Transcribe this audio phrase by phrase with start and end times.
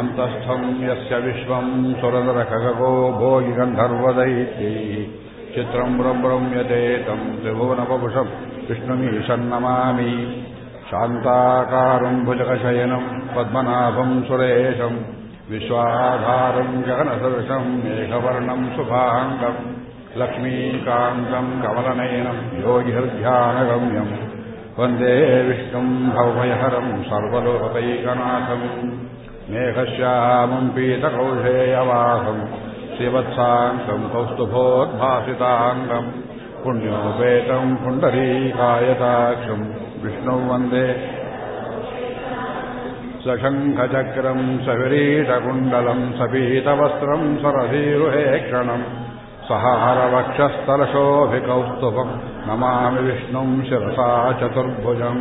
[0.00, 4.90] अन्तस्थम् यस्य विश्वम् सुरनरखगो भोगिगन्धर्वदैत्यैः
[5.54, 8.34] चित्रम् रम्रम्यते तम् त्रिभुवनपपुषम्
[8.68, 10.12] विष्णुमीशन्नमामि
[10.90, 14.98] शान्ताकारम् भुजगशयनम् पद्मनाभम् सुरेशम्
[15.50, 19.60] विश्वाधारम् जगनसदृशम् मेघवर्णम् शुभाङ्गम्
[20.20, 24.14] लक्ष्मीकान्तम् कमलनयनम् योगिहृध्यानगम्यम्
[24.78, 25.14] वन्दे
[25.48, 28.66] विष्णुम् भवभयहरम् सर्वलोकैकनाथम्
[29.52, 32.42] मेघश्यामम् पीतकौशेयवासम्
[32.96, 36.10] शिवत्साङ्गम् कौस्तुभोद्भासिताङ्गम्
[36.62, 39.64] पुण्योपेतम् पुण्डरीकायताक्षम्
[40.04, 40.86] विष्णुं वन्दे
[43.24, 48.84] सशङ्खचक्रम् सविरीटकुण्डलम् सपीतवस्त्रम् सरधीरुहेक्षणम्
[49.48, 52.12] सहारवक्षस्थलशोभिकौस्तुभम्
[52.48, 54.08] नमामि विष्णुम् शिरसा
[54.40, 55.20] चतुर्भुजम्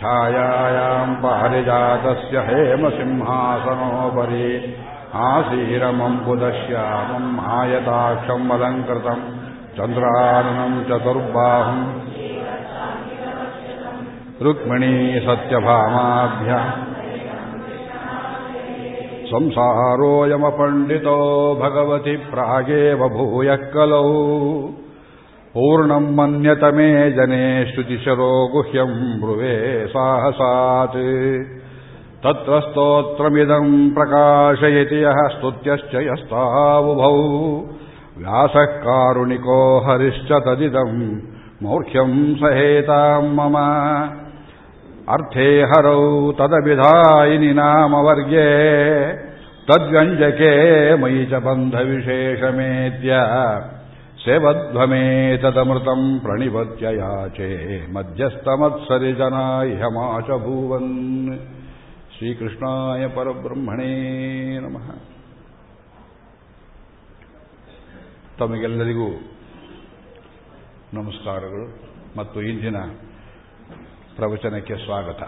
[0.00, 4.50] छायायाम् पारिजातस्य हेमसिंहासनोपरि
[5.28, 9.24] आसीरमम् बुदश्यामम् आयताक्षम् अलङ्कृतम्
[9.78, 11.84] चन्द्राननम् चतुर्बाहुम्
[14.46, 14.94] रुक्मिणी
[15.26, 16.83] सत्यभामाभ्याम्
[19.30, 21.16] संसारोऽयमपण्डितो
[21.62, 24.04] भगवति प्रागेव भूयः कलौ
[25.54, 29.56] पूर्णम् मन्यतमे जने श्रुतिशरो गुह्यम् ब्रुवे
[29.94, 30.96] साहसात्
[32.24, 37.14] तत्र स्तोत्रमिदम् प्रकाशयति यः स्तुत्यश्च यस्तावुभौ
[38.18, 40.98] व्यासः कारुणिको हरिश्च तदिदम्
[41.62, 43.56] मौर्ख्यम् सहेताम् मम
[45.14, 46.00] अर्थे हरौ
[46.38, 48.48] तदभिधायिनि नामवर्गे
[49.68, 50.52] तद्व्यञ्जके
[51.02, 53.20] मयि च बन्धविशेषमेत्य
[54.24, 57.50] सेवध्वमेतदमृतम् प्रणिपत्य याचे
[57.92, 60.92] मध्यस्तमत्सरिजना ह्यमा च भूवन्
[62.14, 63.92] ಶ್ರೀಕೃಷ್ಣಾಯ ಪರಬ್ರಹ್ಮಣೇ
[64.64, 64.86] ನಮಃ
[68.38, 69.06] ತಮಗೆಲ್ಲರಿಗೂ
[70.96, 71.66] ನಮಸ್ಕಾರಗಳು
[72.18, 72.78] ಮತ್ತು ಇಂದಿನ
[74.15, 75.21] ಪ್ರವಚನಕ್ಕೆ ಸ್ವಾಗತ.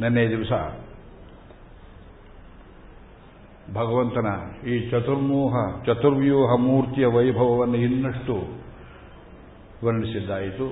[0.00, 0.52] ನಿನ್ನೆ ದಿವಸ
[3.74, 4.26] ಭಗವಂತನ
[4.66, 8.34] ಈ ಚತುರ್ಮೂಹ, ಚತುರ್ವ್ಯೂಹ ಮೂರ್ತಿಯ ವೈಭವವನ್ನು ಇನ್ನಷ್ಟು
[9.84, 10.66] ವರ್ಣಿಸಿದ್ದಾಯಿತು.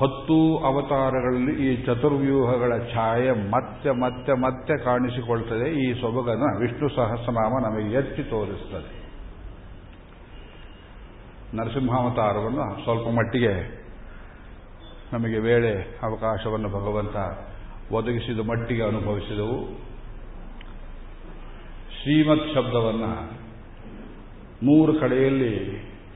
[0.00, 5.74] ಹತ್ತು ಅವತಾರಗಳಲ್ಲಿ ಈ ಚತುರ್ವ್ಯೂಹಗಳ ಛಾಯೆ ಮತ್ತೆ ಮತ್ತೆ ಮತ್ತೆ ಕಾಣಿಸಿಕೊಳ್ತದೆ.
[5.84, 9.03] ಈ ಸೊಬಗನ ವಿಷ್ಣು ಸಹಸ್ರನಾಮ ನಮಗೆ ಎತ್ತಿ ತೋರಿಸ್ತದೆ.
[11.54, 13.84] ನರಸಿಂಹಾವತಾರವನ್ನು ಸ್ವಲ್ಪ ಮಟ್ಟಿಗೆ
[15.12, 17.16] ನಮಗೆ ವೇಳೆ ಅವಕಾಶವನ್ನು ಭಗವಂತ
[17.92, 19.58] ಒದಗಿಸಿದ ಮಟ್ಟಿಗೆ ಅನುಭವಿಸಿದವು.
[21.96, 23.12] ಶ್ರೀಮತ್ ಶಬ್ದವನ್ನು
[24.62, 25.54] ಮೂರು ಕಡೆಯಲ್ಲಿ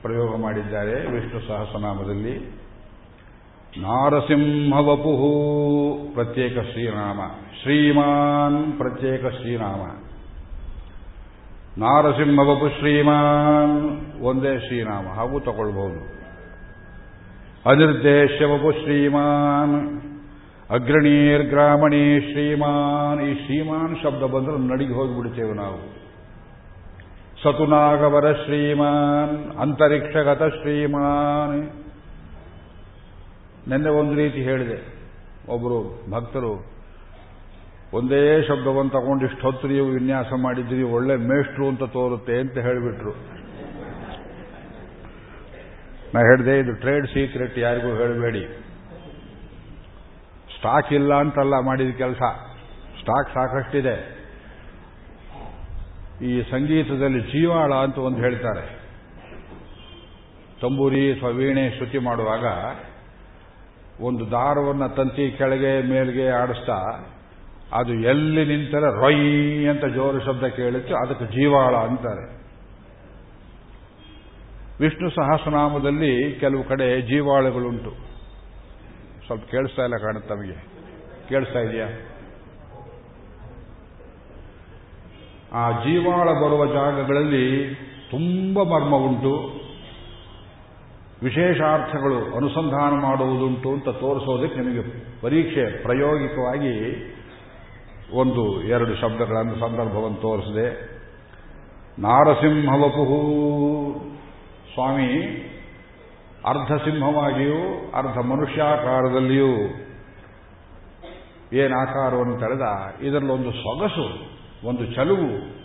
[0.01, 2.35] ಪ್ರಯೋಗ ಮಾಡಿದ್ದಾರೆ ವಿಷ್ಣು ಸಹಸ್ರನಾಮದಲ್ಲಿ.
[3.77, 5.31] ನಾರಸಿಂಹವಪುಹು
[6.13, 7.19] ಪ್ರತ್ಯೇಕ ಶ್ರೀನಾಮ,
[7.61, 10.08] ಶ್ರೀಮಾನ್ ಪ್ರತ್ಯೇಕ ಶ್ರೀನಾಮ.
[11.79, 14.01] ನಾರಸಿಂಹವಪು ಶ್ರೀಮಾನ್.
[14.21, 15.07] ಒಂದೇ ಶ್ರೀನಾಮ.
[15.07, 16.19] ಹಾಗೂ ತಗೊಳ್ಬಹುದು.
[17.69, 20.01] ಅನಿರ್ದೇಶ್ಯವಪು ಶ್ರೀಮಾನ್.
[20.71, 23.21] ಅಗ್ರಣೀರ್ಗ್ರಾಮಣಿ ಶ್ರೀಮಾನ್.
[23.21, 25.95] ಈ ಶ್ರೀಮಾನ್ ಶಬ್ದ ಬಂದ್ರೆ ನಡಿಗೆ ಹೋಗಿಬಿಡ್ತೇವೆ ನಾವು.
[27.43, 29.59] ಸತುನಾಗವರ ಶ್ರೀಮಾನ್.
[29.59, 31.69] ಅಂತರಿಕ್ಷಗತ ಶ್ರೀಮಾನ್.
[33.69, 34.99] ನಿನ್ನೆ ಒಂದು ರೀತಿ ಹೇಳಿದೆ.
[35.49, 36.78] ಒಬ್ಬರು ಭಕ್ತರು
[37.93, 43.13] ಒಂದೇ ಶಬ್ದವನ್ನು ತಗೊಂಡು ಇಷ್ಟೊತ್ತು ನೀವು ವಿನ್ಯಾಸ ಮಾಡಿದ್ರಿ ಒಳ್ಳೆ ಮೇಷ್ಟ್ರು ಅಂತ ತೋರುತ್ತೆ ಅಂತ ಹೇಳಿಬಿಟ್ರು.
[46.13, 48.43] ನಾ ಹೇಳಿದೆ, ಇದು ಟ್ರೇಡ್ ಸೀಕ್ರೆಟ್ ಯಾರಿಗೂ ಹೇಳಬೇಡಿ.
[50.57, 52.21] ಸ್ಟಾಕ್ ಇಲ್ಲ ಅಂತಲ್ಲ ಮಾಡಿದ ಕೆಲಸ.
[52.99, 53.95] ಸ್ಟಾಕ್ ಸಾಕಷ್ಟಿದೆ.
[56.21, 58.79] ಈ ಸಂಗೀತದಲ್ಲಿ ಜೀವಾಳ ಅಂತ ಒಂದು ಹೇಳ್ತಾರೆ.
[60.61, 62.45] ತಂಬೂರಿ ಅಥವಾ ವೀಣೆ ಶ್ರುತಿ ಮಾಡುವಾಗ
[64.03, 66.77] ಒಂದು ದಾರವನ್ನು ತಂತಿ ಕೆಳಗೆ, ಮೇಲ್ಗೆ ಆಡಿಸ್ತಾ
[67.73, 72.39] ಅದು ಎಲ್ಲಿ ನಿಂತರೆ ರೊಯ್ ಅಂತ ಜೋರು ಶಬ್ದ ಕೇಳುತ್ತೆ ಅದಕ್ಕೆ ಜೀವಾಳ ಅಂತಾರೆ.
[74.79, 77.91] ವಿಷ್ಣು ಸಹಸ್ರನಾಮದಲ್ಲಿ ಕೆಲವು ಕಡೆ ಜೀವಾಳುಗಳುಂಟು.
[79.25, 80.53] ಸ್ವಲ್ಪ ಕೇಳಿಸ್ತಾ ಇಲ್ಲ ಕಾಣುತ್ತೆ ನಮಗೆ
[81.29, 81.87] ಕೇಳಿಸ್ತಾ ಇದೆಯಾ?
[85.53, 87.75] ಆ ಜೀವಾಳ ಬರುವ ಜಾಗಗಳಲ್ಲಿ
[88.11, 89.59] ತುಂಬ ಮರ್ಮ ಉಂಟು
[91.23, 96.73] ವಿಶೇಷಾರ್ಥಗಳು ಅನುಸಂಧಾನ ಮಾಡುವುದುಂಟು ಅಂತ ತೋರಿಸೋದಕ್ಕೆ ನಿಮಗೆ ಪರೀಕ್ಷೆ ಪ್ರಾಯೋಗಿಕವಾಗಿ
[98.13, 100.99] ಒಂದು, ಎರಡು ಶಬ್ದಗಳನ್ನು ಸಂದರ್ಭವನ್ನು ತೋರಿಸಿದೆ.
[101.99, 103.19] ನಾರಸಿಂಹವಪುಹು.
[104.73, 105.23] ಸ್ವಾಮಿ
[106.45, 109.49] ಅರ್ಧ ಸಿಂಹವಾಗಿಯೂ ಅರ್ಧ ಮನುಷ್ಯಾಕಾರದಲ್ಲಿಯೂ
[111.53, 112.61] ಏನು ಆಕಾರವನ್ನು ತಳೆದ?
[113.01, 114.25] ಇದರಲ್ಲೊಂದು ಸೊಗಸು,
[114.67, 115.59] ಒಂದು ಚಲುವು,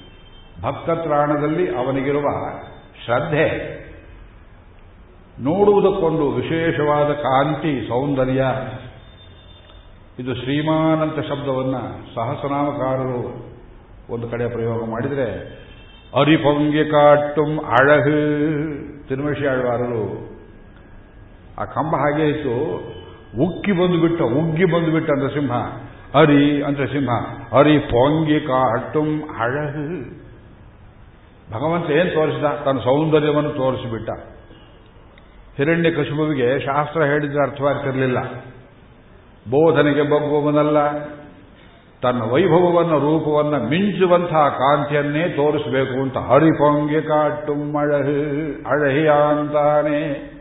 [0.62, 2.25] ಭಕ್ತತ್ರಾಣದಲ್ಲಿ ಅವನಿಗಿರುವ
[3.05, 3.75] ಶ್ರದ್ಧೆ.
[5.40, 8.44] ನೋಡುವುದಕ್ಕೊಂದು ವಿಶೇಷವಾದ ಕಾಂತಿ, ಸೌಂದರ್ಯ.
[10.19, 13.50] ಇದು ಶ್ರೀಮಾನಂತ ಶಬ್ದವನ್ನು ಸಹಸ್ರನಾಮಕಾರರು
[14.11, 15.28] ಒಂದು ಕಡೆ ಪ್ರಯೋಗ ಮಾಡಿದರೆ,
[16.20, 18.12] ಅರಿಪೊಂಗೆ ಕಾಟುಂ ಅಳಹು
[19.08, 20.34] ತಿರುಮಶಿ ಆಳ್ವಾರರು,
[21.58, 22.76] ಆ ಕಂಬ ಹಾಗೆ ಇತ್ತು.
[23.43, 25.52] ಉಕ್ಕಿ ಬಂದುಬಿಟ್ಟ, ಉಗ್ಗಿ ಬಂದುಬಿಟ್ಟ ಅಂತ ಸಿಂಹ.
[26.14, 27.11] ಅರಿ ಅಂತ ಸಿಂಹ.
[27.58, 30.11] ಅರಿ ಪೊಂಗಿ ಕಾಟುಂ ಅಳಹು
[31.52, 32.44] ಭಗವಂತ ಏನು ತೋರಿಸಿದ?
[32.64, 34.11] ತನ್ನ ಸೌಂದರ್ಯವನ್ನು ತೋರಿಸಿಬಿಟ್ಟ.
[35.56, 38.19] ಹಿರಣ್ಯ ಕಶುಬುವಿಗೆ ಶಾಸ್ತ್ರ ಹೇಳಿದ್ರೆ ಅರ್ಥವಾಗ್ತಿರಲಿಲ್ಲ.
[39.50, 40.99] ಬೋಧನೆಗೆ ಬಗ್ಗುವವನಲ್ಲ
[42.02, 50.35] ತನ್ನ ವೈಭವವನ್ನು, ರೂಪವನ್ನು ಮಿಂಚುವಂತಹ ಕಾಂತಿಯನ್ನೇ ತೋರಿಸಬೇಕು ಅಂತ ಹರಿಪೊಂಗೆ ಕಾಟು ಅಳಹು ಅಳಹಿಯ ಅಂತಾನೆ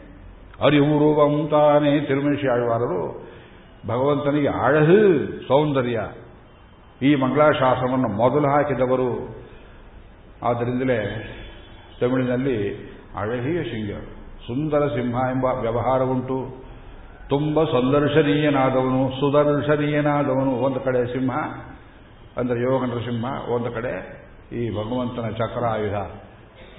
[0.66, 3.30] ಅರಿವುರುವಂತಾನೆ ತಿರುಮಿಷಿ ಆಳ್ವಾರರು.
[3.88, 6.00] ಭಗವಂತನಿಗೆ ಅಳಹು ಸೌಂದರ್ಯ.
[7.02, 9.44] ಈ ಮಂಗಳಾಶಾಸನವನ್ನು ಮೊದಲು ಹಾಕಿದವರು.
[10.44, 11.30] ಆದ್ದರಿಂದಲೇ
[12.02, 12.76] ತಮಿಳಿನಲ್ಲಿ
[13.18, 14.02] ಅಳಹಿಯ ಸಿಂಗ
[14.48, 16.63] ಸುಂದರ ಸಿಂಹ ಎಂಬ ವ್ಯವಹಾರ ಉಂಟು
[17.30, 21.38] ತುಂಬ ಸಂದರ್ಶನೀಯನಾದವನು ಸುದರ್ಶನೀಯನಾದವನು ಒಂದು ಕಡೆ ಸಿಂಹ,
[22.40, 23.26] ಅಂದರೆ ಯೋಗ ನರಸಿಂಹ
[23.56, 23.94] ಒಂದು ಕಡೆ
[24.60, 25.98] ಈ ಭಗವಂತನ ಚಕ್ರ ಆಯುಧ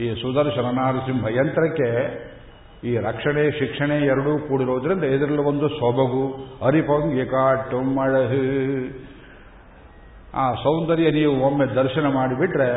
[0.00, 1.90] ಈ ಸುದರ್ಶನ ನರಸಿಂಹ ಯಂತ್ರಕ್ಕೆ
[2.88, 6.24] ಈ ರಕ್ಷಣೆ, ಶಿಕ್ಷಣೆ ಎರಡೂ ಕೂಡಿರೋದ್ರಿಂದ ಇದರಲ್ಲಿ ಒಂದು ಸೊಬಗು
[6.64, 8.42] ಹರಿಪಂಗಿ ಕಾಟು ಮಳಹು.
[10.34, 12.68] ಆ ಸೌಂದರ್ಯ ನೀವು ಒಮ್ಮೆ ದರ್ಶನ ಮಾಡಿಬಿಟ್ರೆ,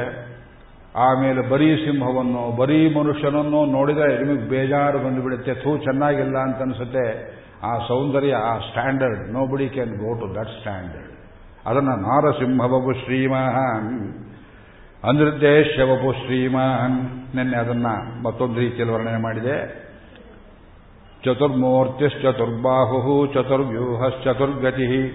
[1.06, 5.54] ಆಮೇಲೆ ಬರೀ ಸಿಂಹವನ್ನು, ಬರೀ ಮನುಷ್ಯನನ್ನು ನೋಡಿದರೆ ನಿಮಗೆ ಬೇಜಾರು ಬಂದುಬಿಡುತ್ತೆ.
[5.54, 7.06] ಥೂ, ಚೆನ್ನಾಗಿಲ್ಲ ಅಂತ ಅನಿಸುತ್ತೆ.
[7.64, 11.12] ಆ ಸೌಂದರ್ಯ, ಆ standard nobody can go to that standard
[11.66, 14.14] ಅದನ್ನು ನಾರಸಿಂಹವಪು ಶ್ರೀಮಾನ್
[15.04, 19.88] ಅನಿರ್ದೇಶ್ಯವಪು ಶ್ರೀಮಾನ್ ನಿನ್ನೆ ಅದನ್ನು ಮತ್ತೊಂದು ರೀತಿಯಲ್ಲಿ ವರ್ಣನೆ ಮಾಡಿದೆ.
[21.26, 25.12] ಚತುರ್ಮೂರ್ತಿಶ್ಚತುರ್ಬಾಹು ಚತುರ್ವ್ಯೂಹಶ್ಚತುರ್ಗತಿ,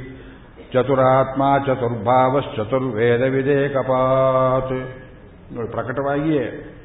[0.72, 3.20] ಚತುರಾತ್ಮ ಚತುರ್ಭಾವಶ್ಚತುರ್ವೇದ
[5.54, 6.76] ನೋಡಿ, ಪ್ರಕಟವಾಗಿಯೇ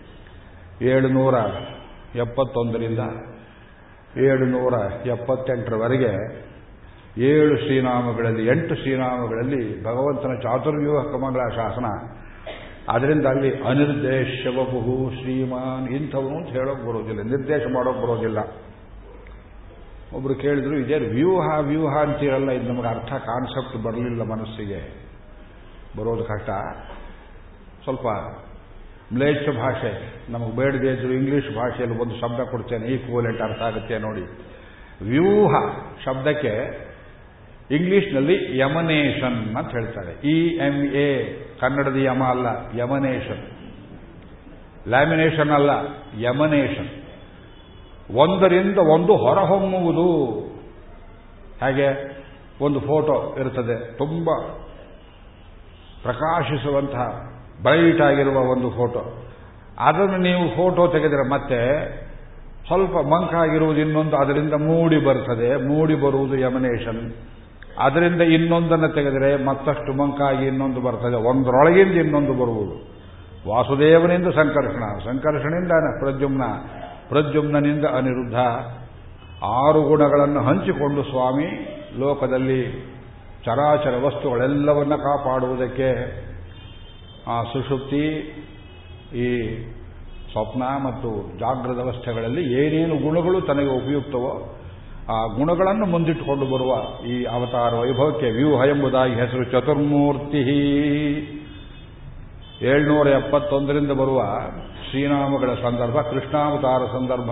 [0.81, 1.35] ಏಳುನೂರ
[2.15, 2.99] ಎಪ್ಪತ್ತೊಂದರಿಂದ
[4.25, 4.73] ಏಳುನೂರ
[5.07, 6.47] ಎಪ್ಪತ್ತೆಂಟರವರೆಗೆ
[7.17, 12.17] ಏಳು ಶ್ರೀನಾಮಗಳಲ್ಲಿ, ಎಂಟು ಶ್ರೀನಾಮಗಳಲ್ಲಿ ಭಗವಂತನ ಚಾತುರ್ವ್ಯೂಹ ಕಮಗಳ ಶಾಸನ.
[12.89, 18.39] ಅದರಿಂದ ಅಲ್ಲಿ ಅನಿರ್ದೇಶವಬಹು ಶ್ರೀಮಾನ್ ಇಂಥವನು ಅಂತ ಹೇಳೋಕೆ ಬರೋದಿಲ್ಲ, ನಿರ್ದೇಶ ಮಾಡೋಕೆ ಬರೋದಿಲ್ಲ.
[20.15, 25.07] ಒಬ್ರು ಕೇಳಿದ್ರು ಇದೇ ವ್ಯೂಹ ವ್ಯೂಹ ಅಂತೀರಲ್ಲ, ಇದು ನಮಗೆ ಅರ್ಥ ಕಾನ್ಸೆಪ್ಟ್ ಬರಲಿಲ್ಲ ಮನಸ್ಸಿಗೆ.
[25.97, 26.49] ಬರೋದು ಕಷ್ಟ.
[27.83, 28.05] ಸ್ವಲ್ಪ
[29.13, 29.91] ಮ್ಲೇಚ್ಛ ಭಾಷೆ.
[30.31, 34.21] ನಮಗೆ ಬೇಡದೇ ಇದ್ರು ಇಂಗ್ಲಿಷ್ ಭಾಷೆಯಲ್ಲಿ ಒಂದು ಶಬ್ದ ಕೊಡ್ತೇನೆ ಈಕ್ವಲೆಂಟ್ ಅರ್ಥ ಆಗುತ್ತೆ ನೋಡಿ.
[35.01, 35.51] ವ್ಯೂಹ,
[36.05, 36.87] ಶಬ್ದಕ್ಕೆ
[37.71, 40.27] ಇಂಗ್ಲಿಷ್ನಲ್ಲಿ ಯಮನೇಷನ್ ಅಂತ ಹೇಳ್ತಾರೆ.
[40.27, 41.23] ಇ ಎಂ ಎ
[41.59, 42.47] ಕನ್ನಡದ ಯಮ ಅಲ್ಲ
[42.79, 43.43] ಯಮನೇಷನ್
[44.87, 45.69] ಲ್ಯಾಮಿನೇಷನ್ ಅಲ್ಲ
[46.19, 46.89] ಯಮನೇಷನ್
[48.15, 50.07] ಒಂದರಿಂದ ಒಂದು ಹೊರಹೊಮ್ಮುವುದು.
[51.61, 52.17] ಹಾಗೆ
[52.61, 54.29] ಒಂದು ಫೋಟೋ ಇರುತ್ತದೆ ತುಂಬ
[56.03, 57.26] ಪ್ರಕಾಶಿಸುವಂತಹ
[57.61, 59.23] ಬ್ರೈಟ್ ಆಗಿರುವ ಒಂದು ಫೋಟೋ.
[59.79, 61.87] ಅದನ್ನು ನೀವು ಫೋಟೋ ತೆಗೆದರೆ ಮತ್ತೆ
[62.67, 65.67] ಸ್ವಲ್ಪ ಮಂಕಾಗಿರುವುದು ಇನ್ನೊಂದು, ಅದರಿಂದ ಮೂಡಿ ಬರ್ತದೆ.
[65.67, 67.13] ಮೂಡಿ ಬರುವುದು ಯಮನೇಷನ್
[67.79, 71.15] ಅದರಿಂದ ಇನ್ನೊಂದನ್ನು ತೆಗೆದರೆ ಮತ್ತಷ್ಟು ಮಂಕಾಗಿ ಇನ್ನೊಂದು ಬರ್ತದೆ.
[71.15, 72.97] ಒಂದರೊಳಗಿಂದ ಇನ್ನೊಂದು ಬರುವುದು.
[73.49, 75.11] ವಾಸುದೇವನಿಂದ ಸಂಕರ್ಷಣ.
[75.11, 76.43] ಸಂಕರ್ಷಣೆಯಿಂದ ಪ್ರದ್ಯುಮ್ನ.
[77.09, 78.35] ಪ್ರದ್ಯುಮ್ನಿಂದ ಅನಿರುದ್ಧ.
[79.43, 81.47] ಆರು ಗುಣಗಳನ್ನು ಹಂಚಿಕೊಂಡು ಸ್ವಾಮಿ,
[81.99, 82.63] ಲೋಕದಲ್ಲಿ
[83.45, 86.26] ಚರಾಚರ ವಸ್ತುಗಳೆಲ್ಲವನ್ನ ಕಾಪಾಡುವುದಕ್ಕೆ
[87.27, 88.05] ಆ ಸುಷುಪ್ತಿ
[89.15, 89.57] ಈ
[90.31, 94.53] ಸ್ವಪ್ನ ಮತ್ತು ಜಾಗೃತ ಅವಸ್ಥೆಗಳಲ್ಲಿ ಏನೇನು ಗುಣಗಳು ತನಗೆ ಉಪಯುಕ್ತವೋ
[95.09, 100.41] ಆ ಗುಣಗಳನ್ನು ಮುಂದಿಟ್ಟುಕೊಂಡು ಬರುವ ಈ ಅವತಾರ ವೈಭವಕ್ಕೆ ವ್ಯೂಹ ಎಂಬುದಾಗಿ ಹೆಸರು ಚತುರ್ಮೂರ್ತಿ.
[102.61, 104.21] ಏಳ್ನೂರ ಎಪ್ಪತ್ತೊಂದರಿಂದ ಬರುವ
[104.89, 107.29] ಶ್ರೀನಾಮಗಳ ಸಂದರ್ಭ, ಕೃಷ್ಣಾವತಾರ ಸಂದರ್ಭ.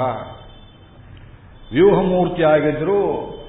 [1.74, 2.98] ವ್ಯೂಹಮೂರ್ತಿಯಾಗಿದ್ದರೂ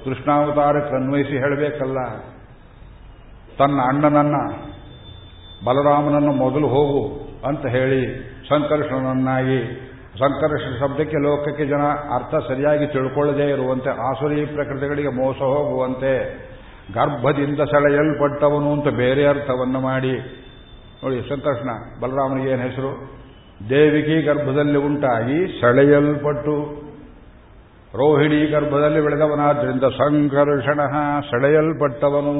[0.03, 1.97] ಕೃಷ್ಣಾವತಾರಕ್ಕೆ ಅನ್ವಯಿಸಿ ಹೇಳಬೇಕಲ್ಲ.
[3.57, 4.66] ತನ್ನ ಅಣ್ಣನನ್ನ
[5.65, 9.87] ಬಲರಾಮನನ್ನು ಮೊದಲು ಹೋಗು ಅಂತ ಹೇಳಿ ಸಂಕರ್ಷಣನನ್ನಾಗಿ
[10.19, 11.81] ಸಂಕರ್ಷಣ ಶಬ್ದಕ್ಕೆ ಲೋಕಕ್ಕೆ ಜನ
[12.15, 16.47] ಅರ್ಥ ಸರಿಯಾಗಿ ತಿಳ್ಕೊಳ್ಳದೇ ಇರುವಂತೆ ಆಸುರಿ ಪ್ರಕೃತಿಗಳಿಗೆ ಮೋಸ ಹೋಗುವಂತೆ
[16.93, 20.17] ಗರ್ಭದಿಂದ ಸೆಳೆಯಲ್ಪಟ್ಟವನು ಅಂತ ಬೇರೆ ಅರ್ಥವನ್ನು ಮಾಡಿ.
[21.03, 21.69] ನೋಡಿ ಸಂಕರ್ಷಣ,
[22.01, 23.17] ಬಲರಾಮನಿಗೆ ಏನು ಹೆಸರು?
[23.69, 26.81] ದೇವಿಕಿ ಗರ್ಭದಲ್ಲಿ ಉಂಟಾಗಿ ಸೆಳೆಯಲ್ಪಟ್ಟು,
[27.95, 30.79] ರೋಹಿಣಿ ಗರ್ಭದಲ್ಲಿ ಬೆಳೆದವನಾದ್ರಿಂದ ಸಂಕರ್ಷಣ
[31.21, 32.33] ಸೆಳೆಯಲ್ಪಟ್ಟವನು.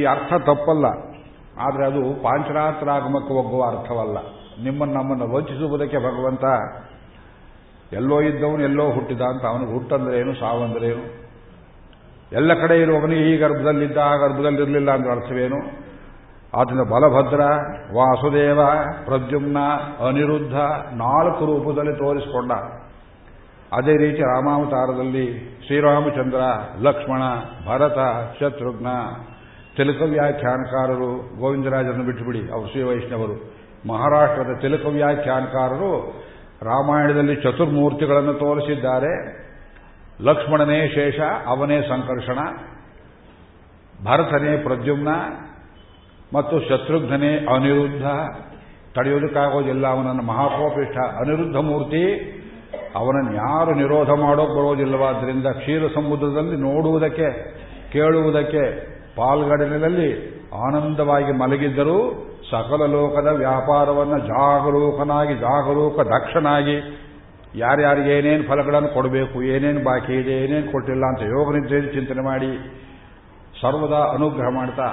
[0.00, 1.13] ಈ ಅರ್ಥ ತಪ್ಪಲ್ಲ.
[1.60, 4.18] ಆದರೆ ಅದು ಪಾಂಚರಾತ್ರಾಗಮಕ್ಕೆ ಒಗ್ಗುವ ಅರ್ಥವಲ್ಲ.
[4.64, 6.44] ನಿಮ್ಮನ್ನು ನಮ್ಮನ್ನು ವಂಚಿಸುವುದಕ್ಕೆ ಭಗವಂತ
[7.92, 11.24] ಎಲ್ಲೋ ಇದ್ದವನು ಎಲ್ಲೋ ಹುಟ್ಟಿದ ಅಂತ ಅವನಿಗೆ ಹುಟ್ಟಂದ್ರೆ ಏನು ಸಾವಂದ್ರೆ ಏನು
[12.32, 15.84] ಎಲ್ಲ ಕಡೆ ಇರುವವನು ಈ ಗರ್ಭದಲ್ಲಿದ್ದ, ಆ ಗರ್ಭದಲ್ಲಿರಲಿಲ್ಲ ಅಂದ್ರೆ ಅರ್ಥವೇನು?
[16.58, 17.40] ಆದ್ದರಿಂದ ಬಲಭದ್ರ,
[17.94, 18.60] ವಾಸುದೇವ,
[19.04, 19.58] ಪ್ರದ್ಯುಮ್ನ,
[20.08, 20.54] ಅನಿರುದ್ಧ
[20.92, 22.52] ನಾಲ್ಕು ರೂಪದಲ್ಲಿ ತೋರಿಸಿಕೊಂಡ.
[23.72, 26.40] ಅದೇ ರೀತಿ ರಾಮಾವತಾರದಲ್ಲಿ ಶ್ರೀರಾಮಚಂದ್ರ,
[26.80, 27.22] ಲಕ್ಷ್ಮಣ,
[27.66, 27.98] ಭರತ,
[28.40, 28.86] ಶತ್ರುಘ್ನ
[29.76, 32.52] ತಿಲಕ ವ್ಯಾಖ್ಯಾನಕಾರರು ಗೋವಿಂದರಾಜರನ್ನು ಬಿಟ್ಟುಬಿಡಿ.
[32.52, 33.54] ಅವರು ಶ್ರೀ ವೈಷ್ಣವರು.
[33.88, 36.24] ಮಹಾರಾಷ್ಟ್ರದ ತಿಲಕ ವ್ಯಾಖ್ಯಾನಕಾರರು
[36.62, 39.44] ರಾಮಾಯಣದಲ್ಲಿ ಚತುರ್ಮೂರ್ತಿಗಳನ್ನು ತೋರಿಸಿದ್ದಾರೆ.
[40.20, 42.38] ಲಕ್ಷ್ಮಣನೇ ಶೇಷ, ಅವನೇ ಸಂಕರ್ಷಣ,
[44.04, 45.08] ಭರತನೇ ಪ್ರದ್ಯುಮ್ನ
[46.34, 48.04] ಮತ್ತು ಶತ್ರುಘ್ನೇ ಅನಿರುದ್ಧ.
[48.94, 52.30] ತಡೆಯೋದಕ್ಕಾಗೋದಿಲ್ಲ ಅವನನ್ನು ಮಹಾಕೋಪಿಷ್ಠ ಅನಿರುದ್ಧ ಮೂರ್ತಿ.
[52.94, 57.54] ಅವನನ್ನು ಯಾರು ನಿರೋಧ ಮಾಡೋ ಬರೋದಿಲ್ಲವಾದ್ದರಿಂದ ಕ್ಷೀರ ಸಮುದ್ರದಲ್ಲಿ ನೋಡುವುದಕ್ಕೆ,
[57.92, 60.10] ಕೇಳುವುದಕ್ಕೆ ಪಾಲ್ಗಡಲಿನಲ್ಲಿ
[60.66, 61.98] ಆನಂದವಾಗಿ ಮಲಗಿದ್ದರೂ
[62.50, 66.76] ಸಕಲ ಲೋಕದ ವ್ಯಾಪಾರವನ್ನು ಜಾಗರೂಕನಾಗಿ, ಜಾಗರೂಕ ದಕ್ಷನಾಗಿ
[67.56, 72.50] ಯಾರ್ಯಾರಿಗೆ ಏನೇನು ಫಲಗಳನ್ನು ಕೊಡಬೇಕು, ಏನೇನು ಬಾಕಿ ಇದೆ, ಏನೇನು ಕೊಟ್ಟಿಲ್ಲ ಅಂತ ಯೋಗ ನಿದ್ರೆಯಲ್ಲಿ ಚಿಂತನೆ ಮಾಡಿ
[73.60, 74.88] ಸರ್ವದಾ ಅನುಗ್ರಹ ಮಾಡ್ತಾ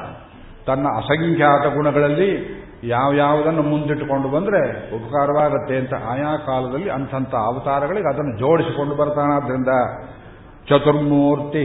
[0.65, 2.31] ತನ್ನ ಅಸಂಖ್ಯಾತ ಗುಣಗಳಲ್ಲಿ
[2.89, 4.61] ಯಾವ್ಯಾವುದನ್ನು ಮುಂದಿಟ್ಟುಕೊಂಡು ಬಂದರೆ
[4.97, 9.73] ಉಪಕಾರವಾಗುತ್ತೆ ಅಂತ ಆಯಾ ಕಾಲದಲ್ಲಿ ಅಂಥಂಥ ಅವತಾರಗಳಿಗೆ ಅದನ್ನು ಜೋಡಿಸಿಕೊಂಡು ಬರ್ತಾನಾದ್ರಿಂದ
[10.69, 11.63] ಚತುರ್ಮೂರ್ತಿ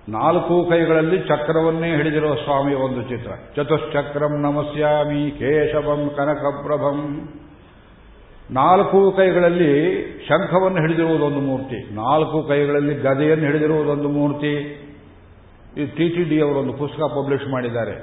[0.09, 3.31] ನಾಲ್ಕು ಕೈಗಳಲ್ಲಿ ಚಕ್ರವನ್ನೇ ಹಿಡಿದಿರುವ ಸ್ವಾಮಿಯ ಒಂದು ಚಿತ್ರ.
[3.57, 7.29] ಚತುಶ್ಚಕ್ರಂ ನಮಸ್ಯಾಮಿ ಕೇಶವಂ ಕನಕಪ್ರಭಂ.
[8.53, 9.73] ನಾಲ್ಕು ಕೈಗಳಲ್ಲಿ
[10.29, 11.95] ಶಂಖವನ್ನು ಹಿಡಿದಿರುವುದೊಂದು ಮೂರ್ತಿ.
[11.95, 14.55] ನಾಲ್ಕು ಕೈಗಳಲ್ಲಿ ಗದೆಯನ್ನು ಹಿಡಿದಿರುವುದೊಂದು ಮೂರ್ತಿ.
[15.77, 17.95] ಈ ಟಿ ಟಿ ಡಿ ಅವರೊಂದು ಪುಸ್ತಕ ಪಬ್ಲಿಷ್ ಮಾಡಿದ್ದಾರೆ.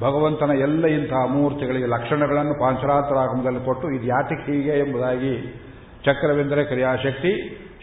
[0.00, 5.34] ಭಗವಂತನ ಎಲ್ಲ ಇಂತಹ ಮೂರ್ತಿಗಳಿಗೆ ಲಕ್ಷಣಗಳನ್ನು ಪಾಂಚರಾತ್ರಾಗಮದಲ್ಲಿ ಕೊಟ್ಟು ಇದು ಯಾತಕ್ಕೆ ಹೀಗೆ ಎಂಬುದಾಗಿ
[6.04, 7.32] ಚಕ್ರವೆಂದರೆ ಕ್ರಿಯಾಶಕ್ತಿ,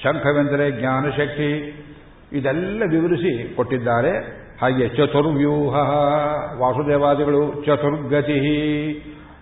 [0.04, 1.50] ಶಂಖವೆಂದರೆ ಜ್ಞಾನಶಕ್ತಿ
[2.32, 4.12] ಇದೆಲ್ಲ ವಿವರಿಸಿ ಕೊಟ್ಟಿದ್ದಾರೆ.
[4.62, 5.76] ಹಾಗೆ ಚತುರ್ವ್ಯೂಹ
[6.60, 8.40] ವಾಸುದೇವಾದಿಗಳು ಚತುರ್ಗತಿ.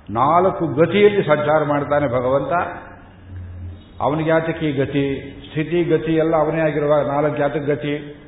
[0.10, 2.54] ನಾಲ್ಕು ಗತಿಯಲ್ಲಿ ಸಂಚಾರ ಮಾಡ್ತಾನೆ ಭಗವಂತ.
[4.02, 5.34] ಅವನಿಗೆ ಯಾತಕ್ಕೆ ಗತಿ?
[5.50, 8.24] ಸ್ಥಿತಿ, ಗತಿ ಎಲ್ಲ ಅವನೇ ಆಗಿರುವಾಗ ನಾಲ್ಕು ಜಾತಕ ಗತಿ?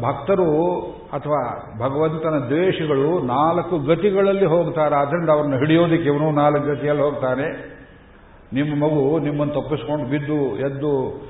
[0.00, 0.80] ಭಕ್ತರು
[1.12, 4.94] ಅಥವಾ ಭಗವಂತನ ದ್ವೇಷಗಳು ನಾಲ್ಕು ಗತಿಗಳಲ್ಲಿ ಹೋಗ್ತಾರೆ.
[4.94, 7.72] ಆದ್ರಿಂದ ಅವರನ್ನು ಹಿಡಿಯೋದಕ್ಕೆ ಇವನು ನಾಲ್ಕು ಗತಿಯಲ್ಲಿ ಹೋಗ್ತಾನೆ.
[8.52, 11.22] ನಿಮ್ಮ ಮಗು ನಿಮ್ಮನ್ನು ತಪ್ಪಿಸ್ಕೊಂಡು ಬಿದ್ದು, ಎದ್ದು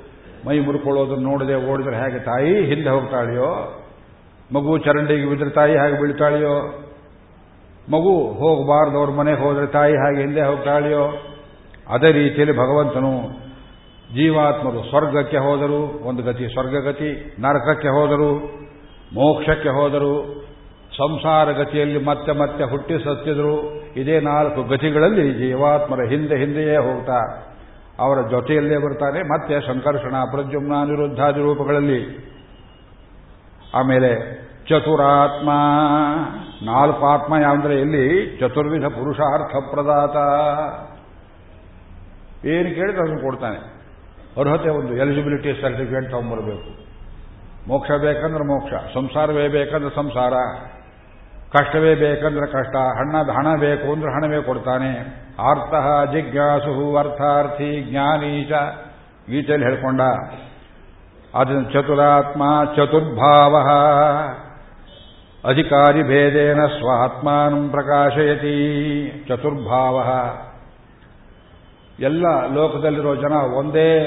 [0.49, 3.83] ಮೈ ಮುರ್ಕೊಳ್ಳೋದನ್ನು ನೋಡದೆ ಓಡಿದ್ರೆ ಹೇಗೆ ತಾಯಿ ಹಿಂದೆ ಹೋಗ್ತಾಳೆಯೋ?
[4.55, 6.82] ಮಗು ಚರಂಡಿಗೆ ಬಿದ್ದರೆ ತಾಯಿ ಹಾಗೆ ಬೀಳ್ತಾಳೆಯೋ?
[7.91, 11.13] ಮಗು ಹೋಗಬಾರ್ದು, ಅವ್ರ ಮನೆಗೆ ಹೋದರೆ ತಾಯಿ ಹಾಗೆ ಹಿಂದೆ ಹೋಗ್ತಾಳೆಯೋ
[11.91, 13.43] ಅದೇ ರೀತಿಯಲ್ಲಿ ಭಗವಂತನು
[14.15, 17.11] ಜೀವಾತ್ಮರು ಸ್ವರ್ಗಕ್ಕೆ ಹೋದರು, ಒಂದು ಗತಿ ಸ್ವರ್ಗಗತಿ
[17.41, 18.33] ನರಕಕ್ಕೆ ಹೋದರು,
[19.15, 20.43] ಮೋಕ್ಷಕ್ಕೆ ಹೋದರು,
[20.97, 23.83] ಸಂಸಾರ ಗತಿಯಲ್ಲಿ ಮತ್ತೆ ಮತ್ತೆ ಹುಟ್ಟಿ ಸತ್ತಿದ್ರು.
[23.97, 27.49] ಇದೇ ನಾಲ್ಕು ಗತಿಗಳಲ್ಲಿ ಜೀವಾತ್ಮರ ಹಿಂದೆ ಹಿಂದೆಯೇ ಹೋಗ್ತಾ,
[27.99, 32.01] ಅವರ ಜೊತೆಯಲ್ಲೇ ಬರ್ತಾನೆ, ಮತ್ತೆ ಸಂಕರ್ಷಣ ಪ್ರಜುಮ್ನ ನಿರುದ್ಧಾದಿ ರೂಪಗಳಲ್ಲಿ.
[33.75, 34.13] ಆಮೇಲೆ
[34.69, 35.51] ಚತುರಾತ್ಮ.
[36.65, 40.17] ನಾಲ್ಕು ಆತ್ಮ ಯಾವಂದ್ರೆ ಇಲ್ಲಿ ಚತುರ್ವಿಧ ಪುರುಷಾರ್ಥ ಪ್ರದಾತ.
[42.47, 43.83] ಏನು ಕೇಳಿದ್ರೆ ಅದನ್ನು ಕೊಡ್ತಾನೆ.
[44.41, 46.83] ಅರ್ಹತೆ ಒಂದು ಎಲಿಜಿಬಿಲಿಟಿ ಸರ್ಟಿಫಿಕೇಟ್ ತಗೊಂಡ್ಬರಬೇಕು
[47.69, 50.33] ಮೋಕ್ಷ ಬೇಕಂದ್ರೆ ಮೋಕ್ಷ, ಸಂಸಾರವೇ ಬೇಕಂದ್ರೆ ಸಂಸಾರ,
[51.53, 54.91] ಕಷ್ಟವೇ ಬೇಕಂದ್ರೆ ಕಷ್ಟ, ಹಣ ಹಣ ಬೇಕು ಅಂದ್ರೆ ಹಣವೇ ಕೊಡ್ತಾನೆ.
[55.51, 55.75] ಅರ್ಥ,
[56.13, 58.53] ಜಿಜ್ಞಾಸು, ಅರ್ಥಾರ್ಥಿ ಜ್ಞಾನೀಚ
[59.31, 60.01] ಗೀತೆಯಲ್ಲಿ ಹೇಳ್ಕೊಂಡ.
[61.35, 62.43] ಅದನ್ನು ಚತುರಾತ್ಮ
[62.77, 63.57] ಚತುರ್ಭಾವ.
[65.45, 68.57] ಅಧಿಕಾರಿ ಭೇದೇನ ಸ್ವಾತ್ಮಾನ ಪ್ರಕಾಶಯತಿ
[69.29, 69.97] ಚತುರ್ಭಾವ.
[72.03, 74.05] ಎಲ್ಲ ಲೋಕದಲ್ಲಿರೋ ಜನ ಒಂದೇ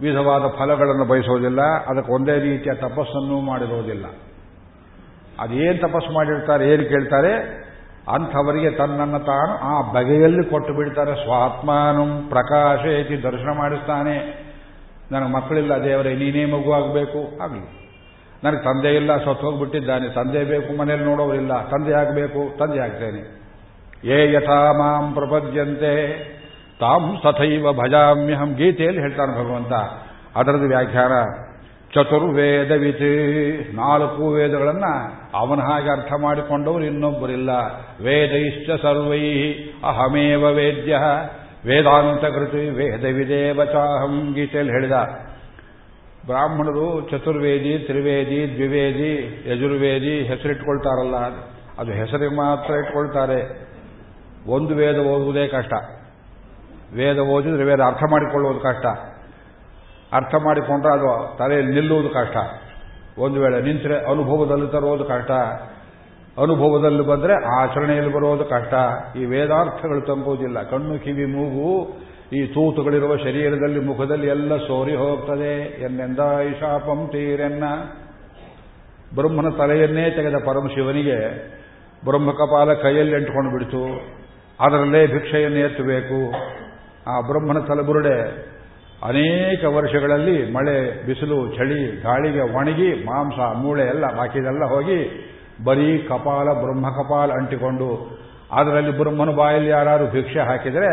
[0.00, 4.06] ವಿಧವಾದ ಫಲಗಳನ್ನು ಬಯಸೋದಿಲ್ಲ, ಅದಕ್ಕೆ ಒಂದೇ ರೀತಿಯ ತಪಸ್ಸನ್ನು ಮಾಡಿರೋದಿಲ್ಲ.
[5.40, 7.62] ಅದೇನು ತಪಸ್ಸು ಮಾಡಿರ್ತಾರೆ, ಏನು ಕೇಳ್ತಾರೆ?
[8.12, 11.14] ಅಂಥವರಿಗೆ ತನ್ನನ್ನು ತಾನು ಆ ಬಗೆಯಲ್ಲಿ ಕೊಟ್ಟು ಬಿಡ್ತಾರೆ.
[11.14, 14.46] ಸ್ವಾತ್ಮಾನಂ ಪ್ರಕಾಶಯತಿ, ದರ್ಶನ ಮಾಡಿಸ್ತಾನೆ.
[15.12, 17.81] ನನಗೆ ಮಕ್ಕಳಿಲ್ಲ, ದೇವರೇ, ನೀನೇ ಮಗುವಾಗಬೇಕು ಆಗಲಿ.
[18.44, 20.08] ನನಗೆ ತಂದೆ ಇಲ್ಲ, ಸತ್ತು ಹೋಗ್ಬಿಟ್ಟಿದ್ದಾನೆ.
[20.08, 21.68] ತಂದೆ ಬೇಕು ಮನೇಲಿ ನೋಡೋರಿಲ್ಲ.
[21.68, 23.42] ತಂದೆ ಆಗಬೇಕು, ತಂದೆ ಆಗ್ತೇನೆ.
[24.04, 26.08] ಏ ಯಥಾ ಮಾಂ ಪ್ರಪದ್ಯಂತೆ.
[26.80, 28.52] ತಾಂ ಸಥೈವ ಭಜಾಮ್ಯಹಂ.
[28.52, 29.72] ಗೀತೆಯಲ್ಲಿ ಹೇಳ್ತಾನೆ ಭಗವಂತ.
[30.36, 31.12] ಅದರದ್ದು ವ್ಯಾಖ್ಯಾನ.
[31.94, 33.74] ಚತುರ್ವೇದವಿತ್.
[33.74, 34.84] ನಾಲ್ಕು ವೇದಗಳನ್ನ
[35.34, 37.50] ಅವನ ಹಾಗೆ ಅರ್ಥ ಮಾಡಿಕೊಂಡವರು ಇನ್ನೊಬ್ಬರಿಲ್ಲ.
[38.04, 39.52] ವೇದೈಶ್ಚ ಸರ್ವೈ.
[39.84, 40.98] ಅಹಮೇವ ವೇದ್ಯ.
[41.66, 44.92] ವೇದಾಂತ ಕೃತಿ ವೇದವಿದೇವಚಾಹಂ ಗೀತೆಯಲ್ಲಿ ಹೇಳಿದ
[46.26, 51.16] ಬ್ರಾಹ್ಮಣರು ಚತುರ್ವೇದಿ, ತ್ರಿವೇದಿ, ದ್ವಿವೇದಿ, ಯಜುರ್ವೇದಿ ಹೆಸರಿಟ್ಕೊಳ್ತಾರಲ್ಲ.
[51.78, 53.72] ಅದು ಹೆಸರಿಗೆ ಮಾತ್ರ ಇಟ್ಕೊಳ್ತಾರೆ.
[54.46, 55.72] ಒಂದು ವೇದ ಓದುವುದೇ ಕಷ್ಟ.
[56.94, 58.86] ವೇದ ಓದಿದ್ರೆ ವೇದ ಅರ್ಥ ಮಾಡಿಕೊಳ್ಳುವುದು ಕಷ್ಟ.
[60.12, 62.36] ಅರ್ಥ ಮಾಡಿಕೊಂಡ್ರೆ ಅದು ತಲೆಯಲ್ಲಿ ನಿಲ್ಲುವುದು ಕಷ್ಟ.
[63.18, 65.30] ಒಂದು ವೇಳೆ ನಿಂತರೆ ಅನುಭವದಲ್ಲಿ ತರುವುದು ಕಷ್ಟ.
[66.38, 68.74] ಅನುಭವದಲ್ಲಿ ಬಂದರೆ ಆಚರಣೆಯಲ್ಲಿ ಬರೋದು ಕಷ್ಟ.
[69.16, 70.62] ಈ ವೇದಾರ್ಥಗಳು ತಂಬುವುದಿಲ್ಲ.
[70.62, 71.92] ಕಣ್ಣು ಕಿವಿ ಮೂಗು
[72.34, 75.82] ಈ ತೂತುಗಳಿರುವ ಶರೀರದಲ್ಲಿ, ಮುಖದಲ್ಲಿ ಎಲ್ಲ ಸೋರಿ ಹೋಗ್ತದೆ.
[75.82, 76.18] ಎನ್ನೆಂದ
[76.60, 77.64] ಶಾಪಂ ತೀರೆನ್ನ?
[79.14, 81.18] ಬ್ರಹ್ಮನ ತಲೆಯನ್ನೇ ತೆಗೆದ ಪರಮಶಿವನಿಗೆ
[82.04, 83.84] ಬ್ರಹ್ಮಕಪಾಲ ಕೈಯಲ್ಲಿ ಎಂಟ್ಕೊಂಡು ಬಿಡ್ತು.
[84.60, 86.32] ಅದರಲ್ಲೇ ಭಿಕ್ಷೆಯನ್ನು ಎತ್ತಬೇಕು.
[87.10, 88.52] ಆ ಬ್ರಹ್ಮನ ತಲೆಬುರುಡೆ
[89.02, 95.28] ಅನೇಕ ವರ್ಷಗಳಲ್ಲಿ ಮಳೆ, ಬಿಸಿಲು, ಚಳಿ, ಗಾಳಿಗೆ ಒಣಗಿ, ಮಾಂಸ, ಮೂಳೆ ಎಲ್ಲ, ಬಾಕಿದೆಲ್ಲ ಹೋಗಿ
[95.64, 98.21] ಬರೀ ಕಪಾಲ ಬ್ರಹ್ಮ ಕಪಾಲ ಅಂಟಿಕೊಂಡು
[98.52, 100.90] ಅದರಲ್ಲಿ ಬ್ರಹ್ಮನ ಬಾಯಲ್ಲಿ ಯಾರು ಭಿಕ್ಷೆ ಹಾಕಿದರೆ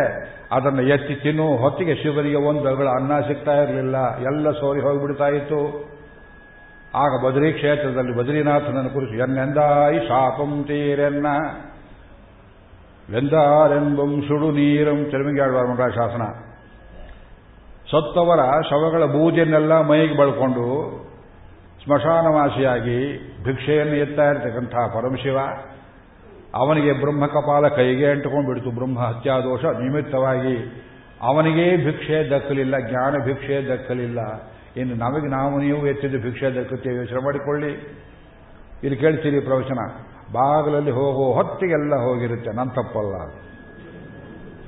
[0.51, 5.89] ಅದನ್ನು ಎತ್ತಿ ತಿನ್ನು, ಹೊತ್ತಿಗೆ ಶಿವನಿಗೆ ಒಂದು ಅಗಳ ಅನ್ನ ಸಿಗ್ತಾ ಇರಲಿಲ್ಲ, ಎಲ್ಲ ಸೋರಿ ಹೋಗಿಬಿಡ್ತಾ ಇತ್ತು.
[6.95, 11.27] ಆಗ ಬದ್ರಿ ಕ್ಷೇತ್ರದಲ್ಲಿ ಬದ್ರಿನಾಥನ ಕುರಿತು ಎನ್ನೆಂದಾಯಿ ಶಾಪಂ ತೀರೆನ್ನ?
[13.11, 16.21] ವೆಂದಾರೆಂಬಂ ಸುಡು ನೀರಂ ತಿರುಮಿಗಾಡುವ ಶಾಸನ.
[17.91, 20.65] ಸತ್ತವರ ಶವಗಳ ಬೂದಿಯನ್ನೆಲ್ಲ ಮೈಗೆ ಬಳ್ಕೊಂಡು
[21.83, 22.99] ಸ್ಮಶಾನವಾಸಿಯಾಗಿ
[23.43, 25.37] ಭಿಕ್ಷೆಯನ್ನು ಎತ್ತಾ ಇರತಕ್ಕಂತಹ ಪರಮಶಿವ
[26.56, 28.72] ಅವನಿಗೆ ಬ್ರಹ್ಮ ಕಪಾಲ ಕೈಗೆ ಅಂಟುಕೊಂಡು ಬಿಡ್ತು.
[28.72, 30.86] ಬ್ರಹ್ಮ ಹತ್ಯಾದೋಷ ನಿಮಿತ್ತವಾಗಿ
[31.22, 34.20] ಅವನಿಗೇ ಭಿಕ್ಷೆ ದಕ್ಕಲಿಲ್ಲ, ಜ್ಞಾನ ಭಿಕ್ಷೆ ದಕ್ಕಲಿಲ್ಲ.
[34.77, 37.98] ಇನ್ನು ನಮಗೆ ನಾವು ನೀವು ಎತ್ತಿದ್ದು ಭಿಕ್ಷೆ ದಕ್ಕುತ್ತೆ ಯೋಚನೆ ಮಾಡಿಕೊಳ್ಳಿ
[38.84, 39.79] ಇಲ್ಲಿ ಕೇಳ್ತೀರಿ ಪ್ರವಚನ.
[40.34, 42.51] ಬಾಗಿಲಲ್ಲಿ ಹೋಗೋ ಹೊತ್ತಿಗೆಲ್ಲ ಹೋಗಿರುತ್ತೆ.
[42.51, 43.15] ನನ್ನ ತಪ್ಪಲ್ಲ.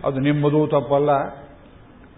[0.08, 1.10] ಅದು ನಿಮ್ಮದು ತಪ್ಪಲ್ಲ.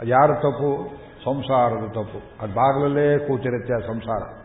[0.04, 1.04] ಯಾರ ತಪ್ಪು?
[1.24, 2.42] ಸಂಸಾರದ ತಪ್ಪು.
[2.42, 4.43] ಅದು ಬಾಗಲಲ್ಲೇ ಕೂತಿರುತ್ತೆ ಆ ಸಂಸಾರ.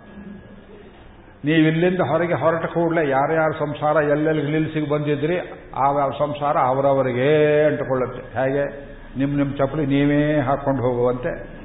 [1.44, 5.38] ನೀವು ಇಲ್ಲಿಂದ ಹೊರಗೆ ಹೊರಟ ಕೂಡಲೇ ಯಾರ್ಯಾರ ಸಂಸಾರ ಎಲ್ಲೆಲ್ಲಿ ನಿಲ್ಲಿಸಿಗೆ ಬಂದಿದ್ರಿ,
[5.76, 8.20] ಆ ಸಂಸಾರ ಅವರವರಿಗೆ ಅಂಟುಕೊಳ್ಳುತ್ತೆ.
[8.20, 8.88] ಹೇಗೆ?
[9.18, 11.58] ನಿಮ್ಮ ನಿಮ್ಮ ಚಪ್ಪಲಿ ನೀವೇ ಹಾಕ್ಕೊಂಡು ಹೋಗುವಂತೆ.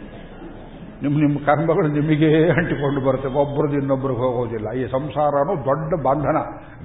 [1.04, 3.28] ನಿಮ್ಮ ನಿಮ್ಮ ಕರ್ಮಗಳು ನಿಮಗೆ ಅಂಟಿಕೊಂಡು ಬರುತ್ತೆ.
[3.28, 4.72] ಒಬ್ಬರದ್ದು ಇನ್ನೊಬ್ಬರಿಗೆ ಹೋಗೋದಿಲ್ಲ.
[4.72, 6.38] ಈ ಸಂಸಾರನೂ ದೊಡ್ಡ ಬಂಧನ.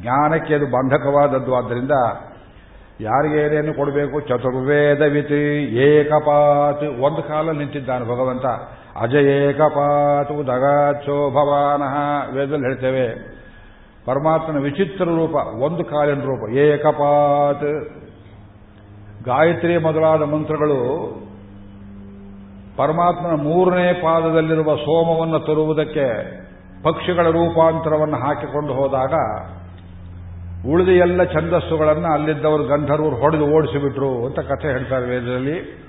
[0.02, 1.54] ಜ್ಞಾನಕ್ಕೆ ಅದು ಬಂಧಕವಾದದ್ದು.
[1.54, 1.90] ಆದ್ದರಿಂದ
[3.00, 4.20] ಯಾರಿಗೆ ಏನೇನು ಕೊಡಬೇಕು?
[4.20, 6.84] ಚತುರ್ವೇದವಿತಿ ಏಕಪಾತ್.
[6.84, 8.46] ಒಂದು ಕಾಲ ನಿಂತಿದ್ದಾನೆ ಭಗವಂತ.
[9.00, 9.16] ಅಜ
[9.58, 11.94] ಪಾತು ದಗಾಚೋ ಭವಾನಃ
[12.34, 13.38] ವೇದದಲ್ಲಿ ಹೇಳ್ತೇವೆ.
[14.06, 17.88] ಪರಮಾತ್ಮನ ವಿಚಿತ್ರ ರೂಪ, ಒಂದು ಕಾಲಿನ ರೂಪ, ಏಕಪಾತ್.
[19.24, 20.78] ಗಾಯತ್ರಿ ಮೊದಲಾದ ಮಂತ್ರಗಳು
[22.76, 26.06] ಪರಮಾತ್ಮನ ಮೂರನೇ ಪಾದದಲ್ಲಿರುವ ಸೋಮವನ್ನು ತರುವುದಕ್ಕೆ
[26.82, 29.14] ಪಕ್ಷಿಗಳ ರೂಪಾಂತರವನ್ನು ಹಾಕಿಕೊಂಡು ಹೋದಾಗ
[30.68, 35.87] ಉಳಿದ ಎಲ್ಲ ಛಂದಸ್ಸುಗಳನ್ನು ಅಲ್ಲಿದ್ದವರು ಗಂಧರ್ವರು ಹೊಡೆದು ಓಡಿಸಿಬಿಟ್ರು ಅಂತ ಕಥೆ ಹೇಳ್ತಾರೆ ವೇದದಲ್ಲಿ.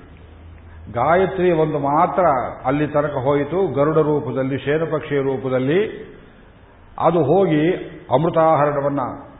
[0.92, 2.24] ಗಾಯತ್ರಿ ಒಂದು ಮಾತ್ರ
[2.64, 6.10] ಅಲ್ಲಿ ತನಕ ಹೋಯಿತು, ಗರುಡ ರೂಪದಲ್ಲಿ ಶೇನಪಕ್ಷಿಯ ರೂಪದಲ್ಲಿ.
[6.98, 7.72] ಅದು ಹೋಗಿ
[8.10, 9.30] ಅಮೃತಾಹರಣವನ್ನು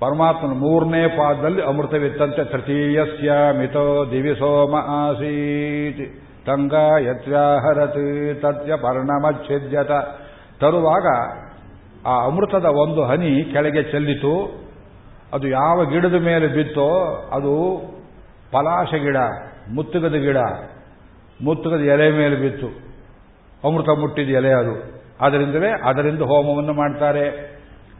[0.00, 6.24] ಪರಮಾತ್ಮನ ಮೂರನೇ ಪಾದದಲ್ಲಿ ಅಮೃತವಿತ್ತಂತೆ ತೃತೀಯಸ್ಯ ಮಿತೋ ದಿವಿಸೋಮ ಆಸೀತ್.
[6.46, 9.90] ತಂಗಾ ಯತ್ಯಾಹರತಿ ತತ್ಯ ಪರ್ಣಮಚ್ಛಿದ್ಯತ.
[10.60, 11.06] ತರುವಾಗ
[12.06, 14.64] ಆ ಅಮೃತದ ಒಂದು ಹನಿ ಕೆಳಗೆ ಚೆಲ್ಲಿತು.
[15.32, 16.90] ಅದು ಯಾವ ಗಿಡದ ಮೇಲೆ ಬಿತ್ತೋ
[17.32, 17.54] ಅದು
[18.52, 19.16] ಪಲಾಶ ಗಿಡ
[19.72, 20.36] ಮುತ್ತುಗದ ಗಿಡ,
[21.42, 22.66] ಮುತ್ತುಗದ ಎಲೆ ಮೇಲೆ ಬಿತ್ತು.
[23.68, 25.04] ಅಮೃತ ಮುಟ್ಟಿದ ಎಲೆ ಅದು.
[25.20, 27.54] ಅದರಿಂದಲೇ ಅದರಿಂದ ಹೋಮವನ್ನು ಮಾಡ್ತಾರೆ.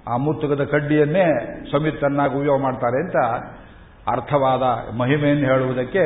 [0.08, 1.24] ಆ ಮುತ್ತುಗದ ಕಡ್ಡಿಯನ್ನೇ
[1.72, 3.16] ಸಮಿತನ್ನಾಗಿ ಉಪಯೋಗ ಮಾಡ್ತಾರೆ ಅಂತ
[4.10, 6.04] ಅರ್ಥವಾದ ಮಹಿಮೆಯನ್ನು ಹೇಳುವುದಕ್ಕೆ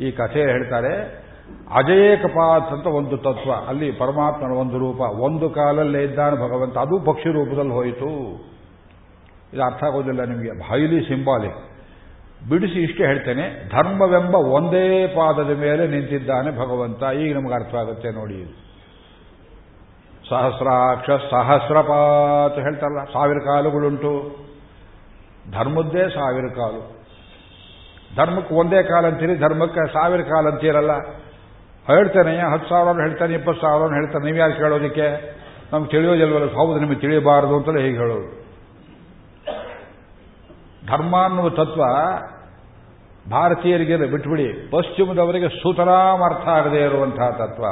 [0.00, 1.26] ಈ ಕಥೆ ಹೇಳ್ತಾರೆ.
[1.74, 3.52] ಅಜಯೇಕಪಾತ್ ಅಂತ ಒಂದು ತತ್ವ.
[3.68, 5.00] ಅಲ್ಲಿ ಪರಮಾತ್ಮನ ಒಂದು ರೂಪ.
[5.00, 6.78] ಒಂದು ಕಾಲಲ್ಲೇ ಇದ್ದಾನೆ ಭಗವಂತ.
[6.78, 8.08] ಅದು ಪಕ್ಷಿ ರೂಪದಲ್ಲಿ ಹೋಯಿತು.
[9.54, 10.48] ಇದು ಅರ್ಥ ಆಗೋದಿಲ್ಲ ನಿಮಗೆ.
[10.48, 11.75] Highly symbolic.
[12.50, 17.02] ಬಿಡಿಸಿ ಇಷ್ಟೇ ಹೇಳ್ತೇನೆ, ಧರ್ಮವೆಂಬ ಒಂದೇ ಪಾದದ ಮೇಲೆ ನಿಂತಿದ್ದಾನೆ ಭಗವಂತ.
[17.22, 18.38] ಈಗ ನಮಗೆ ಅರ್ಥ ಆಗುತ್ತೆ ನೋಡಿ
[20.28, 24.12] ಸಹಸ್ರಾಕ್ಷ ಸಹಸ್ರಪಾತ್ ಹೇಳ್ತಾರಲ್ಲ, ಸಾವಿರ ಕಾಲುಗಳುಂಟು.
[25.56, 26.80] ಧರ್ಮದ್ದೇ ಸಾವಿರ ಕಾಲು.
[28.18, 30.92] ಧರ್ಮಕ್ಕೆ ಒಂದೇ ಕಾಲ ಅಂತೀರಿ, ಧರ್ಮಕ್ಕೆ ಸಾವಿರ ಕಾಲ ಅಂತೀರಲ್ಲ.
[31.90, 35.08] ಹೇಳ್ತೇನೆ, ಹತ್ತು ಸಾವಿರ ಹೇಳ್ತಾನೆ ಇಪ್ಪತ್ತು ಸಾವಿರ ಹೇಳ್ತಾನೆ ನೀವು ಯಾರು ಕೇಳೋದಕ್ಕೆ?
[35.72, 38.28] ನಮ್ಗೆ ತಿಳಿಯೋದಿಲ್ವಲ್ಲ, ಹೌದು, ನಿಮಗೆ ತಿಳಿಯಬಾರದು ಅಂತಲೇ ಹೇಗೆ ಹೇಳೋದು.
[40.90, 41.82] ಧರ್ಮ ಅನ್ನುವ ತತ್ವ
[43.34, 47.64] ಭಾರತೀಯರಿಗೆ ಬಿಟ್ಬಿಡಿ, ಪಶ್ಚಿಮದವರಿಗೆ ಸುತರಾಮ್ ಅರ್ಥ ಆಗದೇ ಇರುವಂತಹ ತತ್ವ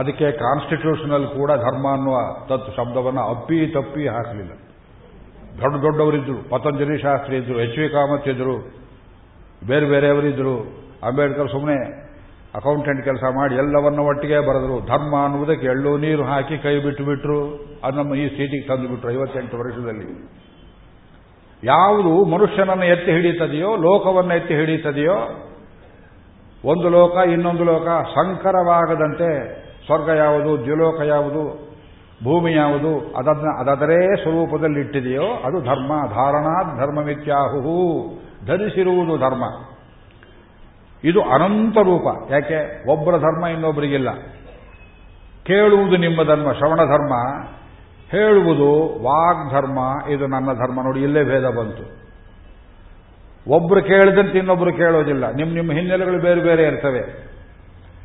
[0.00, 2.16] ಅದಕ್ಕೆ ಕಾನ್ಸ್ಟಿಟ್ಯೂಷನಲ್ ಕೂಡ ಧರ್ಮ ಅನ್ನುವ
[2.50, 4.52] ತತ್ವ ಶಬ್ದವನ್ನು ಅಪ್ಪಿ ತಪ್ಪಿ ಹಾಕಲಿಲ್ಲ.
[5.60, 8.54] ದೊಡ್ಡ ದೊಡ್ಡವರಿದ್ದರು ಪತಂಜಲಿ ಶಾಸ್ತ್ರಿ ಇದ್ರು ಎಚ್ ವಿ ಕಾಮತ್ ಇದ್ರು
[9.70, 10.56] ಬೇರೆ ಬೇರೆಯವರಿದ್ದರು
[11.08, 11.76] ಅಂಬೇಡ್ಕರ್ ಸುಮ್ಮನೆ
[12.60, 14.76] ಅಕೌಂಟೆಂಟ್ ಕೆಲಸ ಮಾಡಿ ಎಲ್ಲವನ್ನ ಒಟ್ಟಿಗೆ ಬರೆದ್ರು.
[14.90, 17.38] ಧರ್ಮ ಅನ್ನುವುದಕ್ಕೆ ಎಳ್ಳು ನೀರು ಹಾಕಿ ಕೈ ಬಿಟ್ಟು ಬಿಟ್ಟರು
[17.84, 20.08] ಅದು ನಮ್ಮ ಈ ಸ್ಥಿತಿಗೆ ತಂದು ಬಿಟ್ರು ಐವತ್ತೆಂಟು ವರ್ಷದಲ್ಲಿ.
[21.64, 25.50] ಯಾವುದು ಮನುಷ್ಯನನ್ನು ಎತ್ತಿ ಹಿಡಿಯುತ್ತದೆಯೋ ಲೋಕವನ್ನು ಎತ್ತಿ ಹಿಡಿಯುತ್ತದೆಯೋ
[26.64, 29.54] ಒಂದು ಲೋಕ, ಇನ್ನೊಂದು ಲೋಕ ಸಂಕರವಾಗದಂತೆ
[29.86, 31.74] ಸ್ವರ್ಗ ಯಾವುದು, ದ್ವಿಲೋಕ ಯಾವುದು,
[32.24, 35.92] ಭೂಮಿ ಯಾವುದು, ಅದನ್ನ ಅದರೇ ಸ್ವರೂಪದಲ್ಲಿ ಇಟ್ಟಿದೆಯೋ ಅದು ಧರ್ಮ.
[36.08, 38.04] ಧಾರಣಾ ಧರ್ಮ ಮಿತ್ಯಾಹು
[38.46, 39.44] ಧರಿಸಿರುವುದು ಧರ್ಮ.
[41.04, 42.32] ಇದು ಅನಂತ ರೂಪ.
[42.32, 42.90] ಯಾಕೆ?
[42.92, 44.10] ಒಬ್ಬರ ಧರ್ಮ ಇನ್ನೊಬ್ಬರಿಗಿಲ್ಲ
[45.42, 46.52] ಕೇಳುವುದು ನಿಮ್ಮ ಧರ್ಮ.
[46.52, 47.14] ಶ್ರವಣ ಧರ್ಮ
[48.14, 52.04] ಹೇಳುವುದು ವಾಗ್ಧರ್ಮ, ಇದು ನನ್ನ ಧರ್ಮ ನೋಡಿ, ಇಲ್ಲೇ ಭೇದ ಬಂತು.
[53.50, 55.32] ಒಬ್ರು ಕೇಳಿದಂತೆ ಇನ್ನೊಬ್ರು ಕೇಳೋದಿಲ್ಲ.
[55.32, 57.00] ನಿಮ್ಮ ನಿಮ್ಮ ಹಿನ್ನೆಲೆಗಳು ಬೇರೆ ಬೇರೆ ಇರ್ತವೆ.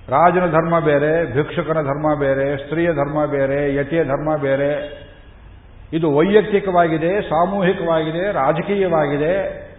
[0.09, 4.99] ರಾಜನ ಧರ್ಮ ಬೇರೆ, ಭಿಕ್ಷುಕನ ಧರ್ಮ ಬೇರೆ, ಸ್ತ್ರೀಯ ಧರ್ಮ ಬೇರೆ, ಯತಿಯ ಧರ್ಮ ಬೇರೆ.
[5.93, 9.69] ಇದು ವೈಯಕ್ತಿಕವಾಗಿದೆ, ಸಾಮೂಹಿಕವಾಗಿದೆ, ರಾಜಕೀಯವಾಗಿದೆ.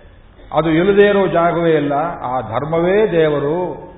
[0.52, 1.92] ಅದು ಇಲ್ಲದೇ ಇರೋ ಜಾಗವೇ ಇಲ್ಲ.
[2.22, 3.89] ಆ ಧರ್ಮವೇ ದೇವರು.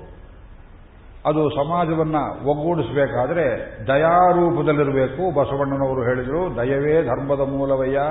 [1.25, 5.33] ಅದು ಸಮಾಜವನ್ನ ಒಗ್ಗೂಡಿಸಬೇಕಾದ್ರೆ ದಯಾರೂಪದಲ್ಲಿರಬೇಕು.
[5.33, 8.01] ಬಸವಣ್ಣನವರು ಹೇಳಿದರು, ದಯವೇ ಧರ್ಮದ ಮೂಲವಯ್ಯ.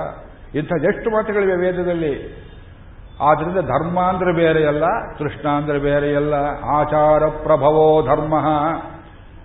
[0.59, 2.42] ಎಷ್ಟು ಮಾತುಗಳಿವೆ ವೇದದಲ್ಲಿ?
[3.20, 4.85] ಆದ್ರಿಂದ ಧರ್ಮ ಅಂದ್ರೆ ಬೇರೆಯಲ್ಲ,
[5.18, 8.35] ಕೃಷ್ಣ ಅಂದ್ರೆ ಬೇರೆಯಲ್ಲ, ಆಚಾರ ಪ್ರಭವೋ ಧರ್ಮ.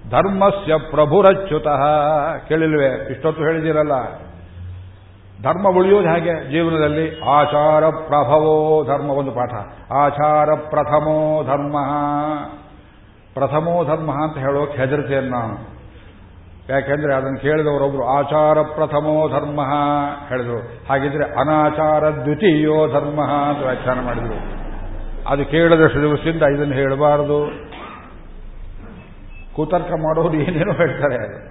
[0.09, 1.85] ಧರ್ಮಸ್ಯ ಪ್ರಭುರಚ್ಯುತಃ.
[2.47, 3.07] ಕೇಳಿಲ್ವೇ?
[3.11, 4.19] ಇಷ್ಟೊತ್ತು ಹೇಳಿದಿರಲ್ಲ
[5.43, 7.19] ಧರ್ಮ ಉಳಿಯೋದು ಹಾಗೆ ಜೀವನದಲ್ಲಿ?
[7.19, 9.53] ಆಚಾರ ಪ್ರಭವೋ ಧರ್ಮ, ಒಂದು ಪಾಠ.
[9.91, 11.75] ಆಚಾರ ಪ್ರಥಮೋ ಧರ್ಮ.
[13.37, 15.77] ಪ್ರಥಮೋ ಧರ್ಮ ಅಂತ ಹೇಳೋಕೆ ಹೆದರ್ತೇನೆ ನಾನು.
[16.69, 19.61] ಯಾಕೆಂದ್ರೆ ಅದನ್ನು ಕೇಳಿದವರೊಬ್ರು ಆಚಾರ ಪ್ರಥಮೋ ಧರ್ಮ
[20.29, 20.87] ಹೇಳಿದ್ರು.
[20.89, 24.67] ಹಾಗಿದ್ರೆ ಅನಾಚಾರ ದ್ವಿತೀಯೋ ಧರ್ಮ ಅಂತ ವ್ಯಾಖ್ಯಾನ ಮಾಡಿದ್ರು.
[25.29, 27.67] ಅದು ಕೇಳಿದಷ್ಟು ದಿವಸದಿಂದ ಇದನ್ನು ಹೇಳಬಾರದು.
[29.55, 31.47] ಕುತರ್ಕ ಮಾಡೋರು ಏನೇನೋ ಹೇಳ್ತಾರೆ.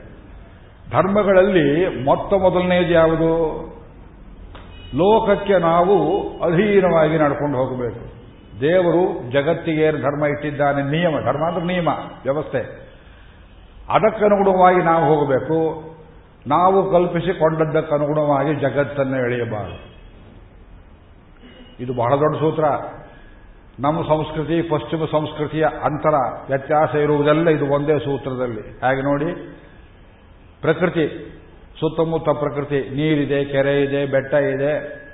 [0.91, 3.33] ಧರ್ಮಗಳಲ್ಲಿ ಮೊತ್ತ ಮೊದಲನೇದು ಯಾವುದು?
[4.95, 8.16] ಲೋಕಕ್ಕೆ ನಾವು ಅಧೀನವಾಗಿ ನಡ್ಕೊಂಡು ಹೋಗಬೇಕು.
[8.61, 10.83] ದೇವರು ಜಗತ್ತಿಗೆ ಧರ್ಮ ಇಟ್ಟಿದ್ದಾನೆ?
[10.83, 11.21] ನಿಯಮ.
[11.25, 11.89] ಧರ್ಮ ಅಂದ್ರೆ ನಿಯಮ,
[12.23, 12.59] ವ್ಯವಸ್ಥೆ.
[13.89, 15.83] ಅದಕ್ಕನುಗುಣವಾಗಿ ನಾವು ಹೋಗಬೇಕು.
[16.47, 19.97] ನಾವು ಕಲ್ಪಿಸಿಕೊಂಡದ್ದಕ್ಕನುಗುಣವಾಗಿ ಜಗತ್ತನ್ನು ಎಳೆಯಬಾರದು.
[21.81, 22.65] ಇದು ಬಹಳ ದೊಡ್ಡ ಸೂತ್ರ.
[23.81, 26.15] ನಮ್ಮ ಸಂಸ್ಕೃತಿ, ಪಶ್ಚಿಮ ಸಂಸ್ಕೃತಿಯ ಅಂತರ,
[26.49, 28.61] ವ್ಯತ್ಯಾಸ ಇರುವುದೆಲ್ಲ ಇದು ಒಂದೇ ಸೂತ್ರದಲ್ಲಿ.
[28.61, 29.59] ಹಾಗೆ ನೋಡಿ,
[30.61, 31.33] ಪ್ರಕೃತಿ,
[31.81, 35.07] ಸುತ್ತಮುತ್ತ ಪ್ರಕೃತಿ, ನೀರಿದೆ, ಕೆರೆ ಇದೆ, ಬೆಟ್ಟ ಇದೆ.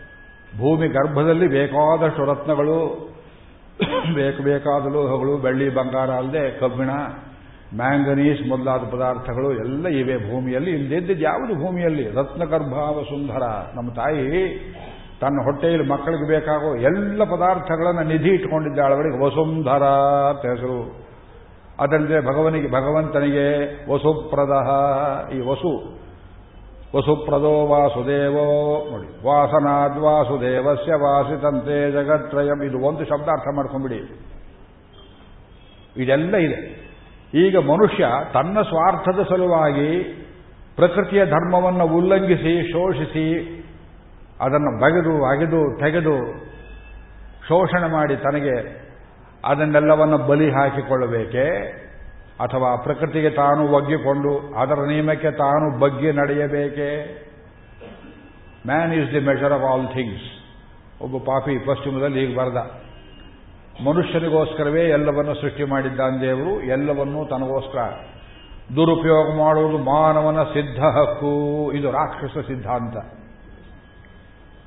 [0.58, 3.12] ಭೂಮಿ ಗರ್ಭದಲ್ಲಿ ಬೇಕಾದಷ್ಟು ರತ್ನಗಳು
[4.14, 6.90] ಬೇಕು ಬೇಕಾದ ಲೋಹಗಳು ಬೆಳ್ಳಿ ಬಂಗಾರ ಅಲ್ಲದೆ ಕಬ್ಬಿಣ,
[7.76, 10.70] ಮ್ಯಾಂಗನೀಸ್ ಮೊದಲಾದ ಪದಾರ್ಥಗಳು ಎಲ್ಲ ಇವೆ ಭೂಮಿಯಲ್ಲಿ.
[10.70, 12.04] ಇಲ್ಲದಿದ್ದು ಯಾವುದು ಭೂಮಿಯಲ್ಲಿ?
[12.08, 13.42] ರತ್ನಗರ್ಭಾವ ಸುಂದರ
[13.74, 14.26] ನಮ್ಮ ತಾಯಿ
[15.20, 19.84] ತನ್ನ ಹೊಟ್ಟೆಯಲ್ಲಿ ಮಕ್ಕಳಿಗೆ ಬೇಕಾಗೋ ಎಲ್ಲ ಪದಾರ್ಥಗಳನ್ನು ನಿಧಿ ಇಟ್ಕೊಂಡಿದ್ದಾಳೆ ಅವರಿಗೆ ವಸುಂಧರ
[20.30, 21.02] ಅಂತ ಹೆಸರು.
[21.80, 23.46] ಅದಲ್ಲದೆ ಭಗವನಿಗೆ, ಭಗವಂತನಿಗೆ
[23.92, 24.54] ವಸುಪ್ರದ
[25.34, 26.01] ಈ ವಸು
[26.96, 29.26] ವಸುಪ್ರದೋ ವಾಸುದೇವೋ ನೋಡಿ.
[29.26, 32.62] ವಾಸನಾದ್ ವಾಸುದೇವಸ್ಯ ವಾಸಿತಂತೆ ಜಗತ್ರಯಂ.
[32.62, 34.28] ಇದು ಒಂದು ಶಬ್ದ ಅರ್ಥ ಮಾಡ್ಕೊಂಡ್ಬಿಡಿ.
[35.96, 36.82] ಇದೆಲ್ಲ ಇದೆ.
[37.34, 40.02] ಈಗ ಮನುಷ್ಯ ತನ್ನ ಸ್ವಾರ್ಥದ ಸಲುವಾಗಿ
[40.76, 43.58] ಪ್ರಕೃತಿಯ ಧರ್ಮವನ್ನು ಉಲ್ಲಂಘಿಸಿ, ಶೋಷಿಸಿ,
[44.40, 46.44] ಅದನ್ನು ಬಗೆದು, ಅಗೆದು, ತೆಗೆದು
[47.48, 48.82] ಶೋಷಣೆ ಮಾಡಿ ತನಗೆ
[49.44, 51.46] ಅದನ್ನೆಲ್ಲವನ್ನು ಬಲಿ ಹಾಕಿಕೊಳ್ಳಬೇಕೆ?
[52.40, 56.88] ಅಥವಾ ಪ್ರಕೃತಿಗೆ ತಾನು ಒಗ್ಗಿಕೊಂಡು ಅದರ ನಿಯಮಕ್ಕೆ ತಾನು ಬಗ್ಗಿ ನಡೆಯಬೇಕೆ?
[58.66, 60.42] Man is the measure of all things
[61.02, 62.56] ಒಬ್ಬ ಪಾಪಿ ಪಶ್ಚಿಮದಲ್ಲಿ ಈಗ ಬರೆದ.
[63.86, 67.78] ಮನುಷ್ಯನಿಗೋಸ್ಕರವೇ ಎಲ್ಲವನ್ನು ಸೃಷ್ಟಿ ಮಾಡಿದ್ದಾನೆ ದೇವರು, ಎಲ್ಲವನ್ನೂ ತನಗೋಸ್ಕರ.
[68.76, 71.72] ದುರುಪಯೋಗ ಮಾಡುವುದು ಮಾನವನ ಸಿದ್ಧ ಹಕ್ಕು.
[71.72, 72.96] ಇದು ರಾಕ್ಷಸ ಸಿದ್ಧಾಂತ.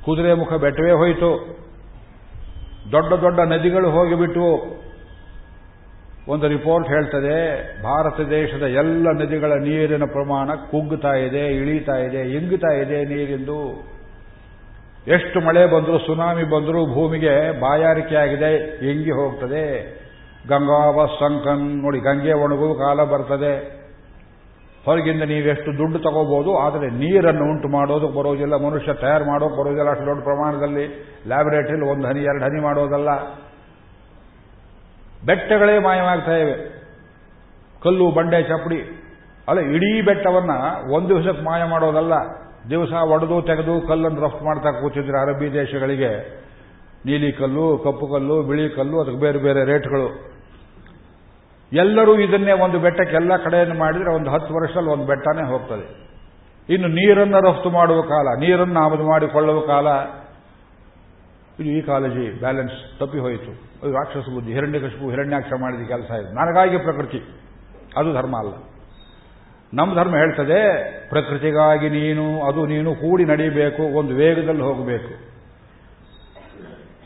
[0.06, 1.58] ಕುದುರೆ ಮುಖ ಬೆಟ್ಟವೇ ಹೋಯಿತು.
[2.91, 4.75] ದೊಡ್ಡ ದೊಡ್ಡ ನದಿಗಳು ಹೋಗಿಬಿಟ್ಟು
[6.27, 7.35] ಒಂದು ರಿಪೋರ್ಟ್ ಹೇಳ್ತದೆ,
[7.83, 13.59] ಭಾರತ ದೇಶದ ಎಲ್ಲ ನದಿಗಳ ನೀರಿನ ಪ್ರಮಾಣ ಕುಗ್ಗುತ್ತಾ ಇದೆ, ಇಳೀತಾ ಇದೆ ಇಂಗುತ್ತಾ ಇದೆ ನೀರಿಂದು.
[15.07, 18.51] ಎಷ್ಟು ಮಳೆ ಬಂದರೂ, ಸುನಾಮಿ ಬಂದರೂ ಭೂಮಿಗೆ ಬಾಯಾರಿಕೆ ಆಗಿದೆ,
[18.91, 19.65] ಇಂಗಿ ಹೋಗ್ತದೆ.
[20.47, 23.53] ಗಂಗಾವ, ಸಂಕನ್, ನೋಡಿ, ಗಂಗೆ ಒಣಗುವ ಕಾಲ ಬರ್ತದೆ.
[24.85, 30.23] ಹೊರಗಿಂದ ನೀವೆಷ್ಟು ದುಡ್ಡು ತಗೋಬಹುದು ಆದರೆ ನೀರನ್ನು ಉಂಟು ಮಾಡೋದಕ್ಕೆ ಬರೋದಿಲ್ಲ, ಮನುಷ್ಯ ತಯಾರು ಮಾಡೋಕೆ ಬರೋದಿಲ್ಲ ಅಷ್ಟು ದೊಡ್ಡ
[30.23, 30.85] ಪ್ರಮಾಣದಲ್ಲಿ.
[31.27, 33.11] ಲ್ಯಾಬೊರೇಟರಿಲಿ ಒಂದು ಹನಿ, ಎರಡು ಹನಿ ಮಾಡೋದಲ್ಲ.
[35.25, 36.75] ಬೆಟ್ಟಗಳೇ ಮಾಯವಾಗ್ತಾ ಇವೆ.
[37.83, 39.01] ಕಲ್ಲು, ಬಂಡೆ, ಚಪ್ಪಡಿ.
[39.47, 40.51] ಅಲ್ಲ, ಇಡೀ ಬೆಟ್ಟವನ್ನ
[40.91, 42.13] ಒಂದು ದಿವಸಕ್ಕೆ ಮಾಯ ಮಾಡೋದಲ್ಲ.
[42.69, 46.45] ದಿವಸ ಒಡೆದು ತೆಗೆದು ಕಲ್ಲನ್ನು ರಫ್ತು ಮಾಡ್ತಾ ಕೂತಿದ್ರೆ ಅರಬ್ಬಿ ದೇಶಗಳಿಗೆ.
[47.05, 50.35] ನೀಲಿ ಕಲ್ಲು, ಕಪ್ಪು ಕಲ್ಲು, ಬಿಳಿ ಕಲ್ಲು, ಅದಕ್ಕೆ ಬೇರೆ ಬೇರೆ ರೇಟ್ಗಳು.
[51.73, 56.05] ಎಲ್ಲರೂ ಇದನ್ನೇ ಒಂದು ಬೆಟ್ಟಕ್ಕೆ ಎಲ್ಲ ಕಡೆಯನ್ನು ಮಾಡಿದರೆ ಒಂದು ಹತ್ತು ವರ್ಷದಲ್ಲಿ ಒಂದು ಬೆಟ್ಟನೇ ಹೋಗ್ತದೆ.
[56.69, 59.88] ಇನ್ನು ನೀರನ್ನು ರಫ್ತು ಮಾಡುವ ಕಾಲ, ನೀರನ್ನು ಆಮದು ಮಾಡಿಕೊಳ್ಳುವ ಕಾಲ,
[61.59, 63.74] ಇದು ಈ ಕಾಲೇಜಿ ಬ್ಯಾಲೆನ್ಸ್ ತಪ್ಪಿ ಹೋಯಿತು.
[63.91, 66.33] ರಾಕ್ಷಸ ಬುದ್ಧಿ, ಹಿರಣ್ಯಕಶಿಪು ಹಿರಣ್ಯಾಕ್ಷ ಮಾಡಿದ ಕೆಲಸ ಇದು.
[66.33, 67.23] ನನಗಾಗಿ ಪ್ರಕೃತಿ.
[67.97, 68.53] ಅದು ಧರ್ಮ ಅಲ್ಲ.
[69.73, 75.35] ನಮ್ಮ ಧರ್ಮ ಹೇಳ್ತದೆ, ಪ್ರಕೃತಿಗಾಗಿ ನೀನು, ಅದು ನೀನು ಕೂಡಿ ನಡೀಬೇಕು, ಒಂದು ವೇಗದಲ್ಲಿ ಹೋಗಬೇಕು.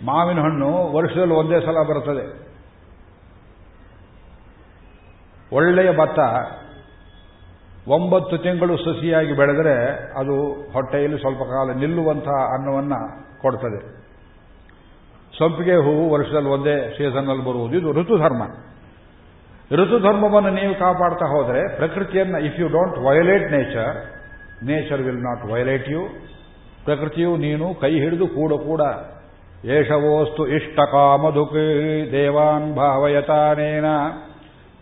[0.05, 2.49] ಮಾವಿನ ಹಣ್ಣು ವರ್ಷದಲ್ಲಿ ಒಂದೇ ಸಲ ಬರುತ್ತದೆ.
[5.55, 6.19] ಒಳ್ಳೆಯ ಭತ್ತ
[7.87, 9.85] ಒಂಬತ್ತು ತಿಂಗಳು ಸಸಿಯಾಗಿ ಬೆಳೆದರೆ
[10.19, 13.98] ಅದು ಹೊಟ್ಟೆಯಲ್ಲಿ ಸ್ವಲ್ಪ ಕಾಲ ನಿಲ್ಲುವಂತಹ ಅನ್ನವನ್ನು ಕೊಡ್ತದೆ.
[15.39, 17.77] ಸಂಪಿಗೆ ಹೂವು ವರ್ಷದಲ್ಲಿ ಒಂದೇ ಸೀಸನ್ನಲ್ಲಿ ಬರುವುದು.
[17.77, 18.43] ಇದು ಋತುಧರ್ಮ.
[19.71, 23.97] ಋತುಧರ್ಮವನ್ನು ನೀವು ಕಾಪಾಡ್ತಾ ಹೋದರೆ ಪ್ರಕೃತಿಯನ್ನು if you don't violate nature
[24.65, 26.01] nature will not violate you
[26.85, 28.81] ಪ್ರಕೃತಿಯು ನೀನು ಕೈ ಹಿಡಿದು ಕೂಡ ಕೂಡ
[29.65, 31.53] ಏಷವೋಸ್ತು ಇಷ್ಟಕಾಮಧುಕ್
[32.11, 33.85] ದೇವಾನ್ ಭಾವಯತಾನೇನ.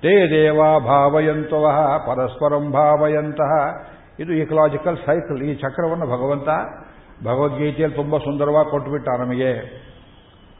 [0.02, 1.65] ತೇ ದೇವಾ ಭಾವಯಂತವ,
[2.08, 3.54] ಪರಸ್ಪರಂ ಭಾವಯಂತಹ
[4.20, 6.50] ಇದು ಇಕಲಾಜಿಕಲ್ ಸೈಕಲ್ ಈ ಚಕ್ರವನ್ನು ಭಗವಂತ
[7.24, 9.52] ಭಗವದ್ಗೀತೆಯಲ್ಲಿ ತುಂಬ ಸುಂದರವಾಗಿ ಕೊಟ್ಟುಬಿಟ್ಟ ನಮಗೆ.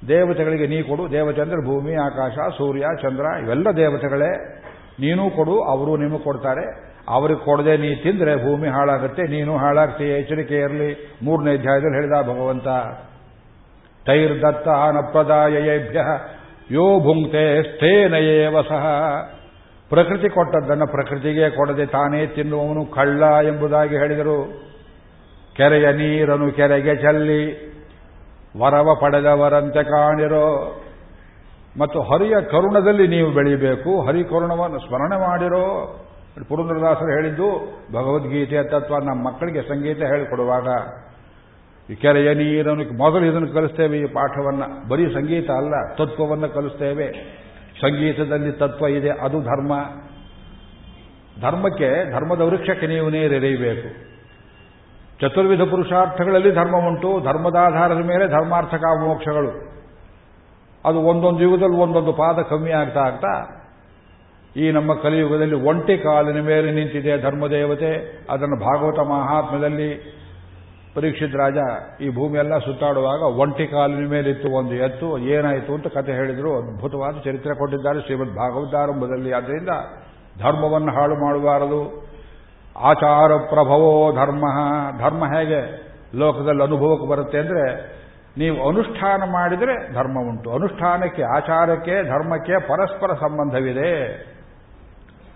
[0.08, 4.32] ದೇವತೆಗಳಿಗೆ ನೀ ಕೊಡು ದೇವತೆ ಭೂಮಿ, ಆಕಾಶ, ಸೂರ್ಯ, ಚಂದ್ರ, ಇವೆಲ್ಲ ದೇವತೆಗಳೇ,
[5.00, 6.66] ನೀನು ಕೊಡು, ಅವರು ನಿಮಗೆ ಕೊಡ್ತಾರೆ.
[7.10, 11.18] ಅವ್ರಿಗೆ ಕೊಡದೆ ನೀ ತಿಂದರೆ ಭೂಮಿ ಹಾಳಾಗುತ್ತೆ, ನೀನು ಹಾಳಾಗ್ತೀಯ, ಎಚ್ಚರಿಕೆ ಇರಲಿ.
[11.24, 12.68] ಮೂರನೇ ಅಧ್ಯಾಯದಲ್ಲಿ ಹೇಳಿದ ಭಗವಂತ
[14.06, 16.00] ತೈರ್ದತ್ತ ನಪ್ರದಾಯೇಭ್ಯ
[16.72, 18.86] ಯೋ ಭುಂಕ್ತೆ ಸ್ಥೇನಯೇವ ಸಹ.
[19.90, 24.68] ಪ್ರಕೃತಿ ಕೊಟ್ಟದ್ದನ್ನು ಪ್ರಕೃತಿಗೆ ಕೊಡದೆ ತಾನೇ ತಿನ್ನುವವನು ಕಳ್ಳ ಎಂಬುದಾಗಿ ಹೇಳಿದರು.
[25.54, 27.68] ಕೆರೆಯ ನೀರನ್ನು ಕೆರೆಗೆ ಚೆಲ್ಲಿ
[28.60, 30.82] ವರವ ಪಡೆದವರಂತೆ ಕಾಣಿರೋ.
[31.80, 36.04] ಮತ್ತು ಹರಿಯ ಕರುಣದಲ್ಲಿ ನೀವು ಬೆಳಿಬೇಕು, ಹರಿ ಕರುಣವನ್ನು ಸ್ಮರಣೆ ಮಾಡಿರೋ.
[36.48, 37.48] ಪುರಂದ್ರದಾಸರು ಹೇಳಿದ್ದು,
[37.91, 40.67] ಭಗವದ್ಗೀತೆಯ ತತ್ವ ನಮ್ಮ ಮಕ್ಕಳಿಗೆ ಸಂಗೀತ ಹೇಳಿಕೊಡುವಾಗ,
[41.91, 44.89] ಈ ಕೆರೆಯ ನೀರನ್ನು ಮೊದಲು ಇದನ್ನು ಕಲಿಸ್ತೇವೆ, ಈ ಪಾಠವನ್ನು.
[44.89, 47.12] ಬರೀ ಸಂಗೀತ ಅಲ್ಲ, ತತ್ವವನ್ನು ಕಲಿಸ್ತೇವೆ.
[47.82, 49.74] ಸಂಗೀತದಲ್ಲಿ ತತ್ವ ಇದೆ, ಅದು ಧರ್ಮ.
[51.41, 54.07] ಧರ್ಮಕ್ಕೆ, ಧರ್ಮದ ವೃಕ್ಷಕ್ಕೆ ನೀವು ನೀರೆರೆಯಬೇಕು.
[55.22, 59.52] ಚತುರ್ವಿಧ ಪುರುಷಾರ್ಥಗಳಲ್ಲಿ ಧರ್ಮ ಉಂಟು, ಧರ್ಮದಾಧಾರದ ಮೇಲೆ ಧರ್ಮಾರ್ಥ ಮೋಕ್ಷಗಳು.
[60.86, 63.34] ಅದು ಒಂದೊಂದು ಯುಗದಲ್ಲಿ ಒಂದೊಂದು ಪಾದ ಕಮ್ಮಿ ಆಗ್ತಾ ಆಗ್ತಾ,
[64.56, 67.92] ಈ ನಮ್ಮ ಕಲಿಯುಗದಲ್ಲಿ ಒಂಟಿ ಕಾಲಿನ ಮೇಲೆ ನಿಂತಿದೆ ಧರ್ಮದೇವತೆ.
[68.30, 69.90] ಅದನ್ನು ಭಾಗವತ ಮಹಾತ್ಮದಲ್ಲಿ
[70.96, 71.60] ಪರೀಕ್ಷಿತ್ ರಾಜ
[72.02, 76.52] ಈ ಭೂಮಿಯೆಲ್ಲ ಸುತ್ತಾಡುವಾಗ ಒಂಟಿ ಕಾಲಿನ ಮೇಲಿತ್ತು ಒಂದು ಎತ್ತು, ಏನಾಯಿತು ಅಂತ ಕತೆ ಹೇಳಿದರು.
[76.60, 79.32] ಅದ್ಭುತವಾದ ಚರಿತ್ರೆ ಕೊಟ್ಟಿದ್ದಾರೆ ಶ್ರೀಮದ್ ಭಾಗವತಾರಂಭದಲ್ಲಿ.
[79.40, 79.74] ಆದ್ದರಿಂದ
[80.44, 81.82] ಧರ್ಮವನ್ನು ಹಾಳು ಮಾಡಬಾರದು
[82.82, 84.46] ಆಚಾರ ಪ್ರಭವೋ ಧರ್ಮ.
[85.00, 87.98] ಧರ್ಮ ಹೇಗೆ ಲೋಕದಲ್ಲಿ ಅನುಭವಕ್ಕೆ ಬರುತ್ತೆ ಅಂದರೆ
[88.38, 90.54] ನೀವು ಅನುಷ್ಠಾನ ಮಾಡಿದರೆ ಧರ್ಮ ಉಂಟು.
[90.54, 93.92] ಅನುಷ್ಠಾನಕ್ಕೆ, ಆಚಾರಕ್ಕೆ, ಧರ್ಮಕ್ಕೆ ಪರಸ್ಪರ ಸಂಬಂಧವಿದೆ.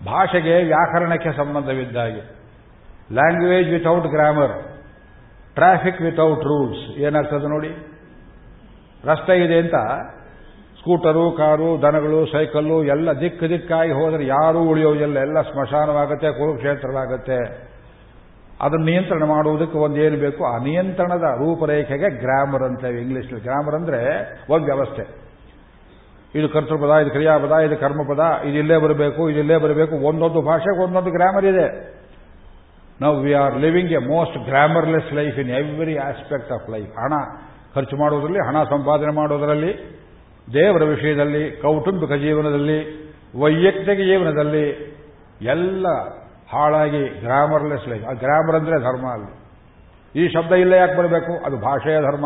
[0.05, 2.21] ಭಾಷೆಗೆ ವ್ಯಾಕರಣಕ್ಕೆ ಸಂಬಂಧವಿದ್ದಾಗೆ
[3.11, 4.63] language without grammar
[5.55, 7.69] traffic without rules ಏನಾಗ್ತದೆ ನೋಡಿ?
[9.05, 9.73] ರಸ್ತೆ ಇದೆ ಅಂತ
[10.81, 15.17] ಸ್ಕೂಟರು, ಕಾರು, ದನಗಳು, ಸೈಕಲ್ಲು ಎಲ್ಲ ದಿಕ್ಕು ದಿಕ್ಕಾಗಿ ಹೋದರೆ ಯಾರೂ ಉಳಿಯೋದಿಲ್ಲ.
[15.19, 17.71] ಎಲ್ಲ ಸ್ಮಶಾನವಾಗುತ್ತೆ, ಕುರುಕ್ಷೇತ್ರವಾಗುತ್ತೆ.
[18.61, 20.45] ಅದನ್ನು ನಿಯಂತ್ರಣ ಮಾಡುವುದಕ್ಕೆ ಒಂದೇನು ಬೇಕು?
[20.45, 23.41] ಆ ನಿಯಂತ್ರಣದ ರೂಪರೇಖೆಗೆ ಗ್ರಾಮರ್ ಅಂತೇವೆ ಇಂಗ್ಲೀಷ್ನಲ್ಲಿ.
[23.41, 23.99] ಗ್ರಾಮರ್ ಅಂದರೆ
[24.49, 25.31] ಒಂದು ವ್ಯವಸ್ಥೆ.
[26.35, 29.95] ಇದು ಕರ್ತೃಪದ, ಇದು ಕ್ರಿಯಾಪದ, ಇದು ಕರ್ಮಪದ, ಇದು ಇಲ್ಲೇ ಬರಬೇಕು, ಇದು ಇಲ್ಲೇ ಬರಬೇಕು.
[29.95, 31.95] ಒಂದೊಂದು ಭಾಷೆಗೆ ಒಂದೊಂದು ಗ್ರಾಮರ್ ಇದೆ.
[33.01, 37.13] ನಾವು we are living a most grammarless life in every aspect of life ಹಣ
[37.75, 40.00] ಖರ್ಚು ಮಾಡೋದರಲ್ಲಿ ಹಣ ಸಂಪಾದನೆ ಮಾಡೋದರಲ್ಲಿ
[40.53, 44.95] ದೇವರ ವಿಷಯದಲ್ಲಿ, ಕೌಟುಂಬಿಕ ಜೀವನದಲ್ಲಿ, ವೈಯಕ್ತಿಕ ಜೀವನದಲ್ಲಿ
[45.41, 45.87] ಎಲ್ಲ
[46.53, 48.05] ಹಾಳಾಗಿ ಗ್ರಾಮರ್ಲೆಸ್ ಲೈಫ್.
[48.05, 49.41] ಆ ಗ್ರಾಮರ್ ಅಂದ್ರೆ ಧರ್ಮ ಅಲ್ಲಿ.
[50.19, 51.45] ಈ ಶಬ್ದ ಇಲ್ಲ ಯಾಕೆ ಬರಬೇಕು?
[51.45, 52.25] ಅದು ಭಾಷೆಯ ಧರ್ಮ.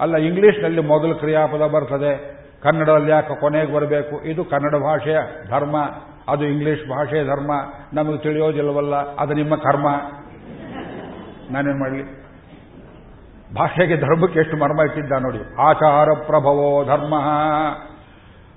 [0.00, 2.34] ಅಲ್ಲ, ಇಂಗ್ಲಿಷ್ನಲ್ಲಿ ಮೊದಲು ಕ್ರಿಯಾಪದ ಬರ್ತದೆ.
[2.62, 4.22] ಕನ್ನಡದಲ್ಲಿ ಯಾಕೆ ಕೊನೆಗೆ ಬರಬೇಕು?
[4.24, 5.18] ಇದು ಕನ್ನಡ ಭಾಷೆಯ
[5.48, 5.76] ಧರ್ಮ.
[6.28, 7.52] ಅದು ಇಂಗ್ಲಿಷ್ ಭಾಷೆಯ ಧರ್ಮ.
[7.92, 9.88] ನಮಗೆ ತಿಳಿಯೋದಿಲ್ಲವಲ್ಲ, ಅದು ನಿಮ್ಮ ಕರ್ಮ.
[11.50, 12.23] ನಾನೇನು ಮಾಡಲಿ?
[13.56, 15.38] ಭಾಷೆಗೆ ಧರ್ಮಕ್ಕೆ ಎಷ್ಟು ಮರ್ಮ ಇಟ್ಟಿದ್ದ ನೋಡಿ.
[15.38, 17.14] ಆಚಾರ ಪ್ರಭವೋ ಧರ್ಮ.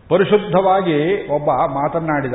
[0.09, 2.33] ಪರಿಶುದ್ಧವಾಗಿ ಒಬ್ಬ ಮಾತನಾಡಿದ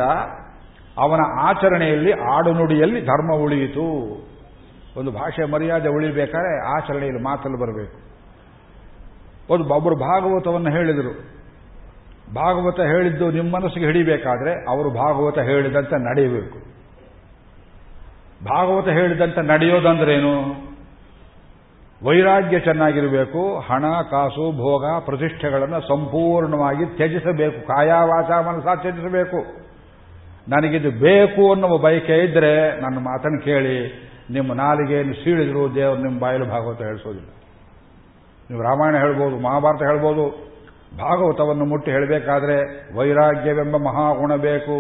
[0.98, 3.86] ಅವನ ಆಚರಣೆಯಲ್ಲಿ ಆಡುನುಡಿಯಲ್ಲಿ ಧರ್ಮ ಉಳಿಯಿತು.
[4.96, 8.12] ಒಂದು ಭಾಷೆ ಮರ್ಯಾದೆ ಉಳಿಬೇಕಾದ್ರೆ ಆಚರಣೆಯಲ್ಲಿ ಮಾತಲ್ಲಿ ಬರಬೇಕು.
[9.54, 11.32] ಒಂದು ಒಬ್ಬರು ಭಾಗವತವನ್ನು ಹೇಳಿದರು.
[12.34, 16.58] ಭಾಗವತ ಹೇಳಿದ್ದು ನಿಮ್ಮ ಮನಸ್ಸಿಗೆ ಹಿಡಿಬೇಕಾದ್ರೆ ಅವರು ಭಾಗವತ ಹೇಳಿದಂತೆ ನಡೆಯಬೇಕು.
[18.44, 20.71] ಭಾಗವತ ಹೇಳಿದಂತೆ ನಡೆಯೋದಂದ್ರೇನು?
[22.04, 29.40] ವೈರಾಗ್ಯ ಚೆನ್ನಾಗಿರಬೇಕು, ಹಣ, ಕಾಸು, ಭೋಗ, ಪ್ರತಿಷ್ಠೆಗಳನ್ನು ಸಂಪೂರ್ಣವಾಗಿ ತ್ಯಜಿಸಬೇಕು ಕಾಯಾವಾಚ ಮನಸ್ಸ ತ್ಯಜಿಸಬೇಕು.
[30.48, 33.76] ನನಗಿದು ಬೇಕು ಅನ್ನುವ ಬಯಕೆ ಇದ್ದರೆ ನನ್ನ ಮಾತನ್ನು ಕೇಳಿ,
[34.30, 37.28] ನಿಮ್ಮ ನಾಲಿಗೆಯನ್ನು ಸೀಳಿದ್ರು ದೇವರು ನಿಮ್ಮ ಬಾಯಲು ಭಾಗವತ ಹೇಳಿಸೋದಿಲ್ಲ.
[38.50, 40.24] ನೀವು ರಾಮಾಯಣ ಹೇಳ್ಬೋದು, ಮಹಾಭಾರತ ಹೇಳ್ಬೋದು,
[40.98, 42.56] ಭಾಗವತವನ್ನು ಮುಟ್ಟಿ ಹೇಳಬೇಕಾದ್ರೆ
[42.98, 44.76] ವೈರಾಗ್ಯವೆಂಬ ಮಹಾಗುಣ ಬೇಕು.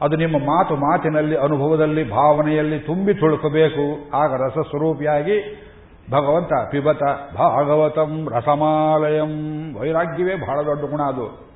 [0.00, 4.16] ಅದು ನಿಮ್ಮ ಮಾತು ಮಾತಿನಲ್ಲಿ, ಅನುಭವದಲ್ಲಿ, ಭಾವನೆಯಲ್ಲಿ ತುಂಬಿ ತುಳುಕಬೇಕು.
[4.16, 5.62] ಆಗ ರಸಸ್ವರೂಪಿಯಾಗಿ
[6.10, 7.02] ಭಗವಂತ ಪಿಬತ
[7.36, 9.74] ಭಾಗವತಂ ರಸಮಾಲಯಂ.
[9.80, 11.46] ವೈರಾಗ್ಯವೇ ಬಹಳ ದೊಡ್ಡ ಗುಣ ಅದು.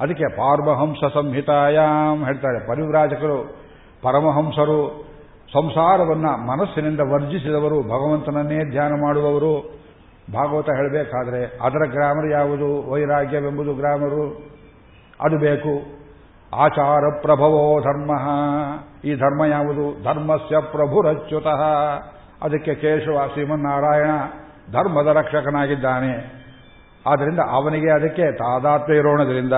[0.00, 2.68] ಅದಕ್ಕೆ ಪಾರ್ವಹಂಸ ಸಂಹಿತಾಯಾಮ್ ಹೇಳ್ತಾರೆ.
[2.68, 3.56] ಪರಿವ್ರಾಜಕರು,
[4.02, 5.04] ಪರಮಹಂಸರು,
[5.52, 9.78] ಸಂಸಾರವನ್ನ ಮನಸ್ಸಿನಿಂದ ವರ್ಜಿಸಿದವರು, ಭಗವಂತನನ್ನೇ ಧ್ಯಾನ ಮಾಡುವವರು.
[10.32, 12.92] ಭಾಗವತ ಹೇಳಬೇಕಾದ್ರೆ ಅದರ ಗ್ರಾಮರ್ ಯಾವುದು?
[12.92, 14.50] ವೈರಾಗ್ಯವೆಂಬುದು ಗ್ರಾಮರು.
[15.20, 15.98] ಅದು ಬೇಕು.
[16.56, 18.10] ಆಚಾರ ಪ್ರಭವೋ ಧರ್ಮ.
[19.04, 20.02] ಈ ಧರ್ಮ ಯಾವುದು?
[20.04, 21.62] ಧರ್ಮಸ್ಯ ಪ್ರಭುರಚ್ಯುತಃ.
[22.42, 24.10] ಅದಕ್ಕೆ ಕೇಶವ ಶ್ರೀಮನ್ನಾರಾಯಣ
[24.72, 26.38] ಧರ್ಮದ ರಕ್ಷಕನಾಗಿದ್ದಾನೆ.
[27.06, 29.52] ಆದ್ದರಿಂದ ಅವನಿಗೆ ಅದಕ್ಕೆ ತಾದಾತ್ಮ್ಯ ಇರೋಣದ್ರಿಂದ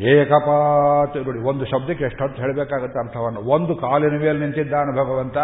[0.00, 3.40] ಏಕಪಾತ್ ನೋಡಿ ಒಂದು ಶಬ್ದಕ್ಕೆ ಎಷ್ಟೊತ್ತು ಹೇಳಬೇಕಾಗುತ್ತೆ ಅರ್ಥವನ್ನು.
[3.40, 5.38] ಒಂದು ಕಾಲಿನ ಮೇಲೆ ನಿಂತಿದ್ದಾನೆ ಭಗವಂತ.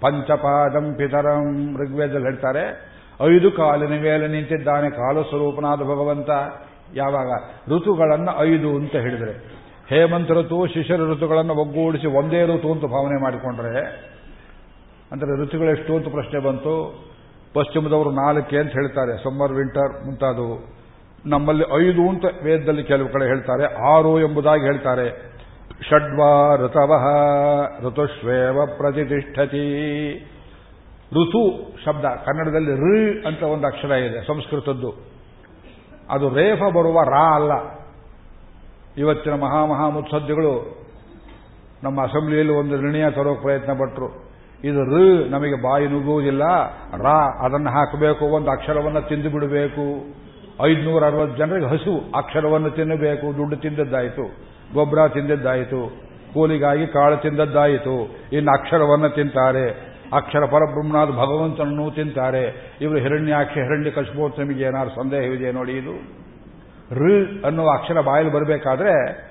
[0.00, 2.96] ಪಂಚಪಾದಂ ಪಿತರಂ ಋಗ್ವೇದದಲ್ಲಿ ಹೇಳ್ತಾರೆ.
[3.36, 6.30] ಐದು ಕಾಲಿನ ಮೇಲೆ ನಿಂತಿದ್ದಾನೆ ಕಾಲು ಸ್ವರೂಪನಾದ ಭಗವಂತ.
[6.94, 7.30] ಯಾವಾಗ?
[7.68, 9.56] ಋತುಗಳನ್ನು ಐದು ಅಂತ ಹೇಳಿದರೆ.
[9.88, 14.15] ಹೇಮಂತ ಋತು, ಶಿಶಿರ ಋತುಗಳನ್ನು ಒಗ್ಗೂಡಿಸಿ ಒಂದೇ ಋತು ಅಂತ ಭಾವನೆ ಮಾಡಿಕೊಂಡ್ರೆ
[15.12, 17.06] ಅಂದರೆ ಋತುಗಳೆಷ್ಟು ಅಂತ ಪ್ರಶ್ನೆ ಬಂತು.
[17.54, 20.76] ಪಶ್ಚಿಮದವರು ನಾಲ್ಕೆ ಅಂತ ಹೇಳ್ತಾರೆ, ಸಮ್ಮರ್, ವಿಂಟರ್ ಮುಂತಾದವು.
[21.26, 25.36] ನಮ್ಮಲ್ಲಿ ಐದು ಅಂತ ವೇದದಲ್ಲಿ ಕೆಲವು ಕಡೆ ಹೇಳ್ತಾರೆ, ಆರು ಎಂಬುದಾಗಿ ಹೇಳ್ತಾರೆ.
[25.90, 27.04] ಷಡ್ವಾ ಋತವಃ
[27.86, 30.14] ಋತುಶ್ವೇವ ಪ್ರತಿಷ್ಠತಿ.
[31.12, 34.94] ಋತು ಶಬ್ದ, ಕನ್ನಡದಲ್ಲಿ ಋ ಅಂತ ಒಂದು ಅಕ್ಷರ ಇದೆ, ಸಂಸ್ಕೃತದ್ದು.
[36.10, 37.52] ಅದು ರೇಫ ಬರುವ ರಾ ಅಲ್ಲ.
[38.98, 40.86] ಇವತ್ತಿನ ಮಹಾಮಹಾ ಮುತ್ಸದ್ದಿಗಳು
[41.82, 44.25] ನಮ್ಮ ಅಸೆಂಬ್ಲಿಯಲ್ಲಿ ಒಂದು ನಿರ್ಣಯ ತರೋ ಪ್ರಯತ್ನ ಪಟ್ಟರು
[44.64, 46.42] ಇದು ಋ ನಮಗೆ ಬಾಯಿ ನುಗ್ಗುವುದಿಲ್ಲ.
[47.02, 49.80] ರಾ ಅದನ್ನು ಹಾಕಬೇಕು, ಒಂದು ಅಕ್ಷರವನ್ನು ತಿಂದು ಬಿಡಬೇಕು.
[50.64, 53.36] ಐದುನೂರ ಅರವತ್ತು ಜನರಿಗೆ ಹಸು ಅಕ್ಷರವನ್ನು ತಿನ್ನಬೇಕು.
[53.36, 54.22] ದುಡ್ಡು ತಿಂದದ್ದಾಯಿತು.
[54.74, 56.06] ಗೊಬ್ಬರ ತಿಂದದ್ದಾಯಿತು.
[56.34, 58.16] ಕೂಲಿಗಾಗಿ ಕಾಳು ತಿಂದದ್ದಾಯಿತು.
[58.32, 59.96] ಇನ್ನು ಅಕ್ಷರವನ್ನು ತಿಂತಾರೆ.
[60.12, 62.76] ಅಕ್ಷರ ಪರಬ್ರಹ್ಮನಾದ ಭಗವಂತನನ್ನು ತಿಂತಾರೆ.
[62.80, 63.90] ಇವರು ಹಿರಣ್ಯಾಕ್ಷ, ಹಿರಣ್ಯ
[64.38, 66.26] ನಿಮಗೆ ಏನಾದ್ರು ಸಂದೇಹವಿದೆ ನೋಡಿ ಇದು.
[66.94, 69.25] ಋ ಅನ್ನುವ ಅಕ್ಷರ ಬಾಯಲ್ಲಿ ಬರಬೇಕಾದ್ರೆ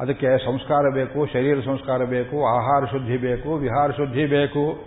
[0.00, 4.84] ಅದಕ್ಕೆ ಸಂಸ್ಕಾರ ಬೇಕು, ಶರೀರ ಸಂಸ್ಕಾರ ಬೇಕು, ಆಹಾರ ಶುದ್ಧಿ ಬೇಕು, ವಿಹಾರ ಶುದ್ಧಿ ಬೇಕು.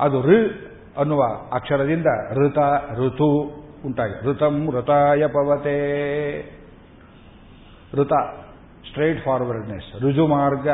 [0.00, 0.34] ಅದು ಋ
[0.98, 2.58] ಅನ್ನುವ ಅಕ್ಷರದಿಂದ ಋತ,
[2.98, 3.30] ಋತು
[3.86, 5.76] ಉಂಟಾಗಿ ಋತಂ ಋತಾಯ ಪವತೆ.
[7.94, 8.12] ಋತ
[8.88, 10.68] ಸ್ಟ್ರೈಟ್ ಫಾರ್ವರ್ಡ್ನೆಸ್ ರುಜು ಮಾರ್ಗ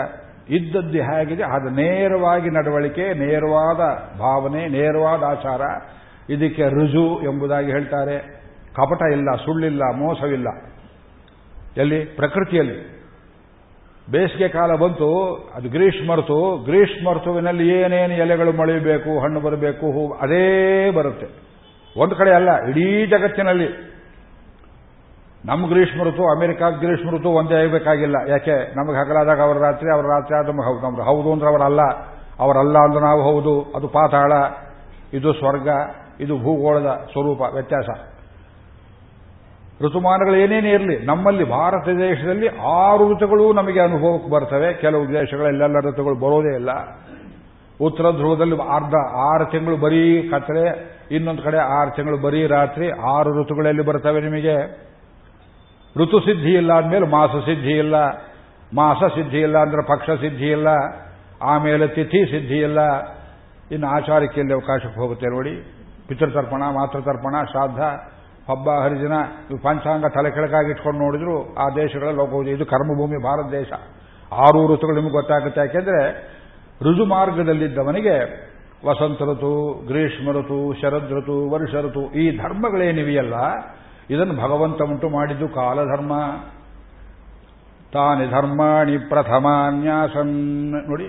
[0.48, 3.78] ಇದ್ದದ್ದು ಹೇಗಿದೆ, ಅದು ನೇರವಾಗಿ ನಡವಳಿಕೆ, ನೇರವಾದ
[4.18, 5.60] ಭಾವನೆ, ನೇರವಾದ ಆಚಾರ.
[6.32, 8.18] ಇದಕ್ಕೆ ರುಜು ಎಂಬುದಾಗಿ ಹೇಳ್ತಾರೆ.
[8.74, 10.46] ಕಪಟ ಇಲ್ಲ, ಸುಳ್ಳಿಲ್ಲ, ಮೋಸವಿಲ್ಲ.
[11.76, 12.04] ಎಲ್ಲಿ?
[12.04, 13.01] ಪ್ರಕೃತಿಯಲ್ಲಿ.
[14.10, 20.90] ಬೇಸಿಗೆ ಕಾಲ ಬಂತು, ಅದು ಗ್ರೀಷ್ಮ ಋತು ಗ್ರೀಷ್ಮ ಋತುವಿನಲ್ಲಿ ಏನೇನು ಎಲೆಗಳು ಮೊಳೆಯಬೇಕು ಹಣ್ಣು ಬರಬೇಕು, ಹೂ ಅದೇ
[20.90, 21.26] ಬರುತ್ತೆ.
[21.96, 23.92] ಒಂದು ಕಡೆ ಅಲ್ಲ, ಇಡೀ ಜಗತ್ತಿನಲ್ಲಿ.
[25.44, 28.16] ನಮ್ಮ ಗ್ರೀಷ್ಮ ಋತು ಅಮೆರಿಕ ಗ್ರೀಷ್ಮ ಋತು ಒಂದೇ ಆಗಬೇಕಾಗಿಲ್ಲ.
[28.28, 28.76] ಯಾಕೆ?
[28.76, 31.80] ನಮಗೆ ಹಗಲಾದಾಗ ಅವರ ರಾತ್ರಿ ಅವರ ರಾತ್ರಿ ಆದ ಹೌದು, ನಮ್ದು ಹೌದು ಅಂದ್ರೆ ಅವರಲ್ಲ.
[32.38, 33.72] ಅವರಲ್ಲ ಅಂದ್ರೆ ನಾವು ಹೌದು.
[33.76, 34.32] ಅದು ಪಾತಾಳ,
[35.12, 35.68] ಇದು ಸ್ವರ್ಗ,
[36.20, 38.11] ಇದು ಭೂಗೋಳದ ಸ್ವರೂಪ, ವ್ಯತ್ಯಾಸ.
[39.80, 44.74] ಋತುಮಾನಗಳು ಏನೇನೇ ಇರಲಿ, ನಮ್ಮಲ್ಲಿ ಭಾರತ ದೇಶದಲ್ಲಿ ಆರು ಋತುಗಳು ನಮಗೆ ಅನುಭವಕ್ಕೆ ಬರ್ತವೆ.
[44.74, 46.70] ಕೆಲವು ದೇಶಗಳಲ್ಲೆಲ್ಲ ಋತುಗಳು ಬರೋದೇ ಇಲ್ಲ.
[47.80, 53.82] ಉತ್ತರ ಧ್ರುವದಲ್ಲಿ ಅರ್ಧ, ಆರು ತಿಂಗಳು ಬರೀ ಕತ್ತಲೆ, ಇನ್ನೊಂದು ಕಡೆ ಆರು ತಿಂಗಳು ಬರೀ ರಾತ್ರಿ, ಆರು ಋತುಗಳಲ್ಲಿ
[53.82, 54.82] ಬರ್ತವೆ ನಿಮಗೆ.
[55.96, 57.94] ಋತು ಸಿದ್ಧಿ ಇಲ್ಲ ಅಂದಮೇಲೆ ಮಾಸ ಸಿದ್ಧಿ ಇಲ್ಲ.
[58.74, 60.68] ಮಾಸ ಸಿದ್ಧಿ ಇಲ್ಲ ಅಂದ್ರೆ ಪಕ್ಷ ಸಿದ್ಧಿ ಇಲ್ಲ.
[61.42, 62.78] ಆಮೇಲೆ ತಿಥಿ ಸಿದ್ಧಿ ಇಲ್ಲ.
[63.70, 65.76] ಇನ್ನು ಆಚಾರಿಕೆಯಲ್ಲಿ ಅವಕಾಶಕ್ಕೆ ಹೋಗುತ್ತೆ ನೋಡಿ.
[66.08, 68.11] ಪಿತೃತರ್ಪಣ, ಮಾತೃತರ್ಪಣ, ಶ್ರಾದ್ದ.
[68.48, 69.16] ಹಬ್ಬ ಹರಿದಿನ
[69.62, 73.72] ಪಂಚಾಂಗ ತಲೆ ಕೆಳಕಾಗಿ ಇಟ್ಕೊಂಡು ನೋಡಿದ್ರು, ಆ ದೇಶಗಳಲ್ಲಿ ಹೋಗುವುದು ಇದು ಕರ್ಮಭೂಮಿ ಭಾರತ ದೇಶ.
[74.44, 75.60] ಆರು ಋತುಗಳು ನಿಮಗೆ ಗೊತ್ತಾಗುತ್ತೆ.
[75.60, 76.00] ಯಾಕೆಂದ್ರೆ
[76.82, 78.16] ಋಜು ಮಾರ್ಗದಲ್ಲಿದ್ದವನಿಗೆ
[78.86, 79.52] ವಸಂತ ಋತು,
[79.86, 83.36] ಗ್ರೀಷ್ಮ ಋತು, ಶರದ್ ಋತು, ವರ್ಷ ಋತು, ಈ ಧರ್ಮಗಳೇನಿವೆಯಲ್ಲ,
[84.10, 86.12] ಇದನ್ನು ಭಗವಂತ ಉಂಟು ಮಾಡಿದ್ದು ಕಾಲಧರ್ಮ.
[87.92, 90.34] ತಾನಿ ಧರ್ಮಾಣಿ ಪ್ರಥಮಾನ್ಯಾಸನ್
[90.88, 91.06] ನೋಡಿ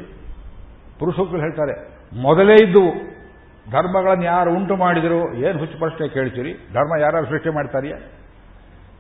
[0.99, 1.75] ಪುರುಷೋಕ್ತರು ಹೇಳ್ತಾರೆ,
[2.21, 2.83] ಮೊದಲೇ ಇದ್ದು
[3.71, 6.53] ಧರ್ಮಗಳನ್ನು ಯಾರು ಉಂಟು ಮಾಡಿದರು, ಏನು ಹುಚ್ಚು ಪ್ರಶ್ನೆ ಕೇಳ್ತೀರಿ?
[6.73, 7.95] ಧರ್ಮ ಯಾರು ಸೃಷ್ಟಿ ಮಾಡ್ತಾರಿಯೇ?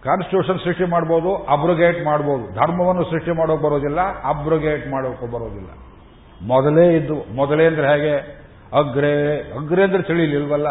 [0.03, 2.53] ಕಾನ್ಸ್ಟಿಟ್ಯೂಷನ್ ಸೃಷ್ಟಿ ಮಾಡ್ಬೋದು ಅಬ್ರೊಗೇಟ್ ಮಾಡ್ಬೋದು.
[2.53, 5.69] ಧರ್ಮವನ್ನು ಸೃಷ್ಟಿ ಮಾಡೋಕೆ ಬರೋದಿಲ್ಲ ಅಬ್ರೊಗೇಟ್ ಮಾಡೋಕೆ ಬರೋದಿಲ್ಲ.
[6.47, 8.43] ಮೊದಲೇ ಇದ್ದು, ಮೊದಲೇ ಅಂದ್ರೆ ಹೇಗೆ?
[8.73, 10.67] ಅಗ್ರೆ ಅಗ್ರೆ ಅಂದ್ರೆ ತಿಳಿಲಿಲ್ವಲ್ಲ?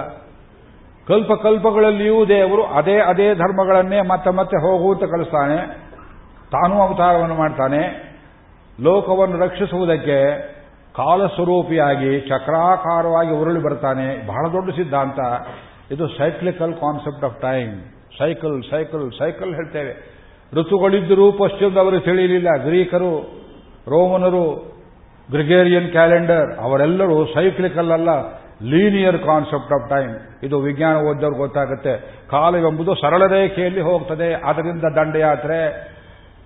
[1.09, 5.57] ಕಲ್ಪ ಕಲ್ಪಗಳಲ್ಲಿಯೂ ದೇವರು ಅದೇ ಅದೇ ಧರ್ಮಗಳನ್ನೇ ಮತ್ತೆ ಮತ್ತೆ ಹೋಗುವಂತ ಕಳಿಸ್ತಾನೆ
[6.51, 8.13] ತಾನೂ ಅವತಾರವನ್ನು ಮಾಡ್ತಾನೆ.
[8.81, 10.19] ಲೋಕವನ್ನು ರಕ್ಷಿಸುವುದಕ್ಕೆ
[10.97, 14.27] ಕಾಲಸ್ವರೂಪಿಯಾಗಿ ಚಕ್ರಾಕಾರವಾಗಿ ಉರುಳಿ ಬರ್ತಾನೆ.
[14.27, 15.19] ಬಹಳ ದೊಡ್ಡ ಸಿದ್ಧಾಂತ.
[15.91, 17.81] ಇದು cyclical concept of time
[18.19, 20.13] cycle cycle cycle ಹೇಳ್ತೇವೆ.
[20.55, 22.49] ಋತುಗಳಿದ್ದರೂ ಪಶ್ಚಿಮದವರು ತಿಳಿಯಲಿಲ್ಲ.
[22.63, 23.13] ಗ್ರೀಕರು,
[23.89, 24.73] ರೋಮನರು,
[25.31, 28.09] ಗ್ರಿಗೇರಿಯನ್ ಕ್ಯಾಲೆಂಡರ್, ಅವರೆಲ್ಲರೂ ಸೈಕ್ಲಿಕಲ್ ಅಲ್ಲ
[28.63, 32.21] ಲೀನಿಯರ್ ಕಾನ್ಸೆಪ್ಟ್ ಆಫ್ ಟೈಮ್ ಇದು ವಿಜ್ಞಾನ ಓದ್ದವ್ರಿಗೆ ಗೊತ್ತಾಗುತ್ತೆ.
[32.31, 34.35] ಕಾಲವೆಂಬುದು ಸರಳ ರೇಖೆಯಲ್ಲಿ ಹೋಗ್ತದೆ.
[34.35, 35.92] ಅದರಿಂದ ದಂಡಯಾತ್ರೆ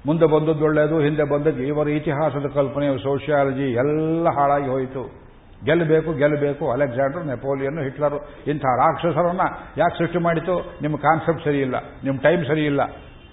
[0.07, 5.27] ಮುಂದೆ ಬಂದದ್ದು ಒಳ್ಳೆಯದು ಹಿಂದೆ ಬಂದದ್ದು ಇವರ ಇತಿಹಾಸದ ಕಲ್ಪನೆ ಸೋಷಿಯಾಲಜಿ ಎಲ್ಲ ಹಾಳಾಗಿ ಹೋಯಿತು.
[5.65, 6.71] ಗೆಲ್ಲಬೇಕು ಗೆಲ್ಲಬೇಕು.
[6.71, 9.41] ಅಲೆಕ್ಸಾಂಡರ್, ನೆಪೋಲಿಯನ್, ಹಿಟ್ಲರ್, ಇಂಥ ರಾಕ್ಷಸರನ್ನ
[9.77, 10.55] ಯಾಕೆ ಸೃಷ್ಟಿ ಮಾಡಿತು?
[10.83, 12.81] ನಿಮ್ಮ ಕಾನ್ಸೆಪ್ಟ್ ಸರಿಯಿಲ್ಲ ನಿಮ್ಮ ಟೈಮ್ ಸರಿಯಿಲ್ಲ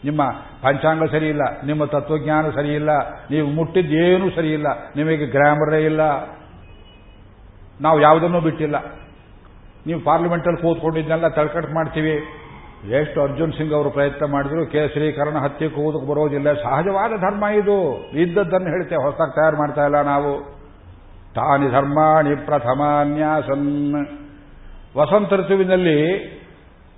[0.05, 0.21] ನಿಮ್ಮ
[0.63, 2.89] ಪಂಚಾಂಗ ಸರಿಯಿಲ್ಲ ನಿಮ್ಮ ತತ್ವಜ್ಞಾನ ಸರಿಯಿಲ್ಲ
[3.31, 6.01] ನೀವು ಮುಟ್ಟಿದ್ದೇನೂ ಸರಿಯಿಲ್ಲ ನಿಮಗೆ ಗ್ರಾಮರೇ ಇಲ್ಲ.
[7.81, 8.75] ನಾವು ಯಾವುದನ್ನೂ ಬಿಟ್ಟಿಲ್ಲ.
[9.87, 12.15] ನೀವು ಪಾರ್ಲಿಮೆಂಟಲ್ಲಿ ಕೂತ್ಕೊಂಡಿದ್ದನ್ನೆಲ್ಲ ತಳ್ಕಟ್ ಮಾಡ್ತೀವಿ.
[12.89, 16.53] ಎಷ್ಟು ಅರ್ಜುನ್ ಸಿಂಗ್ ಅವರು ಪ್ರಯತ್ನ ಮಾಡಿದ್ರು ಕೇಸರೀಕರಣ ಹತ್ತಿ ಕೂದಕ್ಕೆ ಬರೋದಿಲ್ಲ.
[16.53, 18.09] ಸಹಜವಾದ ಧರ್ಮ ಇದು.
[18.13, 20.63] ಇದ್ದದ್ದನ್ನು ಹೇಳ್ತೇವೆ, ಹೊಸದಾಗಿ ತಯಾರು ಮಾಡ್ತಾ ಇಲ್ಲ ನಾವು.
[21.35, 23.95] ತಾನಿ ಧರ್ಮಾಣಿ ಪ್ರಥಮಾನ್ಯಾಸನ್
[24.97, 26.23] ವಸಂತ ಋತುವಿನಲ್ಲಿ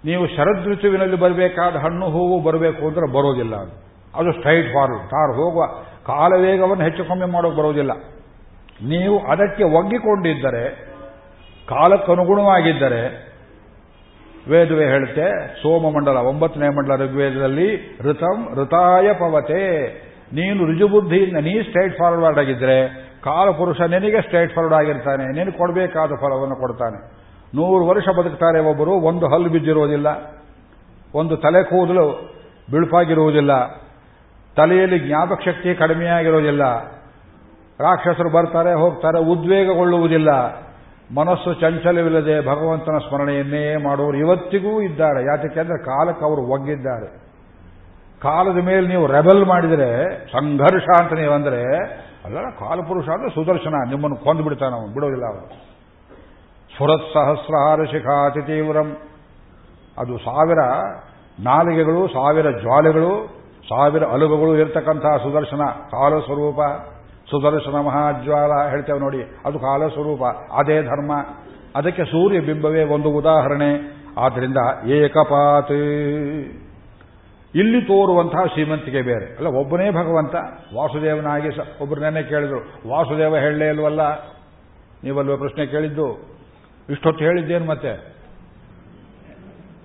[0.05, 4.31] ನೀವು ಶರದ್ ಋತುವಿನಲ್ಲಿ ಬರಬೇಕಾದ ಹಣ್ಣು, ಹೂವು ಬರಬೇಕು ಅಂದ್ರೆ ಬರೋದಿಲ್ಲ ಅದು.
[4.31, 5.09] Straight forward.
[5.09, 5.65] ಕಾರ್ ಹೋಗುವ
[6.05, 7.91] ಕಾಲವೇಗವನ್ನು ಹೆಚ್ಚು ಕಮ್ಮಿ ಮಾಡೋಕೆ ಬರೋದಿಲ್ಲ.
[8.87, 10.69] ನೀವು ಅದಕ್ಕೆ ಒಗ್ಗಿಕೊಂಡಿದ್ದರೆ,
[11.67, 13.34] ಕಾಲಕ್ಕನುಗುಣವಾಗಿದ್ದರೆ
[14.49, 19.87] ವೇದವೇ ಹೇಳುತ್ತೆ, ಸೋಮಮಂಡಲ, ಒಂಬತ್ತನೇ ಮಂಡಲ ಋಗ್ವೇದದಲ್ಲಿ ಋತಂ ಋತಾಯ ಪವತೆ.
[20.33, 22.87] ನೀನು ರುಜುಬುದ್ಧಿಯಿಂದ, ನೀ ಸ್ಟ್ರೈಟ್ ಫಾರ್ವರ್ಡ್ ಆಗಿದ್ರೆ,
[23.23, 25.37] ಕಾಲಪುರುಷ ನಿನಗೆ ಸ್ಟ್ರೈಟ್ ಫಾರ್ವರ್ಡ್ ಆಗಿರ್ತಾನೆ.
[25.37, 27.25] ನೀನು ಕೊಡಬೇಕಾದ ಫಲವನ್ನು ಕೊಡ್ತಾನೆ.
[27.55, 30.07] ನೂರು ವರ್ಷ ಬದುಕ್ತಾರೆ ಒಬ್ಬರು, ಒಂದು ಹಲ್ಲು ಬಿದ್ದಿರುವುದಿಲ್ಲ
[31.15, 32.35] ಒಂದು ತಲೆ ಕೂದಲು
[32.71, 33.67] ಬಿಳುಪಾಗಿರುವುದಿಲ್ಲ,
[34.55, 36.63] ತಲೆಯಲ್ಲಿ ಜ್ಞಾಪಕ ಶಕ್ತಿ ಕಡಿಮೆಯಾಗಿರುವುದಿಲ್ಲ
[37.79, 40.31] ರಾಕ್ಷಸರು ಬರ್ತಾರೆ, ಹೋಗ್ತಾರೆ, ಉದ್ವೇಗಗೊಳ್ಳುವುದಿಲ್ಲ.
[41.13, 45.25] ಮನಸ್ಸು ಚಂಚಲವಿಲ್ಲದೆ ಭಗವಂತನ ಸ್ಮರಣೆಯನ್ನೇ ಮಾಡುವರು ಇವತ್ತಿಗೂ ಇದ್ದಾರೆ.
[45.25, 47.25] ಯಾತಕ್ಕೆ ಅಂದರೆ ಕಾಲಕ್ಕೆ ಅವರು ಒಗ್ಗಿದ್ದಾರೆ.
[48.21, 51.77] ಕಾಲದ ಮೇಲೆ ನೀವು ರೆಬೆಲ್ ಮಾಡಿದರೆ, ಸಂಘರ್ಷ ಅಂತ ನೀವು ಅಂದರೆ,
[52.25, 55.47] ಅಲ್ಲ ಕಾಲಪುರುಷ ಅಂದ್ರೆ ಸುದರ್ಶನ, ನಿಮ್ಮನ್ನು ಕೊಂದು ಬಿಡ್ತಾನೆ ಅವನು, ಬಿಡೋದಿಲ್ಲ ಅವನು.
[56.73, 58.97] ಸ್ಫುರತ್ ಸಹಸ್ರಹಾರ ಶಿಖಾತಿ ತೀವ್ರಂ.
[59.97, 60.57] ಅದು ಸಾವಿರ
[61.39, 63.27] ನಾಲಿಗೆಗಳು, ಸಾವಿರ ಜ್ವಾಲೆಗಳು,
[63.69, 66.59] ಸಾವಿರ ಅಲುಗುಗಳು ಇರತಕ್ಕಂತಹ ಸುದರ್ಶನ, ಕಾಲಸ್ವರೂಪ.
[67.29, 70.23] ಸುದರ್ಶನ ಮಹಾಜ್ವಾಲ ಹೇಳ್ತೇವೆ ನೋಡಿ, ಅದು ಕಾಲ ಸ್ವರೂಪ,
[70.53, 71.11] ಅದೇ ಧರ್ಮ.
[71.75, 73.95] ಅದಕ್ಕೆ ಸೂರ್ಯ ಬಿಂಬವೇ ಒಂದು ಉದಾಹರಣೆ.
[74.17, 74.57] ಆದ್ದರಿಂದ
[74.87, 75.71] ಏಕಪಾತ್.
[77.55, 79.35] ಇಲ್ಲಿ ತೋರುವಂತಹ ಶ್ರೀಮಂತಿಕೆ ಬೇರೆ.
[79.35, 80.35] ಅಲ್ಲ, ಒಬ್ಬನೇ ಭಗವಂತ,
[80.75, 81.49] ವಾಸುದೇವನಾಗಿ
[81.81, 82.59] ಒಬ್ಬರು ನೆನ್ನೆ ಕೇಳಿದ್ರು,
[82.89, 84.01] ವಾಸುದೇವ ಹೇಳಲೇ ಇಲ್ವಲ್ಲ?
[85.03, 86.35] ನೀವಲ್ವ ಪ್ರಶ್ನೆ ಕೇಳಿದ್ದು?
[86.89, 88.15] ಇಷ್ಟೊತ್ತು ಹೇಳಿದ್ದೇನು ಮತ್ತೆ?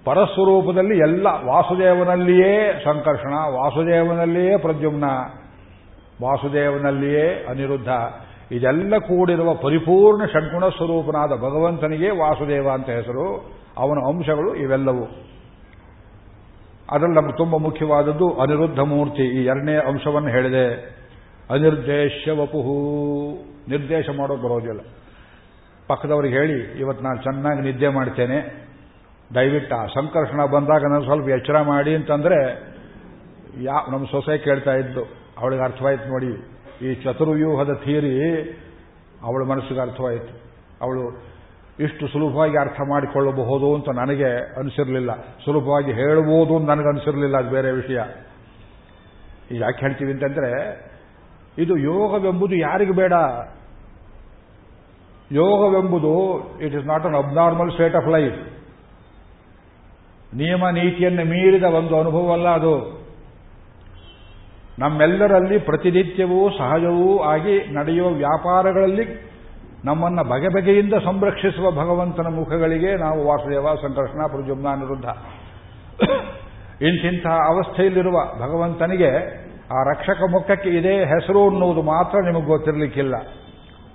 [0.05, 5.05] ಪರಸ್ವರೂಪದಲ್ಲಿ ಎಲ್ಲ, ವಾಸುದೇವನಲ್ಲಿಯೇ ಸಂಕರ್ಷಣ, ವಾಸುದೇವನಲ್ಲಿಯೇ ಪ್ರದ್ಯುಮ್ನ.
[6.23, 7.89] ವಾಸುದೇವನಲ್ಲಿಯೇ ಅನಿರುದ್ಧ.
[8.53, 13.37] ಇದೆಲ್ಲ ಕೂಡಿರುವ ಪರಿಪೂರ್ಣ ಷಡ್ಗುಣ ಸ್ವರೂಪನಾದ ಭಗವಂತನಿಗೆ ವಾಸುದೇವ ಅಂತ ಹೆಸರು.
[13.77, 15.05] ಅವನ ಅಂಶಗಳು ಇವೆಲ್ಲವೂ.
[16.91, 19.23] ಅದರಲ್ಲಿ ನಮ್ಗೆ ತುಂಬ ಮುಖ್ಯವಾದದ್ದು ಅನಿರುದ್ಧ ಮೂರ್ತಿ.
[19.23, 21.01] ಈ ಎರಡನೇ ಅಂಶವನ್ನು ಹೇಳಿದೆ.
[21.51, 23.31] ಅನಿರ್ದೇಶ ವಪುಹು.
[23.68, 24.81] ನಿರ್ದೇಶ ಮಾಡೋದು ಬರೋದಿಲ್ಲ.
[25.89, 28.66] ಪಕ್ಕದವ್ರಿಗೆ ಹೇಳಿ, ಇವತ್ತು ನಾನು ಚೆನ್ನಾಗಿ ನಿದ್ದೆ ಮಾಡ್ತೇನೆ.
[29.35, 32.53] ದಯವಿಟ್ಟು ಆ ಸಂಕರ್ಷಣ ಬಂದಾಗ ನಾನು ಸ್ವಲ್ಪ ಎಚ್ಚರ ಮಾಡಿ ಅಂತಂದ್ರೆ,
[33.62, 36.30] ಯಾ ನಮ್ಮ ಸೊಸೆ ಕೇಳ್ತಾ ಇದ್ದು ಅವಳಿಗೆ ಅರ್ಥವಾಯಿತು ನೋಡಿ,
[36.86, 38.14] ಈ ಚತುರ್ವ್ಯೂಹದ ಥಿಯರಿ
[39.22, 40.32] ಅವಳ ಮನಸ್ಸಿಗೆ ಅರ್ಥವಾಯಿತು.
[40.82, 41.30] ಅವಳು
[41.80, 45.11] ಇಷ್ಟು ಸುಲಭವಾಗಿ ಅರ್ಥ ಮಾಡಿಕೊಳ್ಳಬಹುದು ಅಂತ ನನಗೆ ಅನಿಸಿರಲಿಲ್ಲ.
[45.45, 47.99] ಸುಲಭವಾಗಿ ಹೇಳಬಹುದು ಅಂತ ನನಗೆ ಅನಿಸಿರಲಿಲ್ಲ, ಅದು ಬೇರೆ ವಿಷಯ.
[49.59, 50.51] ಯಾಕೆ ಹೇಳ್ತೀವಿ ಅಂತಂದ್ರೆ,
[51.59, 53.14] ಇದು ಯೋಗವೆಂಬುದು ಯಾರಿಗೆ ಬೇಡ?
[55.32, 56.12] ಯೋಗವೆಂಬುದು
[56.61, 58.38] it is not an abnormal state of life
[60.34, 63.00] ನಿಯಮ ನೀತಿಯನ್ನು ಮೀರಿದ ಒಂದು ಅನುಭವ ಅಲ್ಲ ಅದು.
[64.81, 69.05] ನಮ್ಮೆಲ್ಲರಲ್ಲಿ ಪ್ರತಿನಿತ್ಯವೂ ಸಹಜವೂ ಆಗಿ ನಡೆಯುವ ವ್ಯಾಪಾರಗಳಲ್ಲಿ
[69.85, 75.05] ನಮ್ಮನ್ನು ಬಗೆ ಬಗೆಯಿಂದ ಸಂರಕ್ಷಿಸುವ ಭಗವಂತನ ಮುಖಗಳಿಗೆ ನಾವು ವಾಸುದೇವ ಸಂಕರ್ಷಣ ಪ್ರಜುಮ್ನ ಅನಿರುದ್ಧ
[76.83, 79.11] ಇಂತಿಂತಹ ಅವಸ್ಥೆಯಲ್ಲಿರುವ ಭಗವಂತನಿಗೆ
[79.72, 83.14] ಆ ರಕ್ಷಕ ಮುಖಕ್ಕೆ ಇದೇ ಹೆಸರು ಅನ್ನುವುದು ಮಾತ್ರ ನಿಮಗೆ ಗೊತ್ತಿರಲಿಕ್ಕಿಲ್ಲ.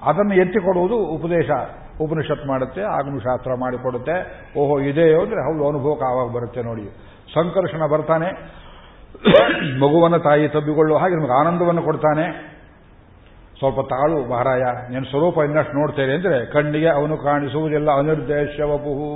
[0.04, 1.50] ಅದನ್ನು ಎತ್ತಿಕೊಡುವುದು ಉಪದೇಶ,
[2.02, 4.16] ಉಪನಿಷತ್ ಮಾಡುತ್ತೆ ಆಗಮಶಾಸ್ತ್ರ ಮಾಡಿಕೊಡುತ್ತೆ.
[4.60, 6.86] ಓಹೋ, ಇದೆಯೋ ಅಂದರೆ ಹೌದು, ಅನುಭವಕ್ಕೆ ಆವಾಗ ಬರುತ್ತೆ ನೋಡಿ.
[7.34, 8.30] ಸಂಕರ್ಷಣ ಬರ್ತಾನೆ.
[9.82, 12.56] ಮಗುವನ್ನು ತಾಯಿ ತಬ್ಬಿಕೊಳ್ಳುವ ಹಾಗೆ ನಿಮಗೆ ಆನಂದವನ್ನು ಕೊಡ್ತಾನೆ.
[13.60, 19.10] ಸ್ವಲ್ಪ ತಾಳು ಮಹಾರಾಯ ನೀನು ಸ್ವರೂಪ ಇನ್ನಷ್ಟು ನೋಡ್ತೇನೆ ಅಂದರೆ ಕಣ್ಣಿಗೆ ಅವನು ಕಾಣಿಸುವುದಿಲ್ಲ ಅನಿರ್ದೇಶವಪುಹು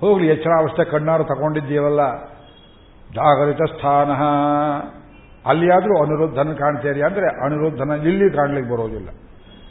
[0.00, 2.00] ಹೋಗ್ಲಿ, ಎಚ್ಚರಾವಸ್ಥೆ ಕಣ್ಣಾರು ತಗೊಂಡಿದ್ದೀವಲ್ಲ.
[3.14, 4.10] ಜಾಗರಿತ ಸ್ಥಾನ.
[5.46, 9.08] ಅಲ್ಲಿಯಾದರೂ ಅನಿರುದ್ಧನ ಕಾಣ್ತೇರಿ ಅಂದರೆ ಅನಿರುದ್ಧನ ಇಲ್ಲಿ ಕಾಣಲಿಕ್ಕೆ ಬರೋದಿಲ್ಲ.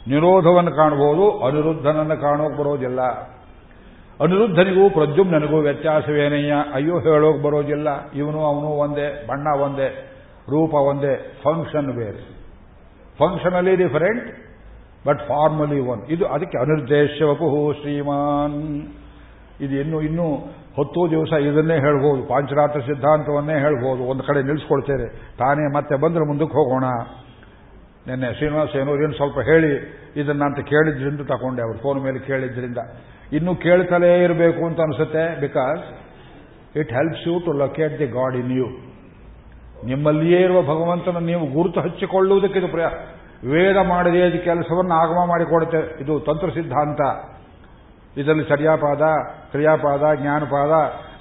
[0.08, 3.00] ನಿರೋಧವನ್ನು ಕಾಣಬಹುದು ಅನಿರುದ್ಧನನ್ನು ಕಾಣೋಕೆ ಬರೋದಿಲ್ಲ.
[4.20, 6.54] ಅನಿರುದ್ಧನಿಗೂ ಪ್ರದ್ಯುಮ್ನನಿಗೂ ವ್ಯತ್ಯಾಸವೇನಯ್ಯ?
[6.74, 8.10] ಅಯ್ಯೋ, ಹೇಳೋಕೆ ಬರೋದಿಲ್ಲ.
[8.10, 9.88] ಇವನು ಅವನು ಒಂದೇ, ಬಣ್ಣ ಒಂದೇ,
[10.50, 12.34] ರೂಪ ಒಂದೇ ಫಂಕ್ಷನ್ ಬೇರೆ.
[13.18, 14.36] Functionally different
[15.06, 18.86] but formally one ಇದು ಅದಕ್ಕೆ ಅನಿರ್ದೇಶವಪುಹು ಶ್ರೀಮಾನ್.
[19.60, 20.34] ಇದು ಇನ್ನು, ಇನ್ನೂ
[20.78, 22.28] ಹತ್ತು ದಿವಸ ಇದನ್ನೇ ಹೇಳ್ಬೋದು.
[22.28, 24.02] ಪಾಂಚರಾತ್ರ ಸಿದ್ಧಾಂತವನ್ನೇ ಹೇಳ್ಬೋದು.
[24.02, 26.84] ಒಂದು ಕಡೆ ನಿಲ್ಲಿಸ್ಕೊಳ್ತೇನೆ ತಾನೇ ಮತ್ತೆ ಬಂದ್ರೆ ಮುಂದಕ್ಕೆ ಹೋಗೋಣ.
[28.08, 29.72] ನಿನ್ನೆ ಶ್ರೀನಿವಾಸ ಏನು ಸ್ವಲ್ಪ ಹೇಳಿ
[30.16, 31.78] ಇದನ್ನ ಅಂತ ಕೇಳಿದ್ರಿಂದ ತಗೊಂಡೆ ಅವರು.
[31.78, 32.78] ಫೋನ್ ಮೇಲೆ ಕೇಳಿದ್ರಿಂದ.
[33.32, 35.40] ಇನ್ನೂ ಕೇಳ್ತಲೇ ಇರಬೇಕು ಅಂತ ಅನಿಸುತ್ತೆ.
[35.40, 35.80] Because
[36.76, 38.66] it helps you to locate the god in you
[39.86, 42.86] ನಿಮ್ಮಲ್ಲಿಯೇ ಇರುವ ಭಗವಂತನ ನೀವು ಗುರುತು ಹಚ್ಚಿಕೊಳ್ಳುವುದಕ್ಕೆ ಇದು ಪ್ರಯ
[43.48, 46.02] ವೇದ ಮಾಡದೇ ಕೆಲಸವನ್ನು ಆಗಮ ಮಾಡಿಕೊಡುತ್ತೆ.
[46.02, 47.00] ಇದು ತಂತ್ರ ಸಿದ್ಧಾಂತ
[48.18, 49.02] ಇದರಲ್ಲಿ ಸರಿಯಾಪಾದ
[49.50, 50.72] ಕ್ರಿಯಾಪಾದ, ಜ್ಞಾನಪಾದ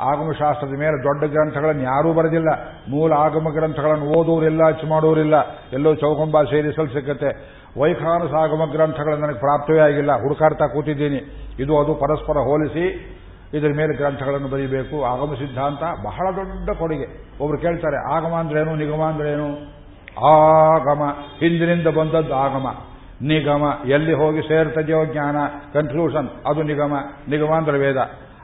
[0.03, 2.49] ಆಗಮಶಾಸ್ತ್ರದ ಮೇಲೆ ದೊಡ್ಡ ಗ್ರಂಥಗಳನ್ನು ಯಾರೂ ಬರೆದಿಲ್ಲ.
[2.89, 5.35] ಮೂಲ ಆಗಮ ಗ್ರಂಥಗಳನ್ನು ಓದುವರಿಲ್ಲ ಅಚ್ಚು ಮಾಡೋರಿಲ್ಲ.
[5.73, 7.63] ಎಲ್ಲೋ ಚೌಕಂಬ ಸೇರಿಸಲು ಸಿಕ್ಕತ್ತೆ.
[7.81, 10.11] ವೈಖಾನಸ ಆಗಮ ಗ್ರಂಥಗಳು ನನಗೆ ಪ್ರಾಪ್ತವೇ ಆಗಿಲ್ಲ.
[10.13, 11.49] ಹುಡುಕಾಡ್ತಾ ಕೂತಿದ್ದೀನಿ.
[11.59, 13.09] ಇದು ಅದು ಪರಸ್ಪರ ಹೋಲಿಸಿ
[13.53, 15.03] ಇದರ ಮೇಲೆ ಗ್ರಂಥಗಳನ್ನು ಬರೀಬೇಕು.
[15.03, 17.29] ಆಗಮ ಸಿದ್ಧಾಂತ ಬಹಳ ದೊಡ್ಡ ಕೊಡುಗೆ.
[17.43, 19.49] ಒಬ್ರು ಕೇಳ್ತಾರೆ, ಆಗಮ ಅಂದ್ರೇನು ನಿಗಮ ಅಂದ್ರೇನು
[20.25, 21.01] ಆಗಮ.
[21.39, 22.67] ಹಿಂದಿನಿಂದ ಬಂದದ್ದು ಆಗಮ.
[23.21, 23.81] ನಿಗಮ.
[23.85, 25.35] ಎಲ್ಲಿ ಹೋಗಿ ಸೇರ್ತದೆಯೋ ಜ್ಞಾನ.
[25.73, 26.93] ಕನ್ಕ್ಲೂಷನ್ ಅದು ನಿಗಮ.
[27.29, 27.97] ನಿಗಮ ಅಂದ್ರೆ ವೇದ.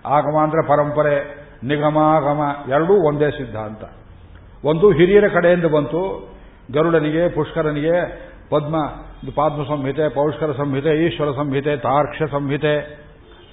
[0.06, 1.39] ಆಗಮ ಪರಂಪರೆ.
[1.64, 3.84] ನಿಗಮಾಗಮ ಎರಡೂ ಒಂದೇ ಸಿದ್ಧಾಂತ.
[4.66, 6.34] ಒಂದು ಹಿರಿಯರ ಕಡೆಯಿಂದ ಬಂತು,
[6.74, 8.78] ಗರುಡನಿಗೆ, ಪುಷ್ಕರನಿಗೆ, ಪದ್ಮ,
[9.36, 12.76] ಪಾದ್ಮ ಸಂಹಿತೆ, ಪೌಷ್ಕರ ಸಂಹಿತೆ, ಈಶ್ವರ ಸಂಹಿತೆ ತಾರ್ಕ್ಷ ಸಂಹಿತೆ,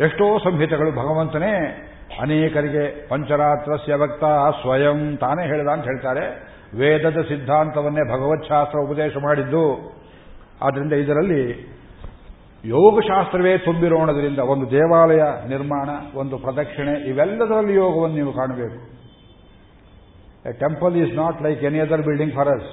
[0.01, 1.83] ಎಷ್ಟೋ ಸಂಹಿತೆಗಳು ಭಗವಂತನೇ
[2.23, 4.25] ಅನೇಕರಿಗೆ ಪಂಚರಾತ್ರಸ್ಯ ಭಕ್ತ
[4.63, 6.57] ಸ್ವಯಂ ತಾನೇ ಹೇಳಿದ ಅಂತ ಹೇಳ್ತಾರೆ.
[6.79, 9.97] ವೇದದ ಸಿದ್ಧಾಂತವನ್ನೇ ಭಗವತ್ ಶಾಸ್ತ್ರ ಉಪದೇಶ ಮಾಡಿದ್ದು.
[10.63, 11.76] ಆದ್ದರಿಂದ ಇದರಲ್ಲಿ
[12.75, 15.89] ಯೋಗಶಾಸ್ತ್ರವೇ ತುಂಬಿರೋಣದ್ರಿಂದ ಒಂದು ದೇವಾಲಯ ನಿರ್ಮಾಣ,
[16.21, 18.79] ಒಂದು ಪ್ರದಕ್ಷಿಣೆ, ಇವೆಲ್ಲದರಲ್ಲಿ ಯೋಗವನ್ನು ನೀವು ಕಾಣಬೇಕು.
[20.49, 22.69] A temple is not like any other building for us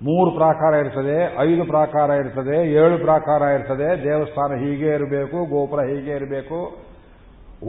[0.00, 6.60] ಮೂರು ಪ್ರಾಕಾರ ಇರ್ತದೆ, ಐದು ಪ್ರಾಕಾರ ಇರ್ತದೆ, ಏಳು ಪ್ರಾಕಾರ ಇರ್ತದೆ, ದೇವಸ್ಥಾನ ಹೀಗೆ ಇರಬೇಕು, ಗೋಪುರ ಹೀಗೆ ಇರಬೇಕು,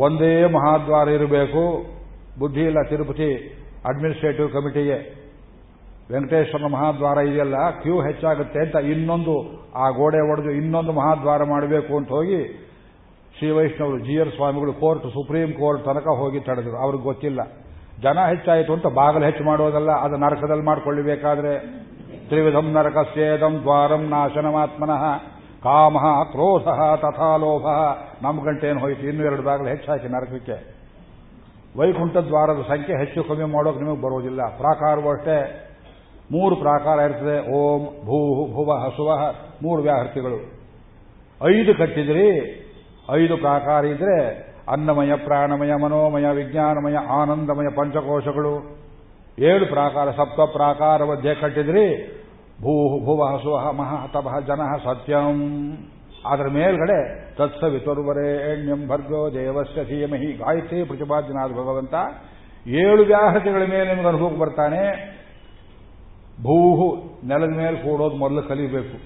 [0.05, 1.63] ಒಂದೇ ಮಹಾದ್ವಾರ ಇರಬೇಕು,
[2.39, 3.31] ಬುದ್ಧಿ ಇಲ್ಲ, ತಿರುಪತಿ
[3.85, 4.99] ಅಡ್ಮಿನಿಸ್ಟ್ರೇಟಿವ್ ಕಮಿಟಿಗೆ
[6.13, 9.35] ವೆಂಕಟೇಶ್ವರ ಮಹಾದ್ವಾರ ಇದೆಯಲ್ಲ, ಕ್ಯೂ ಹೆಚ್ಚಾಗುತ್ತೆ ಅಂತ ಇನ್ನೊಂದು
[9.75, 12.67] ಆ ಗೋಡೆ ಒಡೆದು ಇನ್ನೊಂದು ಮಹಾದ್ವಾರ ಮಾಡಬೇಕು ಅಂತ ಹೋಗಿ
[13.37, 16.77] ಶ್ರೀ ವೈಷ್ಣವರು ಜಿ ಆರ್ ಸ್ವಾಮಿಗಳು ಕೋರ್ಟ್, ಸುಪ್ರೀಂ ಕೋರ್ಟ್ ತನಕ ಹೋಗಿ ತಡೆದರು.
[16.77, 17.39] ಅವ್ರಿಗೆ ಗೊತ್ತಿಲ್ಲ.
[18.01, 21.59] ಜನ ಹೆಚ್ಚಾಯಿತು ಅಂತ ಬಾಗಿಲು ಹೆಚ್ಚು ಮಾಡೋದಲ್ಲ, ಅದು ನರಕದಲ್ಲಿ ಮಾಡಿಕೊಳ್ಳಬೇಕಾದ್ರೆ.
[22.27, 25.17] ತ್ರಿವಿಧಂ ನರಕಸ್ಯೇದಂ ದ್ವಾರಂ ನಾಶನಮಾತ್ಮನಃ.
[25.63, 25.97] ಕಾಮ,
[26.31, 26.63] ಕ್ರೋಧ,
[26.99, 27.67] ತಥಾ ಲೋಭ.
[28.23, 29.07] ನಮ್ಮ ಗಂಟೆ ಏನು ಹೋಯಿತು?
[29.07, 30.81] ಇನ್ನೂ ಎರಡು ಬಾಗಿಲು ಹೆಚ್ಚಾಕಿ ನರಕಕ್ಕೆ.
[31.77, 34.57] ವೈಕುಂಠ ದ್ವಾರದ ಸಂಖ್ಯೆ ಹೆಚ್ಚು ಕಮ್ಮಿ ಮಾಡೋಕೆ ನಿಮಗೆ ಬರೋದಿಲ್ಲ.
[34.57, 35.67] ಪ್ರಾಕಾರವೂ ಅಷ್ಟೇ.
[36.31, 37.51] ಮೂರು ಪ್ರಾಕಾರ ಇರ್ತದೆ.
[37.51, 40.61] ಓಂ ಭೂ ಭುವ ಹಸುವ ಮೂರು ವ್ಯಾಹೃತಿಗಳು.
[41.47, 42.27] ಐದು ಕಟ್ಟಿದ್ರಿ,
[43.11, 48.81] ಐದು ಪ್ರಾಕಾರ ಇದ್ರೆ ಅನ್ನಮಯ, ಪ್ರಾಣಮಯ, ಮನೋಮಯ, ವಿಜ್ಞಾನಮಯ, ಆನಂದಮಯ ಪಂಚಕೋಶಗಳು.
[49.39, 52.17] ಏಳು ಪ್ರಾಕಾರ, ಸಪ್ತ ಪ್ರಾಕಾರ ಮಧ್ಯೆ ಕಟ್ಟಿದ್ರಿ.
[52.61, 55.77] ಭೂ ಭುವ ಹಸುವ ಮಹ, ತಪಃ, ಜನ, ಸತ್ಯಂ.
[56.25, 61.93] ಅದರ ಮೇಲ್ಗಡೆ ತತ್ಸವಿತುರ್ವರೇಣ್ಯಂ ಭರ್ಗೋ ದೇವಸ್ಯ ಧೀಮಹಿ ಗಾಯತ್ರಿ ಪ್ರತಿಪಾದ್ಯನಾದ ಭಗವಂತ.
[62.67, 65.20] ಏಳು ವ್ಯಾಹೃತಿಗಳ ಮೇಲೆ ನಿಮಗೆ ಅನುಭವಕ್ಕೆ ಬರ್ತಾನೆ.
[66.43, 66.87] ಭೂಹು
[67.27, 68.97] ನೆಲದ ಮೇಲೆ ಕೂಡೋದು ಮೊದಲು ಕಲಿಬೇಕು.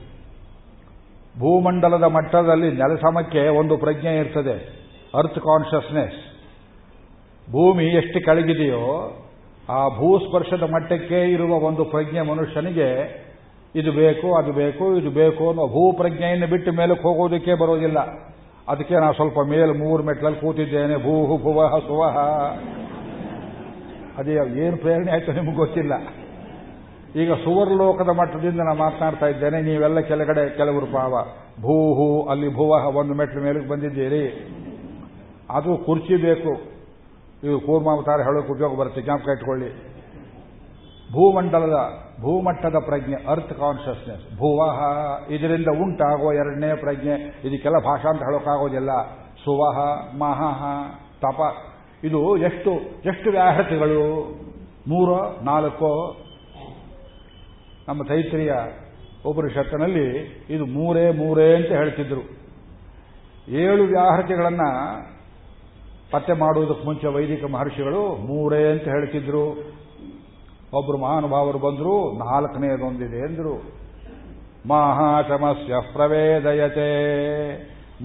[1.39, 4.55] ಭೂಮಂಡಲದ ಮಟ್ಟದಲ್ಲಿ ನೆಲಸಮಕ್ಕೆ ಒಂದು ಪ್ರಜ್ಞೆ ಇರ್ತದೆ
[5.17, 6.19] ಅರ್ಥ್ ಕಾನ್ಷಿಯಸ್ನೆಸ್
[7.51, 9.21] ಭೂಮಿ ಎಷ್ಟು ಕೆಳಗಿದೆಯೋ
[9.69, 12.89] ಆ ಭೂಸ್ಪರ್ಶದ ಮಟ್ಟಕ್ಕೆ ಇರುವ ಒಂದು ಪ್ರಜ್ಞೆ ಮನುಷ್ಯನಿಗೆ
[13.75, 17.99] ಇದು ಬೇಕು, ಅದು ಬೇಕು, ಇದು ಬೇಕು ಅನ್ನೋ ಭೂಪ್ರಜ್ಞೆಯನ್ನು ಬಿಟ್ಟು ಮೇಲಕ್ಕೆ ಹೋಗೋದಕ್ಕೆ ಬರೋದಿಲ್ಲ.
[18.67, 22.17] ಅದಕ್ಕೆ ನಾನು ಸ್ವಲ್ಪ ಮೇಲೆ ಮೂರು ಮೆಟ್ಲಲ್ಲಿ ಕೂತಿದ್ದೇನೆ, ಭೂಹು ಭುವಹ ಸುವಹ.
[24.17, 25.93] ಅದೇ, ಏನು ಪ್ರೇರಣೆ ಆಯಿತು ನಿಮಗೆ ಗೊತ್ತಿಲ್ಲ.
[27.15, 31.11] ಈಗ ಸುವರ್ಲೋಕದ ಮಟ್ಟದಿಂದ ನಾನು ಮಾತನಾಡ್ತಾ ಇದ್ದೇನೆ, ನೀವೆಲ್ಲ ಕೆಳಗಡೆ ಕೆಲವರು ಪಾವ.
[31.61, 34.51] ಭೂಹು, ಅಲ್ಲಿ ಭುವಹ ಒಂದು ಮೆಟ್ಲ ಮೇಲಕ್ಕೆ ಬಂದಿದ್ದೀರಿ.
[35.49, 36.75] ಅದು ಕುರ್ಚಿ ಬೇಕು.
[37.43, 39.69] ಇವು ಕೂರ್ಮಾವತಾರ ಹೇಳೋಕೆ ಉಪಯೋಗ ಬರುತ್ತೆ, ಜ್ಞಾಪಕ ಇಟ್ಕೊಳ್ಳಿ.
[41.11, 41.75] ಭೂಮಂಡಲದ,
[42.21, 44.79] ಭೂಮಟ್ಟದ ಪ್ರಜ್ಞೆ ಅರ್ಥ್ ಕಾನ್ಷಿಯಸ್ನೆಸ್ ಭುವಹ,
[45.29, 47.41] ಇದರಿಂದ ಉಂಟಾಗುವ ಎರಡನೇ ಪ್ರಜ್ಞೆ.
[47.43, 48.89] ಇದಕ್ಕೆಲ್ಲ ಭಾಷಾ ಅಂತ ಹೇಳೋಕ್ಕಾಗೋದಿಲ್ಲ.
[49.43, 49.77] ಸುವಹ
[50.17, 50.63] ಮಹಃ
[51.21, 51.41] ತಪ.
[52.03, 52.71] ಇದು ಎಷ್ಟು
[53.05, 54.31] ಎಷ್ಟು ವ್ಯಾಹೃತಿಗಳು?
[54.87, 56.15] ಮೂರೋ ನಾಲ್ಕೋ
[57.87, 58.53] ನಮ್ಮ ತೈತ್ರಿಯ
[59.25, 60.07] ಉಪನಿಷತ್ತಿನಲ್ಲಿ
[60.49, 62.21] ಇದು ಮೂರೇ ಮೂರೇ ಅಂತ ಹೇಳ್ತಿದ್ರು.
[63.47, 64.69] ಏಳು ವ್ಯಾಹೃತಿಗಳನ್ನು
[66.11, 69.49] ಪತ್ತೆ ಮಾಡುವುದಕ್ಕೆ ಮುಂಚೆ ವೈದಿಕ ಮಹರ್ಷಿಗಳು ಮೂರೇ ಅಂತ ಹೇಳ್ತಿದ್ರು.
[70.73, 73.53] ಒಬ್ಬರು ಮಹಾನುಭಾವರು ಬಂದರು, ನಾಲ್ಕನೇದೊಂದಿದೆ ಅಂದ್ರು.
[74.67, 76.89] ಮಹಾಶಮಸ್ಯ ಪ್ರವೇದಯತೆ,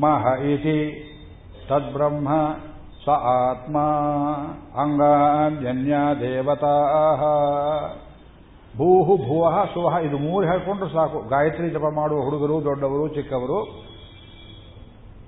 [0.00, 1.06] ಮಹ ಇತಿ
[1.68, 2.28] ತದ್ಬ್ರಹ್ಮ
[3.06, 3.78] ಸ ಆತ್ಮ
[4.80, 6.76] ಅಂಗಾನ್ಯನ್ಯ ದೇವತಾ
[8.80, 11.28] ಭೂಹು ಭುವಃ ಸುವಹ ಇದು ಮೂರು ಹೇಳ್ಕೊಂಡ್ರು ಸಾಕು.
[11.28, 13.84] ಗಾಯತ್ರಿ ಜಪ ಮಾಡುವ ಹುಡುಗರು, ದೊಡ್ಡವರು, ಚಿಕ್ಕವರು.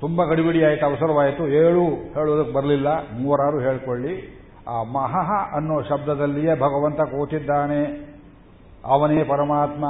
[0.00, 1.48] ತುಂಬಾ ಗಡಿಬಿಡಿ ಆಯಿತು, ಅವಸರವಾಯಿತು.
[1.48, 2.88] ಏಳು ಹೇಳೋದಕ್ಕೆ ಬರಲಿಲ್ಲ.
[3.10, 4.42] ಮೂವರಾರು ಹೇಳ್ಕೊಳ್ಳಿ.
[4.68, 8.12] ಆ ಮಹಃ ಅನ್ನೋ ಶಬ್ದದಲ್ಲಿಯೇ ಭಗವಂತ ಕೂತಿದ್ದಾನೆ.
[8.84, 9.84] ಅವನೇ ಪರಮಾತ್ಮ.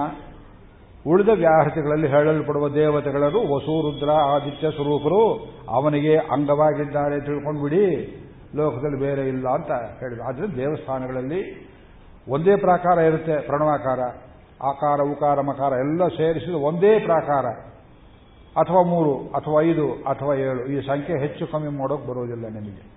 [1.11, 5.51] ಉಳಿದ ವ್ಯಾಹೃತಿಗಳಲ್ಲಿ ಹೇಳಲ್ಪಡುವ ದೇವತೆಗಳರು ವಸು ರುದ್ರ ಆದಿತ್ಯ ಸ್ವರೂಪರು.
[5.69, 7.87] ಅವನಿಗೆ ಅಂಗವಾಗಿದ್ದಾರೆ ತಿಳ್ಕೊಂಡ್ಬಿಡಿ.
[8.57, 10.29] ಲೋಕದಲ್ಲಿ ಬೇರೆ ಇಲ್ಲ ಅಂತ ಹೇಳಿದ್ರು.
[10.29, 11.72] ಆದರೆ ದೇವಸ್ಥಾನಗಳಲ್ಲಿ
[12.29, 14.01] ಒಂದೇ ಪ್ರಾಕಾರ ಇರುತ್ತೆ ಪ್ರಣವಾಕಾರ,
[14.63, 17.47] ಆಕಾರ, ಉಕಾರ, ಮಕಾರ ಎಲ್ಲ ಸೇರಿಸಿದ ಒಂದೇ ಪ್ರಾಕಾರ.
[18.57, 20.67] ಅಥವಾ ಮೂರು, ಅಥವಾ ಐದು, ಅಥವಾ ಏಳು.
[20.67, 22.93] ಈ ಸಂಖ್ಯೆ ಹೆಚ್ಚು ಕಮ್ಮಿ ಮಾಡೋಕೆ ಬರೋದಿಲ್ಲ ನಿಮಗೆ.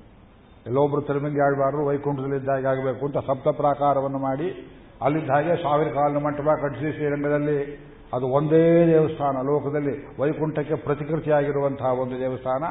[0.66, 4.72] ಎಲ್ಲೊಬ್ಬರು ತಿರುಮಂಗಿ ಆಡಬಾರ್ದು ವೈಕುಂಠದಲ್ಲಿದ್ದಾಗ ಆಗಬೇಕು ಅಂತ ಸಪ್ತ ಪ್ರಾಕಾರವನ್ನು ಮಾಡಿ,
[5.02, 7.88] ಅಲ್ಲಿದ್ದ ಹಾಗೆ ಸಾವಿರ ಕಾಲಿನ ಮಂಟಪ ಕಟ್ಟಿಸಿ ಶ್ರೀರಂಗದಲ್ಲಿ.
[8.14, 12.64] ಅದು ಒಂದೇ ದೇವಸ್ಥಾನ, ಲೋಕದಲ್ಲಿ ವೈಕುಂಠಕ್ಕೆ ಪ್ರತಿಕೃತಿಯಾಗಿರುವಂತಹ ಒಂದು ದೇವಸ್ಥಾನ.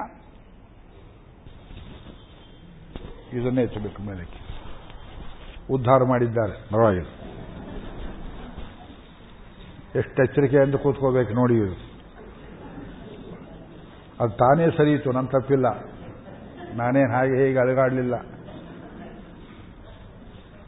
[3.37, 4.44] ಇದನ್ನೇ ಎಚ್ಚಬೇಕು ಮೇಲಕ್ಕೆ.
[5.71, 6.53] ಉದ್ಧಾರ ಮಾಡಿದ್ದಾರೆ.
[6.53, 7.09] ಪರವಾಗಿಲ್ಲ.
[9.97, 11.95] ಎಷ್ಟು ಎಚ್ಚರಿಕೆಯಿಂದ ಕೂತ್ಕೋಬೇಕು ನೋಡಿ ಇದು
[14.21, 15.67] ಅದು ತಾನೇ ಸರಿಯಿತು ನನ್ನ ತಪ್ಪಿಲ್ಲ.
[16.75, 18.15] ನಾನೇನು ಹಾಗೆ ಹೇಗೆ ಅಳಗಾಡಲಿಲ್ಲ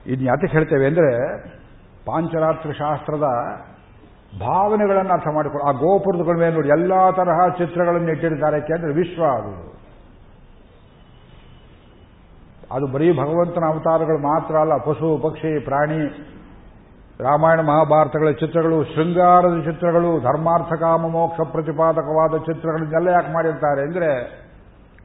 [0.07, 1.41] ಇದು ಯಾತಕ್ಕೆ ಹೇಳ್ತೇವೆ ಅಂದರೆ
[2.05, 3.25] ಪಾಂಚರಾತ್ರ ಶಾಸ್ತ್ರದ
[4.41, 9.76] ಭಾವನೆಗಳನ್ನು ಅರ್ಥ ಮಾಡಿಕೊಳ್ಳಿ ಆ ಗೋಪುರದಗಳ ಮೇಲೆ ನೋಡಿ ಎಲ್ಲ ತರಹ ಚಿತ್ರಗಳನ್ನು ಇಟ್ಟಿರ್ತಾರೆ ಯಾಕೆಂದ್ರೆ ವಿಶ್ವ ಅದು.
[12.75, 16.01] ಅದು ಬರೀ ಭಗವಂತನ ಅವತಾರಗಳು ಮಾತ್ರ ಅಲ್ಲ, ಪಶು, ಪಕ್ಷಿ, ಪ್ರಾಣಿ,
[17.21, 24.11] ರಾಮಾಯಣ ಮಹಾಭಾರತಗಳ ಚಿತ್ರಗಳು, ಶೃಂಗಾರದ ಚಿತ್ರಗಳು, ಧರ್ಮಾರ್ಥ ಕಾಮ ಮೋಕ್ಷ ಪ್ರತಿಪಾದಕವಾದ ಚಿತ್ರಗಳನ್ನೆಲ್ಲ ಯಾಕೆ ಮಾಡಿರ್ತಾರೆ ಅಂದರೆ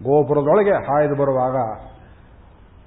[0.03, 1.57] ಗೋಪುರದೊಳಗೆ ಹಾಯ್ದು ಬರುವಾಗ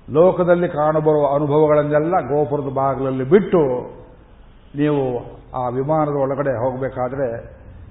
[0.08, 3.62] ಲೋಕದಲ್ಲಿ ಕಾಣಬರುವ ಅನುಭವಗಳನ್ನೆಲ್ಲ ಗೋಪುರದ ಬಾಗಿಲಲ್ಲಿ ಬಿಟ್ಟು
[4.80, 5.02] ನೀವು
[5.60, 7.28] ಆ ವಿಮಾನದ ಒಳಗಡೆ ಹೋಗಬೇಕಾದ್ರೆ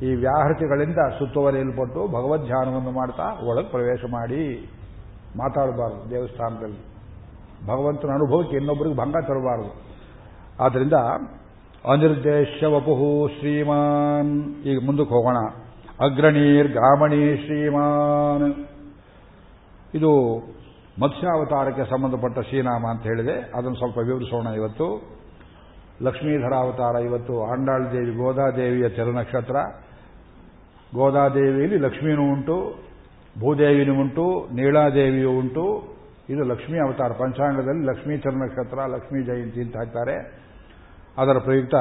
[0.06, 4.44] ಈ ವ್ಯಾಹೃತಿಗಳಿಂದ ಸುತ್ತುವರಿಯಲ್ಪಟ್ಟು ಭಗವದ್ಧ್ಯಾನವನ್ನು ಮಾಡ್ತಾ ಒಳಗೆ ಪ್ರವೇಶ ಮಾಡಿ.
[5.38, 6.94] ಮಾತಾಡಬಾರದು ದೇವಸ್ಥಾನದಲ್ಲಿ.
[7.68, 9.82] ಭಗವಂತನ ಅನುಭವಕ್ಕೆ ಇನ್ನೊಬ್ಬರಿಗೆ ಭಂಗ ತರಬಾರದು.
[10.64, 10.94] ಆದ್ದರಿಂದ
[11.92, 14.56] ಅನಿರ್ದೇಶ್ಯ ವಪುಹು ಶ್ರೀಮಾನ್.
[14.56, 15.38] ಈಗ ಮುಂದಕ್ಕೆ ಹೋಗೋಣ.
[16.00, 18.66] ಅಗ್ರಣೀರ್ ಗ್ರಾಮಣಿ ಶ್ರೀಮಾನ್.
[19.96, 20.38] ಇದು
[21.02, 23.34] ಮತ್ಸ್ಯಾವತಾರಕ್ಕೆ ಸಂಬಂಧಪಟ್ಟ ಶ್ರೀನಾಮ ಅಂತ ಹೇಳಿದೆ.
[23.34, 25.18] ಅದನ್ನು ಸ್ವಲ್ಪ ವಿವರಿಸೋಣ ಇವತ್ತು.
[26.02, 29.56] ಲಕ್ಷ್ಮೀಧರ ಅವತಾರ ಇವತ್ತು ಆಂಡಾಳ್ ದೇವಿ, ಗೋದಾದೇವಿಯ ನಕ್ಷತ್ರ
[30.96, 32.93] ಗೋದಾದೇವಿಯಲ್ಲಿ ಲಕ್ಷ್ಮೀನೂ ಉಂಟು.
[33.40, 35.94] ಭೂದೇವಿನೂ ಉಂಟು ನೀಳಾದೇವಿಯೂ ಉಂಟು.
[36.30, 37.12] ಇದು ಲಕ್ಷ್ಮೀ ಅವತಾರ.
[37.12, 40.44] ಪಂಚಾಂಗದಲ್ಲಿ ಲಕ್ಷ್ಮೀ ನಕ್ಷತ್ರ ಲಕ್ಷ್ಮೀ ಜಯಂತಿ ಅಂತ ಹಾಕ್ತಾರೆ.
[41.18, 41.76] ಅದರ ಪ್ರಯುಕ್ತ,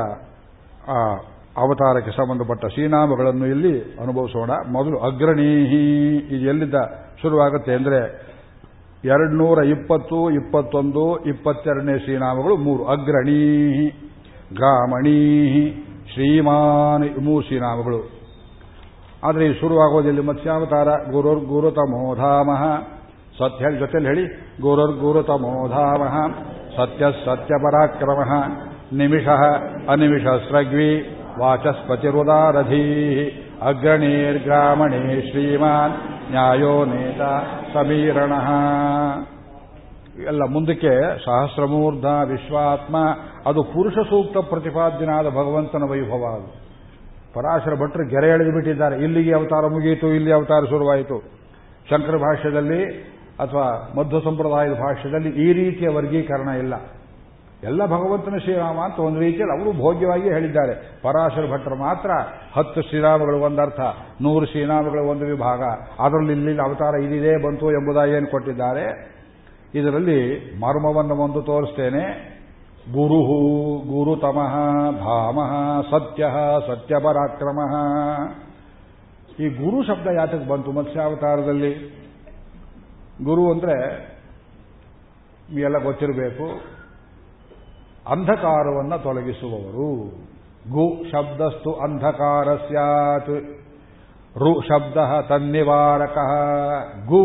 [0.88, 1.16] ಆ,
[1.56, 4.50] ಅವತಾರಕ್ಕೆ ಸಂಬಂಧಪಟ್ಟ ಶ್ರೀನಾಮಗಳನ್ನು ಇಲ್ಲಿ ಅನುಭವಿಸೋಣ.
[4.72, 6.74] ಮೊದಲು ಅಗ್ರಣೀಹಿ ಇದು ಎಲ್ಲಿದ್ದ
[7.22, 8.32] ಶುರುವಾಗುತ್ತೆ ಅಂದರೆ
[9.04, 12.84] ಎರಡು ನೂರ ಇಪ್ಪತ್ತು, ಇಪ್ಪತ್ತೊಂದು, ಇಪ್ಪತ್ತೆರಡನೇ ಶ್ರೀನಾಮಗಳು ಮೂರು.
[12.84, 13.90] ಅಗ್ರಣೀಹಿ
[14.54, 18.21] ಗಾಮಣೀಹಿ ಶ್ರೀಮಾನ್ ಮೂರು ಶ್ರೀನಾಮಗಳು.
[19.24, 22.80] ಆದರೆ ಈ ಶುರುವಾಗೋದಿಲ್ಲ ಮತ್ಸ್ಯಾವತಾರ ಗುರುರ್ ಗುರುತಮೋಧಾಮಃ.
[23.38, 24.26] ಸತ್ಯ ಹೇಳಿ ಜೊತೆಲಿ ಹೇಳಿ,
[24.60, 26.30] ಗುರುರ್ ಗುರುತಮೋಧಾಮಃ.
[26.76, 28.48] ಸತ್ಯ ಸತ್ಯಪರಾಕ್ರಮಃ
[28.96, 29.28] ನಿಮಿಷ
[29.88, 32.84] ಅನಿಮಿಷ ಸ್ರಗ್ವಿ ವಾಚಸ್ಪತಿರುದಾರಧೀ
[33.62, 35.92] ಅಗ್ರಣೀರ್ಗ್ರಾಮಣೇ ಶ್ರೀಮಾನ್
[36.30, 37.20] ನ್ಯಾಯೋ ನೇತ
[37.74, 38.32] ಸಮೀರಣ.
[40.26, 42.96] ಎಲ್ಲ ಮುಂದಕ್ಕೆ ಸಹಸ್ರಮೂರ್ಧ ವಿಶ್ವಾತ್ಮ.
[43.46, 46.61] ಅದು ಪುರುಷ ಸೂಕ್ತ ಪ್ರತಿಪಾದ್ಯನಾದ ಭಗವಂತನ ವೈಭವ ಅದು.
[47.34, 48.96] ಪರಾಶರ ಭಟ್ರು ಗೆರೆ ಎಳೆದು ಬಿಟ್ಟಿದ್ದಾರೆ.
[48.96, 51.18] ಇಲ್ಲಿಗೆ ಅವತಾರ ಮುಗಿಯಿತು, ಇಲ್ಲಿ ಅವತಾರ ಶುರುವಾಯಿತು.
[51.90, 52.84] ಶಂಕರ ಭಾಷ್ಯದಲ್ಲಿ
[53.38, 56.74] ಅಥವಾ ಮಧ್ವ ಸಂಪ್ರದಾಯದ ಭಾಷ್ಯದಲ್ಲಿ ಈ ರೀತಿಯ ವರ್ಗೀಕರಣ ಇಲ್ಲ.
[57.64, 61.00] ಎಲ್ಲ ಭಗವಂತನ ಶ್ರೀರಾಮ ಅಂತ ಒಂದು ರೀತಿಯಲ್ಲಿ ಅವರು ಭೋಗ್ಯವಾಗಿ ಹೇಳಿದ್ದಾರೆ.
[61.02, 62.10] ಪರಾಶರ ಭಟ್ರು ಮಾತ್ರ
[62.56, 63.80] ಹತ್ತು ಶ್ರೀರಾಮಗಳು ಒಂದರ್ಥ
[64.20, 65.62] ನೂರು ಶ್ರೀರಾಮಗಳು ಒಂದು ವಿಭಾಗ.
[66.00, 69.12] ಅದರಲ್ಲಿ ಇಲ್ಲಿ ಅವತಾರ ಇದಿದೆ, ಬಂತು ಎಂಬುದಾಗಿ ಏನು ಕೊಟ್ಟಿದ್ದಾರೆ?
[69.74, 70.18] ಇದರಲ್ಲಿ
[70.60, 72.32] ಮರ್ಮವನ್ನು ಒಂದು ತೋರಿಸ್ತೇನೆ.
[72.90, 73.18] ಗುರು
[73.86, 74.54] ಗುರುತಮಃ
[74.98, 76.26] ಭಾಮಃ ಸತ್ಯ
[76.66, 77.58] ಸತ್ಯಪರಾಕ್ರಮ.
[79.40, 80.72] ಈ ಗುರು ಶಬ್ದ ಯಾತಕ್ಕೆ ಬಂತು?
[80.72, 81.72] ಮತ್ಸ್ಯಾವತಾರದಲ್ಲಿ.
[83.22, 83.76] ಗುರು ಅಂದ್ರೆ
[85.60, 86.46] ಎಲ್ಲ ಗೊತ್ತಿರಬೇಕು,
[88.08, 89.88] ಅಂಧಕಾರವನ್ನು ತೊಲಗಿಸುವವರು.
[90.70, 93.30] ಗು ಶಬ್ದಸ್ತು ಅಂಧಕಾರ ಸ್ಯಾತ್.
[94.38, 96.18] ರು ಶಬ್ದ ತನ್ನಿವಾರಕ.
[97.06, 97.22] ಗು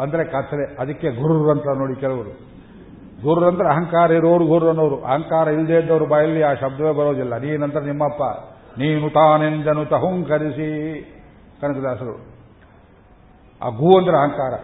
[0.00, 2.51] ಅಂದ್ರೆ ಕತ್ತಲೆ, ಅದಕ್ಕೆ ಗುರು ಅಂತ ನೋಡಿ ಕೆಲವರು.
[3.22, 5.04] ಗುರು ಅಂದ್ರೆ ಅಹಂಕಾರ ಇರೋರು ಗುರು ಅನ್ನೋರು.
[5.04, 7.36] ಅಹಂಕಾರ ಇಲ್ಲದೇ ಇದ್ದವರು ಬಾಯಲ್ಲಿ ಆ ಶಬ್ದವೇ ಬರೋದಿಲ್ಲ.
[7.36, 8.22] ನೀನಂತರ ನಿಮ್ಮಪ್ಪ.
[8.78, 11.00] ನೀನು ತಾನೆಂದನು ತಹುಂಕರಿಸಿ.
[11.60, 12.14] ಕನಕದಾಸರು.
[13.62, 14.60] ಆ ಗು ಅಂದ್ರೆ ಅಹಂಕಾರ.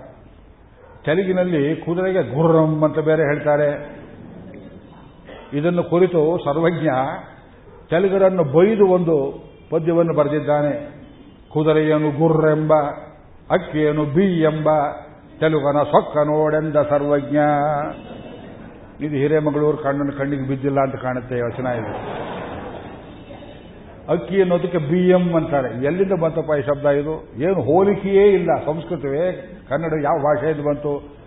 [1.05, 3.99] ತೆಲುಗಿನಲ್ಲಿ ಕುದುರೆಗೆ ಗುರ್ರಂ ಅಂತ ಬೇರೆ ಹೇಳ್ತಾರೆ.
[5.53, 6.89] ಇದನ್ನು ಕುರಿತು ಸರ್ವಜ್ಞ
[7.91, 10.99] ತೆಲುಗರನ್ನು ಬೈದು ಒಂದು ಪದ್ಯವನ್ನು ಬರೆದಿದ್ದಾನೆ.
[11.49, 12.73] ಕುದುರೆಯನು ಗುರ್ರೆಂಬ,
[13.51, 14.69] ಅಕ್ಕಿಯನು ಬಿ ಎಂಬ
[15.41, 17.37] ತೆಲುಗನ ಸೊಕ್ಕ ನೋಡೆಂದ ಸರ್ವಜ್ಞ.
[19.01, 21.93] ಇದು ಹಿರೇಮಗಳೂರು ಕಣ್ಣನ್ನು ಕಣ್ಣಿಗೆ ಬಿದ್ದಿಲ್ಲ ಅಂತ ಕಾಣುತ್ತೆ ಯೋಚನೆ ಇದೆ.
[24.09, 25.85] ಅಕ್ಕಿ ಅನ್ನೋದಕ್ಕೆ ಬಿ ಎಂ ಅಂತಾರೆ.
[25.85, 27.33] ಎಲ್ಲಿಂದ ಬಂತಪ್ಪ ಈ ಶಬ್ದ ಇದು?
[27.37, 28.65] ಏನು ಹೋಲಿಕೆಯೇ ಇಲ್ಲ.
[28.67, 31.19] ಸಂಸ್ಕೃತವೇ, ಕನ್ನಡ ಯಾವ ಭಾಷೆಯಿಂದ ಬಂತು?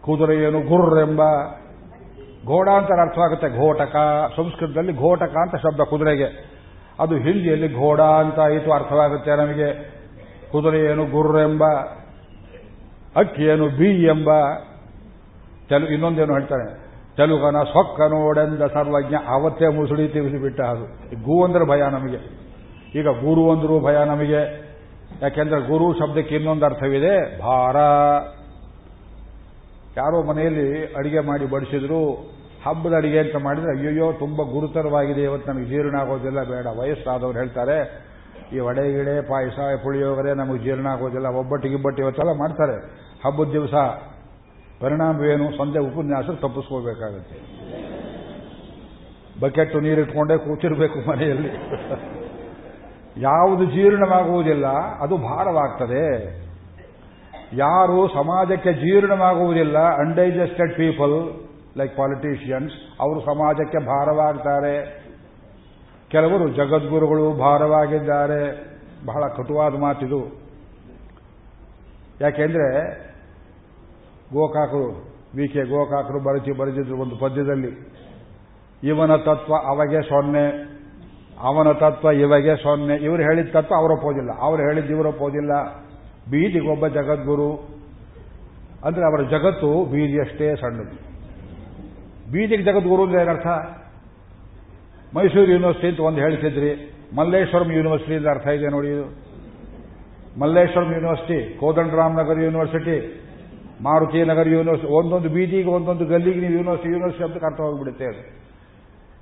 [0.00, 1.22] ಕುದುರೆ ಏನು ಗುರ್ರೆಂಬ?
[2.46, 3.96] ಘೋಡ ಅಂತ ಅರ್ಥವಾಗುತ್ತೆ ಘೋಟಕ.
[4.36, 6.58] ಸಂಸ್ಕೃತದಲ್ಲಿ ಘೋಟಕ ಅಂತ ಶಬ್ದ ಕುದುರೆಗೆ.
[7.00, 9.98] ಅದು ಹಿಂದಿಯಲ್ಲಿ ಘೋಡ ಅಂತ ಆಯಿತು, ಅರ್ಥವಾಗುತ್ತೆ ನಮಗೆ.
[10.90, 11.64] ಏನು ಗುರ್ರೆಂಬ?
[13.38, 14.30] ಏನು ಬಿ ಎಂಬ
[15.86, 16.87] ಇನ್ನೊಂದೇನು ಹೇಳ್ತಾನೆ
[17.18, 20.84] ತೆಲುಗನ ಸೊಕ್ಕ ನೋಡೆಂದ ಸರ್ವಜ್ಞ ಅವತ್ತೇ ಮುಸುಳಿ ಬಿಟ್ಟ ಅದು.
[21.22, 22.48] ಗು ಅಂದ್ರೆ ಭಯ ನಮಗೆ.
[22.98, 24.68] ಈಗ ಗುರು ಅಂದರೂ ಭಯ ನಮಗೆ.
[25.22, 27.76] ಯಾಕೆಂದ್ರೆ ಗುರು ಶಬ್ದಕ್ಕೆ ಇನ್ನೊಂದು ಅರ್ಥವಿದೆ, ಭಾರ.
[29.96, 32.30] ಯಾರೋ ಮನೆಯಲ್ಲಿ ಅಡಿಗೆ ಮಾಡಿ ಬಡಿಸಿದ್ರು,
[32.66, 38.08] ಹಬ್ಬದ ಅಡಿಗೆ ಅಂತ ಮಾಡಿದ್ರೆ, ಅಯ್ಯಯ್ಯೋ, ತುಂಬಾ ಗುರುತರವಾಗಿದೆ, ಇವತ್ತು ನಮಗೆ ಜೀರ್ಣ ಆಗೋದಿಲ್ಲ ಬೇಡ, ವಯಸ್ಸಾದವ್ರು ಹೇಳ್ತಾರೆ,
[38.52, 42.76] ಈ ವಡೆ ಗಿಡೆ, ಪಾಯಸ, ಪುಳಿಯೋಗರೆ, ನಮಗೆ ಜೀರ್ಣ ಆಗೋದಿಲ್ಲ ಒಬ್ಬಟ್ಟಿಗಿಬ್ಬಟ್ಟು ಇವತ್ತೆಲ್ಲ ಮಾಡ್ತಾರೆ.
[43.26, 43.74] ಹಬ್ಬದ ದಿವಸ
[44.80, 45.46] ಪರಿಣಾಮವೇನು?
[45.50, 47.36] ಸಂಜೆ ಉಪನ್ಯಾಸ ತಪ್ಪಿಸ್ಕೋಬೇಕಾಗುತ್ತೆ
[49.40, 51.50] ಬಕೆಟ್ಟು ನೀರಿಟ್ಕೊಂಡೇ ಕೂತಿರ್ಬೇಕು ಮನೆಯಲ್ಲಿ.
[53.22, 54.66] ಯಾವುದು ಜೀರ್ಣವಾಗುವುದಿಲ್ಲ,
[55.00, 56.04] ಅದು ಭಾರವಾಗ್ತದೆ.
[57.52, 61.46] ಯಾರು ಸಮಾಜಕ್ಕೆ ಜೀರ್ಣವಾಗುವುದಿಲ್ಲ ಅನ್ಡೈಜೆಸ್ಟೆಡ್ ಪೀಪಲ್
[61.78, 64.74] ಲೈಕ್ ಪಾಲಿಟಿಷಿಯನ್ಸ್ ಅವರು ಸಮಾಜಕ್ಕೆ ಭಾರವಾಗ್ತಾರೆ.
[66.08, 68.42] ಕೆಲವರು ಜಗದ್ಗುರುಗಳು ಭಾರವಾಗಿದ್ದಾರೆ.
[69.06, 70.20] ಬಹಳ ಕಟುವಾದ ಮಾತಿದು.
[72.20, 72.68] ಯಾಕೆಂದ್ರೆ
[74.32, 74.88] ಗೋಕಾಕರು
[75.34, 77.70] ವಿ ಕೆ ಗೋಕಾಕರು ಬರೆಸಿ ಬರೆದಿದ್ರು ಒಂದು ಪದ್ಯದಲ್ಲಿ.
[78.82, 80.44] ಇವನ ತತ್ವ ಅವಗೆ ಸೊನ್ನೆ,
[81.40, 82.96] ಅವನ ತತ್ವ ಇವಗೆ ಸೊನ್ನೆ.
[82.96, 85.52] ಇವರು ಹೇಳಿದ ತತ್ವ ಅವರು ಪೋದಿಲ್ಲ ಅವರು ಹೇಳಿದ್ದು ಇವರೊಪ್ಪೋದಿಲ್ಲ
[86.30, 87.50] ಬೀದಿಗೊಬ್ಬ ಜಗದ್ಗುರು.
[88.84, 90.96] ಅಂದ್ರೆ ಅವರ ಜಗತ್ತು ಬೀದಿಯಷ್ಟೇ ಸಣ್ಣದು.
[92.32, 93.46] ಬೀದಿಗೆ ಜಗದ್ಗುರು ಅಂದ್ರೆ ಏನರ್ಥ?
[95.16, 96.94] ಮೈಸೂರು ಯೂನಿವರ್ಸಿಟಿ ಅಂತ ಒಂದು ಹೇಳ್ತಿದ್ರಿ.
[97.16, 99.06] ಮಲ್ಲೇಶ್ವರಂ ಯೂನಿವರ್ಸಿಟಿ ಅಂತ ಅರ್ಥ ಇದೆ ನೋಡಿ ಇದು.
[100.40, 103.27] Malleshwaram university Kodandaramanagar university
[103.82, 108.22] Maruti Nagar university ಒಂದೊಂದು ಬೀದಿಗೆ ಒಂದೊಂದು ಗಲ್ಲಿಗೆ ನೀವು ಯೂನಿವರ್ಸಿಟಿ ಯೂನಿವರ್ಸಿಟಿ ಅಂತ ಕರ್ತ ಹೋಗ್ಬಿಡುತ್ತೆ ಅದು.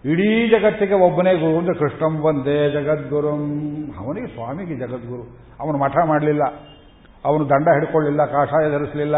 [0.05, 3.29] ಇಡೀ ಜಗತ್ತಿಗೆ ಒಬ್ಬನೇ ಗುರು ಅಂದ್ರೆ ಕೃಷ್ಣಂ ಬಂದೇ ಜಗದ್ಗುರು.
[4.05, 5.25] ಅವನಿಗೆ ಸ್ವಾಮಿಗೆ ಜಗದ್ಗುರು.
[5.61, 6.43] ಅವನು ಮಠ ಮಾಡಲಿಲ್ಲ.
[7.25, 9.17] ಅವನು ದಂಡ ಹಿಡ್ಕೊಳ್ಳಿಲ್ಲ, ಕಾಷಾಯ ಧರಿಸಲಿಲ್ಲ.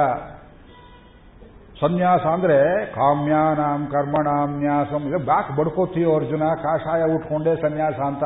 [1.81, 5.03] ಸನ್ಯಾಸ ಅಂದ್ರೆ ಕಾಮ್ಯಾನಾಂ ಕರ್ಮಣಾಂ ನ್ಯಾಸಂ.
[5.09, 8.25] ಇದು ಬ್ಯಾಕ್ ಬಡ್ಕೋತೀಯೋ ಅರ್ಜುನ, ಕಾಷಾಯ ಉಟ್ಕೊಂಡೇ ಸನ್ಯಾಸ ಅಂತ.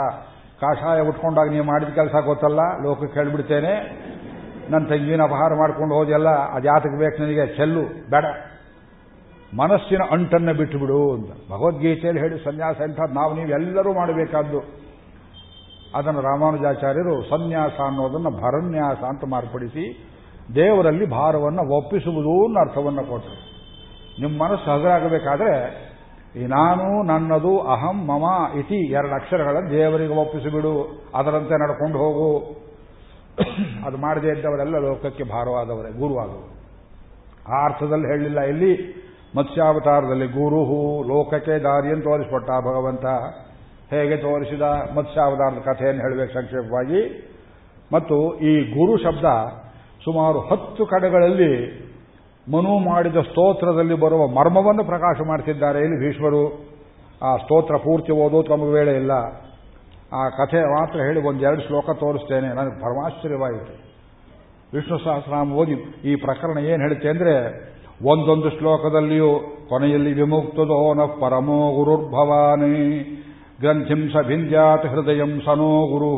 [0.61, 2.61] ಕಾಷಾಯ ಉಟ್ಕೊಂಡಾಗ ನೀವು ಮಾಡಿದ ಕೆಲಸ ಗೊತ್ತಲ್ಲ?
[2.83, 3.75] ಲೋಕಕ್ಕೆ ಹೇಳ್ಬಿಡ್ತೇನೆ.
[4.73, 8.25] ನನ್ನ ತಂಗಿನ ಅಪಹಾರ ಮಾಡ್ಕೊಂಡು ಹೋದೆಲ್ಲ, ಆ ಜಾತಕ ಬೇಕು ನನಗೆ, ಚೆಲ್ಲು, ಬೇಡ.
[9.57, 11.31] ಮನಸ್ಸಿನ ಅಂಟನ್ನು ಬಿಟ್ಟುಬಿಡು ಅಂತ.
[11.31, 14.59] ಭಗವದ್ಗೀತೆಯಲ್ಲಿ ಹೇಳಿ ಸನ್ಯಾಸ ಎಂಥದ್ದು ನಾವು ನೀವು ಎಲ್ಲರೂ ಮಾಡಬೇಕಾದ್ದು.
[15.95, 20.09] ಅದನ್ನು ರಾಮಾನುಜಾಚಾರ್ಯರು ಸನ್ಯಾಸ ಅನ್ನೋದನ್ನು ಭರನ್ಯಾಸ ಅಂತ ಮಾರ್ಪಡಿಸಿ
[20.55, 23.53] ದೇವರಲ್ಲಿ ಭಾರವನ್ನು ಒಪ್ಪಿಸುವುದು ಅನ್ನೋ ಅರ್ಥವನ್ನು ಕೊಟ್ಟರು.
[24.21, 25.53] ನಿಮ್ಮ ಮನಸ್ಸು ಹಗರಾಗಬೇಕಾದ್ರೆ,
[26.37, 31.03] ಈ ನಾನು ನನ್ನದು ಅಹಂ ಮಮ ಇತಿ ಎರಡು ಅಕ್ಷರಗಳನ್ನು ದೇವರಿಗೆ ಒಪ್ಪಿಸಿಬಿಡು.
[31.15, 32.62] ಅದರಂತೆ ನಡ್ಕೊಂಡು ಹೋಗು.
[33.87, 36.53] ಅದು ಮಾಡದೇ ಇದ್ದವರೆಲ್ಲ ಲೋಕಕ್ಕೆ ಭಾರವಾದವರೇ, ಗುರುವಾದವರು.
[37.53, 38.41] ಆ ಅರ್ಥದಲ್ಲಿ ಹೇಳಲಿಲ್ಲ.
[38.41, 39.03] ಇಲ್ಲಿ
[39.37, 43.05] ಮತ್ಸ್ಯಾವತಾರದಲ್ಲಿ ಗುರುಹು ಲೋಕಕ್ಕೆ ದಾರಿಯನ್ನು ತೋರಿಸಿಕೊಟ್ಟ ಭಗವಂತ.
[43.95, 44.63] ಹೇಗೆ ತೋರಿಸಿದ?
[44.97, 47.29] ಮತ್ಸ್ಯಾವತಾರದ ಕಥೆಯನ್ನು ಹೇಳಬೇಕು ಸಂಕ್ಷೇಪವಾಗಿ.
[47.93, 49.25] ಮತ್ತು ಈ ಗುರು ಶಬ್ದ
[50.05, 51.83] ಸುಮಾರು ಹತ್ತು ಕಡೆಗಳಲ್ಲಿ
[52.53, 55.79] ಮನು ಮಾಡಿದ ಸ್ತೋತ್ರದಲ್ಲಿ ಬರುವ ಮರ್ಮವನ್ನು ಪ್ರಕಾಶ ಮಾಡ್ತಿದ್ದಾರೆ.
[55.79, 56.73] ಇಲ್ಲಿ ಭೀಷ್ಮರು?
[57.23, 59.13] ಆ ಸ್ತೋತ್ರ ಪೂರ್ತಿ ಓದೋದು ತಮಗೆ ವೇಳೆ ಇಲ್ಲ.
[60.21, 62.49] ಆ ಕಥೆ ಮಾತ್ರ ಹೇಳಿ ಒಂದೆರಡು ಶ್ಲೋಕ ತೋರಿಸ್ತೇನೆ.
[62.59, 63.75] ನನಗೆ ಪರಮಾಶ್ಚರ್ಯವಾಯಿತು
[64.75, 65.77] ವಿಷ್ಣು ಸಹಸ್ರನಾಮ ಓದಿ
[66.11, 67.35] ಈ ಪ್ರಕರಣ ಏನು ಹೇಳುತ್ತೆ ಅಂದರೆ,
[68.11, 69.31] ಒಂದೊಂದು ಶ್ಲೋಕದಲ್ಲಿಯೂ
[69.71, 72.77] ಕೊನೆಯಲ್ಲಿ ವಿಮುಕ್ತದೋ ನ ಪರಮೋ ಗುರುರ್ಭವಾನಿ
[73.63, 76.13] ಗ್ರಂಥಿಂ ಸ ಭಿಂದ್ಯಾತ್ ಹೃದಯಂ ಸನೋ ಗುರು,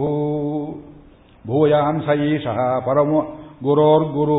[1.45, 3.21] ಭೂಯಾನ್ ಸ ಈಶಃ ಪರಮೋ
[3.67, 4.39] ಗುರೋರ್ಗುರು,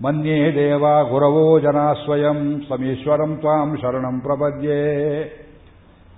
[0.00, 4.80] ಮನ್ಯೇ ದೇವ ಗುರವೋ ಜನ ಸ್ವಯಂ, ಸಮೀಶ್ವರಂ ತ್ವಾಂ ಶರಣಂ ಪ್ರಪದ್ಯೆ.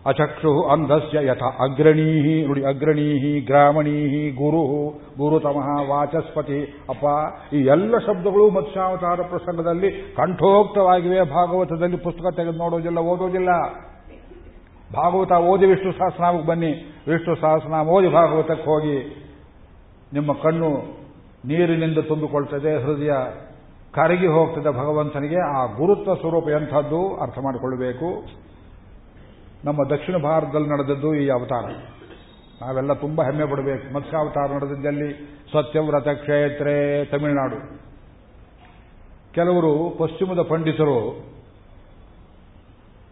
[0.06, 6.84] ಅಚಕ್ಷು ಅಂಧಸ್ಯ ಯಥ ಅಗ್ರಣೀ ನುಡಿ ಅಗ್ರಣೀ ಗ್ರಾಮಣೀ ಗುರು ಗುರುತಮಃ ವಾಚಸ್ಪತಿ.
[6.88, 7.04] ಅಪ್ಪ,
[7.54, 11.22] ಈ ಎಲ್ಲ ಶಬ್ದಗಳು ಮತ್ಸ್ಯಾವತಾರ ಪ್ರಸಂಗದಲ್ಲಿ ಕಂಠೋಕ್ತವಾಗಿವೆ.
[11.22, 13.48] ಭಾಗವತದಲ್ಲಿ ಪುಸ್ತಕ ತೆಗೆದು ನೋಡೋದಿಲ್ಲ, ಓದೋದಿಲ್ಲ.
[14.94, 16.72] ಭಾಗವತ ಓದಿ ವಿಷ್ಣು ಸಹಸ್ರನಾಮಕ್ಕೆ ಬನ್ನಿ.
[17.08, 19.26] ವಿಷ್ಣು ಸಹಸ್ರನಾಮ ಓದಿ ಭಾಗವತಕ್ಕೆ ಹೋಗಿ.
[20.12, 20.68] ನಿಮ್ಮ ಕಣ್ಣು
[21.46, 23.12] ನೀರಿನಿಂದ ತುಂಬಿಕೊಳ್ತದೆ, ಹೃದಯ
[23.92, 25.60] ಕರಗಿ ಹೋಗ್ತದೆ ಭಗವಂತನಿಗೆ.
[25.60, 28.40] ಆ ಗುರುತ್ವ ಸ್ವರೂಪ ಎಂಥದ್ದು ಅರ್ಥ ಮಾಡಿಕೊಳ್ಳಬೇಕು.
[29.64, 31.64] ನಮ್ಮ ದಕ್ಷಿಣ ಭಾರತದಲ್ಲಿ ನಡೆದದ್ದು ಈ ಅವತಾರ.
[32.62, 33.94] ನಾವೆಲ್ಲ ತುಂಬಾ ಹೆಮ್ಮೆ ಪಡಬೇಕು.
[33.94, 35.12] ಮತ್ಸ್ಯಾವತಾರ ನಡೆದಿದ್ದಲ್ಲಿ
[35.52, 37.90] ಸತ್ಯವ್ರತ ಕ್ಷೇತ್ರೇ ತಮಿಳುನಾಡು.
[39.32, 41.30] ಕೆಲವರು ಪಶ್ಚಿಮದ ಪಂಡಿತರು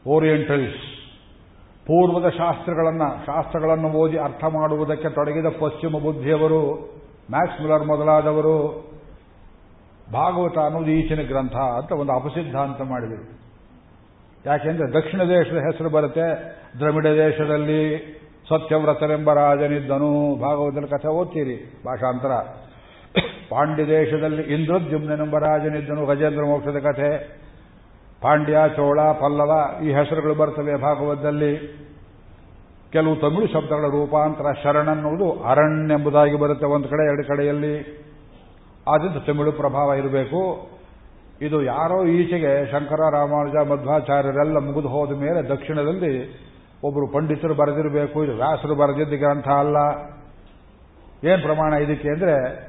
[0.08, 0.98] ಓರಿಯೆಂಟಲ್ಸ್
[1.86, 6.74] ಪೂರ್ವದ ಶಾಸ್ತ್ರಗಳನ್ನು ಶಾಸ್ತ್ರಗಳನ್ನು ಓದಿ ಅರ್ಥ ಮಾಡುವುದಕ್ಕೆ ತೊಡಗಿದ ಪಶ್ಚಿಮ ಬುದ್ಧಿಯವರು,
[7.30, 8.88] ಮ್ಯಾಕ್ಸ್ ಮಿಲರ್ ಮೊದಲಾದವರು,
[10.12, 13.47] ಭಾಗವತ ಅನ್ನೋದು ಈಚಿನ ಗ್ರಂಥ ಅಂತ ಒಂದು ಅಪಸಿದ್ಧಾಂತ ಮಾಡಿದರು.
[14.48, 16.56] ಯಾಕೆಂದ್ರೆ ದಕ್ಷಿಣ ದೇಶದ ಹೆಸರು ಬರುತ್ತೆ.
[16.78, 17.98] ದ್ರಮಿಡ ದೇಶದಲ್ಲಿ
[18.48, 20.40] ಸತ್ಯವ್ರತನೆಂಬ ರಾಜನಿದ್ದನು.
[20.40, 21.82] ಭಾಗವತರ ಕಥೆ ಓದ್ತೀರಿ.
[21.86, 22.30] ಭಾಷಾಂತರ.
[23.48, 26.06] ಪಾಂಡ್ಯ ದೇಶದಲ್ಲಿ ಇಂದ್ರದ್ಯುಮ್ನೆಂಬ ರಾಜನಿದ್ದನು.
[26.06, 27.38] ಗಜೇಂದ್ರ ಮೋಕ್ಷದ ಕಥೆ.
[28.22, 31.56] ಪಾಂಡ್ಯ, ಚೋಳ, ಪಲ್ಲವ ಈ ಹೆಸರುಗಳು ಬರ್ತವೆ ಭಾಗವತದಲ್ಲಿ.
[32.92, 38.04] ಕೆಲವು ತಮಿಳು ಶಬ್ದಗಳ ರೂಪಾಂತರ ಶರಣ ಅನ್ನುವುದು ಅರಣ್ಯ ಎಂಬುದಾಗಿ ಬರುತ್ತೆ ಒಂದು ಕಡೆ, ಎರಡು ಕಡೆಯಲ್ಲಿ.
[38.88, 40.70] ಆದ್ದರಿಂದ ತಮಿಳು ಪ್ರಭಾವ ಇರಬೇಕು.
[41.42, 46.12] ಇದು ಯಾರೋ ಈಚೆಗೆ ಶಂಕರ, ರಾಮಾನುಜ, ಮಧ್ವಾಚಾರ್ಯರೆಲ್ಲ ಮುಗಿದು ಹೋದ ಮೇಲೆ ದಕ್ಷಿಣದಲ್ಲಿ
[46.84, 49.76] ಒಬ್ಬರು ಪಂಡಿತರು ಬರೆದಿರಬೇಕು, ಇದು ವ್ಯಾಸರು ಬರೆದಿದ್ದ ಗ್ರಂಥ ಅಲ್ಲ.
[51.28, 52.68] ಏನು ಪ್ರಮಾಣ ಇದಕ್ಕೆ ಅಂದರೆ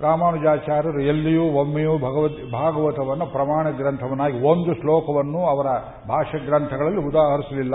[0.00, 5.66] ರಾಮಾನುಜಾಚಾರ್ಯರು ಎಲ್ಲಿಯೂ ಒಮ್ಮೆಯೂ ಭಗವದ್ ಭಾಗವತವನ್ನು ಪ್ರಮಾಣ ಗ್ರಂಥವನ್ನಾಗಿ ಒಂದು ಶ್ಲೋಕವನ್ನು ಅವರ
[6.08, 7.74] ಭಾಷೆ ಗ್ರಂಥಗಳಲ್ಲಿ ಉದಾಹರಿಸಲಿಲ್ಲ.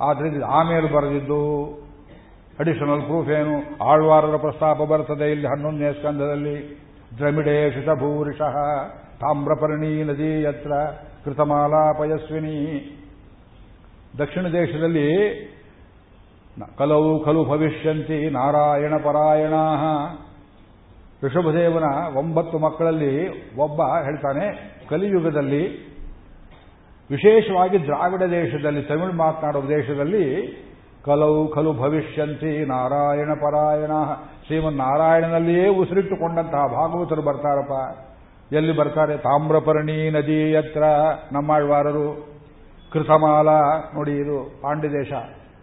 [0.00, 1.40] ಆದ್ದರಿಂದ ಆಮೇಲೆ ಬರೆದಿದ್ದು.
[2.58, 3.84] ಅಡಿಷನಲ್ ಪ್ರೂಫ್ ಏನು?
[3.84, 6.86] ಆಳ್ವಾರರ ಪ್ರಸ್ತಾಪ ಬರ್ತದೆ ಇಲ್ಲಿ ಹನ್ನೊಂದನೇ ಸ್ಕಂಧದಲ್ಲಿ.
[7.18, 8.56] ದ್ರಮಿಡೇಶಿತ ಭೂರಿಷಃ
[9.20, 10.72] ತಾಮ್ರಪರ್ಣಿ ನದಿ ಯತ್ರ
[11.24, 12.56] ಕೃತಮಾಲಾ ಪಯಸ್ವಿನಿ
[14.18, 15.08] ದಕ್ಷಿಣ ದೇಶದಲ್ಲಿ
[16.78, 19.54] ಕಲವು ಖಲು ಭವಿಷ್ಯಂತಿ ನಾರಾಯಣ ಪರಾಯಣ
[21.24, 23.12] ಋಷಭದೇವನ ಒಂಬತ್ತು ಮಕ್ಕಳಲ್ಲಿ
[23.56, 24.46] ಒಬ್ಬ ಹೇಳ್ತಾನೆ,
[24.88, 25.62] ಕಲಿಯುಗದಲ್ಲಿ,
[27.10, 30.24] ವಿಶೇಷವಾಗಿ ದ್ರಾವಿಡ ದೇಶದಲ್ಲಿ, ತಮಿಳು ಮಾತನಾಡುವ ದೇಶದಲ್ಲಿ
[31.04, 33.92] ಕಲವು ಖಲು ಭವಿಷ್ಯಂತಿ ನಾರಾಯಣ ಪರಾಯಣ
[34.46, 37.72] ಶ್ರೀಮನ್ ನಾರಾಯಣನಲ್ಲಿಯೇ ಉಸಿರಿಟ್ಟುಕೊಂಡಂತಹ ಭಾಗವತರು ಬರ್ತಾರಪ್ಪ.
[38.52, 39.16] ಎಲ್ಲಿ ಬರ್ತಾರೆ?
[39.18, 40.82] ತಾಮ್ರಪರ್ಣಿ ನದಿ ಹತ್ರ
[41.32, 42.28] ನಮ್ಮಾಳ್ವಾರರು
[42.92, 43.48] ಕೃತಮಾಲ
[43.94, 45.12] ನೋಡಿ ಇದು ಪಾಂಡ್ಯ ದೇಶ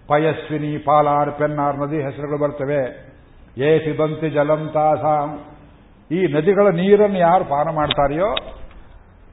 [0.08, 3.14] ಪಯಸ್ವಿನಿ, ಪಾಲಾರ್, ಪೆನ್ನಾರ್ ನದಿ ಹೆಸರುಗಳು ಬರ್ತವೆ.
[3.58, 5.40] ಏ ಪಿಬಂತಿ ಜಲಂ ತಾಸಾಂ.
[6.12, 8.36] ಈ ನದಿಗಳ ನೀರನ್ನು ಯಾರು ಪಾನ ಮಾಡ್ತಾರೆಯೋ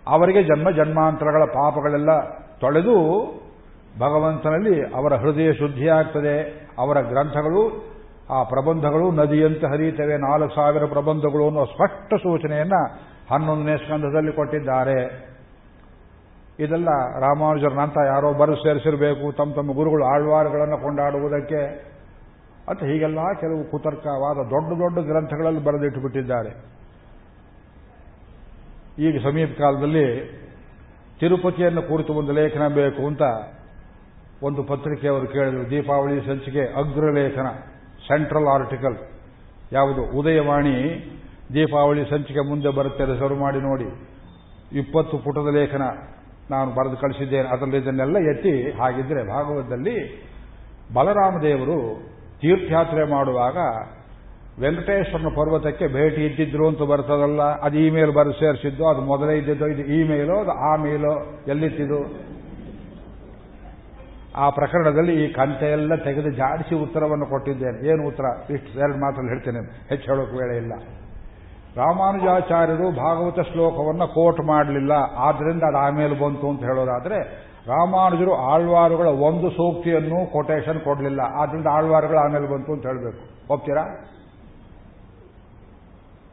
[0.06, 2.20] ಅವರಿಗೆ ಜನ್ಮ ಜನ್ಮಾಂತರಗಳ ಪಾಪಗಳೆಲ್ಲ
[2.60, 2.96] ತೊಳೆದು
[4.00, 6.68] ಭಗವಂತನಲ್ಲಿ ಅವರ ಹೃದಯ ಶುದ್ಧಿಯಾಗ್ತದೆ.
[6.78, 7.90] ಅವರ ಗ್ರಂಥಗಳು,
[8.30, 10.16] ಆ ಪ್ರಬಂಧಗಳು ನದಿಯಂತೆ ಹರಿಯುತ್ತವೆ.
[10.16, 12.72] ನಾಲ್ಕು ಸಾವಿರ ಪ್ರಬಂಧಗಳು ಅನ್ನೋ ಸ್ಪಷ್ಟ ಸೂಚನೆಯನ್ನ
[13.30, 15.30] ಹನ್ನೊಂದನೇ ಸ್ಕಂಧದಲ್ಲಿ ಕೊಟ್ಟಿದ್ದಾರೆ.
[16.58, 16.88] ಇದೆಲ್ಲ
[17.20, 21.90] ರಾಮಾನುಜರನಂತ ಯಾರೋ ಬರು ಸೇರಿಸಿರಬೇಕು, ತಮ್ಮ ತಮ್ಮ ಗುರುಗಳು ಆಳ್ವಾರುಗಳನ್ನು ಕೊಂಡಾಡುವುದಕ್ಕೆ.
[22.68, 26.50] ಅಂತ ಹೀಗೆಲ್ಲ ಕೆಲವು ಕುತರ್ಕವಾದ ದೊಡ್ಡ ದೊಡ್ಡ ಗ್ರಂಥಗಳಲ್ಲಿ ಬರೆದಿಟ್ಟುಬಿಟ್ಟಿದ್ದಾರೆ.
[28.98, 30.06] ಈಗ ಸಮೀಪ ಕಾಲದಲ್ಲಿ
[31.20, 33.22] ತಿರುಪತಿಯನ್ನು ಕುರಿತು ಒಂದು ಲೇಖನ ಬೇಕು ಅಂತ
[34.42, 35.70] ಒಂದು ಪತ್ರಿಕೆ ಅವರು ಕೇಳಿದರು.
[35.70, 37.48] ದೀಪಾವಳಿ ಸಂಚಿಕೆ ಅಗ್ರಲೇಖನ,
[38.08, 38.96] ಸೆಂಟ್ರಲ್ ಆರ್ಟಿಕಲ್,
[39.72, 40.02] ಯಾವುದು?
[40.18, 40.76] ಉದಯವಾಣಿ
[41.54, 43.88] ದೀಪಾವಳಿ ಸಂಚಿಕೆ ಮುಂದೆ ಬರುತ್ತೆ ರಿಸರ್ವ್ ಮಾಡಿ ನೋಡಿ.
[44.78, 45.84] ಇಪ್ಪತ್ತು ಪುಟದ ಲೇಖನ
[46.50, 49.96] ನಾನು ಬರೆದು ಕಳಿಸಿದ್ದೇನೆ, ಅದರಲ್ಲಿ ಇದನ್ನೆಲ್ಲ ಎತ್ತಿ ಹಾಗಿದ್ರೆ ಭಾಗವತದಲ್ಲಿ
[50.94, 51.78] ಬಲರಾಮ ದೇವರು
[52.40, 53.56] ತೀರ್ಥಯಾತ್ರೆ ಮಾಡುವಾಗ
[54.60, 60.36] ವೆಂಕಟೇಶ್ವರನ ಪರ್ವತಕ್ಕೆ ಭೇಟಿ ಇದ್ದಿದ್ರು ಅಂತ ಬರ್ತದಲ್ಲ, ಅದು ಇಮೇಲ್ ಬರೆದು ಸೇರಿಸಿದ್ದು, ಅದು ಮೊದಲೇ ಇದ್ದಿದ್ದು, ಇದು ಇಮೇಲೋ,
[60.40, 61.12] ಅದು ಆ ಮೇಲೋ,
[61.48, 62.00] ಎಲ್ಲಿತ್ತಿದ್ದು?
[64.36, 67.78] ಆ ಪ್ರಕರಣದಲ್ಲಿ ಈ ಕಂತೆಯೆಲ್ಲ ತೆಗೆದು ಜಾಡಿಸಿ ಉತ್ತರವನ್ನು ಕೊಟ್ಟಿದ್ದೇನೆ.
[67.88, 68.26] ಏನು ಉತ್ತರ?
[68.52, 70.72] ಇಷ್ಟು, ಎರಡು ಮಾತಲ್ಲಿ ಹೇಳ್ತೇನೆ, ಹೆಚ್ಚು ಹೇಳೋಕೆ ವೇಳೆ ಇಲ್ಲ.
[71.76, 74.92] ರಾಮಾನುಜಾಚಾರ್ಯರು ಭಾಗವತ ಶ್ಲೋಕವನ್ನು ಕೋಟ್ ಮಾಡಲಿಲ್ಲ.
[75.16, 77.18] ಆದ್ದರಿಂದ ಅದು ಆಮೇಲೆ ಬಂತು ಅಂತ ಹೇಳೋದಾದ್ರೆ,
[77.66, 81.20] ರಾಮಾನುಜರು ಆಳ್ವಾರುಗಳ ಒಂದು ಸೂಕ್ತಿಯನ್ನು ಕೊಟೇಶನ್ ಕೊಡಲಿಲ್ಲ.
[81.20, 83.48] ಆದ್ದರಿಂದ ಆಳ್ವಾರುಗಳು ಆಮೇಲೆ ಬಂತು ಅಂತ ಹೇಳಬೇಕು.
[83.48, 83.82] ಹೋಗ್ತೀರಾ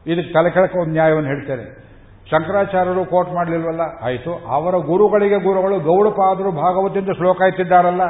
[0.06, 1.88] ಇದಕ್ಕೆ ತಲೆ ಕೆಳಕ್ಕೆ ಒಂದು ನ್ಯಾಯವನ್ನು ಹೇಳ್ತೇನೆ.
[2.30, 3.80] ಶಂಕರಾಚಾರ್ಯರು ಕೋಟ್ ಮಾಡಲಿಲ್ವಲ್ಲ?
[4.02, 4.46] ಆಯಿತು.
[4.46, 8.00] ಅವರ ಗುರುಗಳಿಗೆ ಗುರುಗಳು ಗೌಡಪಾದರು ಭಾಗವತಿಂದ ಶ್ಲೋಕ ಇತ್ತಿದ್ದಾರಲ್ಲ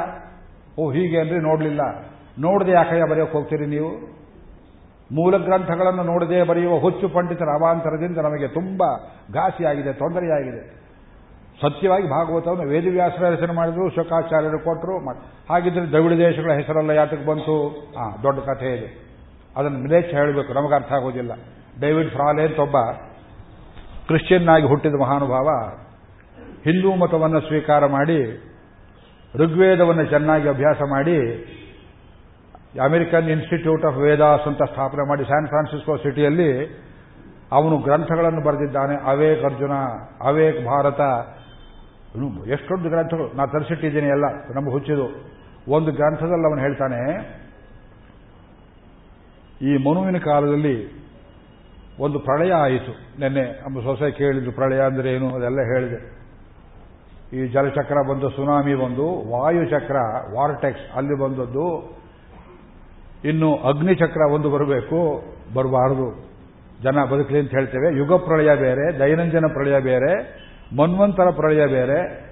[0.79, 1.81] ಓ, ಹೀಗೆ ಅಂದ್ರೆ ನೋಡಲಿಲ್ಲ.
[2.39, 4.18] ನೋಡದೆ ಯಾಕಯ್ಯ ಬರೆಯೋಕೆ ಹೋಗ್ತೀರಿ ನೀವು?
[5.11, 8.83] ಮೂಲ ಗ್ರಂಥಗಳನ್ನು ನೋಡದೆ ಬರೆಯುವ ಹುಚ್ಚು ಪಂಡಿತರ ಅವಾಂತರದಿಂದ ನಮಗೆ ತುಂಬ
[9.33, 10.79] ಘಾಸಿಯಾಗಿದೆ, ತೊಂದರೆಯಾಗಿದೆ.
[11.61, 15.09] ಸತ್ಯವಾಗಿ ಭಾಗವತವನ್ನು ವೇದವ್ಯಾಸರ ರಚನೆ ಮಾಡಿದ್ರು, ಶುಕಾಚಾರ್ಯರು ಕೊಟ್ಟರು
[15.49, 17.87] ಹಾಗಿದ್ರೆ ದ್ರವಿಡ ದೇಶಗಳ ಹೆಸರೆಲ್ಲ ಯಾತಕ್ಕೆ ಬಂತು?
[17.97, 19.09] ಆ, ದೊಡ್ಡ ಕಥೆ ಇದೆ.
[19.57, 21.31] ಅದನ್ನು ಮಿಲೇಚ್ಛ ಹೇಳಬೇಕು ನಮಗೆ ಅರ್ಥ ಆಗೋದಿಲ್ಲ.
[21.81, 22.75] ಡೇವಿಡ್ ಫ್ರಾಲೆ ಅಂತ ಒಬ್ಬ
[24.07, 25.47] ಕ್ರಿಶ್ಚಿಯನ್ ಆಗಿ ಹುಟ್ಟಿದ ಮಹಾನುಭಾವ,
[26.63, 28.45] ಹಿಂದೂ ಮತವನ್ನು ಸ್ವೀಕಾರ ಮಾಡಿ,
[29.35, 31.45] ಋಗ್ವೇದವನ್ನು ಚೆನ್ನಾಗಿ ಅಭ್ಯಾಸ ಮಾಡಿ
[32.75, 36.49] ಅಮೆರಿಕನ್ ಇನ್ಸ್ಟಿಟ್ಯೂಟ್ ಆಫ್ ವೇದಾಸ್ ಅಂತ ಸ್ಥಾಪನೆ ಮಾಡಿ ಸ್ಯಾನ್ ಫ್ರಾನ್ಸಿಸ್ಕೋ ಸಿಟಿಯಲ್ಲಿ
[37.51, 39.75] ಅವನು ಗ್ರಂಥಗಳನ್ನು ಬರೆದಿದ್ದಾನೆ, ಅವೇಕ್ ಅರ್ಜುನ,
[40.23, 41.01] ಅವೇಕ್ ಭಾರತ.
[42.47, 45.07] ಎಷ್ಟೊಂದು ಗ್ರಂಥಗಳು ನಾನು ತರಿಸಿಟ್ಟಿದ್ದೀನಿ ಎಲ್ಲ, ನಮಗೆ ಹುಚ್ಚಿದು.
[45.71, 47.01] ಒಂದು ಗ್ರಂಥದಲ್ಲಿ ಅವನು ಹೇಳ್ತಾನೆ,
[49.61, 50.75] ಈ ಮನುವಿನ ಕಾಲದಲ್ಲಿ
[51.99, 53.19] ಒಂದು ಪ್ರಳಯ ಆಯಿತು.
[53.19, 55.29] ನಿನ್ನೆ ನಮ್ಮ ಸೊಸೆ ಕೇಳಿದ್ರು, ಪ್ರಳಯ ಅಂದ್ರೆ ಏನು?
[55.35, 55.99] ಅದೆಲ್ಲ ಹೇಳಿದೆ.
[57.37, 59.97] ಈ ಜಲಚಕ್ರ ಬಂದು, ಸುನಾಮಿ ಬಂದು, ವಾಯುಚಕ್ರ,
[60.35, 61.98] ವಾರ್ಟೆಕ್ಸ್, ಅಲ್ಲಿ ಬಂದದ್ದು
[63.23, 66.29] ಇನ್ನು ಅಗ್ನಿಚಕ್ರ ಒಂದು ಬರಬೇಕು, ಬರಬಾರದು.
[66.83, 67.97] ಜನ ಬದುಕಲಿ ಅಂತ ಹೇಳ್ತೇವೆ.
[67.97, 70.13] ಯುಗ ಪ್ರಳಯ ಬೇರೆ, ದೈನಂದಿನ ಪ್ರಳಯ ಬೇರೆ,
[70.77, 72.29] ಮನ್ವಂತರ ಪ್ರಳಯ ಬೇರೆ,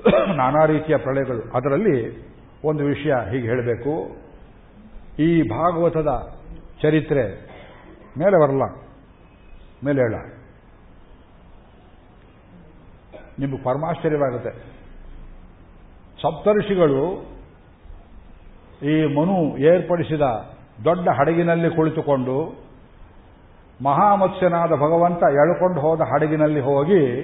[0.36, 1.56] ನಾನಾ ರೀತಿಯ ಪ್ರಳಯಗಳು.
[1.56, 2.26] ಅದರಲ್ಲಿ
[2.64, 4.16] ಒಂದು ವಿಷಯ ಹೀಗೆ ಹೇಳಬೇಕು.
[5.18, 6.38] ಈ ಭಾಗವತದ
[6.82, 7.22] ಚರಿತ್ರೆ
[8.18, 8.62] ಮೇಲೆ ಬರಲ್ಲ,
[9.84, 10.14] ಮೇಲೆ ಹೇಳ.
[13.38, 14.50] ನಿಮಗೆ ಪರಮಾಶ್ಚರ್ಯವಾಗುತ್ತೆ.
[16.22, 17.26] ಸಪ್ತರ್ಷಿಗಳು
[18.82, 20.20] ಈ ಮನು ಏರ್ಪಡಿಸಿದ
[20.84, 22.64] ದೊಡ್ಡ ಹಡಗಿನಲ್ಲಿ ಕುಳಿತುಕೊಂಡು
[23.84, 27.20] ಮಹಾಮತ್ಸ್ಯನಾದ ಭಗವಂತ ಎಳ್ಕೊಂಡು ಹೋದ ಹಡಗಿನಲ್ಲಿ ಹೋಗಿ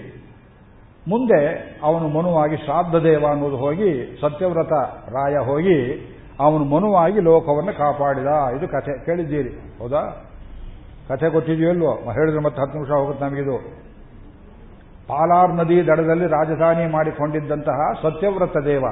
[1.09, 4.73] ಮುಂದೆ ಅವನು ಮನುವಾಗಿ ಶ್ರಾದ್ದೇವ ಅನ್ನೋದು ಹೋಗಿ ಸತ್ಯವ್ರತ
[5.09, 8.27] ರಾಯ ಹೋಗಿ ಅವನು ಮನುವಾಗಿ ಲೋಕವನ್ನು ಕಾಪಾಡಿದ
[8.59, 9.05] ಇದು ಕಥೆ.
[9.05, 9.49] ಕೇಳಿದ್ದೀರಿ.
[9.49, 10.31] ಹೌದಾ?
[11.09, 13.59] ಕಥೆ ಗೊತ್ತಿದೆಯಲ್ವೋ ಹೇಳಿದ್ರೆ ಮತ್ತೆ ಹತ್ತು ನಿಮಿಷ ಹೋಗುತ್ತೆ ನಮಗಿದು.
[15.09, 18.85] ಪಾಲಾರ್ ನದಿ ದಡದಲ್ಲಿ ರಾಜಧಾನಿ ಮಾಡಿಕೊಂಡಿದ್ದಂತಹ ಸತ್ಯವ್ರತ ದೇವ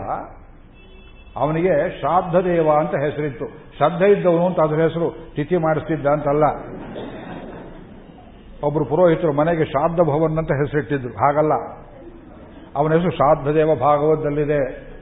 [1.37, 3.47] ಅವನಿಗೆ ಶ್ರಾದ್ದ ದೇವ ಅಂತ ಹೆಸರಿತ್ತು.
[3.77, 5.35] ಶ್ರದ್ಧೆ ಇದ್ದವನು ಅಂತ ಅದರ ಹೆಸರು.
[5.35, 6.45] ತಿಥಿ ಮಾಡಿಸ್ತಿದ್ದ ಅಂತಲ್ಲ.
[8.67, 11.09] ಒಬ್ಬರು ಪುರೋಹಿತರು ಮನೆಗೆ ಶ್ರಾದ್ದ ಭವನ್ ಅಂತ ಹೆಸರಿಟ್ಟಿದ್ರು.
[11.09, 11.53] ಹಾಗಲ್ಲ.
[12.77, 14.95] ಅವನ ಹೆಸರು ಶ್ರಾದ್ದ ದೇವ ಭಾಗವತದಲ್ಲಿದೆ.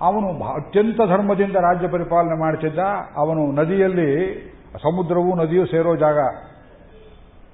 [0.00, 2.78] ಅವನು ಅತ್ಯಂತ ಧರ್ಮದಿಂದ ರಾಜ್ಯ ಪರಿಪಾಲನೆ ಮಾಡ್ತಿದ್ದ.
[3.16, 4.40] ಅವನು ನದಿಯಲ್ಲಿ,
[4.82, 6.18] ಸಮುದ್ರವೂ ನದಿಯೂ ಸೇರೋ ಜಾಗ.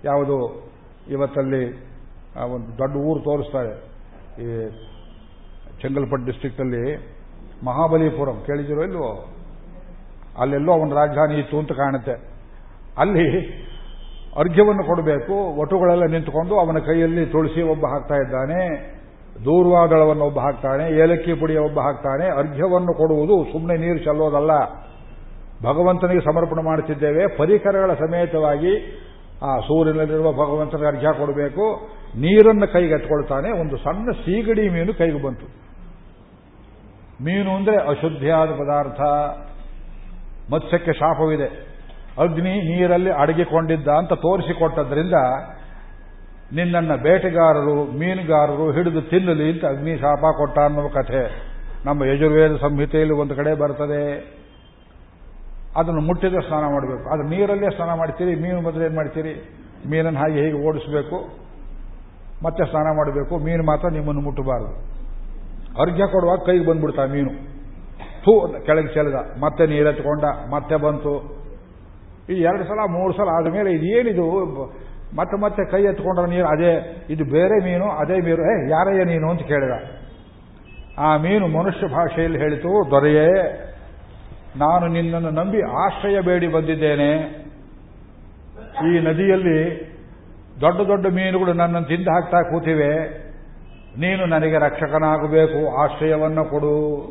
[0.04, 0.70] ಯಾವುದು?
[1.10, 1.86] ಇವತ್ತಲ್ಲಿ
[2.52, 3.96] ಒಂದು ದೊಡ್ಡ ಊರು ತೋರಿಸ್ತಾರೆ.
[4.42, 4.70] ಈ
[5.82, 7.15] ಚೆಂಗಲ್ಪಟ್ಟು ಡಿಸ್ಟಿಕ್ಟಲ್ಲಿ
[7.64, 8.38] ಮಹಾಬಲಿಪುರಂ.
[8.46, 9.28] ಕೇಳಿದಿರೋ ಇಲ್ವೋ?
[10.40, 12.14] ಅಲ್ಲೆಲ್ಲೋ ಅವನ ರಾಜಧಾನಿ ಇತ್ತು ಅಂತ ಕಾಣುತ್ತೆ.
[12.98, 13.26] ಅಲ್ಲಿ
[14.36, 18.60] ಅರ್ಘ್ಯವನ್ನು ಕೊಡಬೇಕು, ಒಟುಗಳೆಲ್ಲ ನಿಂತುಕೊಂಡು ಅವನ ಕೈಯಲ್ಲಿ ತುಳಸಿ ಒಬ್ಬ ಹಾಕ್ತಾ ಇದ್ದಾನೆ
[19.44, 24.52] ದೂರ್ವಾದಳವನ್ನು ಒಬ್ಬ ಹಾಕ್ತಾನೆ, ಏಲಕ್ಕಿ ಪುಡಿಯ ಒಬ್ಬ ಹಾಕ್ತಾನೆ, ಅರ್ಘ್ಯವನ್ನು ಕೊಡುವುದು ಸುಮ್ಮನೆ ನೀರು ಚೆಲ್ಲೋದಲ್ಲ.
[25.64, 28.72] ಭಗವಂತನಿಗೆ ಸಮರ್ಪಣೆ ಮಾಡುತ್ತಿದ್ದೇವೆ, ಪರಿಕರಗಳ ಸಮೇತವಾಗಿ
[29.42, 35.65] ಆ ಸೂರ್ಯನಲ್ಲಿರುವ ಭಗವಂತನಿಗೆ ಅರ್ಘ್ಯ ಕೊಡಬೇಕು, ನೀರನ್ನು ಕೈಗೆತ್ಕೊಳ್ತಾನೆ ಒಂದು ಸಣ್ಣ ಸೀಗಡಿ ಮೀನು ಕೈಗೆ ಬಂತು.
[37.24, 39.00] ಮೀನು ಅಂದರೆ ಅಶುದ್ಧಿಯಾದ ಪದಾರ್ಥ.
[40.54, 41.76] ಮತ್ಸ್ಯಕ್ಕೆ ಶಾಪವಿದೆ.
[42.18, 45.12] ಅಗ್ನಿ ನೀರಲ್ಲಿ ಅಡಗಿಕೊಂಡಿದ್ದ ಅಂತ ತೋರಿಸಿಕೊಟ್ಟದ್ರಿಂದ
[46.52, 51.52] ನಿನ್ನನ್ನ ಬೇಟೆಗಾರರು, ಮೀನುಗಾರರು ಹಿಡಿದು ತಿನ್ನಲಿ ಅಂತ ಅಗ್ನಿ ಶಾಪ ಕೊಟ್ಟ ಅನ್ನೋ ಕಥೆ.
[51.86, 54.36] ನಮ್ಮ ಯಜುರ್ವೇದ ಸಂಹಿತೆಯಲ್ಲಿ ಒಂದು ಕಡೆ ಬರ್ತದೆ.
[55.76, 57.10] ಅದನ್ನು ಮುಟ್ಟಿದ್ರೆ ಸ್ನಾನ ಮಾಡಬೇಕು.
[57.10, 59.62] ಅದು ನೀರಲ್ಲೇ ಸ್ನಾನ ಮಾಡ್ತೀರಿ, ಮೀನು ಮೊದಲು ಏನು ಮಾಡ್ತೀರಿ?
[59.90, 61.16] ಮೀನನ್ನು ಹಾಗೆ ಹೀಗೆ ಓಡಿಸಬೇಕು.
[62.44, 63.38] ಮತ್ತೆ ಸ್ನಾನ ಮಾಡಬೇಕು.
[63.38, 64.95] ಮೀನು ಮಾತ್ರ ನಿಮ್ಮನ್ನು ಮುಟ್ಟಬಾರದು.
[65.80, 67.30] ಅರ್ಘ್ಯ ಕೊಡುವಾಗ ಕೈಗೆ ಬಂದ್ಬಿಡ್ತಾ ಮೀನು.
[68.24, 71.46] ಥೂ, ಕೆಳಗೆ ಚೆಲ್ಲದ ಮತ್ತೆ ನೀರೆತ್ಕೊಂಡ ಮತ್ತೆ ಬಂತು.
[72.30, 74.52] ಈ ಎರಡು ಸಲ, ಮೂರು ಸಲ ಆದಮೇಲೆ ಇದೇನಿದು?
[75.16, 79.40] ಮತ್ತೆ ಮತ್ತೆ ಕೈ ಎತ್ಕೊಂಡ್ರ ನೀರು, ಅದೇ, ಇದು ಬೇರೆ ಮೀನು, ಅದೇ ಮೀನು ಏ, ಯಾರಯ್ಯ ನೀನು ಅಂತ
[79.40, 79.72] ಕೇಳಿದ.
[80.98, 83.62] ಆ ಮೀನು ಮನುಷ್ಯ ಭಾಷೆಯಲ್ಲಿ ಹೇಳಿತು, ದೊರೆಯೇ,
[84.56, 87.18] ನಾನು ನಿನ್ನನ್ನು ನಂಬಿ ಆಶ್ರಯ ಬೇಡಿ ಬಂದಿದ್ದೇನೆ.
[88.86, 89.86] ಈ ನದಿಯಲ್ಲಿ
[90.60, 93.25] ದೊಡ್ಡ ದೊಡ್ಡ ಮೀನುಗಳು ನನ್ನನ್ನು ತಿಂದು ಹಾಕ್ತಾ ಕೂತಿವೆ.
[93.98, 97.02] ನೀನು ನನಗೆ ರಕ್ಷಕನಾಗಬೇಕು, ಆಶ್ರಯವನ್ನು ಕೊಡು.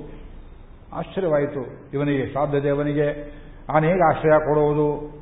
[0.93, 1.91] ಆಶ್ಚರ್ಯವಾಯಿತು.
[1.93, 3.31] ಇವನಿಗೆ ಸಾಧ್ಯ ದೇವನಿಗೆ
[3.69, 5.15] ನಾನು ಹೇಗೆ ಆಶ್ರಯ ಕೊಡುವುದು?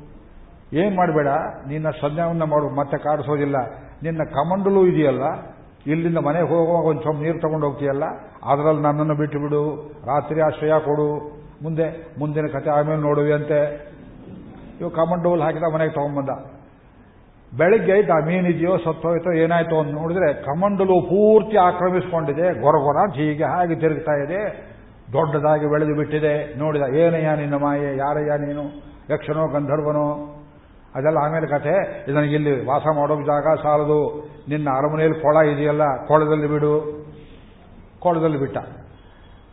[0.72, 1.26] ಏನ್ ಮಾಡಬೇಡ,
[1.68, 3.56] ನಿನ್ನ ಸಂಜ್ಞಾವನ್ನ ಮಾಡು, ಮತ್ತೆ ಕಾಡಿಸೋದಿಲ್ಲ.
[4.02, 5.22] ನಿನ್ನ ಕಮಂಡಲು ಇದೆಯಲ್ಲ?
[5.86, 8.04] ಇಲ್ಲಿಂದ ಮನೆಗೆ ಹೋಗುವಾಗ ಒಂದು ಸ್ವಲ್ಪ ನೀರು ತಗೊಂಡು ಹೋಗ್ತೀಯಲ್ಲ?
[8.44, 11.40] ಅದರಲ್ಲಿ ನನ್ನನ್ನು ಬಿಟ್ಟು ಬಿಡು ರಾತ್ರಿ ಆಶ್ರಯ ಕೊಡು.
[11.62, 13.88] ಮುಂದೆ, ಮುಂದಿನ ಕತೆ ಆಮೇಲೆ ನೋಡುವಂತೆ
[14.80, 16.53] ಇವು ಕಮಂಡೋಲ್ ಹಾಕಿದ ಮನೆಗೆ ತಗೊಂಡ್ಬಂದ.
[17.58, 23.74] ಬೆಳಿಗ್ಗೆ ಆಯ್ತು, ಆ ಮೀನಿದೆಯೋ ಸತ್ತೋಯ್ತೋ ಏನಾಯ್ತೋ ಅಂತ ನೋಡಿದ್ರೆ ಕಮಂಡಲು ಪೂರ್ತಿ ಆಕ್ರಮಿಸಿಕೊಂಡಿದೆ ಗೊರಗೊರ ಗೊರ ಹೀಗೆ ಹಾಗೆ
[23.74, 24.40] ತಿರುಗ್ತಾ ಇದೆ,
[25.12, 26.58] ದೊಡ್ಡದಾಗಿ ಬೆಳೆದು ಬಿಟ್ಟಿದೆ.
[26.58, 28.64] ನೋಡಿದ, ಏನಯ್ಯ ನಿನ್ನ ಮಾಯೆ, ಯಾರಯ್ಯ ನೀನು?
[29.10, 30.06] ಯಕ್ಷನೋ, ಗಂಧರ್ವನೋ?
[30.94, 31.74] ಅದೆಲ್ಲ ಆಮೇಲೆ ಕಥೆ
[32.34, 34.00] ಇಲ್ಲಿ ವಾಸ ಮಾಡೋಕೆ ಜಾಗ ಸಾಲದು.
[34.48, 36.74] ನಿನ್ನ ಅರಮನೆಯಲ್ಲಿ ಕೊಳ ಇದೆಯಲ್ಲ, ಕೊಳದಲ್ಲಿ ಬಿಡು.
[38.00, 38.58] ಕೊಳದಲ್ಲಿ ಬಿಟ್ಟ.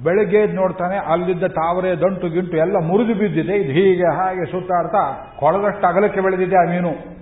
[0.04, 3.56] ಬೆಳಿಗ್ಗೆ ನೋಡ್ತಾನೆ, ಅಲ್ಲಿದ್ದ ತಾವರೆ, ದಂಟು, ಗಿಂಟು ಎಲ್ಲ ಮುರಿದು ಬಿದ್ದಿದೆ.
[3.56, 5.04] ಇದು ಹೀಗೆ ಹಾಗೆ ಸುತ್ತಾಡ್ತಾ,
[5.39, 7.20] ಕೊಳದಷ್ಟು ಅಗಲಕ್ಕೆ ಬೆಳೆದಿದೆ ಆ ಮೀನು.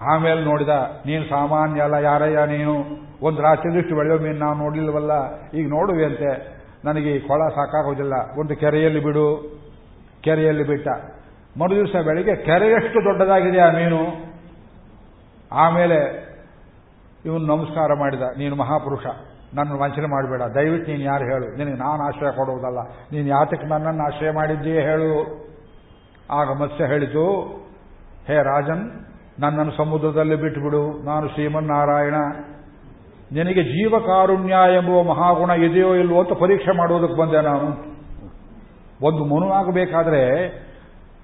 [0.00, 0.68] ಆಮೇಲೆ ನೋಡಿದ,
[1.06, 2.74] ನೀನು ಸಾಮಾನ್ಯ ಅಲ್ಲ, ಯಾರಯ್ಯ ನೀನು?
[3.22, 5.12] ಒಂದು ರಾತ್ರಿದಷ್ಟು ಬೆಳೆಯೋ ಮೀನು ನಾವು ನೋಡ್ಲಿಲ್ವಲ್ಲ?
[5.54, 8.14] ಈಗ ನೋಡುವಂತೆ ನನಗೆ ಈ ಕೊಳ ಸಾಕಾಗೋದಿಲ್ಲ.
[8.40, 9.58] ಒಂದು ಕೆರೆಯಲ್ಲಿ ಬಿಡು.
[10.20, 10.88] ಕೆರೆಯಲ್ಲಿ ಬಿಟ್ಟ.
[11.58, 14.28] ಮರು ದಿವಸ ಬೆಳಿಗ್ಗೆ ಕೆರೆಯಷ್ಟು ದೊಡ್ಡದಾಗಿದೆ ಆ ಮೀನು?
[15.52, 16.28] ಆಮೇಲೆ
[17.24, 19.06] ಇವನು ನಮಸ್ಕಾರ ಮಾಡಿದ, ನೀನು ಮಹಾಪುರುಷ,
[19.54, 20.42] ನನ್ನ ವಂಚನೆ ಮಾಡಬೇಡ.
[20.42, 21.56] ದಯವಿಟ್ಟು ನೀನು ಯಾರು ಹೇಳು?
[21.56, 22.78] ನಿನಗೆ ನಾನು ಆಶ್ರಯ ಕೊಡುವುದಲ್ಲ.
[23.12, 25.10] ನೀನು ಯಾತಕ್ಕೆ ನನ್ನನ್ನು ಆಶ್ರಯ ಮಾಡಿದ್ದೀಯೇ ಹೇಳು?
[26.30, 27.26] ಆಗ ಮತ್ಸ್ಯ ಹೇಳಿತು,
[28.26, 29.07] ಹೇ ರಾಜನ್
[29.40, 31.04] ನನ್ನನ್ನು ಸಮುದ್ರದಲ್ಲಿ ಬಿಟ್ಟುಬಿಡು.
[31.04, 32.14] ನಾನು ಶ್ರೀಮನ್ನಾರಾಯಣ.
[33.32, 37.66] ನಿನಗೆ ಜೀವಕಾರುಣ್ಯ ಎಂಬುವ ಮಹಾಗುಣ ಇದೆಯೋ ಇಲ್ವೋ ಅಂತ ಪರೀಕ್ಷೆ ಮಾಡುವುದಕ್ಕೆ ಬಂದೆ ನಾನು.
[39.02, 40.46] ಒಂದು ಮನುವಾಗಬೇಕಾದ್ರೆ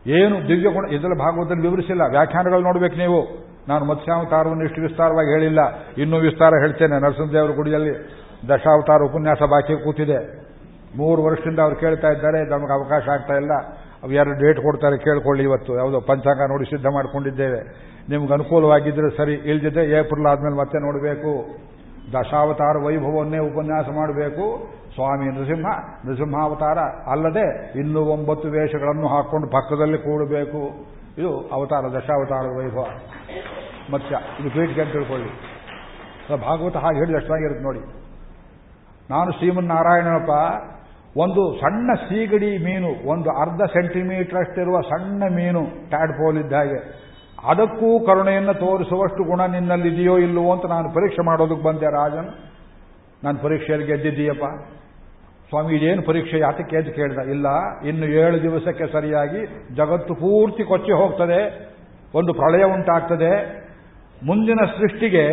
[0.06, 2.02] ಏನು ದಿವ್ಯ ಗುಣ ಇದರಲ್ಲಿ ಭಾಗವತದಲ್ಲಿ ವಿವರಿಸಿಲ್ಲ.
[2.10, 3.44] ವ್ಯಾಖ್ಯಾನಗಳು ನೋಡ್ಬೇಕು ನೀವು.
[3.68, 5.58] ನಾನು ಮತ್ಸ್ಯಾವತಾರವನ್ನು ಇಷ್ಟು ವಿಸ್ತಾರವಾಗಿ ಹೇಳಿಲ್ಲ.
[5.98, 7.90] ಇನ್ನೂ ವಿಸ್ತಾರ ಹೇಳ್ತೇನೆ ನರಸಿಂಹದೇವರ ಗುಡಿಯಲ್ಲಿ.
[8.48, 10.44] ದಶಾವತಾರ ಉಪನ್ಯಾಸ ಬಾಕಿ ಕೂತಿದೆ.
[10.98, 12.50] ಮೂರು ವರ್ಷದಿಂದ ಅವ್ರು ಕೇಳ್ತಾ ಇದ್ದಾರೆ.
[12.50, 13.50] ನಮಗೆ ಅವಕಾಶ ಆಗ್ತಾ ಇಲ್ಲ.
[14.12, 15.76] ಎರಡು ಡೇಟ್ ಕೊಡ್ತಾರೆ ಕೇಳ್ಕೊಳ್ಳಿ ಇವತ್ತು.
[15.76, 17.60] ಯಾವುದೋ ಪಂಚಾಂಗ ನೋಡಿ ಸಿದ್ಧ ಮಾಡಿಕೊಂಡಿದ್ದೇವೆ.
[18.08, 19.34] ನಿಮ್ಗೆ ಅನುಕೂಲವಾಗಿದ್ದರೆ ಸರಿ.
[19.34, 21.46] ಇಲ್ದಿದ್ದರೆ ಏಪ್ರಿಲ್ ಆದ್ಮೇಲೆ ಮತ್ತೆ ನೋಡಬೇಕು.
[22.12, 24.74] ದಶಾವತಾರ ವೈಭವನ್ನೇ ಉಪನ್ಯಾಸ ಮಾಡಬೇಕು.
[24.94, 25.66] ಸ್ವಾಮಿ ನೃಸಿಂಹ,
[26.06, 26.78] ನೃಸಿಂಹಾವತಾರ
[27.10, 30.86] ಅಲ್ಲದೆ ಇನ್ನೂ ಒಂಬತ್ತು ವೇಷಗಳನ್ನು ಹಾಕೊಂಡು ಪಕ್ಕದಲ್ಲಿ ಕೂಡಬೇಕು.
[31.18, 32.86] ಇದು ಅವತಾರ, ದಶಾವತಾರ ವೈಭವ.
[33.92, 35.28] ಮತ್ಸ್ಯ ಇದು ಪೀಠಿಗೆ ಅಂತ ತಿಳ್ಕೊಳ್ಳಿ.
[36.36, 37.80] ಭಾಗವತ ಹಾಗೆ ಹೇಳಿದ ಅಷ್ಟಾಗಿರುತ್ತೆ ನೋಡಿ.
[39.10, 40.30] ನಾನು ಶ್ರೀಮನ್ ಶ್ರೀಮನ್ನಾರಾಯಣಪ್ಪ
[41.16, 46.80] ಒಂದು ಸಣ್ಣ ಸೀಗಡಿ ಮೀನು, ಒಂದು ಅರ್ಧ ಸೆಂಟಿಮೀಟರ್ ಅಷ್ಟಿರುವ ಸಣ್ಣ ಮೀನು ಟ್ಯಾಡ್ಪೋಲ್ ಇದ್ದ ಹಾಗೆ.
[47.46, 52.30] ಅದಕ್ಕೂ ಕರುಣೆಯನ್ನು ತೋರಿಸುವಷ್ಟು ಗುಣ ನಿನ್ನಲ್ಲಿದೆಯೋ ಇಲ್ಲವೋ ಅಂತ ನಾನು ಪರೀಕ್ಷೆ ಮಾಡೋದಕ್ಕೆ ಬಂದೆ ರಾಜನ್.
[53.24, 54.44] ನಾನು ಪರೀಕ್ಷೆಯಲ್ಲಿ ಗೆದ್ದಿದ್ದೀಯಪ್ಪ.
[55.48, 56.38] ಸ್ವಾಮಿ, ಇದೇನು ಪರೀಕ್ಷೆ?
[56.38, 57.18] ಯಾತಕ್ಕೆ ಅಂತ ಕೇಳಿದ?
[57.18, 57.46] ಇಲ್ಲ,
[57.88, 59.40] ಇನ್ನು ಏಳು ದಿವಸಕ್ಕೆ ಸರಿಯಾಗಿ
[59.74, 61.70] ಜಗತ್ತು ಪೂರ್ತಿ ಕೊಚ್ಚಿ ಹೋಗ್ತದೆ,
[62.14, 63.32] ಒಂದು ಪ್ರಳಯ ಉಂಟಾಗ್ತದೆ.
[64.26, 65.24] ಮುಂದಿನ ಸೃಷ್ಟಿಗೆ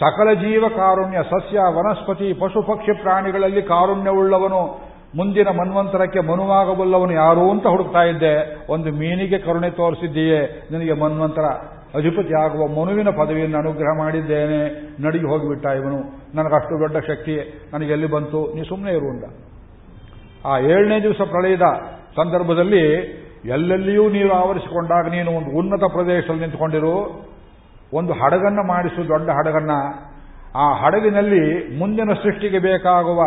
[0.00, 4.91] ಸಕಲ ಜೀವ ಕಾರುಣ್ಯ ಸಸ್ಯ, ವನಸ್ಪತಿ, ಪಶು ಪಕ್ಷಿ ಪ್ರಾಣಿಗಳಲ್ಲಿ ಕಾರುಣ್ಯವುಳ್ಳವನು.
[5.16, 8.66] ಮುಂದಿನ ಮನ್ವಂತರಕ್ಕೆ ಮನುವಾಗಬಲ್ಲವನು ಯಾರು ಅಂತ ಹುಡುಕ್ತಾ ಇದ್ದೆ.
[8.72, 10.68] ಒಂದು ಮೀನಿಗೆ ಕರುಣೆ ತೋರಿಸಿದ್ದೀಯೇ.
[10.70, 11.42] ನಿನಗೆ ಮನ್ವಂತರ
[11.98, 14.80] ಅಧಿಪತಿ ಆಗುವ ಮನುವಿನ ಪದವಿಯನ್ನು ಅನುಗ್ರಹ ಮಾಡಿದ್ದೇನೆ.
[15.02, 15.98] ನಡಿಗೆ ಹೋಗಿಬಿಟ್ಟ ಇವನು.
[16.34, 18.54] ನನಗಷ್ಟು ದೊಡ್ಡ ಶಕ್ತಿ ನನಗೆ ಎಲ್ಲಿ ಬಂತು?
[18.54, 19.24] ನೀ ಸುಮ್ಮನೆ ಇರುವಂತ
[20.46, 21.62] ಆ ಏಳನೇ ದಿವಸ ಪ್ರಳಯದ
[22.16, 22.94] ಸಂದರ್ಭದಲ್ಲಿ
[23.44, 27.26] ಎಲ್ಲೆಲ್ಲಿಯೂ ನೀರು ಆವರಿಸಿಕೊಂಡಾಗ ನೀನು ಒಂದು ಉನ್ನತ ಪ್ರದೇಶದಲ್ಲಿ ನಿಂತುಕೊಂಡಿರು.
[27.94, 29.70] ಒಂದು ಹಡಗನ್ನು ಮಾಡಿಸು, ದೊಡ್ಡ ಹಡಗನ್ನ.
[30.54, 33.22] ಆ ಹಡಗಿನಲ್ಲಿ ಮುಂದಿನ ಸೃಷ್ಟಿಗೆ ಬೇಕಾಗುವ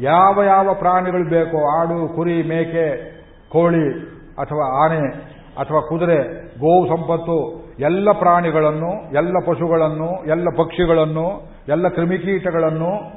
[0.00, 3.14] ಯಾವ ಯಾವ ಪ್ರಾಣಿಗಳು ಬೇಕೋ ಆಡು, ಕುರಿ, ಮೇಕೆ,
[3.48, 3.90] ಕೋಳಿ
[4.38, 6.18] ಅಥವಾ ಆನೆ ಅಥವಾ ಕುದುರೆ
[6.58, 13.10] ಗೋವು ಸಂಪತ್ತು, ಎಲ್ಲ ಪ್ರಾಣಿಗಳನ್ನು, ಎಲ್ಲ ಪಶುಗಳನ್ನು, ಎಲ್ಲ ಪಕ್ಷಿಗಳನ್ನು, ಎಲ್ಲ ಕ್ರಿಮಿಕೀಟಗಳನ್ನು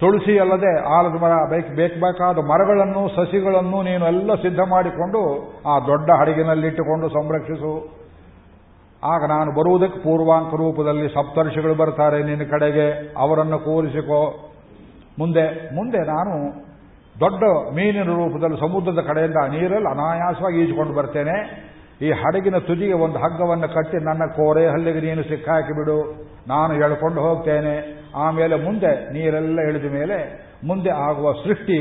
[0.00, 1.32] ತುಳಸಿ ಅಲ್ಲದೆ ಆಲದ ಮರ
[2.00, 5.20] ಬೇಕಾದ ಮರಗಳನ್ನು, ಸಸಿಗಳನ್ನು ನೀನು ಎಲ್ಲ ಸಿದ್ಧ ಮಾಡಿಕೊಂಡು
[5.68, 8.04] ಆ ದೊಡ್ಡ ಹಡಗಿನಲ್ಲಿಟ್ಟುಕೊಂಡು ಸಂರಕ್ಷಿಸು.
[9.04, 14.43] ಆಗ ನಾನು ಬರುವುದಕ್ಕೆ ಪೂರ್ವಾಂಕ ರೂಪದಲ್ಲಿ ಸಪ್ತರ್ಷಿಗಳು ಬರ್ತಾರೆ, ನಿನ್ನ ಕಡೆಗೆ ಅವರನ್ನು ಕೂರಿಸಿಕೋ.
[15.18, 16.64] ಮುಂದೆ ಮುಂದೆ ನಾನು
[17.20, 17.44] ದೊಡ್ಡ
[17.74, 21.36] ಮೀನಿನ ರೂಪದಲ್ಲಿ ಸಮುದ್ರದ ಕಡೆಯಿಂದ ನೀರಲ್ಲಿ ಅನಾಯಾಸವಾಗಿ ಈಜುಕೊಂಡು ಬರ್ತೇನೆ.
[22.02, 25.98] ಈ ಹಡಗಿನ ತುದಿಗೆ ಒಂದು ಹಗ್ಗವನ್ನು ಕಟ್ಟಿ ನನ್ನ ಕೋರೆ ಹಲ್ಲಿಗೆ ನೀನು ಸಿಕ್ಕಾಕಿ ಬಿಡು.
[26.48, 28.04] ನಾನು ಎಳ್ಕೊಂಡು ಹೋಗ್ತೇನೆ.
[28.16, 30.16] ಆಮೇಲೆ ಮುಂದೆ ನೀರೆಲ್ಲ ಇಳಿದ ಮೇಲೆ
[30.66, 31.78] ಮುಂದೆ ಆಗುವ ಸೃಷ್ಟಿ,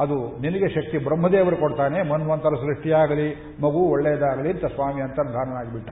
[0.00, 2.02] ಅದು ನಿನಗೆ ಶಕ್ತಿ ಬ್ರಹ್ಮದೇವರು ಕೊಡ್ತಾನೆ.
[2.02, 3.28] ಮನ್ವಂತರ ಸೃಷ್ಟಿಯಾಗಲಿ,
[3.62, 5.90] ಮಗು ಒಳ್ಳೆಯದಾಗಲಿ ಅಂತ ಸ್ವಾಮಿ ಅಂತರ್ಧಾನನಾಗಿಬಿಟ್ಟ.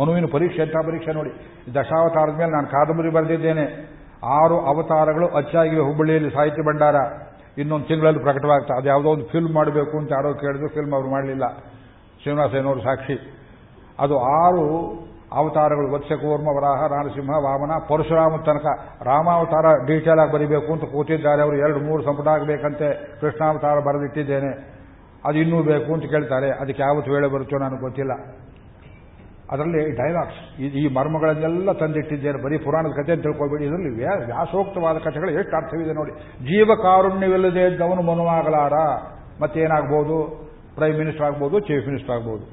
[0.00, 1.30] ಮನುವಿನ ಪರೀಕ್ಷೆ ಅಂತ ಪರೀಕ್ಷೆ ನೋಡಿ.
[1.74, 3.94] ದಶಾವತಾರದ ಮೇಲೆ ನಾನು ಕಾದಂಬರಿ ಬರೆದಿದ್ದೇನೆ.
[4.24, 6.94] ಆರು ಅವತಾರಗಳು ಅಚ್ಚಾಗಿವೆ ಹುಬ್ಬಳ್ಳಿಯಲ್ಲಿ ಸಾಹಿತ್ಯ ಭಂಡಾರ.
[7.58, 11.42] ಇನ್ನೊಂದು ತಿಂಗಳಲ್ಲಿ ಪ್ರಕಟವಾಗ್ತಾ ಅದು ಯಾವುದೋ ಒಂದು ಫಿಲ್ಮ್ ಮಾಡಬೇಕು ಅಂತ ಯಾರೋ ಕೇಳಿದ್ರು ಫಿಲ್ಮ್ ಅವರು ಮಾಡಲಿಲ್ಲ.
[12.22, 13.40] ಶ್ರೀನಿವಾಸಯ್ಯನವರು ಸಾಕ್ಷಿ.
[14.00, 14.88] ಅದು ಆರು
[15.32, 15.92] ಅವತಾರಗಳು.
[15.92, 18.66] ವತ್ಸಕೂರ್ಮ ವರಾಹ ನರಸಿಂಹ ವಾಮನ ಪರಶುರಾಮ ತನಕ.
[19.02, 24.74] ರಾಮಾವತಾರ ಡೀಟೇಲ್ ಆಗಿ ಬರೀಬೇಕು ಅಂತ ಕೂತಿದ್ದಾರೆ ಅವರು ಎರಡು ಮೂರು ಸಂಪುಟ ಆಗಬೇಕಂತೆ ಕೃಷ್ಣಾವತಾರ ಬರೆದಿಟ್ಟಿದ್ದೇನೆ.
[25.24, 26.50] ಅದು ಇನ್ನೂ ಬೇಕು ಅಂತ ಕೇಳ್ತಾರೆ.
[26.50, 28.43] ಅದಕ್ಕೆ ಯಾವತ್ತು ವೇಳೆ ಬರುತ್ತೋ ನನಗೆ ಗೊತ್ತಿಲ್ಲ.
[29.52, 30.60] ಅದರಲ್ಲಿ ಡೈಲಾಗ್ಸ್.
[30.60, 33.90] ಈ ಮರ್ಮಗಳನ್ನೆಲ್ಲ ತಂದಿಟ್ಟಿದ್ದೇನೆ, ಬರೀ ಪುರಾಣದ ಕಥೆ ಅಂತ ತಿಳ್ಕೊಬೇಡಿ ಇದರಲ್ಲಿ
[34.26, 36.12] ವ್ಯಾಸೋಕ್ತವಾದ ಕಥೆಗಳು ಎಷ್ಟು ಅರ್ಥವಿದೆ ನೋಡಿ.
[36.44, 38.72] ಜೀವ ಕಾರುಣ್ಯವಿಲ್ಲದೆ ಇದ್ದವನು ಮನುವಾಗಲಾರ.
[39.42, 40.16] ಮತ್ತೇನಾಗ್ಬೋದು?
[40.74, 42.44] ಪ್ರೈಮ್ ಮಿನಿಸ್ಟರ್ ಆಗ್ಬೋದು, ಚೀಫ್ ಮಿನಿಸ್ಟರ್ ಆಗ್ಬೋದು.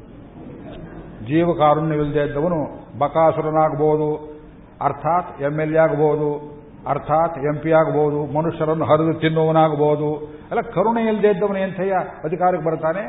[1.26, 2.60] ಜೀವ ಕಾರುಣ್ಯವಿಲ್ಲದೆ ಇದ್ದವನು
[3.00, 4.10] ಬಕಾಸುರನಾಗ್ಬೋದು.
[4.82, 6.30] ಅರ್ಥಾತ್ ಎಂ ಎಲ್ ಎ ಆಗ್ಬೋದು.
[6.88, 8.20] ಅರ್ಥಾತ್ ಎಂ ಪಿ ಆಗ್ಬೋದು.
[8.38, 10.10] ಮನುಷ್ಯರನ್ನು ಹರಿದು ತಿನ್ನುವನಾಗ್ಬೋದು
[10.52, 13.04] ಅಲ್ಲ ಕರುಣೆ ಇಲ್ಲದೆ ಇದ್ದವನು ಎಂಥಯ್ಯ ಅಧಿಕಾರಕ್ಕೆ ಬರ್ತಾನೆ?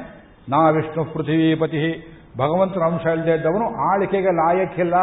[0.49, 2.19] ನಾ ವಿಷ್ಣು ಪೃಥ್ವೀಪತಿ.
[2.39, 4.95] ಭಗವಂತನ ಅಂಶ ಇಲ್ಲದೆ ಇದ್ದವನು, ಆಳಿಕೆಗೆ ಲಾಯಕ್ಕಿಲ್ಲ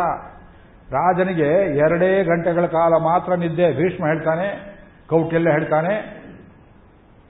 [0.92, 3.68] ರಾಜನಿಗೆ ಎರಡೇ ಗಂಟೆಗಳ ಕಾಲ ಮಾತ್ರ ನಿದ್ದೆ.
[3.72, 4.48] ಭೀಷ್ಮ ಹೇಳ್ತಾನೆ,
[5.10, 5.94] ಕೌಟಿಲ್ಯ ಹೇಳ್ತಾನೆ,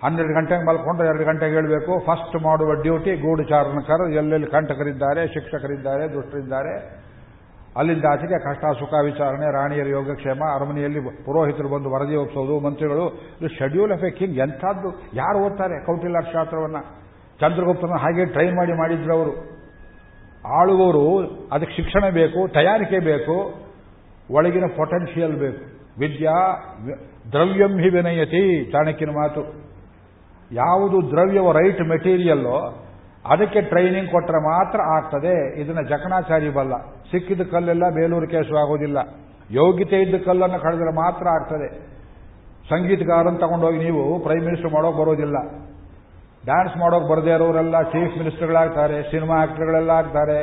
[0.04, 2.00] ಹನ್ನೆರಡು ಗಂಟೆಗೆ ಮಲ್ಕೊಂಡ್ರೆ ಎರಡು ಗಂಟೆಗೆ ಹೇಳಬೇಕು.
[2.00, 6.74] ಫಸ್ಟ್ ಮಾಡುವ ಡ್ಯೂಟಿ ಗೂಢಚಾರಣಕರು ಎಲ್ಲೆಲ್ಲಿ ಕಂಟಕರಿದ್ದಾರೆ, ಶಿಕ್ಷಕರಿದ್ದಾರೆ, ದುಷ್ಟರಿದ್ದಾರೆ.
[7.78, 13.06] ಅಲ್ಲಿಂದ ಆಚೆಗೆ ಕಷ್ಟ, ಸುಖ, ವಿಚಾರಣೆ, ರಾಣಿಯರ ಯೋಗಕ್ಷೇಮ, ಅರಮನೆಯಲ್ಲಿ ಪುರೋಹಿತರು ಬಂದು ವರದಿ ಒಪ್ಪಿಸೋದು ಮಂತ್ರಿಗಳು.
[13.10, 14.89] ಇದು ಶೆಡ್ಯೂಲ್ ಆಫ್ ಎ ಕಿಂಗ್ ಎಂಥದ್ದು?
[15.14, 15.86] ಯಾರು ಓದ್ತಾರೆ?
[15.86, 16.82] ಕೌಟಿಲ್ಯ ಶಾಸ್ತ್ರವನ್ನು.
[17.39, 19.59] ಚಂದ್ರಗುಪ್ತನ ಹಾಗೆ ಟ್ರೈ ಮಾಡಿ ಮಾಡಿದ್ರು ಅವರು.
[20.48, 23.54] ಆಳುವವರು ಅದಕ್ಕೆ ಶಿಕ್ಷಣ ಬೇಕು, ತಯಾರಿಕೆ ಬೇಕು,
[24.32, 25.80] ಒಳಗಿನ ಪೊಟೆನ್ಷಿಯಲ್ ಬೇಕು.
[26.00, 26.58] ವಿದ್ಯಾ
[27.32, 29.42] ದ್ರವ್ಯಂ ಹಿ ವಿನಯತಿ, ಚಾಣಕ್ಯನ ಮಾತು.
[30.52, 32.86] ಯಾವುದು ದ್ರವ್ಯವ ರೈಟ್ ಮೆಟೀರಿಯಲ್ಲೋ
[33.26, 35.62] ಅದಕ್ಕೆ ಟ್ರೈನಿಂಗ್ ಕೊಟ್ಟರೆ ಮಾತ್ರ ಆಗ್ತದೆ.
[35.62, 36.78] ಇದನ್ನ ಜಕಣಾಚಾರಿ ಬಲ್ಲ.
[36.82, 38.98] ಸಿಕ್ಕಿದ ಕಲ್ಲೆಲ್ಲ ಬೇಲೂರು ಕೇಸು ಆಗೋದಿಲ್ಲ.
[39.52, 41.78] ಯೋಗ್ಯತೆ ಇದ್ದ ಕಲ್ಲನ್ನು ಕಳೆದ್ರೆ ಮಾತ್ರ ಆಗ್ತದೆ.
[42.70, 45.68] ಸಂಗೀತಗಾರನ್ನು ತಗೊಂಡೋಗಿ ನೀವು ಪ್ರೈಮ್ ಮಿನಿಸ್ಟರ್ ಮಾಡೋಕೆ ಬರೋದಿಲ್ಲ.
[46.50, 50.39] ಡ್ಯಾನ್ಸ್ ಮಾಡೋಕೆ ಬರದೇ ಇರೋರೆಲ್ಲ ಚೀಫ್ ಮಿನಿಸ್ಟರ್ಗಳಾಗ್ತಾರೆ, ಸಿನಿಮಾ ಆಕ್ಟರ್ಗಳೆಲ್ಲ ಆಗ್ತಾರೆ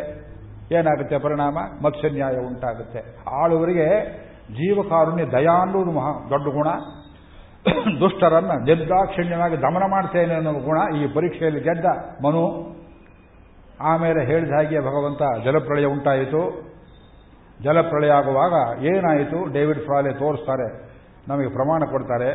[0.77, 1.57] ಏನಾಗುತ್ತೆ ಪರಿಣಾಮ?
[1.85, 3.01] ಮತ್ಸ್ಯನ್ಯಾಯ ಉಂಟಾಗುತ್ತೆ.
[3.41, 3.89] ಆಳುವರಿಗೆ
[4.59, 5.59] ಜೀವಕಾರುಣ್ಯ ದಯಾ
[5.97, 6.69] ಮಹಾ ದೊಡ್ಡ ಗುಣ.
[8.01, 11.87] ದುಷ್ಟರನ್ನ ನಿರ್ದಾಕ್ಷಿಣ್ಯವಾಗಿ ದಮನ ಮಾಡ್ತೇನೆ ಅನ್ನೋ ಗುಣ ಈ ಪರೀಕ್ಷೆಯಲ್ಲಿ ಗೆದ್ದ
[12.25, 12.43] ಮನು.
[13.91, 16.43] ಆಮೇಲೆ ಹೇಳಿದ ಹಾಗೆ ಭಗವಂತ ಜಲಪ್ರಳಯ ಉಂಟಾಯಿತು.
[17.65, 18.55] ಜಲಪ್ರಳಯ ಆಗುವಾಗ
[18.93, 19.39] ಏನಾಯಿತು?
[19.55, 20.69] ಡೇವಿಡ್ ಫ್ರಾಲೆ ತೋರಿಸ್ತಾರೆ,
[21.31, 22.31] ನಮಗೆ ಪ್ರಮಾಣ ಕೊಡ್ತಾರೆ.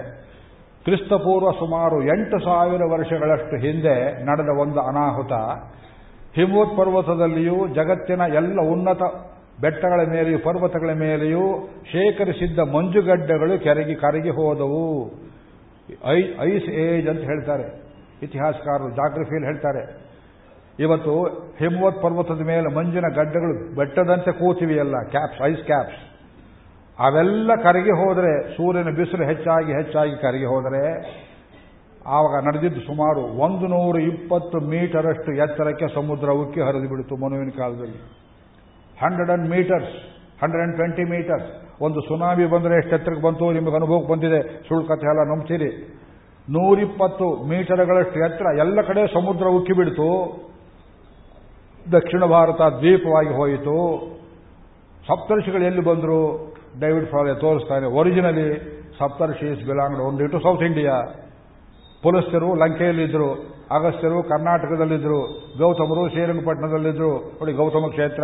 [0.86, 5.34] ಕ್ರಿಸ್ತಪೂರ್ವ ಸುಮಾರು ಎಂಟು ಸಾವಿರ ವರ್ಷಗಳಷ್ಟು ಹಿಂದೆ ನಡೆದ ಒಂದು ಅನಾಹುತ.
[6.36, 9.01] ಹಿಮವತ್ ಪರ್ವತದಲ್ಲಿಯೂ ಜಗತ್ತಿನ ಎಲ್ಲ ಉನ್ನತ
[9.61, 15.11] ಬೆಟ್ಟಗಳ ಮೇಲೆಯೂ, ಪರ್ವತಗಳ ಮೇಲೆಯೂ ಶೇಖರಿಸಿದ್ದ ಮಂಜುಗಡ್ಡೆಗಳು ಕೆರಗಿ ಕರಗಿ ಹೋದವು.
[16.11, 17.82] ಐ, ಐಸ್ ಏಜ್ ಅಂತ ಹೇಳ್ತಾರೆ.
[18.23, 20.01] ಇತಿಹಾಸಕಾರರು ಜಾಗ್ರಫಿಯಲ್ಲಿ ಹೇಳ್ತಾರೆ.
[20.79, 21.23] ಇವತ್ತು
[21.59, 26.11] ಹಿಮವತ್ ಪರ್ವತದ ಮೇಲೆ ಮಂಜಿನ ಗಡ್ಡೆಗಳು ಬೆಟ್ಟದಂತೆ ಕೂತಿವೆಯಲ್ಲ, ಕ್ಯಾಪ್ಸ್, ಐಸ್ ಕ್ಯಾಪ್ಸ್.
[26.99, 30.83] ಅವೆಲ್ಲ ಕರಗಿ ಹೋದರೆ ಸೂರ್ಯನ ಬಿಸಿಲು ಹೆಚ್ಚಾಗಿ ಹೆಚ್ಚಾಗಿ ಕರಗಿ ಹೋದರೆ
[32.07, 37.99] ಆವಾಗ ನಡೆದಿದ್ದು ಸುಮಾರು ಒಂದು ನೂರ ಇಪ್ಪತ್ತು ಮೀಟರಷ್ಟು ಎತ್ತರಕ್ಕೆ ಸಮುದ್ರ ಉಕ್ಕಿ ಹರಿದು ಬಿಡಿತು ಮನುವಿನ ಕಾಲದಲ್ಲಿ.
[39.01, 39.93] Hundred and meters
[40.43, 44.67] hundred and twenty meters ಒಂದು ಸುನಾಮಿ ಬಂದರೆ ಎಷ್ಟು ಎತ್ತರಕ್ಕೆ ಬಂತು, ನಿಮಗೆ ಅನುಭವಕ್ಕೆ ಬಂದಿದೆ.
[44.67, 45.99] ಸುಳ್ಳು ಕಥೆ ಎಲ್ಲ ನಂಬ್ತೀರಿ.
[46.49, 50.41] ನೂರಿಪ್ಪತ್ತು ಮೀಟರ್ಗಳಷ್ಟು ಎತ್ತರ ಎಲ್ಲ ಕಡೆ ಸಮುದ್ರ ಉಕ್ಕಿ ಬಿಡ್ತು.
[51.91, 53.77] ದಕ್ಷಿಣ ಭಾರತ ದ್ವೀಪವಾಗಿ ಹೋಯಿತು.
[55.07, 56.50] ಸಪ್ತರ್ಷಿಗಳು ಎಲ್ಲಿ ಬಂದರು?
[56.80, 58.47] ಡೇವಿಡ್ ಫಾಲೆ ತೋರಿಸ್ತಾನೆ originally
[58.99, 60.95] Saptarshis belonged only to South India
[62.03, 63.30] ಪುಲಸ್ತ್ಯರು ಲಂಕೆಯಲ್ಲಿದ್ದರು
[63.76, 65.19] ಅಗಸ್ತ್ಯರು ಕರ್ನಾಟಕದಲ್ಲಿದ್ದರು
[65.59, 68.24] ಗೌತಮರು ಶ್ರೀರಂಗಪಟ್ಟಣದಲ್ಲಿದ್ದರು ನೋಡಿ, ಗೌತಮ ಕ್ಷೇತ್ರ,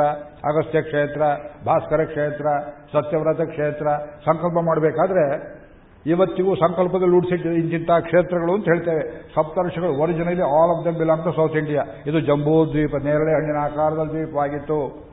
[0.50, 1.22] ಅಗಸ್ತ್ಯ ಕ್ಷೇತ್ರ,
[1.66, 2.48] ಭಾಸ್ಕರ ಕ್ಷೇತ್ರ,
[2.93, 3.88] ಸತ್ಯವ್ರತ ಕ್ಷೇತ್ರ,
[4.26, 5.58] ಸಂಕಲ್ಪ ಮಾಡಬೇಕಾದ್ರೆ
[6.06, 9.04] ಇವತ್ತಿಗೂ ಸಂಕಲ್ಪದಲ್ಲಿ ಉಡಿಸಿಟ್ಟು ಇಂತಿಂಥ ಕ್ಷೇತ್ರಗಳು ಅಂತ ಹೇಳ್ತೇವೆ.
[9.36, 14.04] ಸಪ್ತರ್ಷಗಳು originally all of them belong to South India ಇದು ಜಂಬೂ ದ್ವೀಪ ನೇರಳೆ ಹಣ್ಣಿನ ಆಕಾರದ
[14.10, 15.07] ದ್ವೀಪವಾಗಿತ್ತು.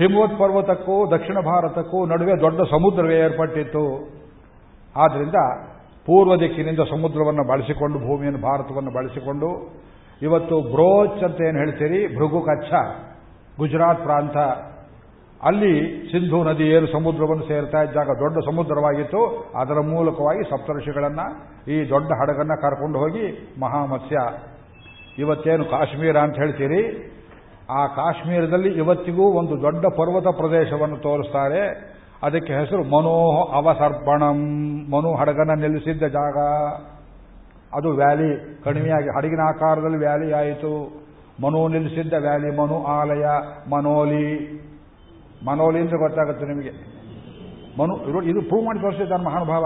[0.00, 3.84] ಹಿಮವತ್ ಪರ್ವತಕ್ಕೂ ದಕ್ಷಿಣ ಭಾರತಕ್ಕೂ ನಡುವೆ ದೊಡ್ಡ ಸಮುದ್ರವೇ ಏರ್ಪಟ್ಟಿತ್ತು.
[4.96, 5.34] ಆದ್ದರಿಂದ
[6.06, 9.74] ಪೂರ್ವ ದಿಕ್ಕಿನಿಂದ ಸಮುದ್ರವನ್ನು ಬಳಸಿಕೊಂಡು, ಭೂಮಿಯನ್ನು, ಭಾರತವನ್ನು ಬಳಸಿಕೊಂಡು,
[10.22, 12.16] ಇವತ್ತು ಬ್ರೋಚ್ ಅಂತ ಏನು ಹೇಳ್ತೀರಿ?
[12.16, 12.72] ಭೃಗು ಕಚ್ಛ
[13.58, 14.36] ಗುಜರಾತ್ ಪ್ರಾಂತ.
[15.42, 19.52] ಅಲ್ಲಿ ಸಿಂಧು ನದಿ ಏನು ಸಮುದ್ರವನ್ನು ಸೇರ್ತಾ ಇದ್ದಾಗ ದೊಡ್ಡ ಸಮುದ್ರವಾಗಿತ್ತು.
[19.54, 21.26] ಅದರ ಮೂಲಕವಾಗಿ ಸಪ್ತರ್ಷಿಗಳನ್ನು
[21.70, 24.16] ಈ ದೊಡ್ಡ ಹಡಗನ್ನ ಕರ್ಕೊಂಡು ಹೋಗಿ ಮಹಾಮತ್ಸ್ಯ.
[25.18, 26.82] ಇವತ್ತೇನು ಕಾಶ್ಮೀರ ಅಂತ ಹೇಳ್ತೀರಿ?
[27.70, 31.90] ಆ ಕಾಶ್ಮೀರದಲ್ಲಿ ಇವತ್ತಿಗೂ ಒಂದು ದೊಡ್ಡ ಪರ್ವತ ಪ್ರದೇಶವನ್ನು ತೋರಿಸ್ತಾರೆ.
[32.22, 34.38] ಅದಕ್ಕೆ ಹೆಸರು ಮನೋಹ ಅವಸರ್ಪಣಂ,
[34.90, 36.36] ಮನು ಹಡಗನ ನಿಲ್ಲಿಸಿದ್ದ ಜಾಗ.
[37.74, 41.00] ಅದು ವ್ಯಾಲಿ ಕಡಿಮೆಯಾಗಿ ಹಡಗಿನ ಆಕಾರದಲ್ಲಿ ವ್ಯಾಲಿ ಆಯಿತು.
[41.42, 43.26] ಮನು ನಿಲ್ಲಿಸಿದ್ದ ವ್ಯಾಲಿ, ಮನು ಆಲಯ,
[43.70, 44.26] ಮನೋಲಿ.
[45.46, 46.70] ಮನೋಲಿ ಅಂತ ಗೊತ್ತಾಗುತ್ತೆ ನಿಮಗೆ.
[47.80, 49.64] ಮನು ಇದು ಪ್ರೂವ್ ಮಾಡಿ ತೋರಿಸಿದ್ದಾರೆ ಮಹಾನುಭಾವ.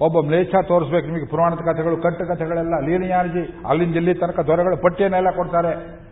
[0.00, 1.26] ಒಬ್ಬ ಮ್ಲೇಚ್ಛ ತೋರಿಸ್ಬೇಕು ನಿಮಗೆ.
[1.26, 6.04] ಪುರಾಣದ ಕಥೆಗಳು, ಕಟ್ಟು ಕಥೆಗಳೆಲ್ಲ ಲೀನಿಯಾರ್ಜಿ ಅಲ್ಲಿಂದ ಇಲ್ಲಿ ತನಕ ದೊರೆಗಳ ಪಟ್ಟಿಯನ್ನೆಲ್ಲ ಕೊಡ್ತಾರೆ.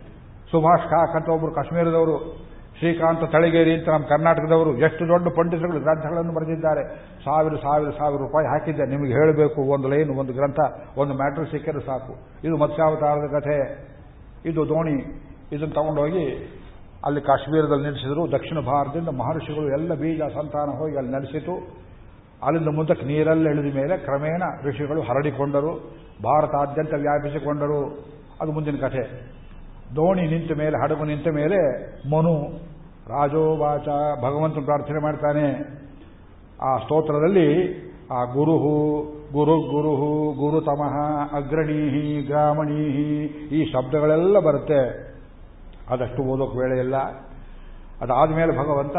[0.53, 2.37] ಸುಭಾಷ್ ಕಾಕ್ ಅಂತ ಒಬ್ಬರು ಕಾಶ್ಮೀರದವರು,
[2.79, 6.95] ಶ್ರೀಕಾಂತ ತಳಗೇರಿ ಅಂತ ನಮ್ಮ ಕರ್ನಾಟಕದವರು, ಎಷ್ಟು ದೊಡ್ಡ ಪಂಡಿತರುಗಳು ಗ್ರಂಥಗಳನ್ನು ಬರೆದಿದ್ದಾರೆ.
[7.25, 8.85] ಸಾವಿರ ಸಾವಿರ ಸಾವಿರ ರೂಪಾಯಿ ಹಾಕಿದ್ದೆ.
[8.85, 10.59] ನಿಮಗೆ ಹೇಳಬೇಕು, ಒಂದು ಲೈನ್, ಒಂದು ಗ್ರಂಥ,
[10.97, 12.13] ಒಂದು ಮ್ಯಾಟ್ರ್ ಸಿಕ್ಕರೆ ಸಾಕು.
[12.43, 13.87] ಇದು ಮತ್ಸ್ಯಾವತಾರದ ಕಥೆ.
[14.45, 15.03] ಇದು ದೋಣಿ.
[15.51, 16.29] ಇದನ್ನು ತಗೊಂಡೋಗಿ
[17.05, 18.31] ಅಲ್ಲಿ ಕಾಶ್ಮೀರದಲ್ಲಿ ನೆಲೆಸಿದ್ರು.
[18.31, 21.83] ದಕ್ಷಿಣ ಭಾರತದಿಂದ ಮಹರ್ಷಿಗಳು ಎಲ್ಲ ಬೀಜ, ಸಂತಾನ ಹೋಗಿ ಅಲ್ಲಿ ನೆಲೆಸಿತು.
[22.43, 25.73] ಅಲ್ಲಿಂದ ಮುಂದಕ್ಕೆ ನೀರಲ್ಲಿ ಇಳಿದ ಮೇಲೆ ಕ್ರಮೇಣ ಋಷಿಗಳು ಹರಡಿಕೊಂಡರು.
[26.23, 27.85] ಭಾರತಾದ್ಯಂತ ವ್ಯಾಪಿಸಿಕೊಂಡರು.
[28.41, 29.33] ಅದು ಮುಂದಿನ ಕಥೆ.
[29.95, 31.57] ದೋಣಿ ನಿಂತ ಮೇಲೆ, ಹಡಗು ನಿಂತ ಮೇಲೆ
[32.09, 32.33] ಮನು,
[33.07, 33.87] ರಾಜೋವಾಚ,
[34.23, 35.47] ಭಗವಂತನ ಪ್ರಾರ್ಥನೆ ಮಾಡ್ತಾನೆ.
[36.61, 37.47] ಆ ಸ್ತೋತ್ರದಲ್ಲಿ
[38.11, 39.03] ಆ ಗುರುಹು,
[39.33, 40.95] ಗುರು ಗುರುಹು ಗುರುತಮಃ
[41.35, 45.13] ಅಗ್ರಣೀಹಿ, ಗ್ರಾಮಣೀಹಿ, ಈ ಶಬ್ದಗಳೆಲ್ಲ ಬರುತ್ತೆ.
[45.89, 46.95] ಅದಷ್ಟು ಓದೋಕೆ ವೇಳೆ ಇಲ್ಲ.
[48.01, 48.95] ಅದಾದ ಮೇಲೆ ಭಗವಂತ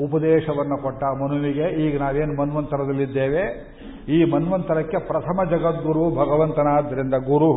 [0.00, 3.44] ಉಪದೇಶವನ್ನು ಕೊಟ್ಟ ಮನುವಿಗೆ, ಈಗ ನಾವೇನು ಮನ್ವಂತರದಲ್ಲಿದ್ದೇವೆ?
[4.08, 7.50] ಈ ಮನ್ವಂತರಕ್ಕೆ ಪ್ರಥಮ ಜಗದ್ಗುರು ಭಗವಂತನಾದ್ರಿಂದ ಗುರು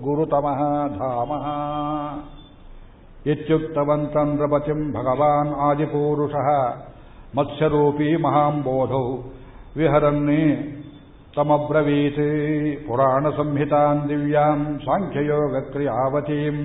[0.00, 0.60] ಗುರುತಮಃ
[0.98, 1.46] ಧಾಮಃ.
[3.26, 6.48] ಇತ್ಯುಕ್ತವಂತಂ ನೃಪತಿಂ ಭಗವಾನ್ ಆದಿಪೂರುಷಃ,
[7.36, 9.06] ಮತ್ಸ್ಯರೂಪಿ ಮಹಾಂಬೋಧೌ,
[9.76, 10.42] ವಿಹರನ್ನೇ
[11.36, 12.26] ತಮಬ್ರವೀತ್
[12.88, 16.58] ಪುರಾಣ ಸಂಹಿತಾನ್ ದಿವ್ಯಾಂ, ಸಾಂಖ್ಯಯೋಗ ಕ್ರಿಯಾವತೀಂ.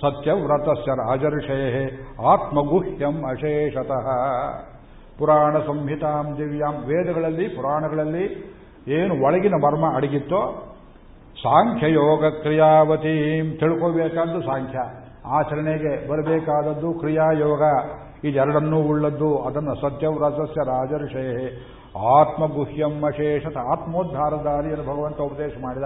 [0.00, 1.90] ಸತ್ಯವ್ರತಸ್ಯ ರಾಜರ್ಷೇ
[2.26, 4.08] ಆತ್ಮಗುಹ್ಯಂ ಅಶೇಷತಃ.
[5.18, 8.56] ಪುರಾಣ ಸಂಹಿತಾಂ ದಿವ್ಯಾಂ ವೇದಗಳಲ್ಲಿ, ಪುರಾಣಗಳಲ್ಲಿ
[8.88, 10.72] ಏನು ಒಳಗಿನ ಮರ್ಮ ಅಡಗಿತ್ತೋ,
[11.42, 14.78] ಸಾಂಖ್ಯಯೋಗ ಕ್ರಿಯಾವತಿ ತಿಳ್ಕೋಬೇಕಾದ್ದು ಸಾಂಖ್ಯ.
[15.26, 17.62] ಆಚರಣೆಗೆ ಬರಬೇಕಾದದ್ದು ಕ್ರಿಯಾಯೋಗ.
[18.24, 21.26] ಇದೆರಡನ್ನೂ ಉಳ್ಳದ್ದು ಅದನ್ನು ಸತ್ಯವ್ರತಸ್ಯ ರಾಜರ್ಷೇ
[21.96, 23.56] ಆತ್ಮಗುಹ್ಯಂ ಅಶೇಷತ.
[23.56, 25.84] ಆತ್ಮೋದ್ಧಾರದಾರಿಯನ್ನು ಭಗವಂತ ಉಪದೇಶ ಮಾಡಿದ.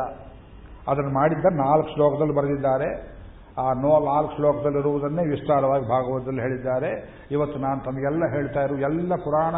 [0.88, 3.19] ಅದನ್ನು ಮಾಡಿದ್ದ ನಾಲ್ಕು ಶ್ಲೋಕದಲ್ಲಿ ಬರೆದಿದ್ದಾರೆ.
[3.60, 7.20] ಆ ನೋ ನಾಲ್ಕು ಶ್ಲೋಕದಲ್ಲಿರುವುದನ್ನೇ ವಿಸ್ತಾರವಾಗಿ ಭಾಗವತದಲ್ಲಿ ಹೇಳಿದ್ದಾರೆ.
[7.30, 9.54] ಇವತ್ತು ನಾನು ತಮಗೆಲ್ಲ ಹೇಳ್ತಾ ಇರು ಎಲ್ಲ ಪುರಾಣ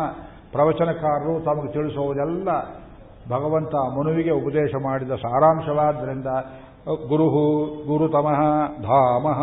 [0.53, 2.49] ಪ್ರವಚನಕಾರರು ತಮಗೆ ತಿಳಿಸುವುದೆಲ್ಲ
[3.31, 6.27] ಭಗವಂತ ಮನುವಿಗೆ ಉಪದೇಶ ಮಾಡಿದ ಸಾರಾಂಶವಾದ್ದರಿಂದ
[6.85, 8.41] ಗುರುಹು, ಗುರುತಮಃ,
[8.83, 9.41] ಧಾಮಃ.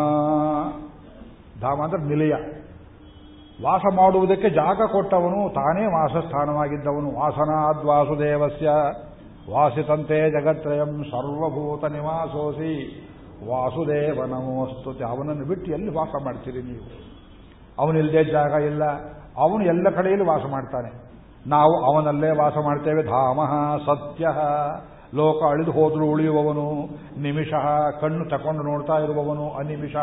[1.62, 2.34] ಧಾಮ ಅಂದ್ರೆ ನಿಲಯ.
[3.64, 7.20] ವಾಸ ಮಾಡುವುದಕ್ಕೆ ಜಾಗ ಕೊಟ್ಟವನು, ತಾನೇ ವಾಸಸ್ಥಾನವಾಗಿದ್ದವನು.
[7.20, 8.70] ವಾಸನಾದ್ ವಾಸುದೇವಸ್ಯ
[9.54, 13.06] ವಾಸಿತಂತೆ ಜಗತ್ರಯಂ ಸರ್ವಭೂತ ನಿವಾಸೋಸಿ.
[13.48, 17.10] ವಾಸುದೇವ ನಮೋಸ್ತು ಅವನನ್ನು ಬಿಟ್ಟು ಎಲ್ಲಿ ವಾಸ ಮಾಡ್ತೀರಿ ನೀವು?
[17.80, 18.84] ಅವನಿಲ್ಲದೆ ಜಾಗ ಇಲ್ಲ.
[19.38, 21.10] ಅವನು ಎಲ್ಲ ಕಡೆಯಲ್ಲಿ ವಾಸ ಮಾಡ್ತಾನೆ.
[21.48, 23.04] ನಾವು ಅವನಲ್ಲೇ ವಾಸ ಮಾಡ್ತೇವೆ.
[23.04, 24.28] ಧಾಮಃ, ಸತ್ಯ,
[25.16, 26.86] ಲೋಕ ಅಳಿದು ಹೋದರೂ ಉಳಿಯುವವನು,
[27.22, 27.50] ನಿಮಿಷ,
[28.02, 29.94] ಕಣ್ಣು ತಕೊಂಡು ನೋಡ್ತಾ ಇರುವವನು ಅನಿಮಿಷ.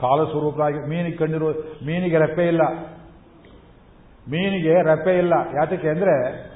[0.00, 1.50] ಕಾಲಸ್ವರೂಪರಾಗಿ ಮೀನಿಗೆ ಕಣ್ಣಿರು,
[1.86, 2.60] ಮೀನಿಗೆ ರೆಪ್ಪೆ ಇಲ್ಲ.
[4.28, 5.32] ಮೀನಿಗೆ ರೆಪ್ಪೆ ಇಲ್ಲ.
[5.32, 6.50] ಯಾತಕ್ಕೆ ಅಂದರೆ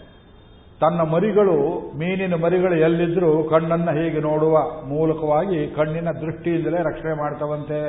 [0.80, 7.80] ತನ್ನ ಮರಿಗಳು, ಮೀನಿನ ಮರಿಗಳು ಎಲ್ಲಿದ್ರೂ ಕಣ್ಣನ್ನು ಹೇಗೆ ನೋಡುವ ಮೂಲಕವಾಗಿ ಕಣ್ಣಿನ ದೃಷ್ಟಿಯಿಂದಲೇ ರಕ್ಷಣೆ ಮಾಡ್ತವಂತೆ.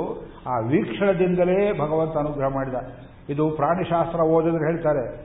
[0.46, 2.74] ಆ ವೀಕ್ಷಣದಿಂದಲೇ ಭಗವಂತ ಅನುಗ್ರಹ ಮಾಡಿದ.
[3.28, 5.16] ಇದು ಪ್ರಾಣಿಶಾಸ್ತ್ರ ಓದಿದ್ರೆ ಹೇಳ್ತಾರೆ.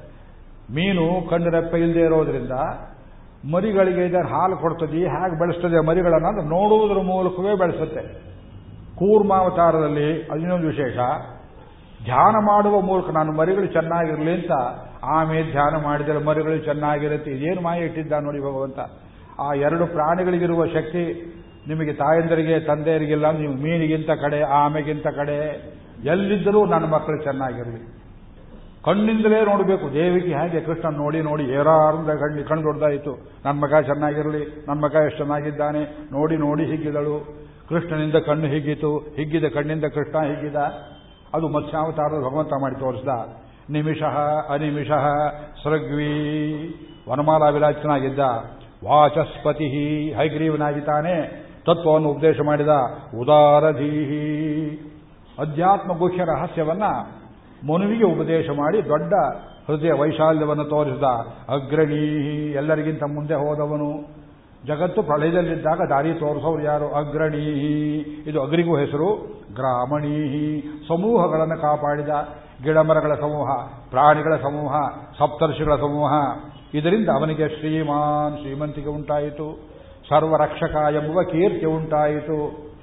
[0.72, 2.52] ಮೀನು ಕಣ್ಣು ರೆಪ್ಪೆ ಇಲ್ಲದೆ ಇರೋದ್ರಿಂದ
[3.54, 8.33] ಮರಿಗಳಿಗೆ ಇದನ್ನು ಹಾಲು ಕೊಡ್ತದೆ, ಹೇಗೆ ಬೆಳೆಸ್ತದೆ ಮರಿಗಳನ್ನು ನೋಡುವುದರ ಮೂಲಕವೇ ಬೆಳೆಸುತ್ತೆ.
[9.04, 10.98] ಕೂರ್ಮಾವತಾರದಲ್ಲಿ ಅದಿನ್ನೊಂದು ವಿಶೇಷ.
[12.08, 14.54] ಧ್ಯಾನ ಮಾಡುವ ಮೂಲಕ ನಾನು ಮರಿಗಳು ಚೆನ್ನಾಗಿರಲಿ ಅಂತ,
[15.16, 17.30] ಆಮೇಲೆ ಧ್ಯಾನ ಮಾಡಿದರೆ ಮರಿಗಳು ಚೆನ್ನಾಗಿರುತ್ತೆ.
[17.32, 18.80] ಇದೇನು ಮಾಯ ಇಟ್ಟಿದ್ದ ನೋಡಿ ಭಗವಂತ.
[19.40, 21.04] ಆ ಎರಡು ಪ್ರಾಣಿಗಳಿಗಿರುವ ಶಕ್ತಿ
[21.68, 25.38] ನಿಮಗೆ ತಾಯಂದರಿಗೆ, ತಂದೆಯರಿಗಿಲ್ಲ ನೀವು ಮೀನಿಗಿಂತ ಕಡೆ, ಆಮೆಗಿಂತ ಕಡೆ,
[26.06, 27.82] ಎಲ್ಲಿದ್ದರೂ ನನ್ನ ಮಕ್ಕಳು ಚೆನ್ನಾಗಿರಲಿ.
[28.88, 33.14] ಕಣ್ಣಿಂದಲೇ ನೋಡಬೇಕು, ದೇವಿಗೆ ಹೇಗೆ ಕೃಷ್ಣ ನೋಡಿ ನೋಡಿ ಏರಾರಂದ ಕಣ್ಣಿ, ಕಣ್ಣು ದೊಡ್ಡದಾಯಿತು.
[33.46, 37.43] ನನ್ನ ಮಗ ಚೆನ್ನಾಗಿರಲಿ ನನ್ನ ಮಗ ಎಷ್ಟು ಚೆನ್ನಾಗಿದ್ದಾನೆ, ನೋಡಿ ನೋಡಿ ಹಿಗ್ಗಿದಳು
[37.74, 38.98] ಕೃಷ್ಣನಿಂದ ಕಣ್ಣು ಹಿಗ್ಗಿತು.
[38.98, 40.56] ಹಿಗ್ಗಿದ ಕಣ್ಣಿಂದ ಕೃಷ್ಣ ಹಿಗ್ಗಿದ.
[41.34, 43.10] ಅದು ಮತ್ಸ್ಯಾವತಾರದ ಭಗವಂತ ಮಾಡಿ ತೋರಿಸಿದ.
[43.70, 44.04] ನಿಮಿಷ
[44.50, 44.88] ಅನಿಮಿಷ
[45.64, 46.14] ಸೃಗ್ವಿ
[47.10, 48.20] ವನಮಾಲಾ ವಿಲಾಚನಾಗಿದ್ದ
[48.86, 52.68] ವಾಚಸ್ಪತಿ ಹೈಗ್ರೀವನಾಗಿದ್ದಾನೆ ತತ್ವವನ್ನು ಉಪದೇಶ ಮಾಡಿದ.
[53.22, 54.24] ಉದಾರಧೀಹಿ.
[55.40, 56.84] ಅಧ್ಯಾತ್ಮ ಗುಹ್ಯ ರಹಸ್ಯವನ್ನ
[57.74, 59.14] ಮನುವಿಗೆ ಉಪದೇಶ ಮಾಡಿ ದೊಡ್ಡ
[59.68, 61.04] ಹೃದಯ ವೈಶಾಲ್ಯವನ್ನು ತೋರಿಸಿದ.
[61.50, 64.23] ಅಗ್ರಣೀಹಿ ಎಲ್ಲರಿಗಿಂತ ಮುಂದೆ ಹೋದವನು.
[64.68, 66.92] ಜಗತ್ತು ಪ್ರಳಯದಲ್ಲಿದ್ದಾಗ ದಾರಿ ತೋರಿಸೋರು ಯಾರು?
[66.92, 67.42] ಅಗ್ರಣೀ.
[68.28, 69.16] ಇದು ಅಗ್ರಿಗೂ ಹೆಸರು.
[69.56, 70.62] ಗ್ರಾಮಣೀ.
[70.62, 72.10] ಸಮೂಹಗಳನ್ನು ಕಾಪಾಡಿದ
[72.64, 74.72] ಗಿಡಮರಗಳ ಸಮೂಹ, ಪ್ರಾಣಿಗಳ ಸಮೂಹ,
[75.20, 76.14] ಸಪ್ತರ್ಷಿಗಳ ಸಮೂಹ.
[76.74, 79.70] ಇದರಿಂದ ಅವನಿಗೆ ಶ್ರೀಮಾನ್ ಶ್ರೀಮಂತಿಗೆ ಉಂಟಾಯಿತು.
[80.10, 82.74] ಸರ್ವರಕ್ಷಕ ಎಂಬುವ ಕೀರ್ತಿ ಉಂಟಾಯಿತು.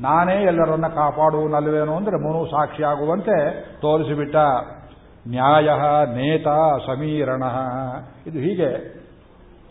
[0.00, 3.50] ನಾನೇ ಎಲ್ಲರನ್ನ ಕಾಪಾಡುವನಲ್ವೇನೋ ಅಂದರೆ ಮನು ಸಾಕ್ಷಿಯಾಗುವಂತೆ
[3.80, 4.36] ತೋರಿಸಿಬಿಟ್ಟ.
[5.28, 5.70] ನ್ಯಾಯ
[6.06, 6.48] ನೇತ
[6.86, 7.42] ಸಮೀರಣ.
[8.26, 8.97] ಇದು ಹೀಗೆ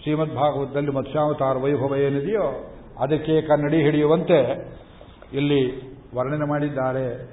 [0.07, 4.37] ಶ್ರೀಮದ್ ಭಾಗವತದಲ್ಲಿ ಮತ್ಸ್ಯಾವತಾರ ವೈಭವ ಏನಿದೆಯೋ ಅದಕ್ಕೆ ಕನ್ನಡಿ ಹಿಡಿಯುವಂತೆ
[5.33, 5.59] ಇಲ್ಲಿ
[6.15, 7.31] ವರ್ಣನೆ ಮಾಡಿದ್ದಾರೆ.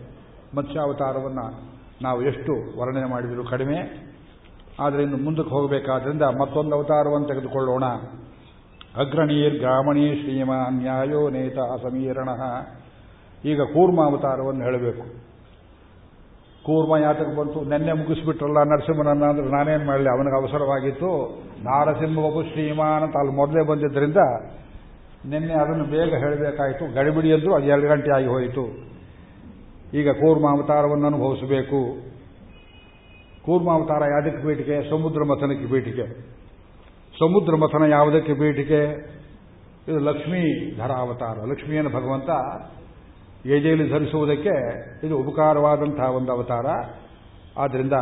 [0.57, 1.45] ಮತ್ಸ್ಯಾವತಾರವನ್ನು
[2.03, 3.77] ನಾವು ಎಷ್ಟು ವರ್ಣನೆ ಮಾಡಿದರೂ ಕಡಿಮೆ.
[4.81, 7.85] ಆದರೆ ಇನ್ನು ಮುಂದಕ್ಕೆ ಹೋಗಬೇಕಾದ್ರಿಂದ ಮತ್ತೊಂದು ಅವತಾರವನ್ನು ತೆಗೆದುಕೊಳ್ಳೋಣ.
[8.97, 12.29] ಅಗ್ರಣೀರ್ ಗ್ರಾಮಣೀ ಶ್ರೀಮಾನ್ ನ್ಯಾಯೋ ನೇತ ಸಮೀರಣ
[13.45, 15.34] ಈಗ ಕೂರ್ಮ ಅವತಾರವನ್ನು ಹೇಳಬೇಕು.
[16.65, 21.11] ಕೂರ್ಮ ಯಾತಕ್ಕೆ ಬಂತು, ನೆನ್ನೆ ಮುಗಿಸ್ಬಿಟ್ರಲ್ಲ ನರಸಿಂಹನನ್ನ ಅಂದ್ರೆ ನಾನೇನು ಮಾಡಲಿ, ಅವನಿಗೆ ಅವಸರವಾಗಿತ್ತು.
[21.65, 24.17] ನಾರಸಿಂಹಬು ಶ್ರೀಮಾನ್ ಅಂತ ಅಲ್ಲಿ ಮೊದಲೇ ಬಂದಿದ್ದರಿಂದ
[25.27, 26.95] ನಿನ್ನೆ ಅದನ್ನು ಬೇಗ ಹೇಳಬೇಕಾಯಿತು.
[26.95, 28.65] ಗಡಿಬಿಡಿ ಅಂದರೂ ಅದು ಎರಡು ಗಂಟೆ ಆಗಿ ಹೋಯಿತು.
[29.95, 32.15] ಈಗ ಕೂರ್ಮ ಅವತಾರವನ್ನು ಅನುಭವಿಸಬೇಕು.
[33.45, 36.21] ಕೂರ್ಮಾವತಾರ ಯಾವುದಕ್ಕೆ ಬೇಟಿಕೆ ಸಮುದ್ರ ಮಥನಕ್ಕೆ ಬೇಟಿಕೆ
[37.19, 38.81] ಸಮುದ್ರ ಮಥನ ಯಾವುದಕ್ಕೆ ಬೇಟಿಕೆ
[39.89, 42.31] ಇದು ಲಕ್ಷ್ಮೀ ಧರಾವತಾರ ಲಕ್ಷ್ಮಿಯನ್ನು ಭಗವಂತ
[43.47, 44.55] ಎಜೆಯಲ್ಲಿ ಧರಿಸುವುದಕ್ಕೆ
[45.07, 46.67] ಇದು ಉಪಕಾರವಾದಂತಹ ಒಂದು ಅವತಾರ.
[47.59, 47.93] ಆದ್ದರಿಂದ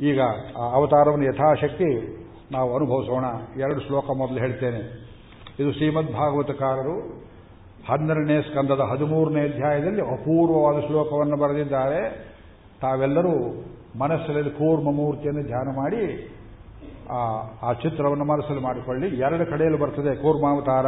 [0.00, 0.20] ಈಗ
[0.58, 2.20] ಆ ಅವತಾರವನ್ನು ಯಥಾಶಕ್ತಿ
[2.52, 3.24] ನಾವು ಅನುಭವಿಸೋಣ.
[3.60, 5.10] ಎರಡು ಶ್ಲೋಕ ಮೊದಲು ಹೇಳ್ತೇನೆ.
[5.60, 6.96] ಇದು ಶ್ರೀಮದ್ ಭಾಗವತಕಾರರು
[7.88, 12.30] ಹನ್ನೆರಡನೇ ಸ್ಕಂದದ ಹದಿಮೂರನೇ ಅಧ್ಯಾಯದಲ್ಲಿ ಅಪೂರ್ವವಾದ ಶ್ಲೋಕವನ್ನು ಬರೆದಿದ್ದಾರೆ.
[12.80, 13.34] ತಾವೆಲ್ಲರೂ
[13.98, 16.34] ಮನಸ್ಸಲ್ಲಿ ಕೂರ್ಮ ಮೂರ್ತಿಯನ್ನು ಧ್ಯಾನ ಮಾಡಿ
[17.62, 19.06] ಆ ಚಿತ್ರವನ್ನು ಮನಸ್ಸಲ್ಲಿ ಮಾಡಿಕೊಳ್ಳಿ.
[19.16, 20.86] ಎರಡು ಕಡೆಯಲ್ಲಿ ಬರ್ತದೆ ಕೂರ್ಮಾವತಾರ.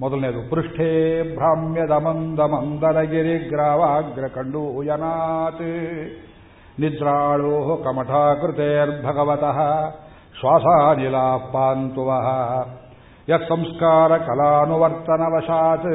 [0.00, 5.62] ಮೊದಲನೇದು, ಪೃಷ್ಠೇ ಭ್ರಾಮ್ಯದಮಂದ ಮಂದರಗಿರಿ ಗ್ರಾವಾಗ್ರ ಕಂಡು ಯನಾತ್
[6.80, 9.58] ನಿದ್ರಾಳೋ ಕಮಠಾಕೃತೇರ್ಭಗವತಃ,
[10.40, 12.10] ಶ್ವಾಸಾನಿಲಾಪಾಂತುವ,
[13.28, 15.92] ಯತ್ಸಂಸ್ಕಾರ ಕಲಾನುವರ್ತನವಶಾತ್,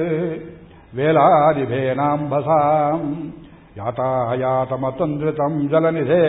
[0.95, 3.34] ವೇಲಾದಿಭೇನಾಂಭಸಾಂ,
[3.78, 6.24] ಯಾತಾಯಾತಮತಂದ್ರಿತಂ ಜಲನಿಧೇ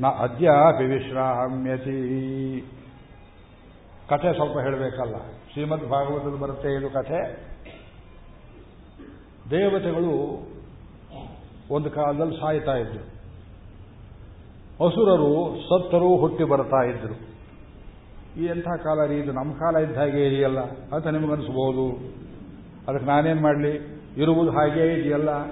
[0.00, 2.64] ನ ಅದ್ಯಾಪಿ ವಿಶ್ರಾಮ್ಯತಿ
[4.10, 5.14] ಕಥೆ ಸ್ವಲ್ಪ ಹೇಳಬೇಕಲ್ಲ.
[5.54, 7.18] ಶ್ರೀಮದ್ ಭಾಗವತದಲ್ಲಿ ಬರುತ್ತೆ ಇದು ಕಥೆ.
[9.50, 10.14] ದೇವತೆಗಳು
[11.70, 13.04] ಒಂದು ಕಾಲದಲ್ಲಿ ಸಾಯ್ತಾ ಇದ್ರು.
[14.86, 17.14] ಅಸುರರು ಸತ್ತರು ಹುಟ್ಟಿ ಬರ್ತಾ ಇದ್ರು.
[18.40, 20.58] ಈ ಎಂಥ ಕಾಲ ರೀ, ಇದು ನಮ್ಮ ಕಾಲ ಇದ್ದ ಹಾಗೆ ಇದೆಯಲ್ಲ?
[20.94, 21.86] ಅಂತ ನಿಮಗನ್ಸ್ಬೋದು
[22.88, 24.02] ಅದಕ್ಕೆ ನಾನೇನು ಮಾಡಲಿ?
[24.16, 25.46] ಇರುವುದು ಹಾಗೇ ಇದೆಯಲ್ಲ?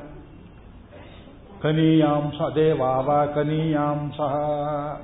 [1.62, 4.20] ಕನೀಯಾಂಶ ದೇವಾವ ಕನೀಯಾಂಶ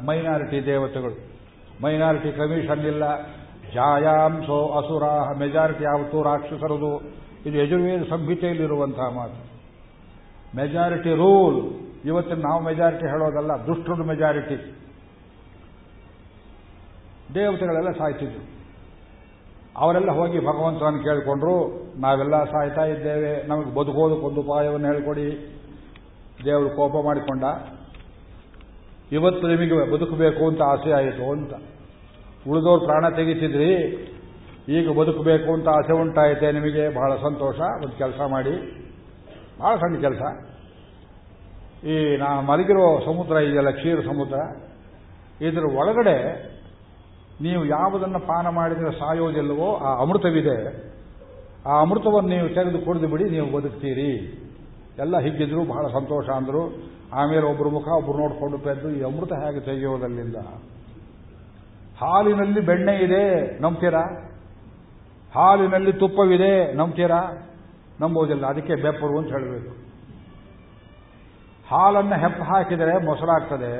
[0.04, 1.28] ಮೈನಾರಿಟಿ ದೇವತೆಗಳು.
[1.82, 3.37] ಮೈನಾರಿಟಿ ಕಮಿಷನ್ ಇಲ್ಲ
[3.74, 5.02] ಜಾಯಾಂಶೋ ಅಸುರ
[5.38, 6.92] ಮೆಜಾರಿಟಿ ಯಾವತ್ತು ರಾಕ್ಷಸರದು.
[7.46, 9.40] ಇದು ಯಜುರ್ವೇದ ಸಂಹಿತೆಯಲ್ಲಿರುವಂತಹ ಮಾತು.
[10.56, 11.58] ಮೆಜಾರಿಟಿ ರೂಲ್,
[12.04, 14.58] ಇವತ್ತಿನ ನಾವು ಮೆಜಾರಿಟಿ ಹೇಳೋದಲ್ಲ, ದುಷ್ಟರು ಮೆಜಾರಿಟಿ.
[17.34, 18.44] ದೇವತೆಗಳೆಲ್ಲ ಸಾಯ್ತಿದ್ರು.
[19.76, 21.56] ಅವರೆಲ್ಲ ಹೋಗಿ ಭಗವಂತನನ್ನು ಕೇಳಿಕೊಂಡ್ರು,
[22.00, 25.58] ನಾವೆಲ್ಲ ಸಾಯ್ತಾ ಇದ್ದೇವೆ, ನಮಗೆ ಬದುಕೋದಕ್ಕೊಂದು ಉಪಾಯವನ್ನು ಹೇಳ್ಕೊಡಿ.
[26.44, 27.44] ದೇವರು ಕೋಪ ಮಾಡಿಕೊಂಡ.
[29.12, 31.54] ಇವತ್ತು ನಿಮಗೆ ಬದುಕಬೇಕು ಅಂತ ಆಸೆ ಆಯಿತು ಅಂತ.
[32.46, 33.70] ಉಳಿದವ್ರು ಪ್ರಾಣ ತೆಗಿತಿದ್ರಿ,
[34.68, 38.54] ಈಗ ಬದುಕಬೇಕು ಅಂತ ಆಸೆ ಉಂಟಾಯಿತೆ ನಿಮಗೆ, ಬಹಳ ಸಂತೋಷ, ಒಂದು ಕೆಲಸ ಮಾಡಿ.
[39.60, 40.22] ಬಹಳ ಸಣ್ಣ ಕೆಲಸ.
[41.84, 44.38] ಈ ನಾ ಮಲಗಿರೋ ಸಮುದ್ರ ಇದೆಯಲ್ಲ, ಕ್ಷೀರ ಸಮುದ್ರ,
[45.40, 46.16] ಇದರ ಒಳಗಡೆ
[47.40, 50.56] ನೀವು ಯಾವುದನ್ನು ಪಾನ ಮಾಡಿದರೆ ಸಾಯೋದಿಲ್ಲವೋ, ಆ ಅಮೃತವಿದೆ,
[51.66, 54.10] ಆ ಅಮೃತವನ್ನು ನೀವು ತೆಗೆದು ಕುಡಿದು ಬಿಡಿ, ನೀವು ಬದುಕ್ತೀರಿ.
[54.98, 56.62] ಎಲ್ಲ ಹಿಗ್ಗಿದ್ರು, ಬಹಳ ಸಂತೋಷ ಅಂದರು.
[57.12, 60.36] ಆಮೇಲೆ ಒಬ್ಬರು ಮುಖ ಒಬ್ಬರು ನೋಡಿಕೊಂಡು ಪೆದ್ದು, ಈ ಅಮೃತ ಹೇಗೆ ತೆಗೆಯೋದಲ್ಲಿಂದ?
[62.00, 64.02] ಹಾಲಿನಲ್ಲಿ ಬೆಣ್ಣೆ ಇದೆ, ನಂಬ್ತೀರಾ?
[65.34, 67.20] ಹಾಲಿನಲ್ಲಿ ತುಪ್ಪವಿದೆ, ನಂಬ್ತೀರಾ?
[68.00, 69.72] ನಂಬೋದಿಲ್ಲ ಅದಕ್ಕೆ ಬೆಪ್ಪರು ಅಂತ ಹೇಳಬೇಕು.
[71.68, 73.72] ಹಾಲನ್ನು ಹೆಪ್ಪ ಹಾಕಿದರೆ ಮೊಸರಾಗ್ತದೆ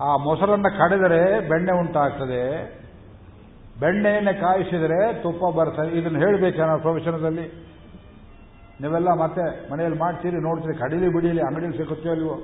[0.00, 2.42] ಆ ಮೊಸರನ್ನು ಕಡಿದರೆ ಬೆಣ್ಣೆ ಉಂಟಾಗ್ತದೆ.
[3.80, 5.98] ಬೆಣ್ಣೆಯನ್ನು ಕಾಯಿಸಿದರೆ ತುಪ್ಪ ಬರ್ತದೆ.
[5.98, 7.68] ಇದನ್ನು ಹೇಳಬೇಕು ನಾವು ಪ್ರವಚನದಲ್ಲಿ
[8.80, 12.36] ನೀವೆಲ್ಲ ಮತ್ತೆ ಮನೆಯಲ್ಲಿ ಮಾಡ್ತೀರಿ, ನೋಡ್ತೀರಿ, ಕಡಿಲಿ ಬಿಡಿಲಿ ಅಂಗಡಿಲಿ ಸಿಗುತ್ತೋ ಇಲ್ವೋ?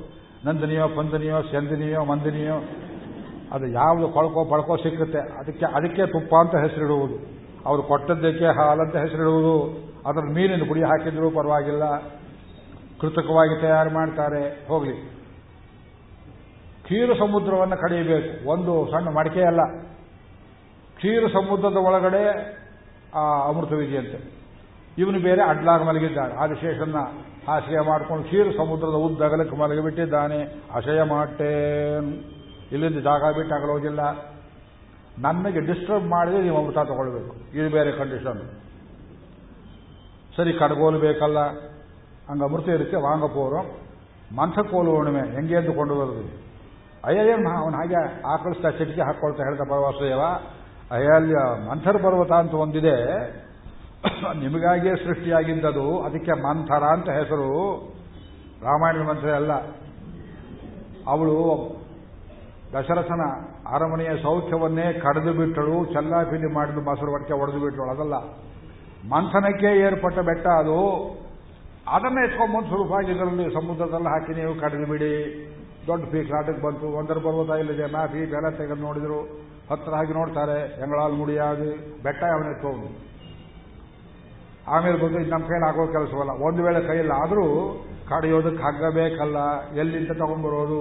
[0.46, 2.56] ನಂದಿನಿಯೋ, ಪಂದಿನಿಯೋ ಸೆಂದಿನಿಯೋ ಮಂದಿನಿಯೋ?
[3.54, 5.18] ಅದು ಯಾವುದು ಕೊಳ್ಕೋ ಪಳ್ಕೋ ಸಿಕ್ಕುತ್ತೆ.
[5.18, 7.14] ಅದಕ್ಕೆ ಅದಕ್ಕೆ ತುಪ್ಪ ಅಂತ ಹೆಸರಿಡುವುದು.
[7.66, 9.84] ಅವರು ಕೊಟ್ಟದ್ದಕ್ಕೆ ಹಾಲಂತ ಹೆಸರಿಡುವುದು.
[10.06, 11.98] ಅದರ ಮೀನಿನ ಪುಡಿ ಹಾಕಿದ್ರು ಪರವಾಗಿಲ್ಲ.
[13.00, 14.66] ಕೃತಕವಾಗಿ ತಯಾರು ಮಾಡ್ತಾರೆ.
[14.68, 14.92] ಹೋಗಲಿ.
[16.84, 18.50] ಕ್ಷೀರ ಸಮುದ್ರವನ್ನು ಕಡಿಯಬೇಕು.
[18.50, 19.60] ಒಂದು ಸಣ್ಣ ಮಡಿಕೆ ಅಲ್ಲ.
[20.96, 22.56] ಕ್ಷೀರ ಸಮುದ್ರದ ಒಳಗಡೆ,
[23.14, 24.32] ಆ ಅಮೃತವಿದೆಯಂತೆ
[24.98, 26.34] ಇವನು ಬೇರೆ ಅಡ್ಲಾಗ ಮಲಗಿದ್ದಾನೆ.
[26.34, 26.96] ಆದಿಶೇಷನ್ನ
[27.48, 30.62] ಹಾಸಿಗೆ ಮಾಡಿಕೊಂಡು ಕ್ಷೀರ ಸಮುದ್ರದ ಉದ್ದಗಲಕ್ಕೆ ಮಲಗಿಬಿಟ್ಟಿದ್ದಾನೆ.
[30.74, 32.33] ಅಶಯ ಮಾಟೇನ್
[32.72, 34.34] ಇಲ್ಲಿಂದ ಜಾಗ ಬಿಟ್ಟು
[35.18, 37.58] ನಮಗೆ ಡಿಸ್ಟರ್ಬ್ ಮಾಡಿದ್ರೆ ನೀವು ಅಮೃತ ತಗೊಳ್ಬೇಕು.
[37.58, 38.50] ಇದು ಬೇರೆ ಕಂಡೀಷನ್
[40.36, 41.38] ಸರಿ, ಕಡಗೋಲು ಬೇಕಲ್ಲ.
[42.30, 43.84] ಹಂಗ ಅಮೃತ ಇರುತ್ತೆ, ವಾಂಗ ಪೋರು.
[44.36, 46.44] ಮಂಥಕೋಲು ಹುಣ್ಣಿಮೆ, ಹೆಂಗೆ ಎದ್ದುಕೊಂಡು ಬರುದು
[47.04, 50.20] ಅಯ್ಯ ಅವನು ಹಾಗೆ ಆಕಳಿಸ್ತಾ ಚಿಟಿಕೆ ಹಾಕೊಳ್ತಾ ಹೇಳ್ತಾ ಪರವಾಸುದೇವ.
[50.90, 51.34] ಅಯ್ಯ
[51.70, 53.04] ಮಂಥರ್ ಪರ್ವತ ಅಂತ ಒಂದಿದೆ.
[54.38, 56.02] ನಿಮಗಾಗಿಯೇ ಸೃಷ್ಟಿಯಾಗಿದ್ದದು.
[56.02, 57.78] ಅದಕ್ಕೆ ಮಂಥರ ಅಂತ ಹೆಸರು.
[58.62, 59.52] ರಾಮಾಯಣದ ಮಂತ್ರ ಅಲ್ಲ.
[61.06, 61.66] ಅವಳು
[62.74, 63.20] ದಶರಥನ
[63.74, 66.46] ಅರಮನೆಯ ಸೌಖ್ಯವನ್ನೇ ಕಡಿದು ಬಿಟ್ಟಳು, ಚಲ್ಲಾಪಿಲಿ
[66.84, 68.14] ಮೊಸರು ಒಟ್ಟಿಗೆ ಒಡೆದು ಬಿಟ್ಟಳು, ಅದಲ್ಲ.
[69.08, 70.78] ಮಂಥನಕ್ಕೆ ಏರ್ಪಟ್ಟ ಬೆಟ್ಟ ಅದು.
[71.88, 75.12] ಅದನ್ನ ಎತ್ಕೊಂಡ್ಬಂದು ಸುಲಭವಾಗಿ ಇದರಲ್ಲಿ ಸಮುದ್ರದಲ್ಲಿ ಹಾಕಿ ನೀವು ಕಡಿದು ಬಿಡಿ.
[75.86, 76.86] ದೊಡ್ಡ ಪೀಕ್ ನಾಟಕ್ಕೆ ಬಂತು.
[76.86, 77.92] ಒಂದರ ಪರ್ವತ ಇಲ್ಲಿದೆ.
[77.92, 79.20] ನಾ ಪೀಕ್ ತೆಗೆದು ನೋಡಿದ್ರು.
[79.70, 80.82] ಹತ್ತಿರ ಹಾಕಿ ನೋಡ್ತಾರೆ.
[80.82, 83.14] ಎಂಗಳಾಲ್ ಮುಡಿಯಾಗಿ ಬೆಟ್ಟ ಅವನ ಎತ್ಕೊಂಡು
[84.68, 86.30] ಆಮೇಲೆ ಬಂದು ನಮ್ಮ ಕೈಲಿ ಆಗೋ ಕೆಲಸವಲ್ಲ.
[86.30, 87.76] ಒಂದು ವೇಳೆ ಕೈಯಲ್ಲಿ ಆದರೂ
[88.08, 90.80] ಕಡಿಯೋದಕ್ಕೆ ಹಗ್ಗ ಬೇಕಲ್ಲ ಎಲ್ಲಿಂದ ತಗೊಂಡ್ಬರೋದು?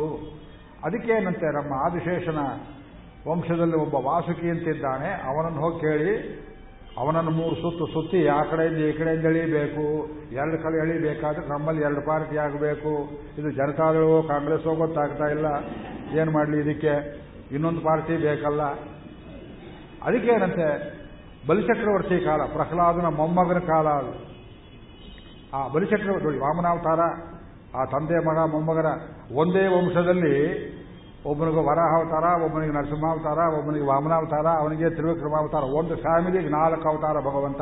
[0.84, 2.38] ಅದಕ್ಕೇನಂತೆ ನಮ್ಮ ಆದಿಶೇಷನ
[3.28, 5.10] ವಂಶದಲ್ಲಿ ಒಬ್ಬ ವಾಸುಕಿ ಅಂತಿದ್ದಾನೆ.
[5.10, 6.44] ಅವನನ್ನು ಹೋಗಿ ಕೇಳಿ,
[6.98, 10.08] ಅವನನ್ನು ಮೂರು ಸುತ್ತು ಸುತ್ತಿ ಆ ಕಡೆಯಿಂದ ಈ ಕಡೆಯಿಂದ ಎಳಿಬೇಕು.
[10.32, 13.10] ಎರಡು ಕಡೆ ಎಳಿಬೇಕಾದ್ರೆ ನಮ್ಮಲ್ಲಿ ಎರಡು ಪಾರ್ಟಿ ಆಗಬೇಕು.
[13.38, 15.46] ಇದು ಜನತಾದಳವೋ ಕಾಂಗ್ರೆಸ್ಸೋ ಗೊತ್ತಾಗ್ತಾ ಇಲ್ಲ.
[16.20, 17.24] ಏನು ಮಾಡಲಿ ಇದಕ್ಕೆ?
[17.52, 18.62] ಇನ್ನೊಂದು ಪಾರ್ಟಿ ಬೇಕಲ್ಲ.
[20.04, 20.68] ಅದಕ್ಕೇನಂತೆ
[21.48, 24.14] ಬಲಿಚಕ್ರವರ್ತಿ ಕಾಲ, ಪ್ರಹ್ಲಾದನ ಮೊಮ್ಮಗನ ಕಾಲ ಅದು.
[25.54, 27.00] ಆ ಬಲಿಚಕ್ರವರ್ತಿ ವಾಮನಾವತಾರ
[27.80, 28.86] ಆ ತಂದೆ ಮಗ ಮೊಮ್ಮಗರ
[29.36, 30.36] ಒಂದೇ ವಂಶದಲ್ಲಿ
[31.26, 37.62] ಒಬ್ಬನಿಗೆ ವರಾಹಾವತಾರ, ಒಬ್ಬನಿಗೆ ನರಸಿಂಹಾವತಾರ, ಒಬ್ಬನಿಗೆ ವಾಮನಾವತಾರ, ಅವನಿಗೆ ತ್ರಿವಿಕ್ರಮಾವತಾರ, ಒಂದು ಫ್ಯಾಮಿಲಿಗೆ ನಾಲ್ಕು ಅವತಾರ ಭಗವಂತ.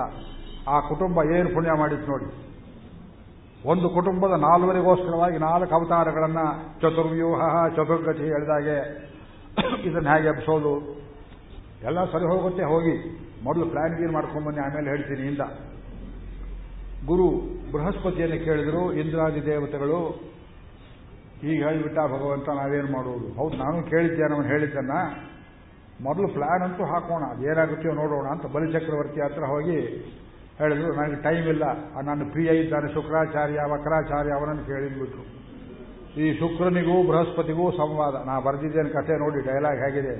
[0.68, 2.26] ಆ ಕುಟುಂಬ ಏನು ಪುಣ್ಯ ಮಾಡಿತ್ತು ನೋಡಿ.
[3.66, 6.46] ಒಂದು ಕುಟುಂಬದ ನಾಲ್ವರಿಗೋಸ್ಕರವಾಗಿ ನಾಲ್ಕು ಅವತಾರಗಳನ್ನು
[6.82, 8.78] ಚತುರ್ವ್ಯೂಹ, ಚತುರ್ಗತಿ ಹೇಳಿದಾಗೆ
[9.84, 10.74] ಇದನ್ನ ಹೇಗೆ ಎಬ್ಸೋದು?
[11.84, 12.96] ಎಲ್ಲ ಸರಿ ಹೋಗುತ್ತೆ, ಹೋಗಿ.
[13.44, 15.42] ಮೊದಲು ಪ್ಲಾನ್ ಗೀನ್ ಮಾಡ್ಕೊಂಡ್ಬನ್ನಿ ಆಮೇಲೆ ಹೇಳ್ತೀನಿ, ಇಂದ.
[17.06, 17.28] ಗುರು
[17.72, 19.99] ಬೃಹಸ್ಪತಿಯನ್ನು ಕೇಳಿದರು, ಇಂದ್ರಾದಿ ದೇವತೆಗಳು
[21.44, 23.28] ಈಗ ಹೇಳಿಬಿಟ್ಟ ಭಗವಂತ, ನಾವೇನು ಮಾಡುವುದು?
[23.34, 24.91] ಹೌದು, ನಾನು ಕೇಳಿದ್ದೆ ಅವನು ಹೇಳಿದ್ದನ್ನ,
[26.03, 29.80] ಮೊದಲು ಪ್ಲಾನ್ ಅಂತೂ ಹಾಕೋಣ ಅದೇನಾಗುತ್ತೆಯೋ ನೋಡೋಣ ಅಂತ ಬಲಿಚಕ್ರವರ್ತಿ ಹತ್ರ ಹೋಗಿ
[30.57, 31.64] ಹೇಳಿದ್ರು, ನನಗೆ ಟೈಮ್ ಇಲ್ಲ.
[32.02, 35.23] ನನ್ನ ಪ್ರಿಯ ಇದ್ದಾನೆ ಶುಕ್ರಾಚಾರ್ಯ, ವಕ್ರಾಚಾರ್ಯ, ಅವನನ್ನು ಕೇಳಿದ್ಬಿಟ್ರು.
[36.22, 38.26] ಈ ಶುಕ್ರನಿಗೂ ಬೃಹಸ್ಪತಿಗೂ ಸಂವಾದ.
[38.26, 40.15] ನಾ ಬರೆದಿದ್ದೇನೆ ಕಥೆ ನೋಡಿ ಡೈಲಾಗ್ ಹೇಗಿದೆ.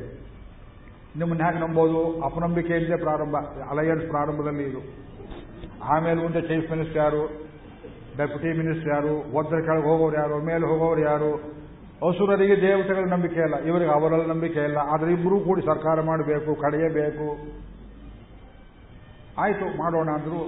[1.20, 2.22] ನಿಮ್ಮನ್ನ ಹೇಗೆ ನಂಬೋದು?
[2.22, 3.36] ಅಪನಂಬಿಕೆಯಿಂದಲೇ ಪ್ರಾರಂಭ
[3.70, 5.11] ಅಲಯನ್ಸ್ ಪ್ರಾರಂಭದಲ್ಲಿ ಇದು.
[5.94, 7.22] ಆಮೇಲೆ ಮುಂದೆ ಚೀಫ್ ಮಿನಿಸ್ಟರ್ ಯಾರು
[8.18, 11.32] ಡೆಪ್ಯೂಟಿ ಮಿನಿಸ್ಟರ್ ಯಾರು ಒದ್ದರ ಕೆಳಗೆ ಹೋಗೋರು ಯಾರು, ಮೇಲೆ ಹೋಗೋರು ಯಾರು?
[12.08, 14.78] ಅಸುರರಿಗೆ ದೇವತೆಗಳ ನಂಬಿಕೆ ಇಲ್ಲ, ಇವರಿಗೆ ಅವರಲ್ಲಿ ನಂಬಿಕೆ ಇಲ್ಲ.
[14.94, 17.28] ಆದರೆ ಇಬ್ಬರೂ ಕೂಡಿ ಸರ್ಕಾರ ಮಾಡಬೇಕು, ಕಡೆಯಬೇಕು.
[19.38, 20.42] ಆಯಿತು, ಮಾಡೋಣ ಅಂದ್ರು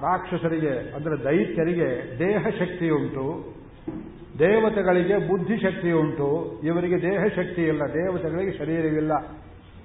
[0.00, 3.26] ರಾಕ್ಷಸರಿಗೆ, ಅಂದರೆ ದೈತ್ಯರಿಗೆ ದೇಹ ಶಕ್ತಿ ಉಂಟು,
[4.38, 9.12] ದೇವತೆಗಳಿಗೆ ಬುದ್ಧಿ ಶಕ್ತಿ ಉಂಟು, ಇವರಿಗೆ ದೇಹ ಶಕ್ತಿ ಇಲ್ಲ, ದೇವತೆಗಳಿಗೆ ಶರೀರವಿಲ್ಲ.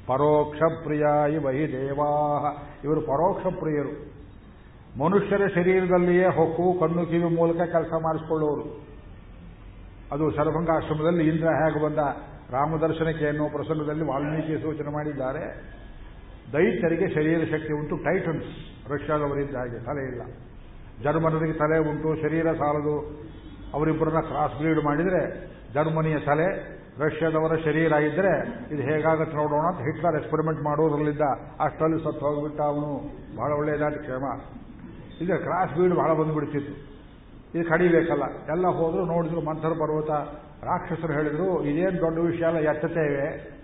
[0.08, 2.44] ಪರೋಕ್ಷ ಪ್ರಿಯ ಇವಹಿ ದೇವಾಹ.
[2.84, 4.17] ಇವರು ಪರೋಕ್ಷ ಪ್ರಿಯರು
[5.00, 8.88] ಮನುಷ್ಯರ ಶರೀರದಲ್ಲಿಯೇ ಹೊಕ್ಕು, ಕಣ್ಣು, ಕಿವಿ ಮೂಲಕ ಕೆಲಸ ಮಾಡಿಸಿಕೊಳ್ಳುವರು
[10.12, 11.98] ಅದು ಸರ್ವಂಗಾಶ್ರಮದಲ್ಲಿ ಇಂದ್ರ ಹೇಗೆ ಬಂದ?
[12.52, 15.40] ರಾಮದರ್ಶನಕ್ಕೆ ಎನ್ನುವ ಪ್ರಸಂಗದಲ್ಲಿ ವಾಲ್ಮೀಕಿ ಸೂಚನೆ ಮಾಡಿದ್ದಾರೆ.
[16.54, 18.46] ದೈತ್ಯರಿಗೆ ಶರೀರ ಶಕ್ತಿ ಉಂಟು, ಟೈಟನ್ಸ್
[18.92, 20.22] ರಷ್ಯಾದವರಿದ್ದ ಹಾಗೆ, ತಲೆ ಇಲ್ಲ.
[21.04, 23.26] ಜರ್ಮನರಿಗೆ ತಲೆ ಉಂಟು, ಶರೀರ ಸಾಲದು.
[23.74, 28.40] ಅವರಿಬ್ಬರನ್ನ ಕ್ರಾಸ್ ಬ್ರೀಡ್ ಮಾಡಿದರೆ, ಜರ್ಮನಿಯ ತಲೆ, ರಷ್ಯಾದವರ ಶರೀರ ಇದ್ದರೆ
[28.74, 31.22] ಇದು ಹೇಗಾಗತ್ತೆ ನೋಡೋಣ ಅಂತ ಹಿಟ್ಲರ್ ಎಕ್ಸ್ಪೆರಿಮೆಂಟ್ ಮಾಡೋದ್ರಲ್ಲಿದ್ದ
[31.60, 32.94] ಅಷ್ಟರಲ್ಲಿ ಸತ್ತು ಹೋಗ್ಬಿಟ್ಟ ಅವನು.
[33.38, 34.26] ಬಹಳ ಒಳ್ಳೆಯದಾದ ಕ್ಷೇಮ.
[35.22, 36.98] ಈಗ ಕ್ರಾಸ್ ಬೀಡ್ ಬಹಳ ಬಂದ್ಬಿಡ್ತಿತ್ತು.
[37.60, 38.24] ಇದು ಕಡಿಬೇಕಲ್ಲ.
[38.52, 40.10] ಎಲ್ಲ ಹೋದ್ರು ನೋಡಿದ್ರು ಮಂಥರ ಪರ್ವತ,
[40.64, 43.58] ರಾಕ್ಷಸರು ಹೇಳಿದ್ರು, ಇದೇನು ದೊಡ್ಡ ವಿಷಯ ಅಲ್ಲ ಎತ್ತತೇವೆ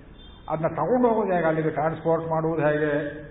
[0.50, 1.48] ಅದನ್ನ ತಗೊಂಡು ಹೋಗೋದು ಹೇಗೆ?
[1.48, 3.24] ಅಲ್ಲಿಗೆ ಟ್ರಾನ್ಸ್ಪೋರ್ಟ್ ಮಾಡುವುದು ಹೇಗೆ?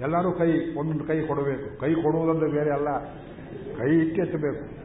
[0.00, 1.80] ಎಲ್ಲರೂ ಕೈ, ಒಂದೊಂದು ಕೈ ಕೊಡಬೇಕು.
[1.80, 3.04] ಕೈ ಕೊಡುವುದಂದ್ರೆ ಬೇರೆ ಅಲ್ಲ.
[3.78, 4.84] ಕೈ ಎತ್ತಬೇಕು.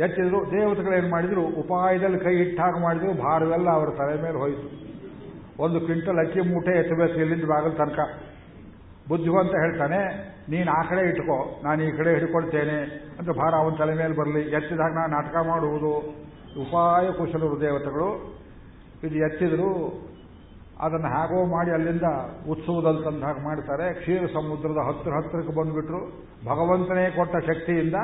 [0.00, 1.42] ಎತ್ತಿದ್ರು, ದೇವತೆಗಳು ಏನು ಮಾಡಿದ್ರು?
[1.42, 4.90] ಉಪಾಯದಲ್ಲಿ ಕೈ ಇಟ್ಟಾಗ ಮಾಡಿದ್ರು, ಭಾರವೆಲ್ಲ ಅವರ ತಲೆ ಮೇಲೆ ಹೋಯಿತು.
[5.62, 7.98] ಒಂದು ಕ್ವಿಂಟಲ್ ಅಕ್ಕಿ ಮೂಟೆ ಎತ್ತಬೇಕು ಇಲ್ಲಿಂದ ಬಾಗಲ್ ತನಕ.
[9.10, 10.00] ಬುದ್ಧಿವಂತ ಹೇಳ್ತಾನೆ,
[10.52, 12.78] ನೀನು ಆ ಕಡೆ ಇಟ್ಕೋ, ನಾನು ಈ ಕಡೆ ಹಿಡ್ಕೊಳ್ತೇನೆ
[13.18, 14.42] ಅಂತ ಭಾರ ಅವನ ತಲೆ ಮೇಲೆ ಬರಲಿ.
[14.56, 15.92] ಎತ್ತಿದಾಗ ನಾನು ನಾಟಕ ಮಾಡುವುದು.
[16.62, 18.08] ಉಪಾಯ ಕುಶಲರು ದೇವತೆಗಳು
[19.06, 19.70] ಇದು ಎತ್ತಿದ್ರು,
[20.80, 22.08] ಅದನ್ನು ಹಾಗೋ ಮಾಡಿ ಅಲ್ಲಿಂದ
[22.48, 23.86] ಉತ್ಸವದಲ್ಲಿ ತಂದು ಹಾಗೆ ಮಾಡ್ತಾರೆ.
[23.94, 26.00] ಕ್ಷೀರ ಸಮುದ್ರದ ಹತ್ತಿರ ಹತ್ತಿರಕ್ಕೆ ಬಂದುಬಿಟ್ರು.
[26.50, 27.96] ಭಗವಂತನೇ ಕೊಟ್ಟ ಶಕ್ತಿಯಿಂದ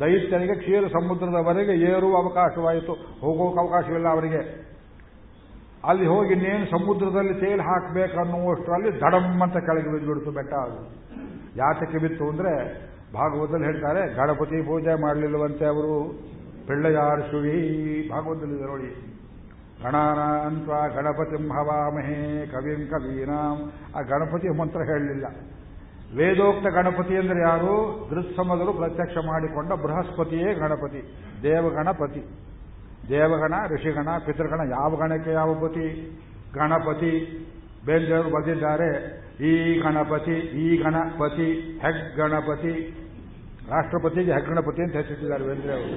[0.00, 2.94] ದೈತ್ಯನಿಗೆ ಕ್ಷೀರ ಸಮುದ್ರದವರೆಗೆ ಏರುವ ಅವಕಾಶವಾಯಿತು.
[3.20, 4.42] ಹೋಗೋಕೆ ಅವಕಾಶವಿಲ್ಲ ಅವರಿಗೆ.
[5.88, 10.90] ಅಲ್ಲಿ ಹೋಗಿ ಇನ್ನೇನು ಸಮುದ್ರದಲ್ಲಿ ತೇಲ್ ಹಾಕಬೇಕನ್ನುವಷ್ಟರಲ್ಲಿ ದಡಮ್ ಅಂತ ಕೆಳಗೆ ಬಿದ್ದುಬಿಡ್ತು ಬೆಟ್ಟ ಅದು.
[11.56, 12.52] ಯಾತಕ್ಕೆ ಬಿತ್ತು ಅಂದರೆ
[13.14, 16.18] ಭಾಗವತದಲ್ಲಿ ಹೇಳ್ತಾರೆ, ಗಣಪತಿ ಪೂಜೆ ಮಾಡಲಿಲ್ಲವಂತೆ ಅವರು,
[16.66, 17.20] ಪಿಳ್ಳೆಯಾರ್
[18.10, 19.12] ಭಾಗವತದಲ್ಲಿ ನೋಡಿ.
[19.82, 23.72] ಗಣಾನಾಂತ ಗಣಪತಿ ಹವಾಮಹೇ ಕವಿಂ ಕವೀನಾಂ.
[23.96, 25.24] ಆ ಗಣಪತಿ ಮಂತ್ರ ಹೇಳಲಿಲ್ಲ.
[26.16, 28.08] ವೇದೋಕ್ತ ಗಣಪತಿ ಅಂದರೆ ಯಾರು?
[28.10, 32.51] ದೃತ್ಸಮದರು ಪ್ರತ್ಯಕ್ಷ ಮಾಡಿಕೊಂಡ ಬೃಹಸ್ಪತಿಯೇ ಗಣಪತಿ, ದೇವಗಣಪತಿ.
[33.08, 35.86] ದೇವಗಣ, ಋಷಿಗಣ, ಪಿತೃಗಣ, ಯಾವ ಗಣಕ್ಕೆ ಯಾವ ಪತಿ?
[36.54, 37.12] ಗಣಪತಿ.
[37.86, 38.90] ಬೇಂದ್ರೆಯವರು ಬರೆದಿದ್ದಾರೆ,
[39.40, 41.48] ಈ ಗಣಪತಿ ಈ ಗಣಪತಿ
[41.82, 42.74] ಹೆಗ್ ಗಣಪತಿ
[43.70, 45.96] ರಾಷ್ಟ್ರಪತಿಗೆ ಹೆಗ್ ಗಣಪತಿ ಅಂತ ಹೆಸರಿಟ್ಟಿದ್ದಾರೆ ಬೇಂದ್ರೆ ಅವರು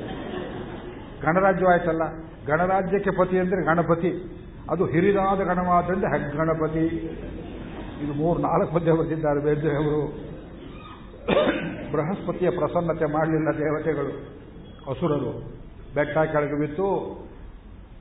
[1.24, 2.04] ಗಣರಾಜ್ಯವಾಯ್ತಲ್ಲ,
[2.48, 4.12] ಗಣರಾಜ್ಯಕ್ಕೆ ಪತಿ ಅಂದರೆ ಗಣಪತಿ.
[4.70, 6.86] ಅದು ಹಿರಿದಾದ ಗಣವಾದ್ರಿಂದ ಹೆಗ್ ಗಣಪತಿ
[8.04, 10.02] ಇದು ಮೂರು, ನಾಲ್ಕು ಮಧ್ಯೆ ಬರೆದಿದ್ದಾರೆ ಬೇಂದ್ರೆ ಅವರು
[11.92, 14.14] ಬೃಹಸ್ಪತಿಯ ಪ್ರಸನ್ನತೆ ಮಾಡಲಿಲ್ಲ ದೇವತೆಗಳು,
[14.92, 15.34] ಅಸುರರು.
[15.96, 16.88] ಬೆಟ್ಟ ಕೆಳಗೆ ಬಿತ್ತು.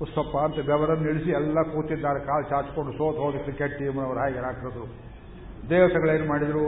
[0.04, 2.20] ಉಸ್ತಪ್ಪ ಅಂತ ಬೆವರನ್ನು ಇಳಿಸಿ ಎಲ್ಲ ಕೂತಿದ್ದಾರೆ.
[2.28, 4.86] ಕಾಲು ಚಾಚಿಕೊಂಡು ಸೋತ್ ಹೋಗಿ ಕ್ರಿಕೆಟ್ ಟೀಮ್ನವರು ಹಾಗೆ ರಾಕ್ಷಸರು
[5.70, 6.64] ದೇವತೆಗಳೇನು ಮಾಡಿದರು?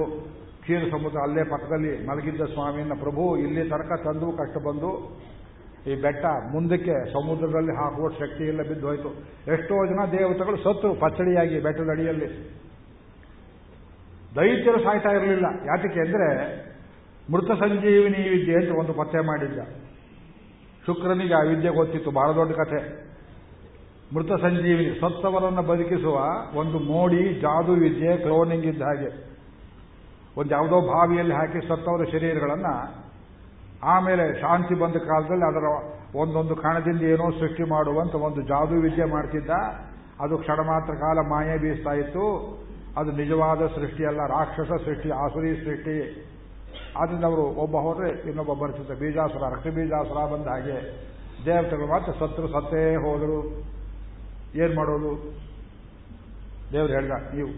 [0.60, 4.90] ಕ್ಷೀರ ಸಮುದ್ರ ಅಲ್ಲೇ ಪಕ್ಕದಲ್ಲಿ ಮಲಗಿದ್ದ ಸ್ವಾಮಿಯನ್ನ ಪ್ರಭು ಇಲ್ಲಿ ತನಕ ತಂದು ಕಷ್ಟ ಬಂದು
[5.90, 9.10] ಈ ಬೆಟ್ಟ ಮುಂದಕ್ಕೆ ಸಮುದ್ರದಲ್ಲಿ ಹಾಕುವ ಶಕ್ತಿ ಇಲ್ಲ ಬಿದ್ದು ಹೋಯಿತು.
[9.54, 12.28] ಎಷ್ಟೋ ಜನ ದೇವತೆಗಳು ಸತ್ತು ಪಚ್ಚಡಿಯಾಗಿ ಬೆಟ್ಟದ ಅಡಿಯಲ್ಲಿ.
[14.36, 15.46] ದೈತ್ಯರು ಸಾಯ್ತಾ ಇರಲಿಲ್ಲ.
[15.66, 16.28] ಯಾತಕ್ಕೆ ಅಂದರೆ
[17.32, 19.60] ಮೃತ ಸಂಜೀವಿನಿ ವಿದ್ಯೆ ಅಂತ ಒಂದು ಪತ್ತೆ ಮಾಡಿದ್ದ.
[20.86, 22.80] ಶುಕ್ರನಿಗೆ ಆ ವಿದ್ಯೆ ಗೊತ್ತಿತ್ತು, ಬಹಳ ದೊಡ್ಡ ಕಥೆ.
[24.14, 26.16] ಮೃತ ಸಂಜೀವಿನಿ, ಸತ್ತವರನ್ನು ಬದುಕಿಸುವ
[26.58, 29.10] ಒಂದು ಮೋಡಿ, ಜಾದು ವಿದ್ಯೆ, ಕ್ಲೋನಿಂಗ್ ಇದ್ದ ಹಾಗೆ.
[30.36, 32.74] ಒಂದು ಯಾವುದೋ ಬಾವಿಯಲ್ಲಿ ಹಾಕಿ ಸತ್ತವರ ಶರೀರಗಳನ್ನು,
[33.84, 35.66] ಆಮೇಲೆ ಶಾಂತಿ ಬಂದ ಕಾಲದಲ್ಲಿ ಅದರ
[36.16, 39.50] ಒಂದೊಂದು ಕಣದಿಂದ ಏನೋ ಸೃಷ್ಟಿ ಮಾಡುವಂತ ಒಂದು ಜಾದು ವಿದ್ಯೆ ಮಾಡ್ತಿದ್ದ.
[40.20, 42.26] ಅದು ಕ್ಷಣ ಮಾತ್ರ ಕಾಲ ಮಾಯೆ ಬೀಸ್ತಾ ಇತ್ತು.
[42.96, 45.96] ಅದು ನಿಜವಾದ ಸೃಷ್ಟಿಯಲ್ಲ ರಾಕ್ಷಸ ಸೃಷ್ಟಿ, ಆಸುರಿ ಸೃಷ್ಟಿ.
[46.98, 50.76] ಆದ್ರಿಂದ ಅವರು ಒಬ್ಬ ಹೋದ್ರೆ ಇನ್ನೊಬ್ಬ ಬರ್ತಿದ್ದ ಬೀಜಾಸುರ, ರಕ್ತ ಬೀಜಾಸುರ ಬಂದ ಹಾಗೆ
[51.46, 53.38] ದೇವತೆಗಳು ಮಾತ್ರ ಸತ್ರು ಸತ್ತೇ ಹೋದರು.
[54.62, 55.12] ಏನ್ ಮಾಡೋದು?
[56.72, 57.50] ದೇವರು ಹೇಳಿದ, ನೀವು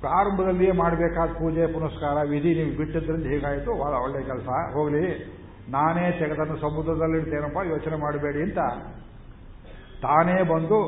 [0.00, 4.48] ಪ್ರಾರಂಭದಲ್ಲಿಯೇ ಮಾಡಬೇಕಾದ ಪೂಜೆ, ಪುನಸ್ಕಾರ, ವಿಧಿ ನೀವು ಬಿಟ್ಟಿದ್ದರಿಂದ ಹೀಗಾಯಿತು, ಬಹಳ ಒಳ್ಳೆ ಕೆಲಸ.
[4.74, 5.04] ಹೋಗಲಿ,
[5.74, 8.60] ನಾನೇ ತೆಗೆದನ್ನು ಸಮುದ್ರದಲ್ಲಿಡ್ತೇನಪ್ಪ ಯೋಚನೆ ಮಾಡಬೇಡಿ ಅಂತ
[10.02, 10.78] ತಾನೇ ಬಂದು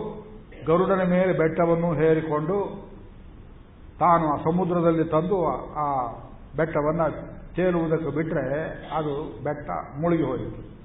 [0.66, 2.56] ಗರುಡನ ಮೇಲೆ ಬೆಟ್ಟವನ್ನು ಹೇರಿಕೊಂಡು
[4.02, 5.36] ತಾನು ಆ ಸಮುದ್ರದಲ್ಲಿ ತಂದು
[5.84, 5.86] ಆ
[6.58, 7.06] ಬೆಟ್ಟವನ್ನು
[7.58, 8.50] ತೇಲುವುದಕ್ಕೆ ಬಿಟ್ಟರೆ
[8.94, 9.70] ಅದು ಬೆಟ್ಟ
[10.00, 10.78] ಮುಳುಗಿ ಹೋಯಿತು.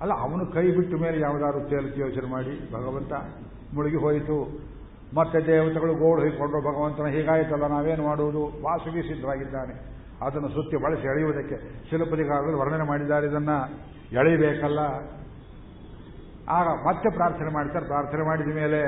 [0.00, 3.12] ಅಲ್ಲ, ಅವನು ಕೈ ಬಿಟ್ಟ ಮೇಲೆ ಯಾವುದಾದ್ರು ತೇಲುತ್ತೆ ಯೋಚನೆ ಮಾಡಿ, ಭಗವಂತ
[3.74, 4.66] ಮುಳುಗಿ ಹೋಯಿತು.
[5.14, 8.62] ಮತ್ತೆ ದೇವತೆಗಳು ಗೋಳು ಹೊಯ್ಕೊಂಡು ಭಗವಂತನ ಹೀಗಾಯಿತಲ್ಲ, ನಾವೇನು ಮಾಡುವುದು?
[8.62, 9.96] ವಾಸುಗಿ ಸಿದ್ಧವಾಗಿದ್ದಾನೆ.
[10.20, 13.50] ಅದನ್ನು ಸುತ್ತಿ ಬಳಸಿ ಎಳೆಯುವುದಕ್ಕೆ ಶಿಲ್ಪದಿಗಾರರು ವರ್ಣನೆ ಮಾಡಿದ್ದಾರೆ ಇದನ್ನ.
[14.12, 14.78] ಎಳೆಯಬೇಕಲ್ಲ.
[16.48, 17.86] ಆಗ ಮತ್ತೆ ಪ್ರಾರ್ಥನೆ ಮಾಡ್ತಾರೆ.
[17.86, 18.80] ಪ್ರಾರ್ಥನೆ ಮಾಡಿದ ಮೇಲೆ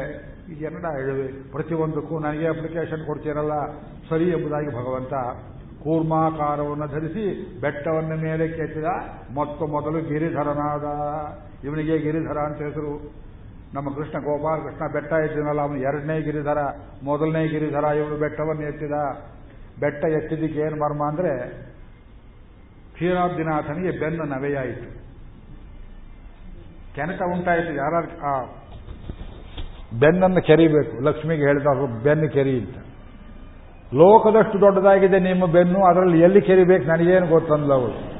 [0.52, 3.52] ಇದೆನ್ನಡ ಎಳುವೆ ಪ್ರತಿಯೊಂದಕ್ಕೂ ನನಗೆ ಅಪ್ಲಿಕೇಶನ್ ಕೊಡ್ತೀರಲ್ಲ
[4.08, 5.12] ಸರಿ ಎಂಬುದಾಗಿ ಭಗವಂತ
[5.88, 8.84] ಕೂರ್ಮಾಕಾರವನ್ನು ಧರಿಸಿ ಬೆಟ್ಟವನ್ನು ಮೇಲೆ ಕೆತ್ತಿದ
[9.34, 10.84] ಮೊತ್ತ ಮೊದಲು ಗಿರಿಧರನಾದ.
[11.66, 13.14] ಇವನಿಗೆ ಗಿರಿಧರ ಅಂತ ಹೆಸರು.
[13.74, 16.58] ನಮ್ಮ ಕೃಷ್ಣ ಗೋಪಾಲ ಕೃಷ್ಣ ಬೆಟ್ಟ ಎತ್ತಿನಲ್ಲ ಅವನು ಎರಡನೇ ಗಿರಿಧರ,
[17.02, 18.92] ಮೊದಲನೇ ಗಿರಿಧರ ಇವನು ಬೆಟ್ಟವನ್ನು ಎತ್ತಿದ.
[19.80, 21.62] ಬೆಟ್ಟ ಎತ್ತಿದ್ದಕ್ಕೆ ಏನು ಮರ್ಮ ಅಂದ್ರೆ,
[22.92, 24.98] ಕ್ಷೀರಾಬ್ದಿನಾಥನಿಗೆ ಬೆನ್ನು ನವೆಯಾಯಿತು.
[26.94, 28.44] ಕೆನಕ ಉಂಟಾಯಿತು ಯಾರು ಆ
[30.00, 31.00] ಬೆನ್ನನ್ನು ಕೆರಿಬೇಕು.
[31.00, 31.66] ಲಕ್ಷ್ಮಿಗೆ ಹೇಳಿದ
[32.02, 32.87] ಬೆನ್ನು ಕೆರಿ ಅಂತ.
[33.94, 38.18] ಲೋಕದಷ್ಟು ದೊಡ್ಡದಾಗಿದೆ ನಿಮ್ಮ ಬೆನ್ನು, ಅದರಲ್ಲಿ ಎಲ್ಲಿ ಕೆರಿಬೇಕು ನನಗೇನು ಗೊತ್ತಂದ್ಲ ಅವಳು.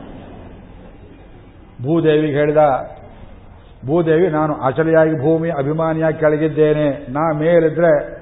[1.82, 2.56] ಭೂದೇವಿಗೆ ಹೇಳಿದ,
[3.86, 7.12] ಭೂದೇವಿ, ನಾನು ಅಚಲಿಯಾಗಿ ಭೂಮಿ ಅಭಿಮಾನಿಯಾಗಿ ಕೆಳಗಿದ್ದೇನೆ.
[7.12, 8.18] ನಾ ಮೇಲಿದ್ರೆ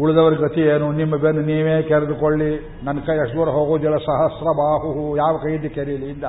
[0.00, 0.92] ಉಳಿದವರ ಗತಿ ಏನು?
[0.92, 2.80] ನಿಮ್ಮ ಬೆನ್ನು ನೀವೇ ಕೆರೆದುಕೊಳ್ಳಿ.
[2.84, 6.24] ನನ್ನ ಕೈ ಅಷ್ಟು ದೂರ ಹೋಗೋದಿಲ್ಲ ಸಹಸ್ರ ಬಾಹು ಯಾವ ಕೈಯಿಂದ ಕೆರೀಲಿ ಇಂದ.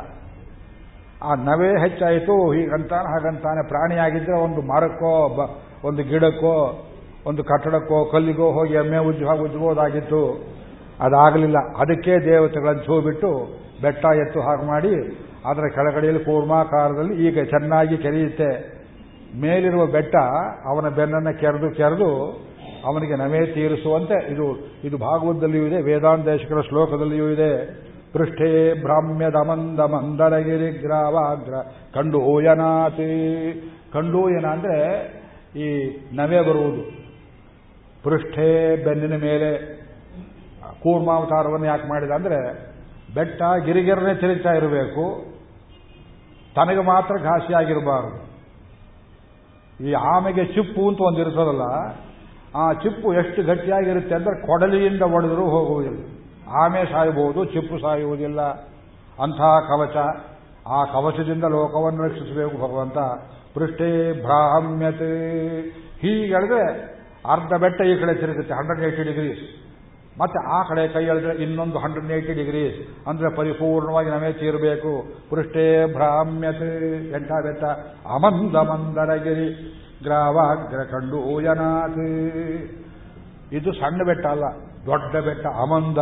[1.24, 2.52] ಆ ನವೇ ಹೆಚ್ಚಾಯಿತು.
[2.52, 5.44] ಹೀಗಂತಾನೆ ಹಾಗಂತಾನೆ ಪ್ರಾಣಿಯಾಗಿದ್ರೆ ಒಂದು ಮರಕ್ಕೋ
[5.88, 6.85] ಒಂದು ಗಿಡಕ್ಕೋ
[7.26, 10.44] ಒಂದು ಕಟ್ಟಡಕ್ಕೋ ಕಲ್ಲಿಗೋ ಹೋಗಿ ಎಮ್ಮೆ ಉಜ್ಜು ಉಜ್ಜಬಹುದಾಗಿತ್ತು
[11.00, 11.58] ಅದಾಗಲಿಲ್ಲ.
[11.78, 13.48] ಅದಕ್ಕೆ ದೇವತೆಗಳನ್ನು ಛೂ ಬಿಟ್ಟು
[13.82, 14.94] ಬೆಟ್ಟ ಎತ್ತು ಹಾಗೆ ಮಾಡಿ
[15.46, 18.76] ಅದರ ಕೆಳಗಡೆಯಲ್ಲಿ ಕೂರ್ಮಾಕಾರದಲ್ಲಿ ಈಗ ಚೆನ್ನಾಗಿ ಕೆರೆಯುತ್ತೆ.
[19.40, 20.16] ಮೇಲಿರುವ ಬೆಟ್ಟ
[20.66, 22.10] ಅವನ ಬೆನ್ನನ್ನು ಕೆರೆದು ಕೆರೆದು
[22.86, 27.86] ಅವನಿಗೆ ನಮೇ ತೀರಿಸುವಂತೆ ಇದು ಇದು ಭಾಗವತದಲ್ಲಿಯೂ ಇದೆ ವೇದಾಂತೇಶಕರ ಶ್ಲೋಕದಲ್ಲಿಯೂ ಇದೆ.
[28.14, 31.54] ಪೃಷ್ಠೇ ಭ್ರಾಮ್ಯದ ಮಂದ ಮಂದರಗಿರಿ ಗ್ರಾವಾಗ್ರ
[31.94, 33.12] ಕಂಡೂಯನಾತಿ.
[33.94, 34.78] ಕಂಡು ಅಂದ್ರೆ
[35.56, 37.05] ಈ ನವೆ ಬರುವುದು.
[38.06, 39.50] ಪೃಷ್ಠೇ ಬೆನ್ನಿನ ಮೇಲೆ
[40.80, 42.38] ಕೂರ್ಮಾವತಾರವನ್ನು ಯಾಕೆ ಮಾಡಿದ ಅಂದ್ರೆ
[43.16, 45.26] ಬೆಟ್ಟ ಗಿರಿಗಿರನೆ ಚಲಿತಾ ಇರಬೇಕು,
[46.56, 48.26] ತನಗೆ ಮಾತ್ರ ಘಾಸಿಯಾಗಿರಬಾರದು
[49.86, 51.62] ಈ ಆಮೆಗೆ ಚಿಪ್ಪು ಅಂತ ಒಂದಿರ್ತದಲ್ಲ
[52.56, 56.04] ಆ ಚಿಪ್ಪು ಎಷ್ಟು ಗಟ್ಟಿಯಾಗಿರುತ್ತೆ ಅಂದ್ರೆ ಕೊಡಲಿಯಿಂದ ಒಡೆದರೂ ಹೋಗುವುದಿಲ್ಲ.
[56.64, 58.42] ಆಮೆ ಸಾಯಬಹುದು ಚಿಪ್ಪು ಸಾಯುವುದಿಲ್ಲ.
[59.24, 59.98] ಅಂತಹ ಕವಚ,
[60.68, 62.98] ಆ ಕವಚದಿಂದ ಲೋಕವನ್ನು ರಕ್ಷಿಸಬೇಕು ಭಗವಂತ.
[63.54, 65.62] ಪೃಷ್ಠೇ ಹೀಗೆ
[66.02, 66.95] ಹೀಗೆಳೆದ್ರೆ
[67.34, 69.44] ಅರ್ಧ ಬೆಟ್ಟ ಈ ಕಡೆ ತಿರುಗುತ್ತೆ ಹಂಡ್ರೆಡ್ ಏಯ್ಟಿ ಡಿಗ್ರೀಸ್
[70.20, 75.06] ಮತ್ತೆ ಆ ಕಡೆ ಕೈ ಎಳೆದ್ರೆ ಇನ್ನೊಂದು ಹಂಡ್ರೆಡ್ ಏಯ್ಟಿ ಡಿಗ್ರೀಸ್ ಅಂದ್ರೆ ಪರಿಪೂರ್ಣವಾಗಿ ನಮೇ ತೀರಬೇಕು.
[75.30, 76.70] ಪೃಷ್ಠೇ ಭ್ರಾಮ್ಯತೆ
[77.12, 77.64] ಎಂಟ ಬೆಟ್ಟ?
[78.08, 79.50] ಅಮಂದ ಮಂದರಗಿರಿ,
[80.04, 81.98] ಗ್ರಾವಾಗ್ರ ಕಂಡು ಓಯನಾಥ
[83.52, 84.44] ಇದು ಸಣ್ಣ ಬೆಟ್ಟ ಅಲ್ಲ,
[84.86, 85.98] ದೊಡ್ಡ ಬೆಟ್ಟ, ಅಮಂದ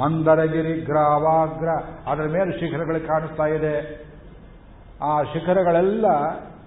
[0.00, 1.68] ಮಂದರಗಿರಿ, ಗ್ರಾವಾಗ್ರ.
[2.10, 3.74] ಅದರ ಮೇಲೆ ಶಿಖರಗಳು ಕಾಣಿಸ್ತಾ ಇದೆ.
[5.02, 6.06] ಆ ಶಿಖರಗಳೆಲ್ಲ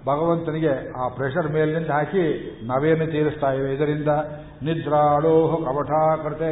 [0.08, 2.24] ಭಗವಂತನಿಗೆ ಆ ಪ್ರೆಷರ್ ಮೇಲಿನಿಂದ ಹಾಕಿ
[2.68, 3.70] ನವೇನು ತೀರಿಸ್ತಾ ಇವೆ?
[3.74, 4.12] ಇದರಿಂದ
[4.64, 6.52] ನಿದ್ರಾಳೋಹ ಕವಟಾಕೃತೆ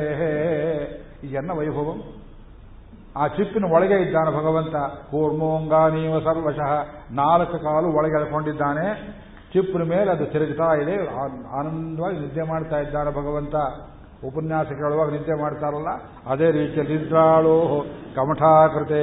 [1.24, 2.00] ಇದೆನ್ನ ವೈಭವಂ?
[3.18, 4.76] ಆ ಚಿಪ್ಪಿನ ಒಳಗೆ ಇದ್ದಾನೆ ಭಗವಂತ.
[5.12, 6.72] ಕೂರ್ಮೋಂಗಾನೀವ ಸರ್ವಶಃ.
[7.12, 8.88] ನಾಲ್ಕು ಕಾಲು ಒಳಗೆ ಎಳ್ಕೊಂಡಿದ್ದಾನೆ.
[9.54, 10.96] ಚಿಪ್ಪಿನ ಮೇಲೆ ಅದು ತಿರುಗ್ತಾ ಇದೆ.
[11.58, 13.56] ಆನಂದವಾಗಿ ನಿದ್ದೆ ಮಾಡ್ತಾ ಇದ್ದಾನೆ ಭಗವಂತ.
[14.26, 15.92] ಉಪನ್ಯಾಸ ಕೇಳುವಾಗ ನಿದ್ದೆ ಮಾಡ್ತಾರಲ್ಲ,
[16.32, 17.58] ಅದೇ ರೀತಿಯಲ್ಲಿ ನಿದ್ರಾಳೋ
[18.16, 19.02] ಕಮಠಾಕೃತೆ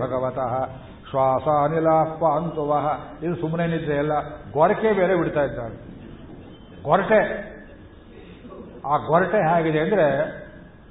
[0.00, 0.54] ಭಗವತಃ.
[1.10, 2.86] ಶ್ವಾಸ ಅನಿಲಾಪ ಅಂತುವಹ
[3.22, 4.12] ಇದು ಸುಮ್ಮನೆ ನಿದ್ರೆ ಎಲ್ಲ
[4.52, 5.74] ಗೊರಕೆ ಬೇರೆ ಬಿಡ್ತಾ ಇದ್ದಾಳೆ
[6.82, 7.20] ಗೊರಟೆ.
[8.86, 10.06] ಆ ಗೊರಟೆ ಹೇಗಿದೆ ಅಂದ್ರೆ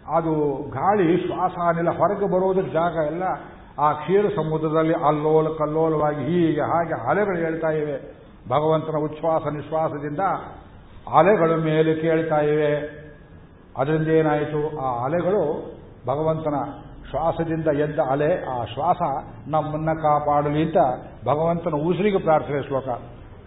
[0.07, 0.33] ಅದು
[0.69, 3.23] ಗಾಳಿ ಶ್ವಾಸ ಅನಿಲ ಹೊರಗೆ ಬರೋದಕ್ಕೆ ಜಾಗ ಎಲ್ಲ
[3.79, 8.23] ಆ ಕ್ಷೀರ ಸಮುದ್ರದಲ್ಲಿ ಅಲ್ಲೋಲ ಕಲ್ಲೋಲವಾಗಿ ಹೀಗೆ ಹಾಗೆ ಅಲೆಗಳು ಹೇಳ್ತಾ ಇವೆ.
[8.49, 10.19] ಭಗವಂತನ ಉಚ್ಛ್ವಾಸ ನಿಶ್ವಾಸದಿಂದ
[11.17, 13.03] ಅಲೆಗಳು ಮೇಲೆ ಕೇಳ್ತಾ ಇವೆ.
[13.77, 14.79] ಅದರಿಂದ ಏನಾಯಿತು?
[14.79, 15.73] ಆ ಅಲೆಗಳು
[16.07, 16.55] ಭಗವಂತನ
[17.13, 19.01] ಶ್ವಾಸದಿಂದ ಎದ್ದ ಅಲೆ, ಆ ಶ್ವಾಸ
[19.47, 20.79] ನಮ್ಮನ್ನ ಕಾಪಾಡಲಿ ಅಂತ
[21.25, 22.87] ಭಗವಂತನ ಉಸಿರಿಗೆ ಪ್ರಾರ್ಥನೆ ಶ್ಲೋಕ.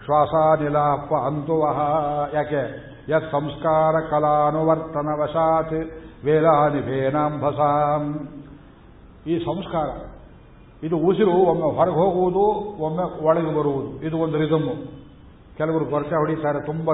[0.05, 1.79] ಶ್ವಾಸ ನಿಲಾಪ ಅಂತುವಹ.
[2.33, 2.61] ಯಾಕೆ?
[3.09, 5.75] ಯತ್ ಸಂಸ್ಕಾರ ಕಲಾನುವರ್ತನ ವಶಾತ್
[6.25, 8.03] ವೇಲಾನಿಭೇನಾಂಭಸಾಂ
[9.27, 9.89] ಈ ಸಂಸ್ಕಾರ,
[10.83, 12.45] ಇದು ಉಸಿರು ಒಮ್ಮೆ ಹೊರಗೆ ಹೋಗುವುದು,
[12.85, 13.91] ಒಮ್ಮೆ ಒಳಗೆ ಬರುವುದು.
[14.07, 14.75] ಇದು ಒಂದು ರಿದಮ್ಮು
[15.57, 16.87] ಕೆಲವರು ಗೊರಟೆ ಹೊಡಿತಾರೆ, ತುಂಬ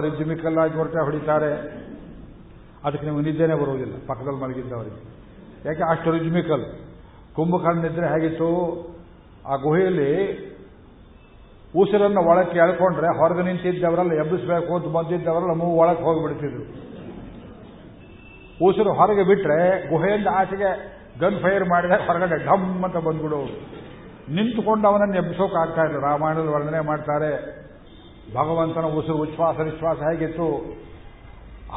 [0.60, 1.54] ಆಗಿ ಗೊರಟೆ ಹೊಡಿತಾರೆ.
[2.84, 5.13] ಅದಕ್ಕೆ ನಿಮಗೆ ನಿದ್ದೆನೇ ಬರುವುದಿಲ್ಲ, ಪಕ್ಕದಲ್ಲಿ ಮಲಗಿದ್ದವರಿಗೆ.
[5.66, 6.64] ಯಾಕೆ ಅಷ್ಟು ರಿಜ್ಮಿಕಲ್
[7.36, 8.50] ಕುಂಭಕರ್ಣ ನಿದ್ರೆ ಹೇಗಿತ್ತು
[9.52, 10.10] ಆ ಗುಹೆಯಲ್ಲಿ
[11.82, 16.64] ಉಸಿರನ್ನು ಒಳಕ್ಕೆ ಎಳ್ಕೊಂಡ್ರೆ ಹೊರಗೆ ನಿಂತಿದ್ದವರೆಲ್ಲ ಎಬ್ಬಿಸಬೇಕು ಅಂತ ಬಂದಿದ್ದವರೆಲ್ಲ ಮೂ ಒಳಕ್ಕೆ ಹೋಗಿಬಿಡ್ತಿದ್ರು.
[18.68, 19.60] ಉಸಿರು ಹೊರಗೆ ಬಿಟ್ರೆ
[19.90, 20.70] ಗುಹೆಯಿಂದ ಆಚೆಗೆ
[21.22, 23.42] ಗನ್ ಫೈರ್ ಮಾಡಿದಾಗ ಹೊರಗಡೆ ಢಮ್ ಅಂತ ಬಂದ್ಬಿಡು
[24.36, 25.98] ನಿಂತುಕೊಂಡು ಅವನನ್ನು ಎಬ್ಬಿಸೋಕೆ ಆಗ್ತಾ ಇಲ್ಲ.
[26.02, 27.32] ರಾಮಾಯಣದ ವರ್ಣನೆ ಮಾಡ್ತಾರೆ,
[28.36, 30.48] ಭಗವಂತನ ಉಸಿರು ಉಚ್ಛ್ವಾಸ ನಿಶ್ವಾಸ ಹೇಗಿತ್ತು?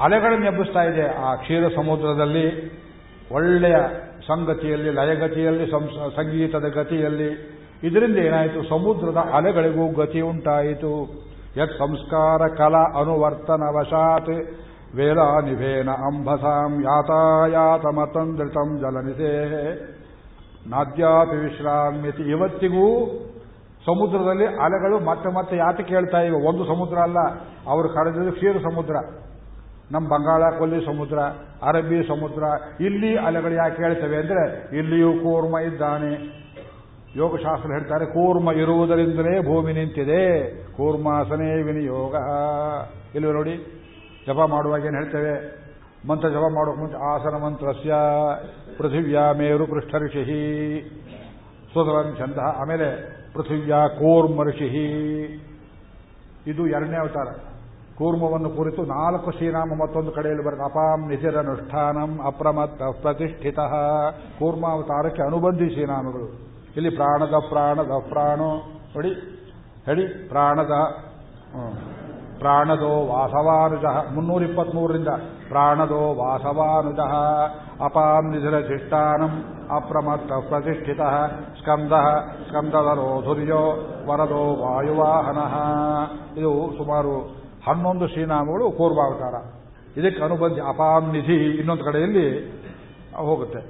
[0.04, 2.46] ಅಲೆಗಳನ್ನು ಎಬ್ಬಿಸ್ತಾ ಇದೆ ಆ ಕ್ಷೀರ ಸಮುದ್ರದಲ್ಲಿ.
[3.32, 3.76] ಒಳ್ಳೆಯ
[4.26, 5.70] ಸಂಗತಿಯಲ್ಲಿ, ಲಯಗತಿಯಲ್ಲಿ
[6.16, 7.56] ಸಂಗೀತದ ಗತಿಯಲ್ಲಿ.
[7.82, 8.68] ಇದರಿಂದ ಏನಾಯಿತು?
[8.68, 10.92] ಸಮುದ್ರದ ಅಲೆಗಳಿಗೂ ಗತಿ ಉಂಟಾಯಿತು.
[11.56, 14.30] ಯತ್ ಸಂಸ್ಕಾರ ಕಲಾ ಅನುವರ್ತನ ವಶಾತ್
[14.96, 19.32] ವೇಲಾನಿಭೇನ ಅಂಬಸಾಂ ಯಾತಾಯಾತ ಮತಂದ್ರಿತಂ ಜಲನಿಸೇ
[20.66, 22.22] ನಾದ್ಯಾಪಿ ವಿಶ್ರಾಮ್ಯತಿ.
[22.22, 23.06] ಇವತ್ತಿಗೂ
[23.86, 26.48] ಸಮುದ್ರದಲ್ಲಿ ಅಲೆಗಳು ಮತ್ತೆ ಮತ್ತೆ ಯಾತ ಕೇಳ್ತಾ ಇವೆ?
[26.48, 27.18] ಒಂದು ಸಮುದ್ರ ಅಲ್ಲ.
[27.68, 28.96] ಅವರು ಕರೆದಿದ್ದು ಕ್ಷೀರ ಸಮುದ್ರ
[29.90, 31.18] ನಮ್ಮ ಬಂಗಾಳ, ಕೊಲ್ಲಿ ಸಮುದ್ರ,
[31.62, 32.42] ಅರಬ್ಬಿ ಸಮುದ್ರ,
[32.80, 36.46] ಇಲ್ಲಿ ಅಲೆಗಳು ಯಾಕೆ ಹೇಳ್ತವೆ ಅಂದ್ರೆ, ಇಲ್ಲಿಯೂ ಕೂರ್ಮ ಇದ್ದಾನೆ.
[37.16, 40.52] ಯೋಗಶಾಸ್ತ್ರ ಹೇಳ್ತಾರೆ, ಕೂರ್ಮ ಇರುವುದರಿಂದಲೇ ಭೂಮಿ ನಿಂತಿದೆ.
[40.72, 42.14] ಕೂರ್ಮಾಸನೇ ವಿನಿಯೋಗ.
[43.14, 43.56] ಇಲ್ಲಿ ನೋಡಿ,
[44.26, 45.66] ಜಪ ಮಾಡುವಾಗ ಏನು ಹೇಳ್ತೇವೆ?
[46.08, 47.94] ಮಂತ್ರ ಜಪ ಮಾಡೋಕೆ ಮುಂಚೆ ಆಸನ ಮಂತ್ರಸ್ಯ,
[48.78, 50.82] ಪೃಥಿವ್ಯಾ ಮೇರು ಪೃಷ್ಠ ಋಷಿ
[51.74, 55.24] ಸುಧರನ್ ಚಂದ ಆಮೇಲೆ ಪೃಥಿವ್ಯಾ ಕೂರ್ಮ ಋಷಿ
[56.46, 57.55] ಇದು ಎರಡನೇ ಅವತಾರ.
[57.98, 63.60] ಕೂರ್ಮವನ್ನು ಕುರಿತು ನಾಲ್ಕು ಶ್ರೀನಾಮ ಮತ್ತೊಂದು ಕಡೆಯಲ್ಲಿ ಬರುತ್ತೆ ಅಪಾಂ ನಿಧಿರನುಷ್ಠಾನಂ ಅಪ್ರಮತ್ತ ಪ್ರತಿಷ್ಠಿತ.
[64.38, 66.26] ಕೂರ್ಮಾವತಾರಕ್ಕೆ ಅನುಬಂಧಿ ಶ್ರೀನಾಮಗಳು
[66.76, 68.50] ಇಲ್ಲಿ ಪ್ರಾಣದ ಪ್ರಾಣದ ಪ್ರಾಣೋ,
[68.96, 69.08] ನೋಡಿ,
[69.86, 70.74] ಹೇಳಿ, ಪ್ರಾಣದ
[72.38, 75.08] ಪ್ರಾಣದೋ ವಾಸವಾನುಜ ಮುನ್ನೂರ ಇಪ್ಪತ್ಮೂರರಿಂದ
[75.48, 76.98] ಪ್ರಾಣದೋ ವಾಸವಾನುಜ.
[77.84, 79.32] ಅಪಾಂ ನಿಧಿರಧಿಷ್ಠಾನಂ
[79.76, 81.00] ಅಪ್ರಮತ್ತ ಪ್ರತಿಷ್ಠಿತ.
[81.60, 81.92] ಸ್ಕಂದ,
[82.46, 83.62] ಸ್ಕಂದದರೋ ಧುರ್ಯೋ
[84.06, 85.40] ವರದೋ ವಾಯುವಾಹನ.
[86.40, 89.34] ಇದು ಸುಮಾರು ಹನ್ನೊಂದು ಶ್ರೀನಾಮಗಳು ಕೂರ್ಮಾವತಾರ
[89.96, 92.26] ಇದಕ್ಕೆ ಅನುಬಂಧ ಅಪಾಮ್ ನಿಧಿ ಇನ್ನೊಂದು ಕಡೆಯಲ್ಲಿ
[93.16, 93.60] ಹೋಗುತ್ತೆ.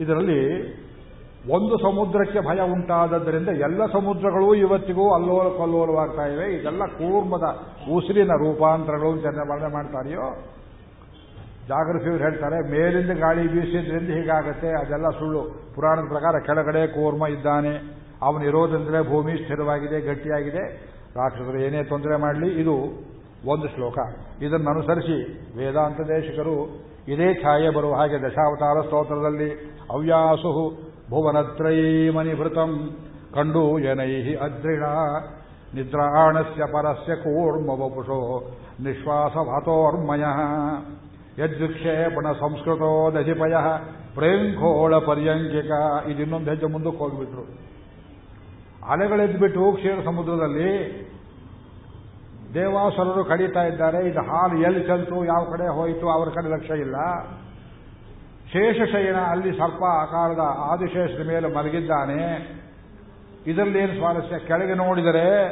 [0.00, 0.40] ಇದರಲ್ಲಿ
[1.50, 6.54] ಒಂದು ಸಮುದ್ರಕ್ಕೆ ಭಯ ಉಂಟಾದದ್ದರಿಂದ ಎಲ್ಲ ಸಮುದ್ರಗಳು ಇವತ್ತಿಗೂ ಅಲ್ಲೋಲ ಕಲ್ಲೋಲವಾಗ್ತಾ ಇವೆ.
[6.54, 7.46] ಇದೆಲ್ಲ ಕೂರ್ಮದ
[7.92, 10.26] ಉಸಿರಿನ ರೂಪಾಂತರಗಳು ಅಂತ ವರ್ಣನೆ ಮಾಡ್ತಾರೆಯೋ?
[11.68, 14.68] ಜಾಗೃತಿಯವರು ಹೇಳ್ತಾರೆ, ಮೇಲಿಂದ ಗಾಳಿ ಬೀಸಿದ್ರಿಂದ ಹೀಗಾಗುತ್ತೆ.
[14.68, 15.42] ಅದೆಲ್ಲ ಸುಳ್ಳು.
[15.74, 17.74] ಪುರಾಣದ ಪ್ರಕಾರ ಕೆಳಗಡೆ ಕೂರ್ಮ ಇದ್ದಾನೆ.
[18.22, 20.64] ಅವನು ಇರೋದ್ರಿಂದಲೇ ಭೂಮಿ ಸ್ಥಿರವಾಗಿದೆ, ಗಟ್ಟಿಯಾಗಿದೆ.
[21.16, 22.74] ರಾಕ್ಷಸರು ಏನೇ ತೊಂದರೆ ಮಾಡಲಿ, ಇದು
[23.46, 23.98] ಒಂದು ಶ್ಲೋಕ.
[24.42, 25.16] ಇದನ್ನು ಅನುಸರಿಸಿ
[25.58, 29.50] ವೇದಾಂತ ದೇಶಿಕರು ಇದೇ ಛಾಯೆ ಬರುವ ಹಾಗೆ ದಶಾವತಾರ ಸ್ತೋತ್ರದಲ್ಲಿ
[29.90, 30.76] ಅವ್ಯಾಸು
[31.10, 32.90] ಭುವನತ್ರಯೀಮನಿಭೃತಂ
[33.34, 34.82] ಕಂಡು ಏನೈ ಅದ್ರಿಣ.
[35.74, 38.50] ನಿದ್ರಾಣಸ್ಯ ಪರಸ್ಯ ಕೂರ್ಮ ವಪುಷೋ
[38.80, 40.24] ನಿಶ್ವಾಸವಾತೋರ್ಮಯ.
[41.44, 43.56] ಯದ್ವಿಕ್ಷೇಪಣ ಸಂಸ್ಕೃತೋ ದಧಿಪಯ
[44.14, 45.70] ಪ್ರೇಂಖೋಳ ಪರ್ಯಂಕಿಕ.
[46.08, 47.42] ಇದಿನ್ನೊಂದು ಹೆಜ್ಜೆ ಮುಂದಕ್ಕೆ ಹೋಗಿಬಿಟ್ರು.
[48.90, 50.68] ಅಲೆಗಳೆದ್ಬಿಟ್ಟು ಕ್ಷೀರ ಸಮುದ್ರದಲ್ಲಿ
[52.54, 56.96] ದೇವಾಸುರರು ಕಡಿತಾ ಇದ್ದಾರೆ, ಇದು ಹಾಲು ಎಲ್ಲಿ ಚಲಿತು ಯಾವ ಕಡೆ ಹೋಯಿತು, ಅವರ ಕಡೆ ಲಕ್ಷ ಇಲ್ಲ.
[58.52, 62.54] ಶೇಷಶಯನ ಅಲ್ಲಿ ಸರ್ಪ ಆಕಾರದ ಆದಿಶೇಷದ ಮೇಲೆ ಮಲಗಿದ್ದಾನೆ.
[63.46, 64.38] ಇದರಲ್ಲಿ ಏನು ಸ್ವಾರಸ್ಯ?
[64.38, 65.46] ಕೆಳಗೆ ನೋಡಿದರೆ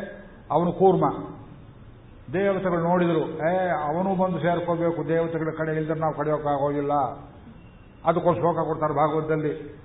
[0.50, 1.08] ಅವನು ಕೂರ್ಮ.
[2.32, 6.92] ದೇವತೆಗಳು ನೋಡಿದರು, ಏ, ಅವನು ಬಂದು ಸೇರ್ಕೋಬೇಕು, ದೇವತೆಗಳ ಕಡೆ ಇಲ್ದ್ರೆ ನಾವು ಕಡೆಯೋಕ್ಕಾಗೋಗಿಲ್ಲ
[8.04, 9.82] ಅದಕ್ಕೊಂದು ಶ್ಲೋಕ ಕೊಡ್ತಾರೆ ಭಾಗವತದಲ್ಲಿ.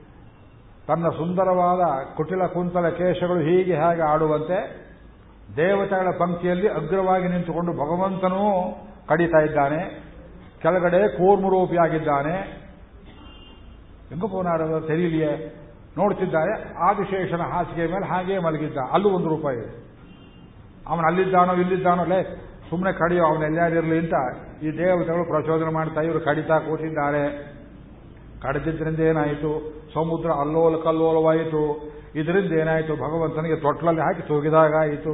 [0.87, 4.86] ತನ್ನ ಸುಂದರವಾದ ಕುಟಿಲ ಕುಂತಲ ಕೇಶಗಳು ಹೀಗೆ ಹೇಗೆ ಆಡುವಂತೆ
[5.57, 8.43] ದೇವತೆಗಳ ಪಂಕ್ತಿಯಲ್ಲಿ ಅಗ್ರವಾಗಿ ನಿಂತುಕೊಂಡು ಭಗವಂತನೂ
[9.07, 9.79] ಕಡಿತಾ ಇದ್ದಾನೆ.
[10.61, 12.35] ಕೆಳಗಡೆ ಕೂರ್ಮರೂಪಿಯಾಗಿದ್ದಾನೆ
[14.09, 15.31] ಹೆಂಗಪ್ಪನಾರ ತೆರೀಲಿಯೇ
[15.97, 16.73] ನೋಡ್ತಿದ್ದಾರೆ.
[16.77, 18.77] ಆದಿಶೇಷನ ಹಾಸಿಗೆ ಮೇಲೆ ಹಾಗೇ ಮಲಗಿದ್ದ.
[18.91, 19.59] ಅಲ್ಲೂ ಒಂದು ರೂಪಾಯಿ
[20.87, 22.19] ಅವನು ಅಲ್ಲಿದ್ದಾನೋ ಇಲ್ಲಿದ್ದಾನೋ, ಲೇ
[22.69, 24.15] ಸುಮ್ಮನೆ ಕಡಿಯೋ, ಅವನು ಎಲ್ಲಾರಿರಲಿ ಅಂತ
[24.63, 27.23] ಈ ದೇವತೆಗಳು ಪ್ರಚೋದನೆ ಮಾಡ್ತಾ ಇವರು ಕಡಿತಾ ಕೂತಿದ್ದಾರೆ.
[28.41, 29.51] ಕಡಿದಿದ್ರಿಂದ ಏನಾಯಿತು
[29.93, 31.63] ಸಮುದ್ರ ಅಲ್ಲೋಲ ಕಲ್ಲೋಲವಾಯಿತು
[32.19, 32.93] ಇದರಿಂದ ಏನಾಯಿತು?
[32.95, 35.13] ಭಗವಂತನಿಗೆ ತೊಟ್ಲಲ್ಲಿ ಹಾಕಿ ತೂಗಿದಾಗಾಯಿತು.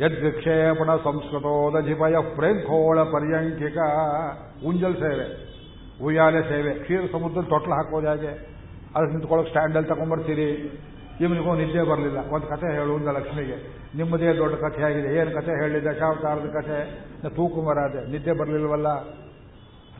[0.00, 3.78] ಯದ್ವಿಕ್ಷೇಪಣ ಸಂಸ್ಕೃತೋದಧಿಪಯ ಪ್ರೇಂಖೋಳ ಪರ್ಯಂಕಿಕ
[4.68, 5.26] ಉಂಜಲ್ ಸೇವೆ,
[6.04, 6.72] ಉಯ್ಯಾಲೆ ಸೇವೆ.
[6.82, 8.32] ಕ್ಷೀರ ಸಮುದ್ರ ತೊಟ್ಲು ಹಾಕೋದು ಹಾಗೆ?
[8.94, 10.48] ಅದಕ್ಕೆ ನಿಂತ್ಕೊಳ್ಳೋಕೆ ಸ್ಟ್ಯಾಂಡಲ್ಲಿ ತಗೊಂಡ್ಬರ್ತೀರಿ.
[11.20, 12.18] ಇವನಿಗೂ ನಿದ್ದೆ ಬರಲಿಲ್ಲ.
[12.34, 13.56] ಒಂದು ಕಥೆ ಹೇಳು ಲಕ್ಷ್ಮಿಗೆ.
[13.98, 15.08] ನಿಮ್ಮದೇ ದೊಡ್ಡ ಕಥೆ ಆಗಿದೆ.
[15.18, 16.78] ಏನು ಕಥೆ ಹೇಳಿ ದಶಾವತಾರದ ಕಥೆ.
[17.36, 18.88] ತೂಕುಮರಾದೆ ನಿದ್ದೆ ಬರಲಿಲ್ವಲ್ಲ?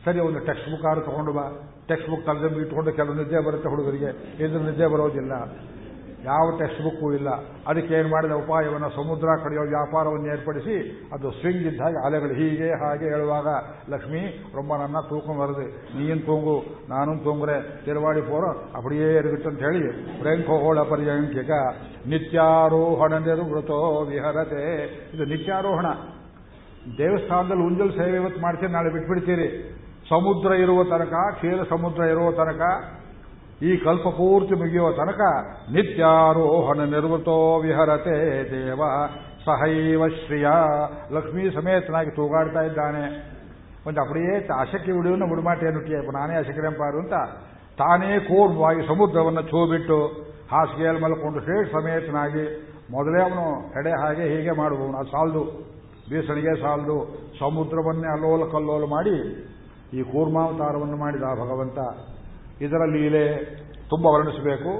[0.05, 1.45] ಸರಿ, ಒಂದು ಟೆಕ್ಸ್ಟ್ ಬುಕ್ ಆರು ತಗೊಂಡು ಬಾ.
[1.87, 4.11] ಟೆಕ್ಸ್ಟ್ ಬುಕ್ ತಲೆದಂಬಿ ಇಟ್ಕೊಂಡು ಕೆಲವು ನಿದ್ದೆ ಬರುತ್ತೆ ಹುಡುಗರಿಗೆ.
[4.43, 5.33] ಇದ್ರ ನಿದ್ದೆ ಬರೋದಿಲ್ಲ.
[6.26, 7.30] ಯಾವ ಟೆಕ್ಸ್ಟ್ ಬುಕ್ಕು ಇಲ್ಲ
[7.66, 10.74] ಅದಕ್ಕೆ ಏನು ಮಾಡಿದ ಉಪಾಯವನ್ನು ಸಮುದ್ರ ಕಡೆಯೋ ವ್ಯಾಪಾರವನ್ನು ಏರ್ಪಡಿಸಿ
[11.12, 13.48] ಅದು ಸ್ವಿಂಗ್ ಇದ್ದ ಹಾಗೆ ಅಲೆಗಳು ಹೀಗೆ ಹಾಗೆ ಹೇಳುವಾಗ
[13.90, 14.22] ಲಕ್ಷ್ಮಿ
[14.54, 16.56] ரொம்ப ನನ್ನ ತೂಕಂ வருது ನೀನು ತೂಂಗು
[16.88, 19.82] ನಾನು ತೂಂಗ್ರೆ ತಿರುವಾಡಿ ಪೋರೋ ಅಪಡಿಯೇ ಇರುಗಿಟ್ಟು ಅಂತ ಹೇಳಿ
[20.20, 21.50] ಪ್ರೇಂಖೋಳ ಪರ್ಯಂಕಿಕ
[22.06, 24.64] ನಿತ್ಯಾರೋಹಣ ನಿರ್ವೃತೋ ವಿಹರತೆ
[25.14, 25.86] ಇದು ನಿತ್ಯಾರೋಹಣ
[26.98, 29.48] ದೇವಸ್ಥಾನದಲ್ಲಿ ಉಂಜಲ್ ಸೇವೆ ಇವತ್ತು ಮಾಡ್ತೀರಿ ನಾಳೆ ಬಿಟ್ಬಿಡ್ತೀರಿ
[30.08, 32.62] ಸಮುದ್ರ ಇರುವ ತನಕ ಕ್ಷೀರ ಸಮುದ್ರ ಇರುವ ತನಕ
[33.61, 35.19] ಈ ಕಲ್ಪ ಪೂರ್ತಿ ಮುಗಿಯುವ ತನಕ
[35.71, 38.81] ನಿತ್ಯಾರೋಹಣ ನಿರ್ವೃತೋ ವಿಹರತೆ ದೇವ.
[39.45, 40.47] ಸಹೈವ ಶ್ರೀಯ.
[41.11, 43.37] ಲಕ್ಷ್ಮೀ ಸಮೇತನಾಗಿ ತೂಗಾಡ್ತಾ ಇದ್ದಾನೆ.
[43.87, 47.13] ಒಂದು ಅಪಡಿಯೇ ಅಶಕ್ಕೆ ಉಡುಮಾಟೆ ಉಡುಮಾಟೆಯನ್ನುಟ್ಟಿಯ ನಾನೇ ಅಶಕರೆಂಪಾರು ಅಂತ
[47.77, 50.07] ತಾನೇ ಕೂರ್ಮವಾಗಿ ಸಮುದ್ರವನ್ನು ಚೂಬಿಟ್ಟು
[50.51, 54.97] ಹಾಸಿಗೆಯಲ್ಲಿ ಮಲ್ಕೊಂಡು ಶ್ರೇಷ್ಠ ಸಮೇತನಾಗಿ ಮೊದಲೇ ಅವನು ಹೆಡೆ ಹಾಗೆ ಹೀಗೆ ಮಾಡುವವನು.
[54.97, 55.43] ಅದು ಸಾಲದು.
[56.09, 57.27] ಬೀಸಣಿಗೆ ಸಾಲದು.
[57.39, 59.15] ಸಮುದ್ರವನ್ನೇ ಅಲ್ಲೋಲ ಕಲ್ಲೋಲ ಮಾಡಿ
[59.93, 61.77] ಈ ಕೂರ್ಮಾವತಾರವನ್ನು ಮಾಡಿದ ಭಗವಂತ.
[62.61, 63.25] ಇದರ ಲೀಲೆ
[63.89, 64.71] ತುಂಬ ವರ್ಣಿಸಬೇಕು.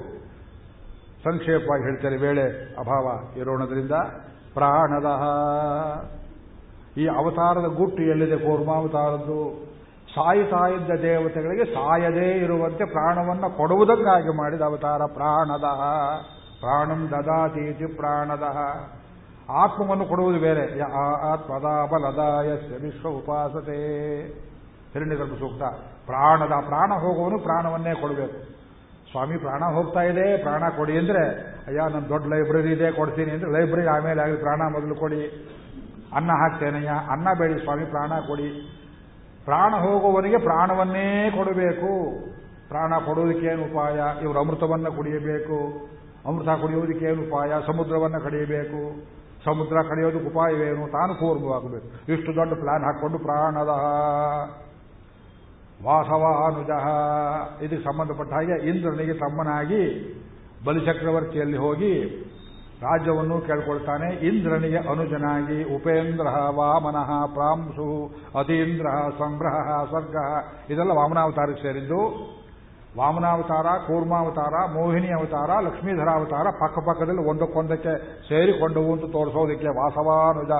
[1.23, 2.45] ಸಂಕ್ಷೇಪವಾಗಿ ಹೇಳ್ತೇನೆ, ವೇಳೆ
[2.79, 3.05] ಅಭಾವ
[3.37, 3.95] ಇರೋಣದ್ರಿಂದ
[4.53, 5.09] ಪ್ರಾಣದ
[6.97, 9.39] ಈ ಅವತಾರದ ಗುಟ್ಟು ಎಲ್ಲಿದೆ ಕೂರ್ಮಾವತಾರದ್ದು
[10.15, 15.67] ಸಾಯಿತಾ ಇದ್ದ ದೇವತೆಗಳಿಗೆ ಸಾಯದೇ ಇರುವಂತೆ ಪ್ರಾಣವನ್ನು ಕೊಡುವುದಕ್ಕಾಗಿ ಮಾಡಿದ ಅವತಾರ ಪ್ರಾಣದ
[16.61, 18.45] ಪ್ರಾಣಂ ದದಾತೀತಿ ಪ್ರಾಣದ
[19.49, 20.65] ಆತ್ಮವನ್ನು ಕೊಡುವುದು ಬೇರೆ.
[21.31, 23.77] ಆತ್ಮದ ಬಲದಾಯ ವಿಶ್ವ ಉಪಾಸತೆ.
[24.97, 25.63] ಹಿರಣ್ಯಗರ್ಭ ಸೂಕ್ತ.
[26.05, 28.57] ಪ್ರಾಣದ ಪ್ರಾಣ ಹೋಗುವನು ಪ್ರಾಣವನ್ನೇ ಕೊಡಬೇಕು.
[29.11, 31.29] ಸ್ವಾಮಿ, ಪ್ರಾಣ ಹೋಗ್ತಾ ಇದೆ, ಪ್ರಾಣ ಕೊಡಿ ಅಂದ್ರೆ,
[31.67, 35.49] ಅಯ್ಯ ನನ್ನ ದೊಡ್ಡ ಲೈಬ್ರರಿ ಇದೆ, ಕೊಡ್ತೀನಿ ಅಂದ್ರೆ, ಲೈಬ್ರರಿ ಆಮೇಲೆ ಆಗಲಿ ಪ್ರಾಣ ಮೊದಲು ಕೊಡಿ.
[36.15, 38.73] ಅನ್ನ ಹಾಕ್ತೇನಯ್ಯ ಅನ್ನ ಬೇಡಿ ಸ್ವಾಮಿ, ಪ್ರಾಣ ಕೊಡಿ.
[39.45, 42.19] ಪ್ರಾಣ ಹೋಗುವವನಿಗೆ ಪ್ರಾಣವನ್ನೇ ಕೊಡಬೇಕು.
[42.67, 44.23] ಪ್ರಾಣ ಕೊಡುವುದಕ್ಕೇನು ಉಪಾಯ?
[44.23, 45.87] ಇವರು ಅಮೃತವನ್ನು ಕುಡಿಯಬೇಕು.
[46.27, 47.49] ಅಮೃತ ಕುಡಿಯುವುದಕ್ಕೇನು ಉಪಾಯ?
[47.67, 49.07] ಸಮುದ್ರವನ್ನು ಕಡಿಯಬೇಕು.
[49.45, 50.91] ಸಮುದ್ರ ಕಡಿಯೋದಕ್ಕೆ ಉಪಾಯವೇನು?
[50.91, 53.69] ತಾನು ಕೂರ್ಮವಾಗಬೇಕು ಇಷ್ಟು ದೊಡ್ಡ ಪ್ಲಾನ್ ಹಾಕ್ಕೊಂಡು ಪ್ರಾಣದ
[55.85, 56.69] ವಾಸವಾನುಜ.
[57.63, 59.81] ಇದಕ್ಕೆ ಸಂಬಂಧಪಟ್ಟ ಹಾಗೆ ಇಂದ್ರನಿಗೆ ತಮ್ಮನಾಗಿ
[60.65, 61.93] ಬಲಿಚಕ್ರವರ್ತಿಯಲ್ಲಿ ಹೋಗಿ
[62.81, 64.15] ರಾಜ್ಯವನ್ನು ಕೇಳ್ಕೊಳ್ತಾನೆ.
[64.15, 68.05] ಇಂದ್ರನಿಗೆ ಅನುಜನಾಗಿ ಉಪೇಂದ್ರ ವಾಮನಃ ಪ್ರಾಂಸು
[68.39, 68.87] ಅತೀಂದ್ರ
[69.17, 70.15] ಸಂಗ್ರಹ ಸ್ವರ್ಗ
[70.69, 72.01] ಇದೆಲ್ಲ ವಾಮನಾವತಾರಕ್ಕೆ ಸೇರಿದ್ದು.
[72.97, 77.97] ವಾಮನಾವತಾರ, ಕೂರ್ಮಾವತಾರ, ಮೋಹಿನಿ ಅವತಾರ ಲಕ್ಷ್ಮೀಧರಾವತಾರ ಪಕ್ಕಪಕ್ಕದಲ್ಲಿ ಒಂದಕ್ಕೊಂದಕ್ಕೆ
[78.29, 80.51] ಸೇರಿಕೊಂಡವು ಅಂತ ತೋರಿಸೋದಕ್ಕೆ ವಾಸವಾನುಜ.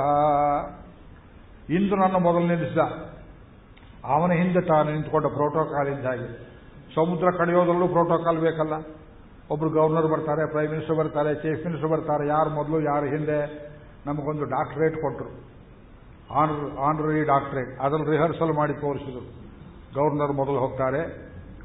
[1.69, 2.79] ಇಂದ್ರನನ್ನು ಮೊದಲು ನಿಲ್ಲಿಸಿದ.
[4.15, 6.27] ಅವನ ಹಿಂದೆ ತಾನು ನಿಂತುಕೊಂಡ ಪ್ರೋಟೋಕಾಲ್ ಇದ್ದಾಗಿ
[6.95, 8.75] ಸಮುದ್ರ ಕಡೆಯೋದ್ರಲ್ಲೂ ಪ್ರೋಟೋಕಾಲ್ ಬೇಕಲ್ಲ.
[9.51, 13.39] ಒಬ್ರು ಗವರ್ನರ್ ಬರ್ತಾರೆ ಪ್ರೈಮ್ ಮಿನಿಸ್ಟರ್ ಬರ್ತಾರೆ ಚೀಫ್ ಮಿನಿಸ್ಟರ್ ಬರ್ತಾರೆ, ಯಾರು ಮೊದಲು, ಯಾರು ಹಿಂದೆ,
[14.05, 15.29] ನಮಗೊಂದು ಡಾಕ್ಟರೇಟ್ ಕೊಟ್ಟರು
[16.39, 19.21] ಆನರ್ ಆನರರಿ ಡಾಕ್ಟರೇಟ್ ಅದನ್ನು ರಿಹರ್ಸಲ್ ಮಾಡಿ ತೋರಿಸಿದರು.
[19.95, 21.01] ಗವರ್ನರ್ ಮೊದಲು ಹೋಗ್ತಾರೆ.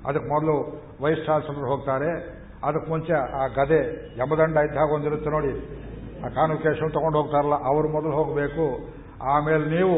[0.06, 0.54] ಅದಕ್ಕೆ ಮೊದಲು
[1.02, 2.10] ವೈಸ್ ಚಾನ್ಸಲರ್ ಹೋಗ್ತಾರೆ.
[2.64, 3.80] ಅದಕ್ಕೆ ಮುಂಚೆ ಆ ಗದೆ
[4.18, 5.52] ಯಮದಂಡ ಹಾಗೆ ಒಂದಿರುತ್ತೆ ನೋಡಿ.
[6.24, 8.66] ಆ ಕಾನ್ವಿಕೇಶನ್ ತಗೊಂಡು ಹೋಗ್ತಾರಲ್ಲ, ಅವರು ಮೊದಲು ಹೋಗಬೇಕು.
[9.34, 9.96] ಆಮೇಲೆ ನೀವು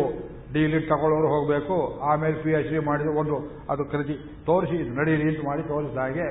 [0.55, 3.37] ಡಿಲಿಟ್ ತಗೊಳ್ಳೋರು ಹೋಗಬೇಕು, ಆಮೇಲೆ ಪಿ ಎಚ್ ಡಿ ಮಾಡಿದ ಒಂದು,
[3.71, 4.15] ಅದು ಕೃತಿ.
[4.47, 6.27] ತೋರಿಸಿ ನಡೀಲಿ ಅಂತ ಮಾಡಿ ತೋರಿಸಿದ ಹಾಗೆ,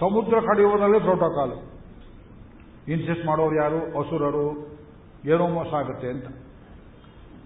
[0.00, 1.52] ಸಮುದ್ರ ಕಡಿಯುವುದರಲ್ಲಿ ಪ್ರೋಟೋಕಾಲ್
[2.88, 3.80] ಇನ್ಸಿಸ್ಟ್ ಮಾಡೋರು ಯಾರು?
[4.00, 4.46] ಅಸುರರು.
[5.24, 6.24] ಏನೋ ಮೋಸ ಆಗುತ್ತೆ ಅಂತ.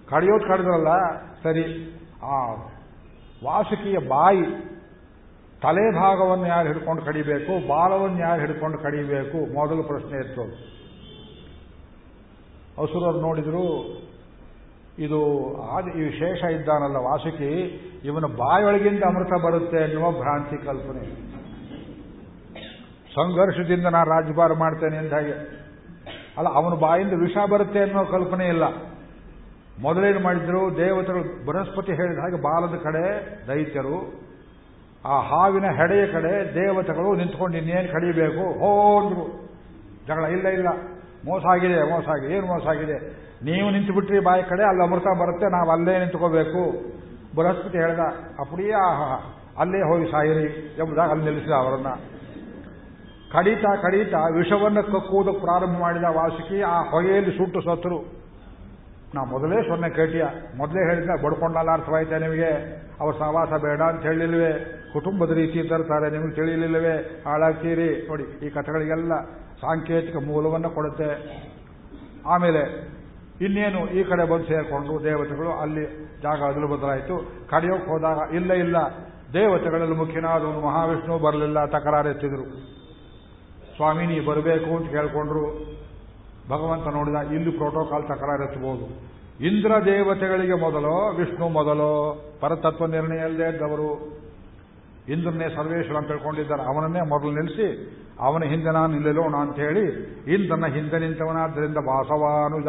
[0.09, 0.91] ಕಡಿಯೋದು ಕಡಿದ್ರಲ್ಲ,
[1.43, 1.65] ಸರಿ.
[2.23, 2.53] ಆ
[3.45, 4.45] ವಾಸುಕಿಯ ಬಾಯಿ,
[5.62, 9.55] ತಲೆ ಭಾಗವನ್ನು ಯಾರು ಹಿಡ್ಕೊಂಡು ಕಡಿಬೇಕು, ಬಾಲವನ್ನು ಯಾರು ಹಿಡ್ಕೊಂಡು ಕಡಿಬೇಕು?
[9.55, 10.43] ಮೊದಲು ಪ್ರಶ್ನೆ ಇತ್ತು.
[12.82, 13.65] ಅಸುರರು ನೋಡಿದ್ರು
[14.99, 15.21] ಇದು
[15.62, 17.53] ಆದಿ ವಿಶೇಷ ಇದ್ದಾನಲ್ಲ ವಾಸುಕಿ,
[18.05, 21.35] ಇವನ ಬಾಯೊಳಗಿಂದ ಅಮೃತ ಬರುತ್ತೆ ಅನ್ನುವ ಭ್ರಾಂತಿ ಕಲ್ಪನೆ.
[23.15, 25.65] ಸಂಘರ್ಷದಿಂದ ನಾನು ರಾಜ್ಯಭಾರ ಮಾಡ್ತೇನೆ ಅಂತ ಹಾಗೆ.
[26.39, 28.62] ಅಲ್ಲ, ಅವನ ಬಾಯಿಂದ ವಿಷ ಬರುತ್ತೆ ಅನ್ನೋ ಕಲ್ಪನೆ ಇಲ್ಲ.
[29.83, 33.05] ಮೊದಲೇನು ಮಾಡಿದ್ರು, ದೇವತೆಗಳು ಬೃಹಸ್ಪತಿ ಹೇಳಿದ ಹಾಗೆ ಬಾಲದ ಕಡೆ,
[33.49, 34.25] ದೈತ್ಯರು,
[35.05, 38.71] ಆ ಹಾವಿನ ಹೆಡೆಯ ಕಡೆ ದೇವತೆಗಳು ನಿಂತ್ಕೊಂಡು ಇನ್ನೇನು ಕಡಿಬೇಕು, ಹೋ
[40.07, 40.94] ಜಗಳ ಇಲ್ಲ ಇಲ್ಲ.
[41.28, 42.96] ಮೋಸ ಆಗಿದೆ ಮೋಸ ಆಗಿದೆ, ಏನು ಮೋಸ ಆಗಿದೆ?
[43.48, 46.62] ನೀವು ನಿಂತು ಬಿಟ್ರಿ ಬಾಯಿ ಕಡೆ, ಅಲ್ಲಿ ಅಮೃತ ಬರುತ್ತೆ, ನಾವು ಅಲ್ಲೇ ನಿಂತ್ಕೋಬೇಕು.
[47.36, 48.02] ಬೃಹಸ್ಪತಿ ಹೇಳ್ದ
[48.42, 48.80] ಅಪ್ಪಡಿಯೇ
[49.62, 50.48] ಅಲ್ಲೇ ಹೋಗಿ ಸಾಯಿರಿ,
[50.80, 51.90] ಎಂಬುದಾಗಿ ಅಲ್ಲಿ ನಿಲ್ಲಿಸಿದ ಅವರನ್ನ.
[53.34, 57.98] ಕಡಿತಾ ಕಡಿತಾ ವಿಷವನ್ನು ಕಕ್ಕುವುದು ಪ್ರಾರಂಭ ಮಾಡಿದ ವಾಸುಕಿ ಆ ಹೊಗೆಯಲ್ಲಿ ಸುಟ್ಟು ಸತ್ತರು.
[59.14, 60.24] ನಾ ಮೊದಲೇ ಸೊನ್ನೆ ಕೇಟಿಯ
[60.60, 62.51] ಮೊದಲೇ ಹೇಳಿದ ಬಡ್ಕೊಂಡಲ್ಲ ಅರ್ಥವಾಯ್ತಾ ನಿಮಗೆ?
[63.01, 64.52] ಅವ್ರ ಸಹವಾಸ ಬೇಡ ಅಂತ ಹೇಳಿಲ್ವೇ?
[64.92, 66.94] ಕುಟುಂಬದ ರೀತಿ ತರ್ತಾರೆ ನಿಮ್ಗೆ ತಿಳಿಯಲಿಲ್ಲವೇ
[67.26, 67.88] ಹಾಳಾಗ್ತೀರಿ?
[68.09, 69.14] ನೋಡಿ, ಈ ಕಥೆಗಳಿಗೆಲ್ಲ
[69.60, 71.10] ಸಾಂಕೇತಿಕ ಮೂಲವನ್ನು ಕೊಡುತ್ತೆ.
[72.26, 72.62] ಆಮೇಲೆ
[73.40, 75.85] ಇನ್ನೇನು ಈ ಕಡೆ ಬಂದು ಸೇರಿಕೊಂಡು ದೇವತೆಗಳು ಅಲ್ಲಿ
[76.22, 77.16] ಜಾಗ ಅದಲು ಬದಲಾಯಿತು.
[77.51, 78.76] ಕಡೆಯೋಕೆ ಹೋದಾಗ ಇಲ್ಲ ಇಲ್ಲ.
[79.35, 82.44] ದೇವತೆಗಳಲ್ಲಿ ಮುಖ್ಯನಾದವನು ಮಹಾವಿಷ್ಣು ಬರಲಿಲ್ಲ ತಕರಾರೆತ್ತಿದ್ರು
[83.76, 85.44] ಸ್ವಾಮಿ, ನೀ ಬರಬೇಕು ಅಂತ ಕೇಳಿಕೊಂಡ್ರು
[86.48, 88.86] ಭಗವಂತ ನೋಡಿದ, ಇಲ್ಲಿ ಪ್ರೋಟೋಕಾಲ್ ತಕರಾರೆತ್ತಬಹುದು
[89.47, 91.93] ಇಂದ್ರ ದೇವತೆಗಳಿಗೆ ಮೊದಲೋ, ವಿಷ್ಣು ಮೊದಲೋ,
[92.40, 93.90] ಪರತತ್ವ ನಿರ್ಣಯ ಇಲ್ಲದೆ ಇದ್ದವರು.
[95.09, 96.62] ಇಂದ್ರನೇ ಸರ್ವೇಶ್ವರ ಅಂತ ತಿಳ್ಕೊಂಡಿದ್ದಾರೆ.
[96.62, 97.66] ಅವನನ್ನೇ ಮೊದಲು ನಿಲ್ಲಿಸಿ
[98.20, 99.85] ಅವನ ಹಿಂದೆ ನಾನು ನಿಲ್ಲೋಣ ಅಂತ ಹೇಳಿ
[100.35, 102.66] ಇಂದ್ರನ ಹಿಂದೆ ನಿಂತವನಾದ್ದರಿಂದ ವಾಸವಾನುಜ.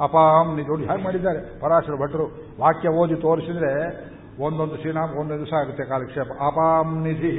[0.00, 1.60] ಅಪಾಂ ನಿಜೋಡಿ ಹಾಗೆ ಮಾಡಿದ್ದಾರೆ?
[1.60, 2.26] ಪರಾಶರ ಭಟ್ರು,
[2.60, 4.04] ವಾಕ್ಯ ಓದಿ ತೋರಿಸಿದ್ರೆ
[4.42, 6.32] ಒಂದೊಂದು ಶ್ರೀನಾಮ ಒಂದೊಂದು ದಿವಸ ಆಗುತ್ತೆ ಕಾಲಕ್ಷೇಪ.
[6.40, 7.36] ಅಪಾಂ ನಿಧಿ.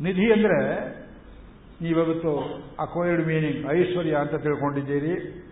[0.00, 0.80] ನಿಧಿ ಅಂದ್ರೆ,
[1.82, 2.38] ನೀವಿವತ್ತು
[2.80, 5.42] ಅಕ್ವೈರ್ಡ್ ಮೀನಿಂಗ್, ಐಶ್ವರ್ಯ ಅಂತ ತಿಳ್ಕೊಂಡಿದ್ದೀರಿ.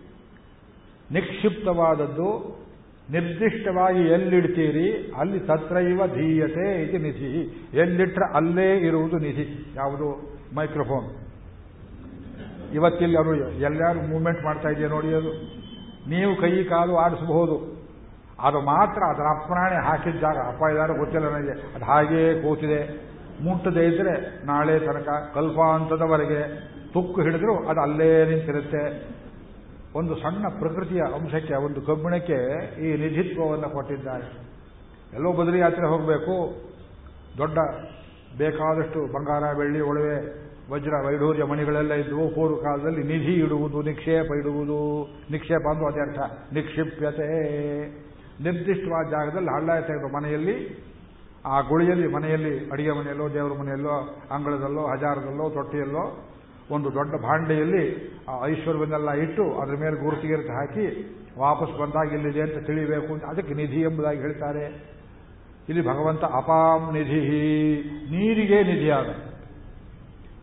[1.11, 2.61] ನಿಕ್ಷಿಪ್ತವಾದದ್ದು
[3.11, 5.11] ನಿರ್ದಿಷ್ಟವಾಗಿ ಎಲ್ಲಿಡ್ತೀರಿ?
[5.17, 7.67] ಅಲ್ಲಿ ತತ್ರೈವ ಧೀಯತೆ ಇದು ನಿಧಿ.
[7.73, 9.73] ಎಲ್ಲಿಟ್ರೆ ಅಲ್ಲೇ ಇರುವುದು ನಿಧಿ.
[9.75, 10.37] ಯಾವುದು?
[10.55, 11.15] ಮೈಕ್ರೋಫೋನ್.
[12.73, 15.61] ಇವತ್ತಿಲ್ಲಿ ಅವರು ಎಲ್ಲರೂ ಮೂವ್ಮೆಂಟ್ ಮಾಡ್ತಾ ಇದೆಯಾ ನೋಡಿ ಅದು?
[16.09, 17.81] ನೀವು ಕೈ ಕಾಲು ಆಡಿಸಬಹುದು.
[18.39, 20.37] ಅದು ಮಾತ್ರ ಅದರ ಅಪ್ರಾಣೆ ಹಾಕಿದ ಜಾಗ.
[20.37, 21.75] ಅಪ್ಪ ಇದ್ದಾರೆ, ಗೊತ್ತಿಲ್ಲ ನನಗೆ.
[21.75, 23.11] ಅದು ಹಾಗೇ ಕೂತಿದೆ.
[23.43, 29.03] ಮುಟ್ಟದೇ ಇದ್ರೆ ನಾಳೆ ತನಕ ಕಲ್ಪಾಂತದವರೆಗೆ ತುಕ್ಕು ಹಿಡಿದ್ರು ಅದು ಅಲ್ಲೇ ನಿಂತಿರುತ್ತೆ.
[29.95, 32.37] ಒಂದು ಸಣ್ಣ ಪ್ರಕೃತಿಯ ಅಂಶಕ್ಕೆ, ಒಂದು ಕಬ್ಬಿಣಕ್ಕೆ
[32.85, 34.27] ಈ ನಿಧಿತ್ವವನ್ನು ಕೊಟ್ಟಿದ್ದಾರೆ.
[35.13, 36.35] ಎಲ್ಲೋ ಬದಲಿ ಯಾತ್ರೆ ಹೋಗಬೇಕು.
[37.37, 37.57] ದೊಡ್ಡ
[38.37, 40.41] ಬೇಕಾದಷ್ಟು ಬಂಗಾರ, ಬೆಳ್ಳಿ, ಒಳವೆ,
[40.71, 45.07] ವಜ್ರ, ವೈಢೂರ್ಯ ಮಣಿಗಳೆಲ್ಲ ಇದ್ದವು ಪೂರ್ವ ಕಾಲದಲ್ಲಿ ನಿಧಿ ಇಡುವುದು, ನಿಕ್ಷೇಪ ಇಡುವುದು.
[45.31, 46.19] ನಿಕ್ಷೇಪ ಅಂದು ಅದೇ ಅರ್ಥ,
[46.53, 47.31] ನಿಕ್ಷಿಪ್ಯತೆ.
[48.43, 50.85] ನಿರ್ದಿಷ್ಟವಾದ ಜಾಗದಲ್ಲಿ ಹಳ್ಳ ತೆಗೆದು ಮನೆಯಲ್ಲಿ,
[51.45, 56.27] ಆ ಗುಳಿಯಲ್ಲಿ ಮನೆಯಲ್ಲಿ, ಅಡಿಗೆ ಮನೆಯಲ್ಲೋ, ದೇವರ ಮನೆಯಲ್ಲೋ, ಅಂಗಳದಲ್ಲೋ, ಹಜಾರದಲ್ಲೋ, ತೊಟ್ಟಿಯಲ್ಲೋ
[56.71, 63.13] ಒಂದು ದೊಡ್ಡ ಭಾಂಡೆಯಲ್ಲಿ ಆ ಐಶ್ವರ್ಯವನ್ನೆಲ್ಲ ಇಟ್ಟು ಅದರ ಮೇಲೆ ಗುರುತಿಗೆ ಹಾಕಿ ವಾಪಸ್ ಬಂದಾಗ ಇಲ್ಲಿದೆ ಅಂತ ತಿಳಿಬೇಕು
[63.13, 64.91] ಅಂತ ಅದಕ್ಕೆ ನಿಧಿ ಎಂಬುದಾಗಿ ಹೇಳ್ತಾರೆ.
[65.69, 67.19] ಇಲ್ಲಿ ಭಗವಂತ ಅಪಾಂ ನಿಧಿ
[68.11, 69.05] ನೀರಿಗೆ ನಿಧಿಯಾದ.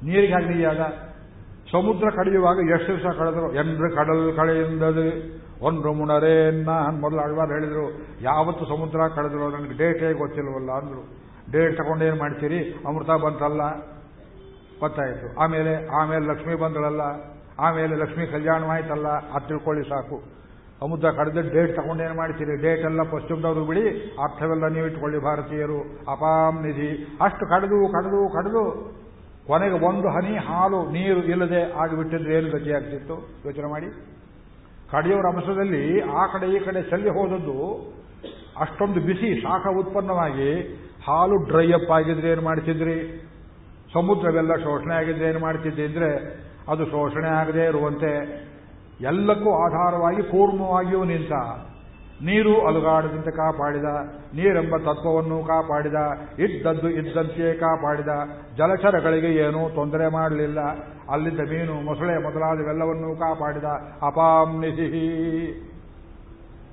[0.05, 0.79] ನೀರಿಗೆ ಹಾಗೆ ನಿಧಿಯಾದ?
[1.73, 3.55] ಸಮುದ್ರ ಕಡಿಯುವಾಗ ಎಷ್ಟು ದಿವಸ ಕಳೆದ್ರು?
[3.55, 5.83] ಎಂದ್ರೆ ಕಡಲ್ ಕಳೆಯಿಂದದು ಒಂದು
[6.65, 7.91] ನಾನು ಮೊದಲು ಅಳ್ವಾರ್ ಹೇಳಿದ್ರು.
[8.23, 9.51] ಯಾವತ್ತು ಸಮುದ್ರ ಕಳೆದರು?
[9.51, 11.03] ನನಗೆ ಡೇಟೇ ಗೊತ್ತಿಲ್ವಲ್ಲ ಅಂದ್ರು.
[11.53, 12.83] ಡೇಟ್ ತಗೊಂಡೇನು ಮಾಡ್ತೀರಿ?
[12.87, 13.63] ಅಮೃತ ಬಂತಲ್ಲ.
[14.81, 15.29] ಗೊತ್ತಾಯಿತು.
[15.43, 17.05] ಆಮೇಲೆ ಆಮೇಲೆ ಲಕ್ಷ್ಮಿ ಬಂದಳಲ್ಲ,
[17.59, 20.19] ಆಮೇಲೆ ಲಕ್ಷ್ಮಿ ಕಲ್ಯಾಣವಾಯ್ತಲ್ಲ, ಅದು ತಿಳ್ಕೊಳ್ಳಿ ಸಾಕು.
[20.83, 22.55] ಅಮುದ್ದ ಕಳೆದ ಡೇಟ್ ತಗೊಂಡೇನು ಮಾಡ್ತೀರಿ?
[22.57, 23.85] ಡೇಟ್ ಎಲ್ಲ ಪಶ್ಚಿಮದವರು ಬಿಡಿ,
[24.25, 25.79] ಅರ್ಥವೆಲ್ಲ ನೀವು ಇಟ್ಕೊಳ್ಳಿ ಭಾರತೀಯರು.
[26.13, 26.91] ಅಪಾಮ್ ನಿಧಿ.
[27.21, 28.65] ಅಷ್ಟು ಕಡಿದು ಕಡಿದು ಕಡಿದು.
[29.49, 33.89] ಕೊನೆಗೆ ಒಂದು ಹನಿ, ಹಾಲು, ನೀರು ಇಲ್ಲದೆ ಆಗಿಬಿಟ್ಟಿದ್ರೆ ಏನು ಗತಿಯಾಗ್ತಿತ್ತು ಯೋಚನೆ ಮಾಡಿ.
[34.91, 37.57] ಕಡೆಯವರ ಅಂಶದಲ್ಲಿ ಆ ಕಡೆ ಈ ಕಡೆ ಚೆಲ್ಲಿ ಹೋದದ್ದು
[38.61, 40.51] ಅಷ್ಟೊಂದು ಬಿಸಿ, ಶಾಖ ಉತ್ಪನ್ನವಾಗಿ
[41.07, 42.97] ಹಾಲು ಡ್ರೈ ಅಪ್ ಆಗಿದ್ರೆ ಏನು ಮಾಡ್ತಿದ್ರಿ?
[43.93, 46.11] ಸಮುದ್ರವೆಲ್ಲ ಶೋಷಣೆ ಆಗಿದ್ರೆ ಏನು ಮಾಡ್ತಿದ್ದೆ ಅಂದ್ರೆ
[46.69, 48.13] ಅದು ಶೋಷಣೆ ಆಗದೆ ಇರುವಂತೆ
[49.01, 51.33] ಎಲ್ಲಕ್ಕೂ ಆಧಾರವಾಗಿ ಪೂರ್ಣವಾಗಿಯೂ ನಿಂತ
[52.23, 53.85] ನೀರು ಅಲುಗಾಡದಂತೆ ಕಾಪಾಡಿದ,
[54.35, 55.95] ನೀರೆಂಬ ತತ್ವವನ್ನು ಕಾಪಾಡಿದ,
[56.39, 58.09] ಇದ್ದದ್ದು ಇದ್ದಂತೆಯೇ ಕಾಪಾಡಿದ,
[58.57, 60.61] ಜಲಚರಗಳಿಗೆ ಏನೂ ತೊಂದರೆ ಮಾಡಲಿಲ್ಲ.
[61.11, 63.65] ಅಲ್ಲಿದ್ದ ಮೀನು, ಮೊಸಳೆ ಮೊದಲಾದವೆಲ್ಲವನ್ನೂ ಕಾಪಾಡಿದ.
[64.07, 64.91] ಅಪಾಂ ನಿಧಿ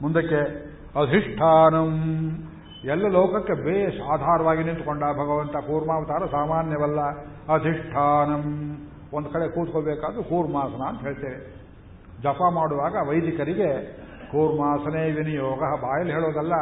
[0.01, 0.41] ಮುಂದಕ್ಕೆ
[0.99, 1.91] ಅಧಿಷ್ಠಾನಂ.
[2.85, 7.01] ಎಲ್ಲ ಲೋಕಕ್ಕೆ ಬೇಸ್ ಆಧಾರವಾಗಿ ನಿಂತುಕೊಂಡ ಭಗವಂತ ಕೂರ್ಮಾವತಾರ ಸಾಮಾನ್ಯವಲ್ಲ.
[7.53, 8.43] ಅಧಿಷ್ಠಾನಂ.
[9.13, 11.55] ಒಂದು ಕಡೆ ಕೂತ್ಕೋಬೇಕಾದ್ರೂ ಕೂರ್ಮಾಸನ ಅಂತ ಹೇಳ್ತೇವೆ.
[12.21, 13.97] ಜಪ ಮಾಡುವಾಗ ವೈದಿಕರಿಗೆ
[14.31, 16.53] ಕೂರ್ಮಾಸನೇ ವಿನಿಯೋಗ ಬಾಯಲ್ಲಿ ಹೇಳೋದಲ್ಲ.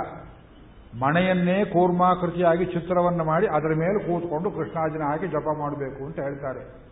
[1.02, 6.84] ಮಣೆಯನ್ನೇ ಕೂರ್ಮಾಕೃತಿಯಾಗಿ ಚಿತ್ರವನ್ನು ಮಾಡಿ ಅದರ ಮೇಲೆ ಕೂತ್ಕೊಂಡು ಕೃಷ್ಣಾಜಿನ ಹಾಕಿ ಜಪ ಮಾಡಬೇಕು ಅಂತ ಹೇಳ್ತಾರೆ.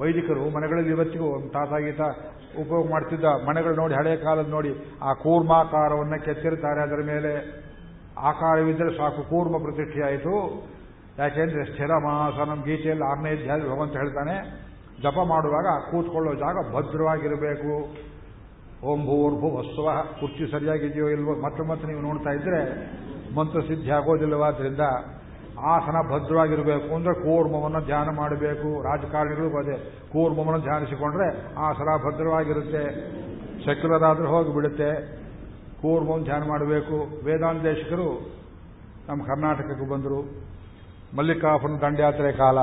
[0.00, 2.00] ವೈದಿಕರು ಮನೆಗಳಲ್ಲಿ ಇವತ್ತಿಗೂ ಒಂದು ತಾತಾಗೀತ
[2.58, 7.63] ಉಪಯೋಗ ಮಾಡ್ತಿದ್ದ ಮನೆಗಳು ನೋಡಿ ಹಳೆಯ ಕಾಲದ ನೋಡಿ ಆ ಕೂರ್ಮಾಕಾರವನ್ನು ಕೆತ್ತಿರ್ತಾರೆ ಅದರ ಮೇಲೆ.
[8.18, 10.34] ಆಕಾರವಿದ್ದರೆ ಸಾಕು ಕೂರ್ಮ ಪ್ರತಿಷ್ಠೆಯಾಯಿತು
[11.18, 14.64] ಯಾಕೆಂದ್ರೆ ಸ್ಥಿರಮಾಸನಂ ಗೀತೆಯಲ್ಲಿ ಆರನೇ ಅಧ್ಯಾಯ ಭಗವಂತ ಹೇಳ್ತಾನೆ,
[15.02, 17.94] ಜಪ ಮಾಡುವಾಗ ಕೂತ್ಕೊಳ್ಳೋ ಜಾಗ ಭದ್ರವಾಗಿರಬೇಕು.
[18.86, 22.60] ಓಂ ಭೂರ್ಭು ವಸ್ತುವ ಕುರ್ಚಿ ಸರಿಯಾಗಿದೆಯೋ ಇಲ್ವೋ, ಮತ್ತೆ ಮತ್ತೆ ನೀವು ನೋಡ್ತಾ ಇದ್ರೆ
[23.34, 24.80] ಮಂತ್ರ ಸಿದ್ಧಿ ಆಗೋದಿಲ್ಲವಾದ್ರಿಂದ
[25.60, 28.82] ಆಸನ ಭದ್ರವಾಗಿರಬೇಕು ಅಂದ್ರೆ ಕೂರ್ಮವನ್ನು ಧ್ಯಾನ ಮಾಡಬೇಕು.
[28.82, 29.76] ರಾಜಕಾರಣಿಗಳಿಗೂ ಅದೇ,
[30.12, 33.14] ಕೂರ್ಮವನ್ನು ಧ್ಯಾನಿಸಿಕೊಂಡ್ರೆ ಆಸನ ಭದ್ರವಾಗಿರುತ್ತೆ.
[33.64, 35.23] ಸೆಕ್ಯುಲರ್ ಹೋಗಿಬಿಡುತ್ತೆ.
[35.84, 36.96] ಕೂರ್ಮವನ್ನು ಧ್ಯಾನ ಮಾಡಬೇಕು.
[37.24, 38.08] ವೇದಾಂತೇಶಕರು
[39.08, 40.20] ನಮ್ಮ ಕರ್ನಾಟಕಕ್ಕೆ ಬಂದರು.
[41.16, 42.58] ಮಲ್ಲಿಕಾರ್ಜುನ ದಂಡಯಾತ್ರೆ ಕಾಲ.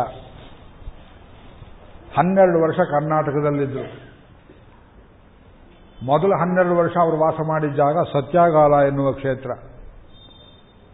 [2.17, 3.83] ಹನ್ನೆರಡು ವರ್ಷ ಕರ್ನಾಟಕದಲ್ಲಿದ್ದರು
[6.05, 9.51] ಮೊದಲು ಹನ್ನೆರಡು ವರ್ಷ ಅವರು ವಾಸ ಮಾಡಿದ ಜಾಗ ಸತ್ಯಾಗಾಲ ಎನ್ನುವ ಕ್ಷೇತ್ರ.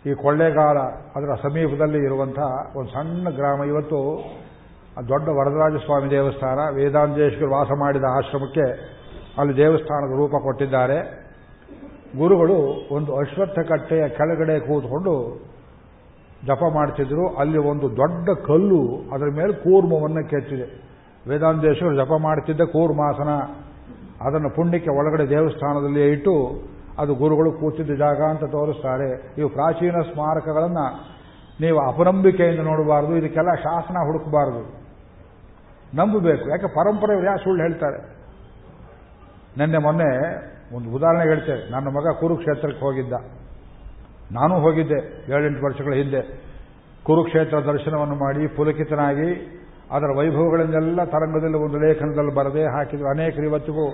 [0.10, 0.78] ಈ ಕೊಳ್ಳೇಗಾಲ
[1.16, 3.64] ಅದರ ಸಮೀಪದಲ್ಲಿ ಇರುವಂತಹ ಒಂದು ಸಣ್ಣ ಗ್ರಾಮ.
[3.64, 3.99] ಇವತ್ತು
[5.10, 8.68] ದೊಡ್ಡ ವರದರಾಜ ಸ್ವಾಮಿ ದೇವಸ್ಥಾನ ವೇದಾಂತೇಶ್ವರ ವಾಸ ಮಾಡಿದ ಆಶ್ರಮಕ್ಕೆ
[9.38, 11.27] ಅಲ್ಲಿ ದೇವಸ್ಥಾನದ ರೂಪ ಕೊಟ್ಟಿದ್ದಾರೆ.
[12.15, 15.13] ಗುರುಗಳು ಒಂದು ಅಶ್ವತ್ಥ ಕಟ್ಟೆಯ ಕೆಳಗಡೆ ಕೂತ್ಕೊಂಡು
[16.45, 17.35] ಜಪ ಮಾಡ್ತಿದ್ರು.
[17.35, 20.88] ಅಲ್ಲಿ ಒಂದು ದೊಡ್ಡ ಕಲ್ಲು ಅದರ ಮೇಲೆ ಕೂರ್ಮವನ್ನು ಕೆತ್ತಿದೆ.
[21.29, 23.29] ವೇದಾಂತೇಶ್ವರ ಜಪ ಮಾಡ್ತಿದ್ದ ಕೂರ್ಮಾಸನ
[24.21, 26.61] ಅದನ್ನು ಪುಣ್ಯಕ್ಕೆ ಒಳಗಡೆ ದೇವಸ್ಥಾನದಲ್ಲಿ ಇಟ್ಟು
[26.99, 29.34] ಅದು ಗುರುಗಳು ಕೂತಿದ್ದ ಜಾಗ ಅಂತ ತೋರಿಸ್ತಾರೆ.
[29.38, 31.17] ಇವು ಪ್ರಾಚೀನ ಸ್ಮಾರಕಗಳನ್ನು
[31.61, 34.88] ನೀವು ಅಪನಂಬಿಕೆಯಿಂದ ನೋಡಬಾರದು, ಇದಕ್ಕೆಲ್ಲ ಶಾಸನ ಹುಡುಕಬಾರದು.
[35.97, 36.49] ನಂಬಬೇಕು.
[36.49, 36.67] ಯಾಕೆ?
[36.67, 37.97] ಪರಂಪರೆ ಯಾ ಸುಳ್ಳು ಹೇಳ್ತಾರೆ?
[39.57, 40.11] ನಿನ್ನೆ ಮೊನ್ನೆ
[40.73, 41.72] ಒಂದು ಉದಾಹರಣೆ ಹೇಳ್ತೇವೆ.
[41.72, 43.14] ನನ್ನ ಮಗ ಕುರುಕ್ಷೇತ್ರಕ್ಕೆ ಹೋಗಿದ್ದ.
[44.31, 45.26] ನಾನು ಹೋಗಿದ್ದೆ.
[45.38, 46.48] ಏಳೆಂಟು ವರ್ಷಗಳ ಹಿಂದೆ.
[47.03, 49.53] ಕುರುಕ್ಷೇತ್ರ ದರ್ಶನವನ್ನು ಮಾಡಿ ಪುಲಕಿತನಾಗಿ
[49.91, 53.10] ಅದರ ವೈಭವಗಳನ್ನೆಲ್ಲ ತರಂಗದಲ್ಲಿ ಒಂದು ಲೇಖನದಲ್ಲಿ ಬರದೆ ಹಾಕಿದ್ರು.
[53.10, 53.89] ಅನೇಕರು ಇವತ್ತಿಗೂ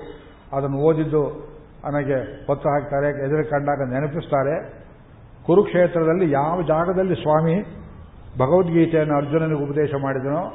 [0.54, 1.54] ಅದನ್ನು ಓದಿದ್ದು
[1.86, 4.84] ನನಗೆ ಪತ್ತು ಹಾಕ್ತಾರೆ, ಎದುರು ಕಂಡಾಗ ನೆನಪಿಸ್ತಾರೆ.
[5.46, 7.62] ಕುರುಕ್ಷೇತ್ರದಲ್ಲಿ ಯಾವ ಜಾಗದಲ್ಲಿ ಸ್ವಾಮಿ
[8.40, 10.54] ಭಗವದ್ಗೀತೆಯನ್ನು ಅರ್ಜುನನಿಗೆ ಉಪದೇಶ ಮಾಡಿದನೋ,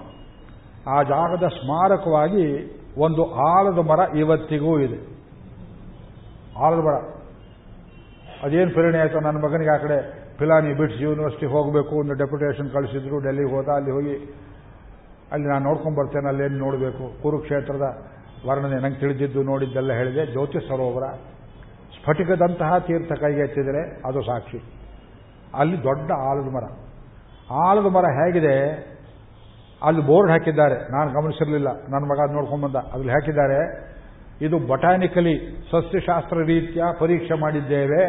[0.90, 5.17] ಆ ಜಾಗದ ಸ್ಮಾರಕವಾಗಿ ಒಂದು ಆಲದ ಮರ ಇವತ್ತಿಗೂ ಇದೆ.
[6.60, 7.14] ಆಲದ ಬೇಡ.
[8.42, 13.50] ಅದೇನು ಪ್ರೇರಣೆ ಆಯಿತು ನನ್ನ ಮಗನಿಗೆ ಆ ಕಡೆ ಫಿಲಾನಿ ಬಿಟ್ಸ್ ಯೂನಿವರ್ಸಿಟಿ ಹೋಗಬೇಕು ಒಂದು ಡೆಪ್ಯುಟೇಷನ್ ಕಳಿಸಿದ್ರು ಡೆಲ್ಲಿಗೆ
[13.50, 14.34] ಹೋದ, ಅಲ್ಲಿ ಹೋಗಿ.
[15.32, 17.22] ಅಲ್ಲಿ ನಾನು ನೋಡ್ಕೊಂಡು ಬರ್ತೇನೆ, ಅಲ್ಲೇನು ನೋಡಬೇಕು.
[17.22, 18.08] ಕುರುಕ್ಷೇತ್ರದ
[18.46, 20.26] ವರ್ಣನೆ ನಂಗೆ ತಿಳಿದಿದ್ದು ನೋಡಿದ್ದೆಲ್ಲ ಹೇಳಿದೆ.
[20.26, 21.02] ಜ್ಯೋತಿ ಸರೋವರ,
[21.98, 24.62] ಸ್ಫಟಿಕದಂತಹ ತೀರ್ಥ ಕೈಗೆ ಅದು ಸಾಕ್ಷಿ.
[25.54, 26.64] ಅಲ್ಲಿ ದೊಡ್ಡ ಆಲದ ಮರ.
[27.52, 28.88] ಆಲದ ಮರ ಹೇಗಿದೆ?
[29.82, 30.92] ಅಲ್ಲಿ ಬೋರ್ಡ್ ಹಾಕಿದ್ದಾರೆ.
[30.92, 31.68] ನಾನು ಗಮನಿಸಿರಲಿಲ್ಲ.
[31.68, 33.88] ನನ್ನ ಮಗ ನೋಡ್ಕೊಂಡ್ಬಂದ ಅದ್ರಲ್ಲಿ ಹಾಕಿದ್ದಾರೆ
[34.40, 38.04] ಇದು ಬಟಾನಿಕಲಿ ಸಸ್ಯಶಾಸ್ತ್ರ ರೀತಿಯ ಪರೀಕ್ಷೆ ಮಾಡಿದ್ದೇವೆ.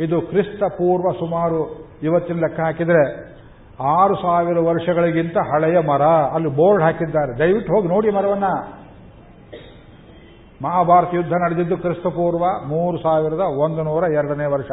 [0.00, 3.36] ಇದು ಕ್ರಿಸ್ತ ಪೂರ್ವ ಸುಮಾರು ಇವತ್ತಿನ ಲೆಕ್ಕ ಹಾಕಿದರೆ
[3.80, 6.02] ಆರು ಸಾವಿರ ವರ್ಷಗಳಿಗಿಂತ ಹಳೆಯ ಮರ.
[6.02, 7.38] ಅಲ್ಲಿ ಬೋರ್ಡ್ ಹಾಕಿದ್ದಾರೆ.
[7.38, 8.44] ದಯವಿಟ್ಟು ಹೋಗಿ ನೋಡಿ ಮರವನ್ನ.
[10.64, 14.70] ಮಹಾಭಾರತ ಯುದ್ಧ ನಡೆದಿದ್ದು ಕ್ರಿಸ್ತಪೂರ್ವ ಮೂರು ಸಾವಿರದ ಒಂದು ನೂರ ಎರಡನೇ ವರ್ಷ.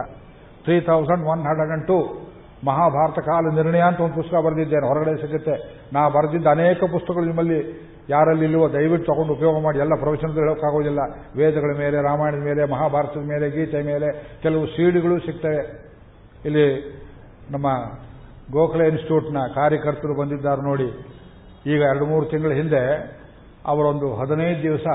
[0.64, 2.30] Three thousand one hundred and two
[2.66, 4.88] Mahabharata ಕಾಲ ನಿರ್ಣಯ ಅಂತ ಒಂದು ಪುಸ್ತಕ ಬರೆದಿದ್ದೇನೆ.
[4.88, 5.84] ಹೊರಗಡೆ ಸಿಗುತ್ತೆ.
[5.94, 9.80] ನಾ ಬರೆದಿದ್ದ ಅನೇಕ ಪುಸ್ತಕಗಳು ನಿಮ್ಮಲ್ಲಿ ಯಾರಲ್ಲಿ ಇಲ್ಲವೋ ದಯವಿಟ್ಟು ತಗೊಂಡು ಉಪಯೋಗ ಮಾಡಿ.
[9.80, 11.00] ಎಲ್ಲ ಪ್ರವಚನದಲ್ಲಿ ಹೇಳೋಕ್ಕಾಗೋದಿಲ್ಲ.
[11.38, 15.62] ವೇದಗಳ ಮೇಲೆ, ರಾಮಾಯಣದ ಮೇಲೆ, ಮಹಾಭಾರತದ ಮೇಲೆ ಗೀತೆ ಮೇಲೆ ಕೆಲವು ಸೀಡುಗಳು ಸಿಗ್ತವೆ.
[16.46, 16.66] ಇಲ್ಲಿ
[17.52, 17.68] ನಮ್ಮ
[18.52, 20.88] ಗೋಖಲೆ ಇನ್ಸ್ಟಿಟ್ಯೂಟ್ನ ಕಾರ್ಯಕರ್ತರು ಬಂದಿದ್ದಾರೆ ನೋಡಿ.
[21.66, 22.84] ಈಗ ಎರಡು ಮೂರು ತಿಂಗಳ ಹಿಂದೆ
[23.66, 24.88] ಅವರೊಂದು ಹದಿನೈದು ದಿವಸ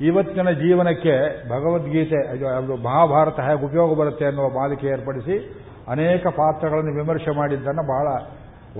[0.00, 1.14] ಇವತ್ತಿನ ಜೀವನಕ್ಕೆ
[1.50, 8.08] ಭಗವದ್ಗೀತೆ ಅದು ಮಹಾಭಾರತ ಹೇಗೆ ಉಪಯೋಗ ಬರುತ್ತೆ ಅನ್ನುವ ಮಾಲಿಕೆ ಏರ್ಪಡಿಸಿ ಅನೇಕ ಪಾತ್ರಗಳನ್ನು ವಿಮರ್ಶೆ ಮಾಡಿದ್ದನ್ನು ಬಹಳ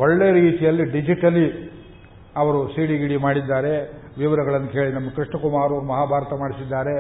[0.01, 1.75] ಒಳ್ಳೆ ರೀತಿಯಲ್ಲಿ, ಡಿಜಿಟಲಿ
[2.37, 3.75] ಅವರು ಸಿಡಿ ಗಿಡಿ ಮಾಡಿದ್ದಾರೆ.
[4.19, 6.97] ವಿವರಗಳನ್ನು ಕೇಳಿ ನಮ್ಮ ಕೃಷ್ಣಕುಮಾರ್ ಅವರು ಮಹಾಭಾರತ ಮಾಡಿಸಿದ್ದಾರೆ.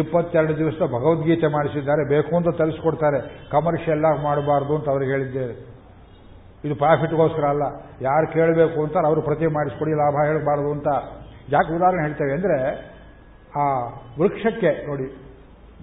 [0.00, 2.02] ಇಪ್ಪತ್ತೆರಡು ದಿವಸ ಭಗವದ್ಗೀತೆ ಮಾಡಿಸಿದ್ದಾರೆ.
[2.14, 3.18] ಬೇಕು ಅಂತ ತರಿಸ್ಕೊಡ್ತಾರೆ.
[3.54, 5.54] ಕಮರ್ಷಿಯಲ್ ಆಗಿ ಮಾಡಬಾರ್ದು ಅಂತ ಅವ್ರಿಗೆ ಹೇಳಿದ್ದೇವೆ
[6.64, 7.64] ಇದು ಪ್ರಾಫಿಟ್ಗೋಸ್ಕರ ಅಲ್ಲ.
[8.00, 10.88] ಯಾರು ಕೇಳಬೇಕು ಅಂತ ಅವರು ಪ್ರತಿ ಮಾಡಿಸ್ಕೊಡಿ, ಲಾಭ ಹೇಳಬಾರ್ದು ಅಂತ.
[11.54, 12.58] ಯಾಕೆ ಉದಾಹರಣೆ ಹೇಳ್ತೇವೆ ಅಂದರೆ,
[13.56, 13.64] ಆ
[14.20, 15.06] ವೃಕ್ಷಕ್ಕೆ ನೋಡಿ,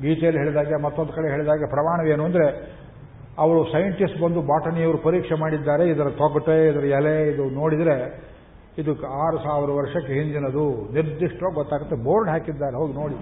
[0.01, 2.47] ಗೀತೆಯಲ್ಲಿ ಹೇಳಿದಾಗೆ, ಮತ್ತೊಂದು ಕಡೆ ಹೇಳಿದಾಗೆ ಪ್ರಮಾಣವೇನು ಅಂದರೆ
[3.37, 5.83] ಅವರು ಸೈಂಟಿಸ್ಟ್ ಬಂದು ಬಾಟನಿಯವರು ಪರೀಕ್ಷೆ ಮಾಡಿದ್ದಾರೆ.
[5.89, 7.97] ಇದರ ತೊಗಟೆ, ಇದರ ಎಲೆ, ಇದು ನೋಡಿದರೆ
[8.77, 8.91] ಇದು
[9.23, 11.95] ಆರು ಸಾವಿರ ವರ್ಷಕ್ಕೆ ಹಿಂದಿನದು ನಿರ್ದಿಷ್ಟವಾಗಿ ಗೊತ್ತಾಗುತ್ತೆ.
[11.95, 13.15] ಬೋರ್ಡ್ ಹಾಕಿದ್ದಾರೆ, ಹೋಗಿ ನೋಡಿ.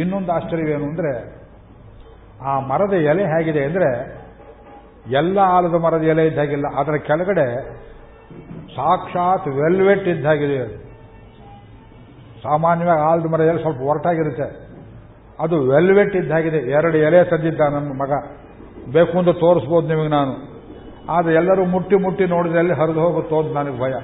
[0.00, 1.12] ಇನ್ನೊಂದು ಆಶ್ಚರ್ಯವೇನು ಅಂದರೆ,
[2.42, 3.90] ಆ ಮರದ ಎಲೆ ಹೇಗಿದೆ ಅಂದರೆ,
[5.20, 7.46] ಎಲ್ಲ ಆಲದ ಮರದ ಎಲೆ ಇದ್ದಾಗಿಲ್ಲ ಅದರ ಕೆಳಗಡೆ
[8.76, 10.58] ಸಾಕ್ಷಾತ್ ವೆಲ್ವೆಟ್ ಇದ್ದಾಗಿದೆ
[12.42, 14.48] ಸಾಮಾನ್ಯವಾಗಿ ಆಲದ ಮರದ ಎಲೆ ಸ್ವಲ್ಪ ಒರಟಾಗಿರುತ್ತೆ.
[15.40, 18.12] ಅದು ವೆಲ್ವೆಟ್ ಇದ್ದಾಗಿದೆ ಎರಡು ಎಲೆ ತಂದಿದ್ದ ನನ್ನ ಮಗ.
[18.92, 20.34] ಬೇಕು ಅಂತ ತೋರಿಸ್ಬೋದು ನಿಮಗೆ ನಾನು.
[21.10, 23.94] ಆದರೆ ಎಲ್ಲರೂ ಮುಟ್ಟಿ ಮುಟ್ಟಿ ನೋಡಿದಲ್ಲಿ ಹರಿದು ಹೋಗುತ್ತೋ ಅಂತ ನನಗೆ ಭಯ.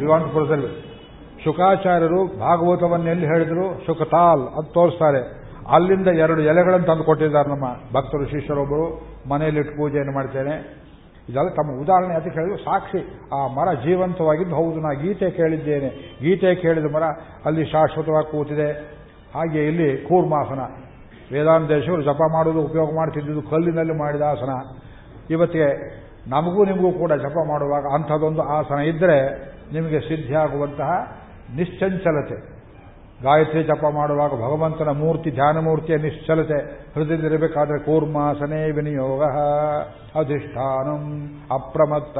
[0.00, 0.96] ವಿವಾಂತಪುರದಲ್ಲಿ
[1.44, 3.86] ಶುಕಾಚಾರ್ಯರು ಭಾಗವತವನ್ನು ಎಲ್ಲಿ ಹೇಳಿದ್ರು?
[3.86, 5.46] ಶುಕತಾಲ್ ಅಂತ ತೋರಿಸ್ತಾರೆ.
[5.70, 9.16] ಅಲ್ಲಿಂದ ಎರಡು ಎಲೆಗಳನ್ನು ತಂದು ಕೊಟ್ಟಿದ್ದಾರೆ ನಮ್ಮ ಭಕ್ತರು, ಶಿಷ್ಯರೊಬ್ಬರು.
[9.28, 10.86] ಮನೆಯಲ್ಲಿಟ್ಟು ಪೂಜೆಯನ್ನು ಮಾಡ್ತೇನೆ.
[11.28, 12.64] ಇದೆಲ್ಲ ತಮ್ಮ ಉದಾಹರಣೆ ಅದಕ್ಕೆ ಹೇಳಿದ್ರು.
[12.64, 16.18] ಸಾಕ್ಷಿ, ಆ ಮರ ಜೀವಂತವಾಗಿದ್ದು ಹೌದು, ನಾ ಗೀತೆ ಕೇಳಿದ್ದೇನೆ.
[16.22, 17.02] ಗೀತೆ ಕೇಳಿದ ಮರ
[17.44, 18.72] ಅಲ್ಲಿ ಶಾಶ್ವತವಾಗಿ ಕೂತಿದೆ.
[19.34, 20.60] ಹಾಗೆ ಇಲ್ಲಿ ಕೂರ್ಮಾಸನ.
[21.32, 24.50] ವೇದಾಂತೇಶ್ವರು ಜಪ ಮಾಡುವುದು, ಉಪಯೋಗ ಮಾಡ್ತಿದ್ದುದು ಕಲ್ಲಿನಲ್ಲಿ ಮಾಡಿದ ಆಸನ.
[25.30, 25.68] ಇವತ್ತಿಗೆ
[26.28, 30.90] ನಮಗೂ ನಿಮಗೂ ಕೂಡ ಜಪ ಮಾಡುವಾಗ ಅಂಥದ್ದೊಂದು ಆಸನ ಇದ್ದರೆ ನಿಮಗೆ ಸಿದ್ಧಿಯಾಗುವಂತಹ
[31.56, 32.56] ನಿಶ್ಚಂಚಲತೆ.
[33.22, 36.86] ಗಾಯತ್ರಿ ಜಪ ಮಾಡುವಾಗ ಭಗವಂತನ ಮೂರ್ತಿ, ಧ್ಯಾನ ಮೂರ್ತಿಯ ನಿಶ್ಚಲತೆ.
[36.94, 39.22] ಹೃದಯದಿರಬೇಕಾದ್ರೆ ಕೂರ್ಮಾಸನೆ ವಿನಿಯೋಗ,
[40.18, 42.18] ಅಧಿಷ್ಠಾನಂ ಅಪ್ರಮತ್ತ.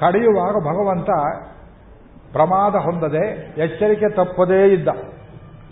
[0.00, 1.08] ಕಡಿಯುವಾಗ ಭಗವಂತ
[2.32, 4.88] ಪ್ರಮಾದ ಹೊಂದದೆ, ಎಚ್ಚರಿಕೆ ತಪ್ಪದೇ ಇದ್ದ.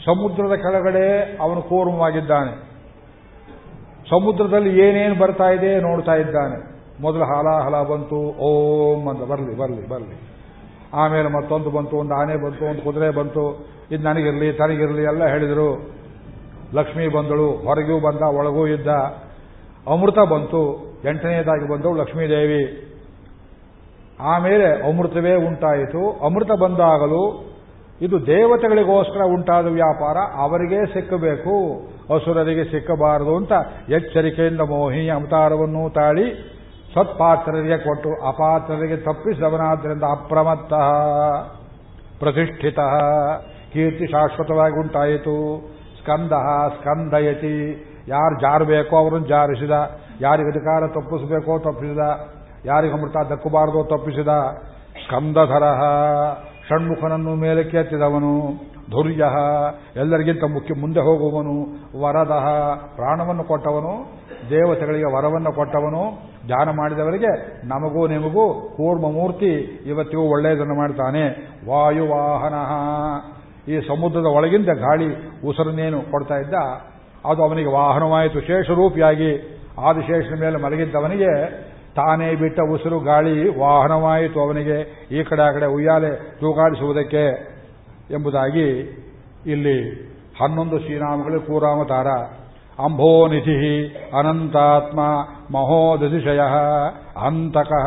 [0.04, 2.68] ಸಮುದ್ರದ ಕೆಳಗಡೆ ಅವನು ಕೂರ್ಮವಾಗಿದ್ದಾನೆ.
[4.10, 6.78] ಸಮುದ್ರದಲ್ಲಿ ಏನೇನು ಬರ್ತಾ ಇದೆ ನೋಡ್ತಾ ಇದ್ದಾನೆ.
[7.02, 10.37] ಮೊದಲು ಹಾಲಾಹಲ ಬಂತು, ಓಂ ಅಂತ, ಬರಲಿ ಬರಲಿ ಬರಲಿ.
[10.94, 13.66] ಆಮೇಲೆ ಮತ್ತೊಂದು ಬಂತು, ಒಂದು ಆನೆ ಬಂತು, ಒಂದು ಕುದುರೆ ಬಂತು.
[13.90, 15.90] ಇದು ನನಗಿರಲಿ, ತನಗಿರಲಿ ಎಲ್ಲ ಹೇಳಿದರು.
[16.74, 18.88] ಲಕ್ಷ್ಮಿ ಬಂದಳು, ಹೊರಗೂ ಬಂದ, ಒಳಗೂ ಇದ್ದ.
[19.86, 22.84] ಅಮೃತ ಬಂತು, ಎಂಟನೇದಾಗಿ ಬಂದವು ಲಕ್ಷ್ಮೀದೇವಿ.
[24.20, 26.10] ಆಮೇಲೆ ಅಮೃತವೇ ಉಂಟಾಯಿತು.
[26.10, 27.44] ಅಮೃತ ಬಂದಾಗಲೂ
[28.00, 31.74] ಇದು ದೇವತೆಗಳಿಗೋಸ್ಕರ ಉಂಟಾದ ವ್ಯಾಪಾರ, ಅವರಿಗೆ ಸಿಕ್ಕಬೇಕು,
[32.14, 33.52] ಅಸುರರಿಗೆ ಸಿಕ್ಕಬಾರದು ಅಂತ
[33.88, 36.57] ಎಚ್ಚರಿಕೆಯಿಂದ ಮೋಹಿನಿ ಅವತಾರವನ್ನು ತಾಳಿ
[36.94, 40.74] ಸತ್ಪಾತ್ರರಿಗೆ ಕೊಟ್ಟು ಅಪಾತ್ರರಿಗೆ ತಪ್ಪಿಸಿದವನಾದ್ದರಿಂದ ಅಪ್ರಮತ್ತ.
[42.18, 42.78] ಪ್ರತಿಷ್ಠಿತ.
[43.72, 45.60] ಕೀರ್ತಿ ಶಾಶ್ವತವಾಗಿ ಉಂಟಾಯಿತು.
[46.00, 46.32] ಸ್ಕಂದ
[46.78, 47.84] ಸ್ಕಂದಯತಿ.
[48.08, 49.70] ಯಾರು ಜಾರಬೇಕೋ ಅವರನ್ನು ಜಾರಿಸಿದ.
[50.20, 51.98] ಯಾರಿಗೆ ಅಧಿಕಾರ ತಪ್ಪಿಸಬೇಕೋ ತಪ್ಪಿಸಿದ.
[52.64, 54.28] ಯಾರಿಗೆ ಅಮೃತ ದಕ್ಕಬಾರದೋ ತಪ್ಪಿಸಿದ.
[55.06, 55.62] ಸ್ಕಂದಧರ.
[56.68, 58.40] ಷಣ್ಮುಖನನ್ನು ಮೇಲಕ್ಕೆ ಎತ್ತಿದವನು.
[58.90, 59.24] ಧುರ್ಯ.
[59.96, 61.64] ಎಲ್ಲರಿಗಿಂತ ಮುಖ್ಯ ಮುಂದೆ ಹೋಗುವವನು.
[62.02, 64.10] ವರದಃ ಪ್ರಾಣವನ್ನು ಕೊಟ್ಟವನು.
[64.50, 66.27] ದೇವತೆಗಳಿಗೆ ವರವನ್ನು ಕೊಟ್ಟವನು.
[66.48, 67.32] ಧ್ಯಾನ ಮಾಡಿದವರಿಗೆ
[67.68, 68.44] ನಮಗೂ ನಿಮಗೂ
[68.76, 69.52] ಕೂರ್ಮ ಮೂರ್ತಿ
[69.86, 71.24] ಇವತ್ತಿಗೂ ಒಳ್ಳೆಯದನ್ನು ಮಾಡ್ತಾನೆ.
[71.68, 72.56] ವಾಯುವಾಹನ.
[73.72, 75.08] ಈ ಸಮುದ್ರದ ಒಳಗಿಂದ ಗಾಳಿ
[75.46, 76.54] ಉಸಿರನ್ನೇನು ಕೊಡ್ತಾ ಇದ್ದ,
[77.24, 78.40] ಅದು ಅವನಿಗೆ ವಾಹನವಾಯಿತು.
[78.40, 79.30] ಶೇಷರೂಪಿಯಾಗಿ
[79.78, 81.32] ಆದಿಶೇಷನ ಮೇಲೆ ಮಲಗಿದ್ದವನಿಗೆ
[81.96, 84.78] ತಾನೇ ಬಿಟ್ಟ ಉಸಿರು, ಗಾಳಿ ವಾಹನವಾಯಿತು ಅವನಿಗೆ.
[85.12, 86.10] ಈ ಕಡೆ ಆ ಕಡೆ ಉಯ್ಯಾಲೆ
[86.40, 87.24] ತೂಗಾಡಿಸುವುದಕ್ಕೆ
[88.10, 88.68] ಎಂಬುದಾಗಿ
[89.46, 89.78] ಇಲ್ಲಿ
[90.40, 92.08] ಹನ್ನೊಂದು ಶ್ರೀರಾಮಗಳು ಕೂರಾಮತಾರ.
[92.78, 93.64] ಅಂಭೋನಿಧಿ
[94.18, 95.00] ಅನಂತಾತ್ಮ.
[95.52, 96.40] ಮಹೋದತಿಶಯ
[97.26, 97.86] ಅಂತಕಃ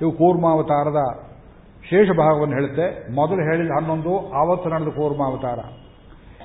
[0.00, 1.00] ಇವು ಕೂರ್ಮಾವತಾರದ
[1.90, 3.14] ಶೇಷ ಭಾಗವನ್ನು ಹೇಳುತ್ತೆ.
[3.14, 5.58] ಮೊದಲು ಹೇಳಿದ ಹನ್ನೊಂದು, ಆವತ್ತು ನಡೆದ ಕೂರ್ಮಾವತಾರ.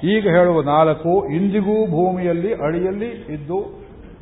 [0.04, 3.80] ಈಗ ಹೇಳುವ ನಾಲ್ಕು, ಇಂದಿಗೂ ಭೂಮಿಯಲ್ಲಿ, ಅಳಿಯಲ್ಲಿ ಇದ್ದು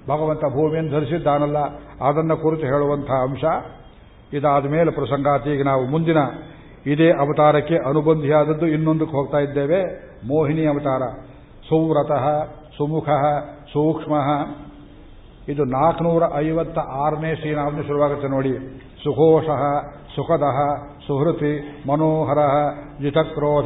[0.09, 1.57] ಭಗವಂತ ಭೂಮಿಯನ್ನು ಧರಿಸಿದ್ದಾನಲ್ಲ,
[2.03, 3.43] ಅದನ್ನು ಕುರಿತು ಹೇಳುವಂತಹ ಅಂಶ.
[4.33, 6.17] ಇದಾದ ಮೇಲೆ ಪ್ರಸಂಗಾತಿ ಈಗ ನಾವು ಮುಂದಿನ
[6.85, 9.83] ಇದೇ ಅವತಾರಕ್ಕೆ ಅನುಬಂಧಿಯಾದದ್ದು ಇನ್ನೊಂದಕ್ಕೆ ಹೋಗ್ತಾ ಇದ್ದೇವೆ.
[10.27, 11.01] ಮೋಹಿನಿ ಅವತಾರ.
[11.69, 12.45] ಸುವ್ರತಃ,
[12.77, 13.09] ಸುಮುಖ,
[13.65, 14.13] ಸೂಕ್ಷ್ಮ.
[15.47, 18.51] ಇದು ನಾಲ್ಕುನೂರ ಐವತ್ತ ಆರನೇ ಸೀನಾವನ್ನು ಶುರುವಾಗುತ್ತೆ ನೋಡಿ.
[19.03, 19.45] ಸುಘೋಷ,
[20.15, 20.43] ಸುಖದ,
[21.07, 22.37] ಸುಹೃತಿ, ಮನೋಹರ
[23.01, 23.65] ಜಿತಕ್ರೋಧ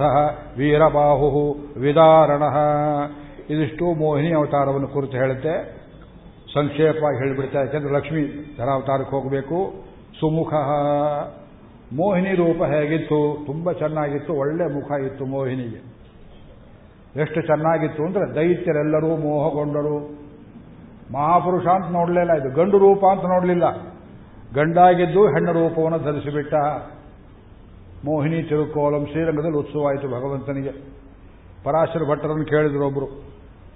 [0.58, 2.44] ವೀರಬಾಹು ವಿದಾರಣ.
[3.50, 5.82] ಇದಿಷ್ಟು ಮೋಹಿನಿ ಅವತಾರವನ್ನು ಕುರಿತು ಹೇಳುತ್ತೆ.
[6.54, 9.74] ಸಂಕ್ಷೇಪವಾಗಿ ಹೇಳಿಬಿಡ್ತಾ ಯಾಕೆಂದ್ರೆ ಲಕ್ಷ್ಮಿ ಧರಾವತಾರಕ್ಕೆ ಹೋಗಬೇಕು.
[10.20, 10.54] ಸುಮುಖ.
[11.94, 13.44] ಮೋಹಿನಿ ರೂಪ ಹೇಗಿತ್ತು?
[13.46, 14.34] ತುಂಬ ಚೆನ್ನಾಗಿತ್ತು.
[14.34, 15.92] ಒಳ್ಳೆ ಮುಖ ಇತ್ತು ಮೋಹಿನಿಗೆ.
[17.22, 20.21] ಎಷ್ಟು ಚೆನ್ನಾಗಿತ್ತು ಅಂದ್ರೆ ದೈತ್ಯರೆಲ್ಲರೂ ಮೋಹಗೊಂಡರು.
[21.11, 23.67] ಮಹಾಪುರುಷ ಅಂತ ನೋಡಲಿಲ್ಲ ಇದು ಗಂಡು ರೂಪ ಅಂತ ನೋಡಲಿಲ್ಲ
[24.55, 26.55] ಗಂಡಾಗಿದ್ದು ಹೆಣ್ಣು ರೂಪವನ್ನು ಧರಿಸಿಬಿಟ್ಟ
[28.05, 30.73] ಮೋಹಿನಿ ತಿರುಕೋಲಂ ಶ್ರೀರಂಗದಲ್ಲಿ ಉತ್ಸವ ಆಯಿತು ಭಗವಂತನಿಗೆ
[31.65, 33.07] ಪರಾಶರ ಭಟ್ಟರನ್ನು ಕೇಳಿದ್ರು ಒಬ್ರು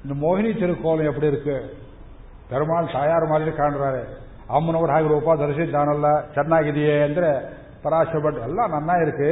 [0.04, 1.56] இந்த மோகினி திருக்கோலம் எப்படி இருக்கு
[2.50, 4.02] பெருமாள் தாயார் மாதிரி ಕಾಣ್ತಾರೆ
[4.50, 7.30] ಅಮ್ಮನವರು ಹಾಗೆ ರೂಪ ಧರಿಸಿದ್ದಾನಲ್ಲ ಚೆನ್ನಾಗಿದೆಯೇ ಅಂದ್ರೆ
[7.84, 9.28] பராசர பட் எல்லாம் நன்னா இருக்கு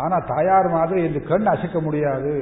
[0.00, 2.32] ஆனா தாயார் மாதிரி இந்த ಕಣ್ಣು ಅಸಿಕ முடியாது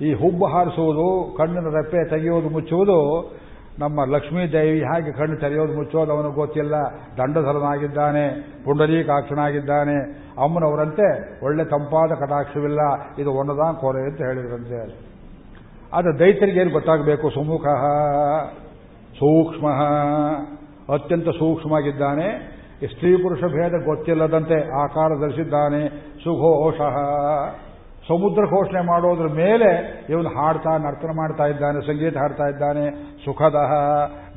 [0.00, 3.32] ಈ ಹುಬ್ಬು ಹಾರಿಸುವುದು, ಕಣ್ಣಿನ ರೆಪ್ಪೆ ತೆಗೆಯೋದು, ಮುಚ್ಚುವುದು,
[3.78, 6.74] ನಮ್ಮ ಲಕ್ಷ್ಮೀ ದೇವಿ ಹಾಗೆ ಕಣ್ಣು ತೆರೆಯೋದು ಮುಚ್ಚೋದು ಅವನಿಗೆ ಗೊತ್ತಿಲ್ಲ.
[7.18, 8.28] ದಂಡಧರನಾಗಿದ್ದಾನೆ,
[8.64, 10.24] ಪುಂಡರೀಕಾಕ್ಷನಾಗಿದ್ದಾನೆ.
[10.42, 12.80] ಅಮ್ಮನವರಂತೆ ಒಳ್ಳೆ ತಂಪಾದ ಕಟಾಕ್ಷವಿಲ್ಲ.
[13.18, 15.04] ಇದು ಒಂದದ ಕೊರೆ ಅಂತ ಹೇಳಿದ್ರಂತೆ.
[15.92, 17.30] ಅದು ದೈತ್ಯರಿಗೆ ಏನು ಗೊತ್ತಾಗಬೇಕು?
[17.30, 17.62] ಸುಮುಖ,
[19.14, 19.68] ಸೂಕ್ಷ್ಮ,
[20.94, 22.54] ಅತ್ಯಂತ ಸೂಕ್ಷ್ಮವಾಗಿದ್ದಾನೆ.
[22.86, 25.88] ಸ್ತ್ರೀ ಪುರುಷ ಭೇದ ಗೊತ್ತಿಲ್ಲದಂತೆ ಆಕಾರ ಧರಿಸಿದ್ದಾನೆ.
[26.24, 26.80] ಸುಘೋಷ.
[28.08, 29.68] ಸಮುದ್ರ ಘೋಷಣೆ ಮಾಡೋದ್ರ ಮೇಲೆ
[30.08, 32.84] ಇವನು ಹಾಡ್ತಾ, ನರ್ತನ ಮಾಡ್ತಾ ಇದ್ದಾನೆ, ಸಂಗೀತ ಹಾಡ್ತಾ ಇದ್ದಾನೆ,
[33.24, 33.58] ಸುಖದ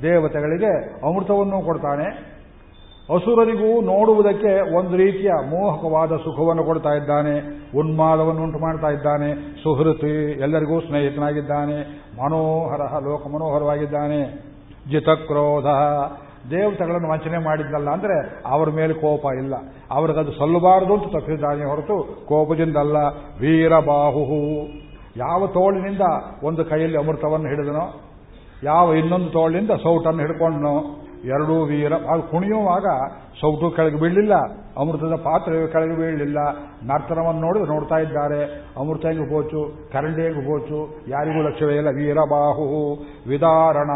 [0.01, 0.71] ದೇವತೆಗಳಿಗೆ
[1.07, 2.37] ಅಮೃತವನ್ನು ಕೊಡ್ತಾನೆ.
[3.15, 7.35] ಅಸುರರಿಗೂ ನೋಡುವುದಕ್ಕೆ ಒಂದು ರೀತಿಯ ಮೋಹಕವಾದ ಸುಖವನ್ನು ಕೊಡ್ತಾ ಇದ್ದಾನೆ,
[7.77, 9.29] ಉನ್ಮಾದವನ್ನು ಉಂಟು ಮಾಡ್ತಾ ಇದ್ದಾನೆ,
[9.63, 11.77] ಸುಹೃತಿ ಎಲ್ಲರಿಗೂ ಸ್ನೇಹಿತನಾಗಿದ್ದಾನೆ
[12.21, 14.21] ಮನೋಹರ ಲೋಕ ಮನೋಹರವಾಗಿದ್ದಾನೆ
[14.91, 15.65] ಜಿತಕ್ರೋಧ
[16.51, 19.55] ದೇವತೆಗಳನ್ನು ವಂಚನೆ ಮಾಡಿದ್ನಲ್ಲ ಅಂದ್ರೆ ಅವರ ಮೇಲೆ ಕೋಪ ಇಲ್ಲ.
[19.91, 21.97] ಅವ್ರಿಗದು ಸಲ್ಲಬಾರದು ಅಂತ ತಪ್ಪಿದ್ದಾನೆ ಹೊರತು
[22.27, 22.97] ಕೋಪದಿಂದಲ್ಲ.
[23.41, 24.41] ವೀರಬಾಹು
[25.17, 26.03] ಯಾವ ತೋಳಿನಿಂದ
[26.43, 27.85] ಒಂದು ಕೈಯಲ್ಲಿ ಅಮೃತವನ್ನು ಹಿಡಿದನೋ,
[28.63, 30.75] ಯಾವ ಇನ್ನೊಂದು ತೋಳಿನಿಂದ ಸೌಟನ್ನು ಹಿಡ್ಕೊಂಡನೋ,
[31.25, 31.93] ಎರಡೂ ವೀರ
[32.31, 32.87] ಕುಣಿಯುವಾಗ
[33.41, 34.35] ಸೌಟು ಕೆಳಗೆ ಬೀಳಲಿಲ್ಲ,
[34.77, 36.39] ಅಮೃತದ ಪಾತ್ರೆ ಕೆಳಗೆ ಬೀಳಲಿಲ್ಲ.
[36.83, 38.41] ನರ್ತನವನ್ನು ನೋಡಿದ್ರೆ ನೋಡ್ತಾ ಇದ್ದಾರೆ,
[38.77, 39.61] ಅಮೃತ ಹೆಂಗು ಹೋಚು
[39.93, 41.91] ಕರಂಡಿ ಹೆಂಗು ಹೋಚು ಯಾರಿಗೂ ಲಕ್ಷ್ಯವೇ ಇಲ್ಲ.
[41.95, 42.67] ವೀರಬಾಹು
[43.27, 43.91] ವಿದಾರಣ.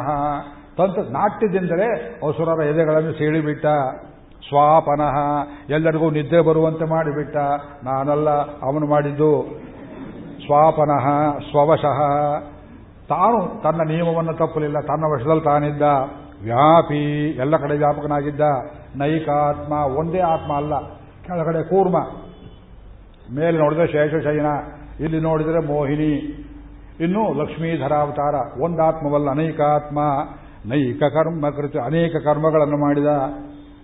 [0.81, 3.65] ತಂತ್ರ ನಾಟ್ಯದಿಂದಲೇ ಅಸುರರ ಎದೆಗಳನ್ನು ಸೀಳಿಬಿಟ್ಟ.
[4.47, 5.17] ಸ್ವಾಪನಃ,
[5.69, 7.35] ಎಲ್ಲರಿಗೂ ನಿದ್ದೆ ಬರುವಂತೆ ಮಾಡಿಬಿಟ್ಟ.
[7.83, 8.29] ನಾನಲ್ಲ,
[8.61, 9.45] ಅವನು ಮಾಡಿದ್ದು.
[10.45, 11.99] ಸ್ವಾಪನಃ, ಸ್ವವಶಃ.
[13.09, 15.81] ತಾನು ತನ್ನ ನಿಯಮವನ್ನು ತಪ್ಪಲಿಲ್ಲ, ತನ್ನ ವಶದಲ್ಲಿ ತಾನಿದ್ದ.
[16.43, 18.41] ವ್ಯಾಪಿ, ಎಲ್ಲ ಕಡೆ ವ್ಯಾಪಕನಾಗಿದ್ದ.
[18.95, 20.79] ನೈಕಾತ್ಮ ಒಂದೇ ಆತ್ಮ ಅಲ್ಲ,
[21.25, 21.97] ಕೆಳಗಡೆ ಕೂರ್ಮ.
[23.35, 24.45] ಮೇಲೆ ನೋಡಿದ್ರೆ ಶೇಷಶಯನ,
[24.99, 26.45] ಇಲ್ಲಿ ನೋಡಿದರೆ ಮೋಹಿನಿ.
[26.99, 29.99] ಇನ್ನು ಲಕ್ಷ್ಮೀಧರಾವತಾರ, ಒಂದಾತ್ಮವಲ್ಲ, ಅನೇಕಾತ್ಮ.
[30.65, 33.11] ನೈಕ ಕರ್ಮ ಕೃತ ಅನೇಕ ಕರ್ಮಗಳನ್ನು ಮಾಡಿದ.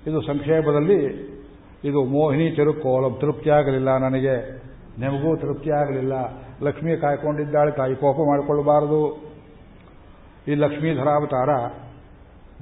[0.07, 0.99] ಇದು ಸಂಕ್ಷೇಪದಲ್ಲಿ
[1.83, 4.35] ಇದು ಮೋಹಿನಿ ತಿರುಕೋಲ ತೃಪ್ತಿಯಾಗಲಿಲ್ಲ ನನಗೆ.
[4.99, 6.13] ನಿಮಗೂ ತೃಪ್ತಿಯಾಗಲಿಲ್ಲ.
[6.63, 9.01] ಲಕ್ಷ್ಮಿ ಕಾಯ್ಕೊಂಡಿದ್ದಾಳೆ ತಾಯಿ ಕೋಪ ಮಾಡಿಕೊಳ್ಳಬಾರದು.
[10.47, 11.49] ಈ ಲಕ್ಷ್ಮೀಧರಾವತಾರ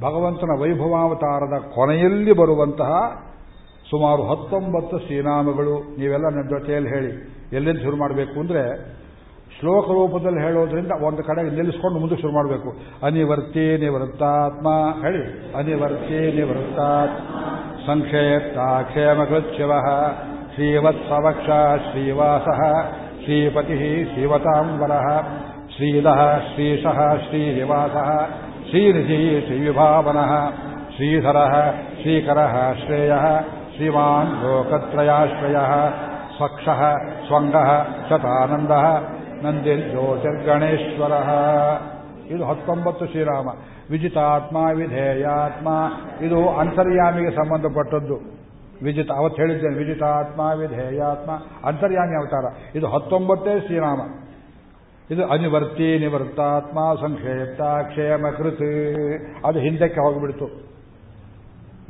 [0.01, 2.91] ಭಗವಂತನ ವೈಭವಾವತಾರದ ಕೊನೆಯಲ್ಲಿ ಬರುವಂತಹ
[3.89, 5.75] ಸುಮಾರು ಹತ್ತೊಂಬತ್ತು ಶ್ರೀನಾಮಗಳು.
[5.99, 7.11] ನೀವೆಲ್ಲ ನನ್ನ ಜೊತೆಯಲ್ಲಿ ಹೇಳಿ,
[7.55, 8.63] ಎಲ್ಲಿಂದ ಶುರು ಮಾಡಬೇಕು ಅಂದರೆ
[9.65, 12.77] ಶ್ಲೋಕ ರೂಪದಲ್ಲಿ ಹೇಳೋದ್ರಿಂದ ಒಂದು ಕಡೆ ನಿಲ್ಲಿಸ್ಕೊಂಡು ಮುಂದೆ ಶುರು ಮಾಡಬೇಕು.
[13.05, 14.67] ಅನಿವರ್ತಿ ನಿವೃತ್ತಾತ್ಮ.
[15.01, 15.55] ಹೇಳಿ.
[15.55, 17.39] ಅನಿವರ್ತಿ ನಿವೃತ್ತಾತ್ಮ.
[17.87, 19.71] ಸಂಕ್ಷೇಪ್ತಾಕ್ಷೇಮಕೃತ್ ಶಿವ
[20.55, 21.49] ಶ್ರೀವತ್ಸವಕ್ಷ
[21.91, 22.75] ಶ್ರೀವಾಸ.
[23.23, 24.91] ಶ್ರೀಪತಿ ಶ್ರೀವತಾಂಬರ.
[25.75, 26.07] ಶ್ರೀಧ
[26.53, 27.91] ಶ್ರೀಶಃ ಶ್ರೀನಿವಾಸ.
[28.69, 30.17] ಶ್ರೀನಿಧಿ ಶ್ರೀವಿಭಾವನ.
[30.95, 31.37] ಶ್ರೀಧರ
[32.01, 32.37] ಶ್ರೀಕರ
[32.85, 33.13] ಶ್ರೇಯ.
[33.75, 35.55] ಶ್ರೀಮಾನ್ ಲೋಕತ್ರಯಾಶ್ರಯ.
[36.37, 36.65] ಸ್ವಕ್ಷ,
[37.27, 37.55] ಸ್ವಂಗ,
[38.09, 38.71] ಶತಾನಂದ.
[39.43, 41.11] ನಂದಿಲ್ ಜ್ಯೋತಿರ್ಗಣೇಶ್ವರ
[42.27, 43.49] ಇದು ಹತ್ತೊಂಬತ್ತು ಶ್ರೀರಾಮ.
[43.91, 45.69] ವಿಜಿತಾತ್ಮ, ವಿಧೇಯಾತ್ಮ,
[46.25, 48.15] ಇದು ಅಂತರ್ಯಾಮಿಗೆ ಸಂಬಂಧಪಟ್ಟದ್ದು.
[48.83, 51.31] ವಿಜಿತ, ಅವತ್ತು ಹೇಳಿದ್ದೇನೆ, ವಿಜಿತಾತ್ಮ, ವಿಧೇಯಾತ್ಮ,
[51.67, 52.45] ಅಂತರ್ಯಾಮಿ ಅವತಾರ.
[52.75, 54.01] ಇದು ಹತ್ತೊಂಬತ್ತೇ ಶ್ರೀರಾಮ.
[55.11, 58.93] ಇದು ಅನಿವರ್ತಿ, ನಿವೃತ್ತಾತ್ಮ ಸಂಕ್ಷೇಪ್ತ ಕ್ಷೇಮ ಕೃತಿ
[59.47, 60.75] ಅದು ಹಿಂದಕ್ಕೆ ಹೋಗಿಬಿಡ್ತು.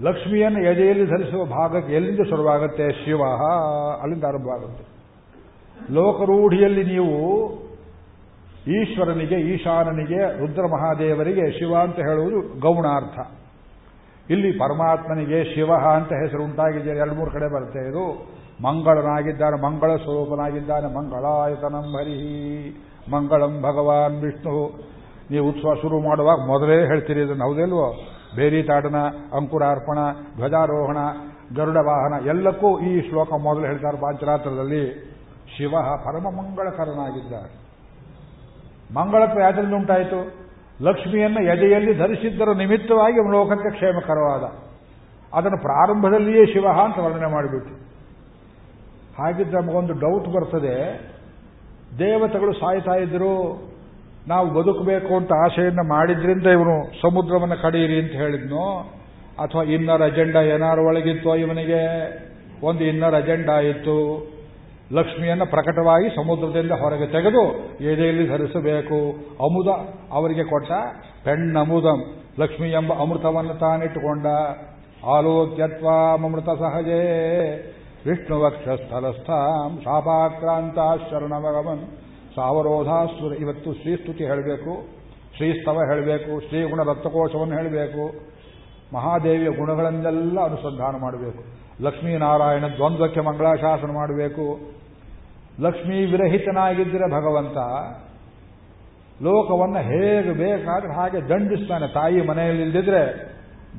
[0.01, 2.91] ಲಕ್ಷ್ಮಿಯನ್ನು ಎದೆಯಲ್ಲಿ ಧರಿಸುವ ಭಾಗಕ್ಕೆ ಎಲ್ಲಿಂದ ಶುರುವಾಗುತ್ತೆ?
[2.91, 3.21] ಶಿವ
[4.01, 4.94] ಅಲ್ಲಿಂದ ಆರಂಭವಾಗುತ್ತೆ.
[5.91, 7.49] ಲೋಕರೂಢಿಯಲ್ಲಿ ನೀವು
[8.67, 13.19] ಈಶ್ವರನಿಗೆ, ಈಶಾನನಿಗೆ ರುದ್ರ ಮಹಾದೇವರಿಗೆ ಶಿವ ಅಂತ ಹೇಳುವುದು ಗೌಣಾರ್ಥ.
[14.29, 18.35] ಇಲ್ಲಿ ಪರಮಾತ್ಮನಿಗೆ ಶಿವ ಅಂತ ಹೆಸರು ಉಂಟಾಗಿದೆ, ಎರಡು ಮೂರು ಕಡೆ ಬರುತ್ತೆ ಇದು.
[18.63, 24.85] ಮಂಗಳನಾಗಿದ್ದಾನೆ ಮಂಗಳ ಸ್ವರೂಪನಾಗಿದ್ದಾನೆ ಮಂಗಳಾಯತನಂ ಹರಿಹಿ ಮಂಗಳಂ ಭಗವಾನ್ ವಿಷ್ಣು.
[25.31, 27.93] ನೀವು ಉತ್ಸವ ಶುರು ಮಾಡುವಾಗ ಮೊದಲೇ ಹೇಳ್ತೀರಿ ಇದನ್ನು, ಹೌದಲ್ವೋ?
[28.35, 28.95] ಬೇರಿ ತಾಡನ,
[29.33, 29.97] ಅಂಕುರಾರ್ಪಣ,
[30.35, 30.97] ಧ್ವಜಾರೋಹಣ
[31.55, 35.04] ಗರುಡ ವಾಹನ ಎಲ್ಲಕ್ಕೂ ಈ ಶ್ಲೋಕ ಮೊದಲು ಹೇಳ್ತಾರೆ ಪಾಂಚರಾತ್ರದಲ್ಲಿ.
[35.57, 35.71] ಶಿವ
[36.05, 36.25] ಪರಮ
[38.95, 40.19] ಮಂಗಳತ್ವ ಯಾತ್ರೆಯಿಂದ ಉಂಟಾಯಿತು?
[40.81, 44.43] ಲಕ್ಷ್ಮಿಯನ್ನು ಎದೆಯಲ್ಲಿ ಧರಿಸಿದ್ದರ ನಿಮಿತ್ತವಾಗಿ ಲೋಕಕ್ಕೆ ಕ್ಷೇಮಕರವಾದ.
[45.33, 47.85] ಅದನ್ನು ಪ್ರಾರಂಭದಲ್ಲಿಯೇ ಶಿವ ಅಂತ ವರ್ಣನೆ ಮಾಡಿಬಿಟ್ಟು
[49.23, 50.75] ಹಾಗಿದ್ರೆ ನಮಗೊಂದು ಡೌಟ್ ಬರ್ತದೆ.
[51.99, 53.33] ದೇವತೆಗಳು ಸಾಯ್ತಾ ಇದ್ರು,
[54.27, 58.79] ನಾವು ಬದುಕಬೇಕು ಅಂತ ಆಶೆಯನ್ನು ಮಾಡಿದ್ರಿಂದ ಇವನು ಸಮುದ್ರವನ್ನು ಕಡಿಯಿರಿ ಅಂತ ಹೇಳಿದ್ನು?
[59.39, 61.81] ಅಥವಾ ಇನ್ನರ್ ಅಜೆಂಡಾ ಏನಾರು ಒಳಗಿತ್ತು ಇವನಿಗೆ?
[62.65, 64.34] ಒಂದು ಇನ್ನರ್ ಅಜೆಂಡಾ ಇತ್ತು.
[64.93, 68.95] ಲಕ್ಷ್ಮಿಯನ್ನು ಪ್ರಕಟವಾಗಿ ಸಮುದ್ರದಿಂದ ಹೊರಗೆ ತೆಗೆದು ಎದೆಯಲ್ಲಿ ಧರಿಸಬೇಕು.
[69.15, 69.67] ಅಮುದ
[70.11, 70.71] ಅವರಿಗೆ ಕೊಟ್ಟ
[71.23, 72.15] ಪೆಣ್ಣಮುದಂ.
[72.39, 74.25] ಲಕ್ಷ್ಮಿ ಎಂಬ ಅಮೃತವನ್ನು ತಾನಿಟ್ಟುಕೊಂಡ.
[75.05, 77.01] ಆಲೋಕ್ಯತ್ವಾಮೃತ ಸಹಜೇ.
[78.05, 80.75] ವಿಷ್ಣು ವಕ್ಷಸ್ಥಲಸ್ಥಾಂ ಶಾಪಾಕ್ರಾಂತ
[81.09, 81.87] ಶರಣಮಗಮನ್
[82.35, 84.87] ಸಾವರೋಧಾಸುರ ಇವತ್ತು ಶ್ರೀಸ್ತುತಿ ಹೇಳಬೇಕು.
[85.37, 86.47] ಶ್ರೀಸ್ತವ ಹೇಳಬೇಕು.
[86.47, 88.35] ಶ್ರೀಗುಣ ರಕ್ತಕೋಶವನ್ನು ಹೇಳಬೇಕು.
[88.95, 91.64] ಮಹಾದೇವಿಯ ಗುಣಗಳನ್ನೆಲ್ಲ ಅನುಸಂಧಾನ ಮಾಡಬೇಕು.
[91.81, 94.59] ಲಕ್ಷ್ಮೀನಾರಾಯಣ ದ್ವಂದ್ವಕ್ಕೆ ಮಂಗಳಾಶಾಸನ ಮಾಡಬೇಕು.
[95.59, 97.57] ಲಕ್ಷ್ಮೀ ವಿರಹಿತನಾಗಿದ್ದರೆ ಭಗವಂತ
[99.23, 101.87] ಲೋಕವನ್ನು ಹೇಗೆ ಬೇಕಾದ್ರೆ ಹಾಗೆ ದಂಡಿಸ್ತಾನೆ.
[101.87, 103.01] ತಾಯಿ ಮನೆಯಲ್ಲಿ ಇಲ್ದಿದ್ರೆ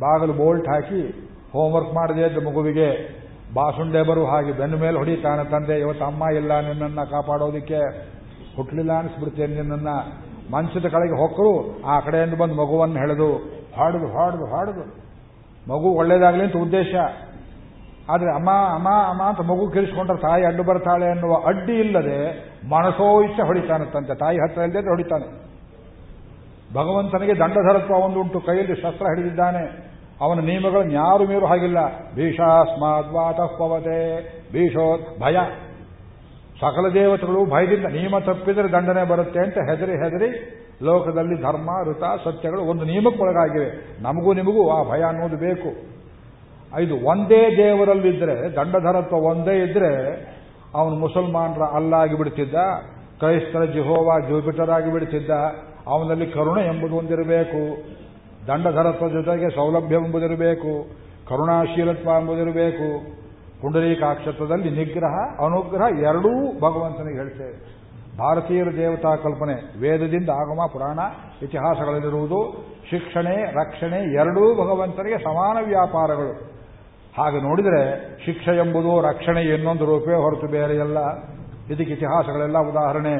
[0.01, 1.11] ಬಾಗಿಲು ಬೋಲ್ಟ್ ಹಾಕಿ
[1.53, 3.17] ಹೋಮ್ವರ್ಕ್ ಮಾಡದೇ ಇದ್ದ ಮಗುವಿಗೆ
[3.55, 7.81] ಬಾಸುಂಡೆ ಬರು ಹಾಗೆ ಬೆನ್ನ ಮೇಲೆ ಹೊಡಿತಾನೆ ತಂದೆ, ಇವತ್ತು ಅಮ್ಮ ಇಲ್ಲ, ನಿನ್ನನ್ನು ಕಾಪಾಡೋದಕ್ಕೆ
[8.57, 10.27] ಹುಟ್ಟಲಿಲ್ಲ ಅನಿಸ್ಬಿಡ್ತೇನೆ ನಿನ್ನನ್ನು.
[10.53, 13.37] ಮಂಚದ ಕಡೆಗೆ ಹೊಕ್ಕರು ಆ ಕಡೆಯಿಂದ ಬಂದು ಮಗುವನ್ನು ಹೆಳೆದು
[13.77, 14.85] ಹಾಡುದು ಹಾಡುದು ಹಾಡುದು.
[15.73, 16.95] ಮಗು ಒಳ್ಳೇದಾಗಲಿ ಅಂತ ಉದ್ದೇಶ.
[18.09, 22.19] ಆದರೆ ಅಮ್ಮ ಅಮ್ಮ ಅಮ್ಮ ಅಂತ ಮಗು ಕಿರಿಸ್ಕೊಂಡ್ರೆ ತಾಯಿ ಅಡ್ಡು ಬರ್ತಾಳೆ ಅನ್ನುವ ಅಡ್ಡಿ ಇಲ್ಲದೆ
[22.69, 25.47] ಮನಸೋ ಇಚ್ಛೆ ಹೊಡಿತಾನಂತೆ ತಾಯಿ ಹತ್ರ ಇಲ್ಲದೆ ಹೊಡಿತಾನೆ.
[26.75, 28.41] ಭಗವಂತನಿಗೆ ದಂಡಧರತ್ವ ಒಂದುಂಟು.
[28.41, 29.97] ಕೈಯಲ್ಲಿ ಶಸ್ತ್ರ ಹಿಡಿದಿದ್ದಾನೆ.
[30.21, 31.79] ಅವನ ನಿಯಮಗಳನ್ನು ಯಾರು ಮೀರು ಹಾಗಿಲ್ಲ.
[32.15, 34.21] ಭೀಷಾಸ್ಮಾದ್ವಾತಃ ಪವತೆ
[34.53, 35.37] ಭೀಷೋ ಭಯ.
[36.61, 40.29] ಸಕಲ ದೇವತೆಗಳು ಭಯದಿಂದ ನಿಯಮ ತಪ್ಪಿದರೆ ದಂಡನೆ ಬರುತ್ತೆ ಅಂತ ಹೆದರಿ ಹೆದರಿ
[40.83, 45.96] ಲೋಕದಲ್ಲಿ ಧರ್ಮ, ಋತ, ಸತ್ಯಗಳು ಒಂದು ನಿಯಮಕ್ಕೊಳಗಾಗಿವೆ ನಮಗೂ ನಿಮಗೂ ಆ ಭಯ ಅನ್ನೋದು ಬೇಕು.
[46.83, 49.93] ಇದು ಒಂದೇ ದೇವರಲ್ಲಿದ್ದರೆ ದಂಡಧರತ್ವ ಒಂದೇ ಇದ್ರೆ,
[50.75, 52.55] ಅವನು ಮುಸಲ್ಮಾನರ ಅಲ್ಲಾಗಿ ಬಿಡ್ತಿದ್ದ
[53.19, 55.31] ಕ್ರೈಸ್ತರ ಜಿಹೋವಾ ಜೂಪಿಟರ್ ಆಗಿ ಬಿಡ್ತಿದ್ದ
[55.87, 57.77] ಅವನಲ್ಲಿ ಕರುಣೆ ಎಂಬುದು ಒಂದಿರಬೇಕು
[58.47, 60.87] ದಂಡಧರತ್ವ ಜೊತೆಗೆ ಸೌಲಭ್ಯ ಎಂಬುದಿರಬೇಕು,
[61.29, 63.17] ಕರುಣಾಶೀಲತ್ವ ಎಂಬುದಿರಬೇಕು
[63.61, 67.77] ಪುಂಡರೀಕಾಕ್ಷತ್ರದಲ್ಲಿ ನಿಗ್ರಹ, ಅನುಗ್ರಹ ಎರಡೂ ಭಗವಂತನಿಗೆ ಹೇಳ್ತೇವೆ.
[68.19, 70.99] ಭಾರತೀಯರ ದೇವತಾ ಕಲ್ಪನೆ, ವೇದದಿಂದ ಆಗಮ, ಪುರಾಣ,
[71.43, 76.56] ಇತಿಹಾಸಗಳಲ್ಲಿರುವುದು, ಶಿಕ್ಷಣೆ, ರಕ್ಷಣೆ ಎರಡೂ ಭಗವಂತನಿಗೆ ಸಮಾನ ವ್ಯಾಪಾರಗಳು.
[77.19, 77.83] ಹಾಗೆ ನೋಡಿದರೆ
[78.25, 80.99] ಶಿಕ್ಷೆ ಎಂಬುದು ರಕ್ಷಣೆ ಇನ್ನೊಂದು ರೂಪೇ ಹೊರತು ಬೇರೆಯಲ್ಲ
[81.73, 83.15] ಇದಕ್ಕೆ ಇತಿಹಾಸಗಳೆಲ್ಲ ಉದಾಹರಣೆ.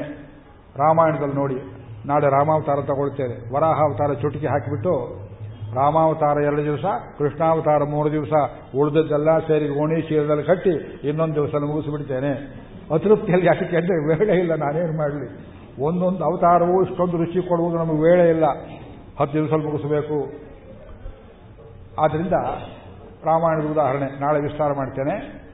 [0.77, 1.57] ರಾಮಾಯಣದಲ್ಲಿ ನೋಡಿ,
[2.05, 3.35] ನಾಳೆ ರಾಮಾವತಾರ ತಗೊಳ್ತೇವೆ.
[3.53, 4.93] ವರಾಹಾವತಾರ ಚುಟುಕಿ ಹಾಕಿಬಿಟ್ಟು,
[5.73, 6.85] ರಾಮಾವತಾರ ಎರಡು ದಿವಸ,
[7.17, 8.33] ಕೃಷ್ಣಾವತಾರ ಮೂರು ದಿವಸ,
[8.75, 10.75] ಉಳಿದದ್ದೆಲ್ಲ ಸೇರಿ ಓಣಿ ಚೀಲದಲ್ಲಿ ಕಟ್ಟಿ
[11.09, 12.31] ಇನ್ನೊಂದು ದಿವಸ ಮುಗಿಸಿಬಿಡ್ತೇನೆ.
[12.95, 15.27] ಅತೃಪ್ತಿಯಲ್ಲಿ ಯಾಕೆ ಅಂದರೆ ವೇಳೆ ಇಲ್ಲ, ನಾನೇನು ಮಾಡಲಿ?
[15.83, 18.45] ಒಂದೊಂದು ಅವತಾರವೂ ಇಷ್ಟೊಂದು ರುಚಿ ಕೊಡುವುದು ನಮಗೆ ವೇಳೆ ಇಲ್ಲ.
[19.19, 20.17] ಹತ್ತು ದಿವಸ ಮುಗಿಸಬೇಕು.
[21.99, 22.37] ಆದ್ದರಿಂದ
[23.25, 25.47] ರಾಮಾಯಣದ ಉದಾಹರಣೆ, ನಾಳೆ ವಿಸ್ತಾರ ಮಾಡ್ತೇನೆ.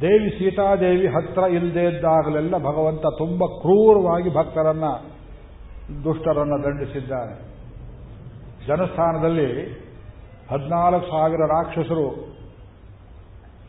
[0.00, 4.84] ದೇವಿ ಸೀತಾದೇವಿ ಹತ್ರ ಇಲ್ಲದೇ ಇದ್ದಾಗಲೆಲ್ಲ ಭಗವಂತ ತುಂಬ ಕ್ರೂರವಾಗಿ ಭಕ್ತರನ್ನ,
[6.04, 7.50] ದುಷ್ಟರನ್ನ ದಂಡಿಸಿದ್ದಾನೆ
[8.66, 9.64] ಜನಸ್ಥಾನದಲ್ಲಿ
[10.50, 12.30] ಹದಿನಾಲ್ಕು ಸಾವಿರ ರಾಕ್ಷಸರು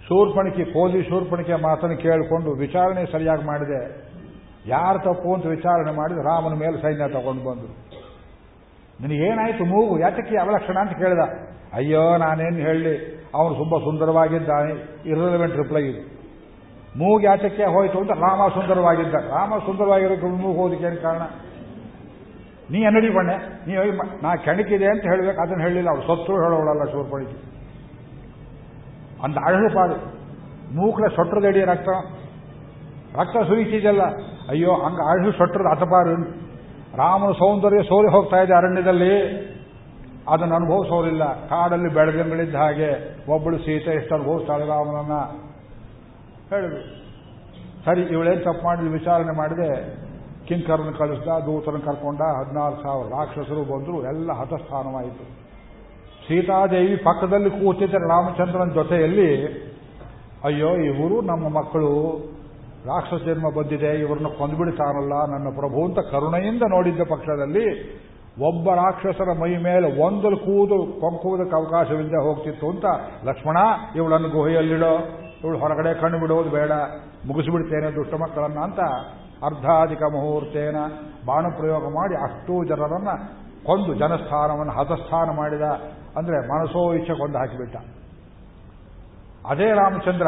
[0.07, 4.11] ಶೂರ್ಪಣಿಕೆ ಕೋಲಿ ಶೂರ್ಪಣಿಕೆ ಮಾತನ್ನು ಕೇಳಿಕೊಂಡು ವಿಚಾರಣೆ ಸರಿಯಾಗಿ ಮಾಡಿದೆ.
[4.65, 7.90] ಯಾರು ತಪ್ಪು ಅಂತ ವಿಚಾರಣೆ ಮಾಡಿದ ರಾಮನ ಮೇಲೆ ಸೈನ್ಯ ತಗೊಂಡು ಬಂದರು.
[9.01, 9.99] ನಿನಗೇನಾಯ್ತು ಮೂಗು?
[9.99, 11.23] ಯಾತಕ್ಕೆ ಯಾವ ಲಕ್ಷಣ ಅಂತ ಕೇಳಿದ.
[11.73, 12.93] ಅಯ್ಯೋ, ನಾನೇನು ಹೇಳಿ?
[13.35, 14.71] ಅವನು ತುಂಬ ಸುಂದರವಾಗಿದ್ದಾನೆ.
[15.09, 16.01] ಇರಲವೆಂಟ್ ರಿಪ್ಲೈ ಇದು.
[16.97, 21.23] ಮೂಗು ಯಾತಕ್ಕೆ ಹೋಯಿತು ಅಂತ ರಾಮ ಸುಂದರವಾಗಿದ್ದ ರಾಮ ಸುಂದರವಾಗಿರೋಕ್ಕೆ ಮೂಗು ಹೋದಕ್ಕೆ ಏನು ಕಾರಣ?
[22.71, 23.35] ನೀ ಎನ್ನಡಿ ಬಣ್ಣೆ
[23.67, 23.73] ನೀ
[24.23, 25.41] ನಾ ಕೆಣಕಿದೆ ಅಂತ ಹೇಳಬೇಕು.
[25.41, 27.37] ಅದನ್ನ ಹೇಳಿಲ್ಲ ಅವ್ರು ಸತ್ರು ಹೇಳೋಳಲ್ಲ ಶೂರ್ಪಣಿಕೆ
[29.23, 29.97] ಅಂತ ಅಳಲು ಪಾಡು.
[30.75, 31.89] ಮೂಕ್ಲ ಸೊಟ್ರದಡಿ ರಕ್ತ.
[33.19, 34.03] ರಕ್ತ ಸುರಿಸಿದೆಲ್ಲ
[34.49, 36.15] ಅಯ್ಯೋ, ಹಂಗೆ ಅಳು ಸೊಟ್ರದ ಹತಪಾರು
[36.95, 39.51] ರಾಮನ ಸೌಂದರ್ಯ ಸೋರಿ ಹೋಗ್ತಾ ಇದೆ ಅರಣ್ಯದಲ್ಲಿ.
[40.27, 41.47] ಅದನ್ನು ಅನುಭವಿಸೋರಿಲ್ಲ.
[41.47, 45.13] ಕಾಡಲ್ಲಿ ಬೆಳೆದಂಗಳಿದ್ದ ಹಾಗೆ ಒಬ್ಬಳು ಸೀತೆ ಎಷ್ಟು ಅನುಭವಿಸ್ತಾಳೆ ರಾಮನನ್ನ.
[46.49, 47.01] ಹೇಳಿದ್ರು
[47.85, 49.95] ಸರಿ, ಇವಳೇನು ತಪ್ಪು ಮಾಡಿದ ವಿಚಾರಣೆ ಮಾಡಿದೆ.
[50.47, 52.21] ಕಿಂಕರನ್ನು ಕಳಿಸ್ದ, ದೂತರನ್ನು ಕರ್ಕೊಂಡ.
[52.21, 54.03] ಹದಿನಾಲ್ಕು ಸಾವಿರ ರಾಕ್ಷಸರು ಬಂದರು.
[54.03, 55.23] ಎಲ್ಲ ಹತಸ್ಥಾನವಾಯಿತು.
[56.27, 59.45] ಸೀತಾದೇವಿ ಪಕ್ಕದಲ್ಲಿ ಕೂತಿದ್ದ ರಾಮಚಂದ್ರನ ಜೊತೆಯಲ್ಲಿ.
[60.43, 62.19] ಅಯ್ಯೋ, ಇವರು ನಮ್ಮ ಮಕ್ಕಳು.
[62.85, 67.65] ರಾಕ್ಷಸ ಜನ್ಮ ಬಂದಿದೆ, ಇವರನ್ನು ಕೊಂದುಬಿಡ್ತಾನಲ್ಲ, ನನ್ನ ಪ್ರಭು ಅಂತ ಕರುಣೆಯಿಂದ ನೋಡಿದ್ದ ಪಕ್ಷದಲ್ಲಿ
[68.47, 72.85] ಒಬ್ಬ ರಾಕ್ಷಸರ ಮೈ ಮೇಲೆ ಒಂದಲು ಕೂದು ಕೊಂಕುವುದಕ್ಕೆ ಅವಕಾಶವಿಲ್ಲದೆ ಹೋಗ್ತಿತ್ತು ಅಂತ,
[73.25, 73.57] ಲಕ್ಷ್ಮಣ,
[73.95, 74.93] ಇವಳನ್ನು ಗುಹೆಯಲ್ಲಿಡೋ,
[75.43, 76.71] ಇವಳು ಹೊರಗಡೆ ಕಣ್ಣು ಬಿಡೋದು ಬೇಡ,
[77.27, 78.79] ಮುಗಿಸಿಬಿಡ್ತೇನೆ ದುಷ್ಟ ಮಕ್ಕಳನ್ನ ಅಂತ
[79.45, 80.77] ಅರ್ಧಾಧಿಕ ಮುಹೂರ್ತೇನ
[81.25, 83.11] ಬಾಣ ಪ್ರಯೋಗ ಮಾಡಿ ಅಷ್ಟೂ ಜನರನ್ನ
[83.65, 85.65] ಕೊಂದು, ಜನಸ್ಥಾನವನ್ನು ಹತಸ್ಥಾನ ಮಾಡಿದ,
[86.17, 87.75] ಅಂದ್ರೆ ಮನಸೋ ಇಚ್ಛೆ ಕೊಂದು ಹಾಕಿಬಿಟ್ಟ.
[89.49, 90.27] ಅದೇ ರಾಮಚಂದ್ರ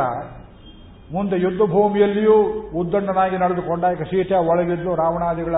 [1.11, 2.35] ಮುಂದೆ ಯುದ್ಧ ಭೂಮಿಯಲ್ಲಿಯೂ
[2.80, 5.55] ಉದ್ದಂಡನಾಗಿ ನಡೆದುಕೊಂಡಾಗ ಸೀತೆ ಒಳಗಿದ್ದು ರಾವಣಾದಿಗಳ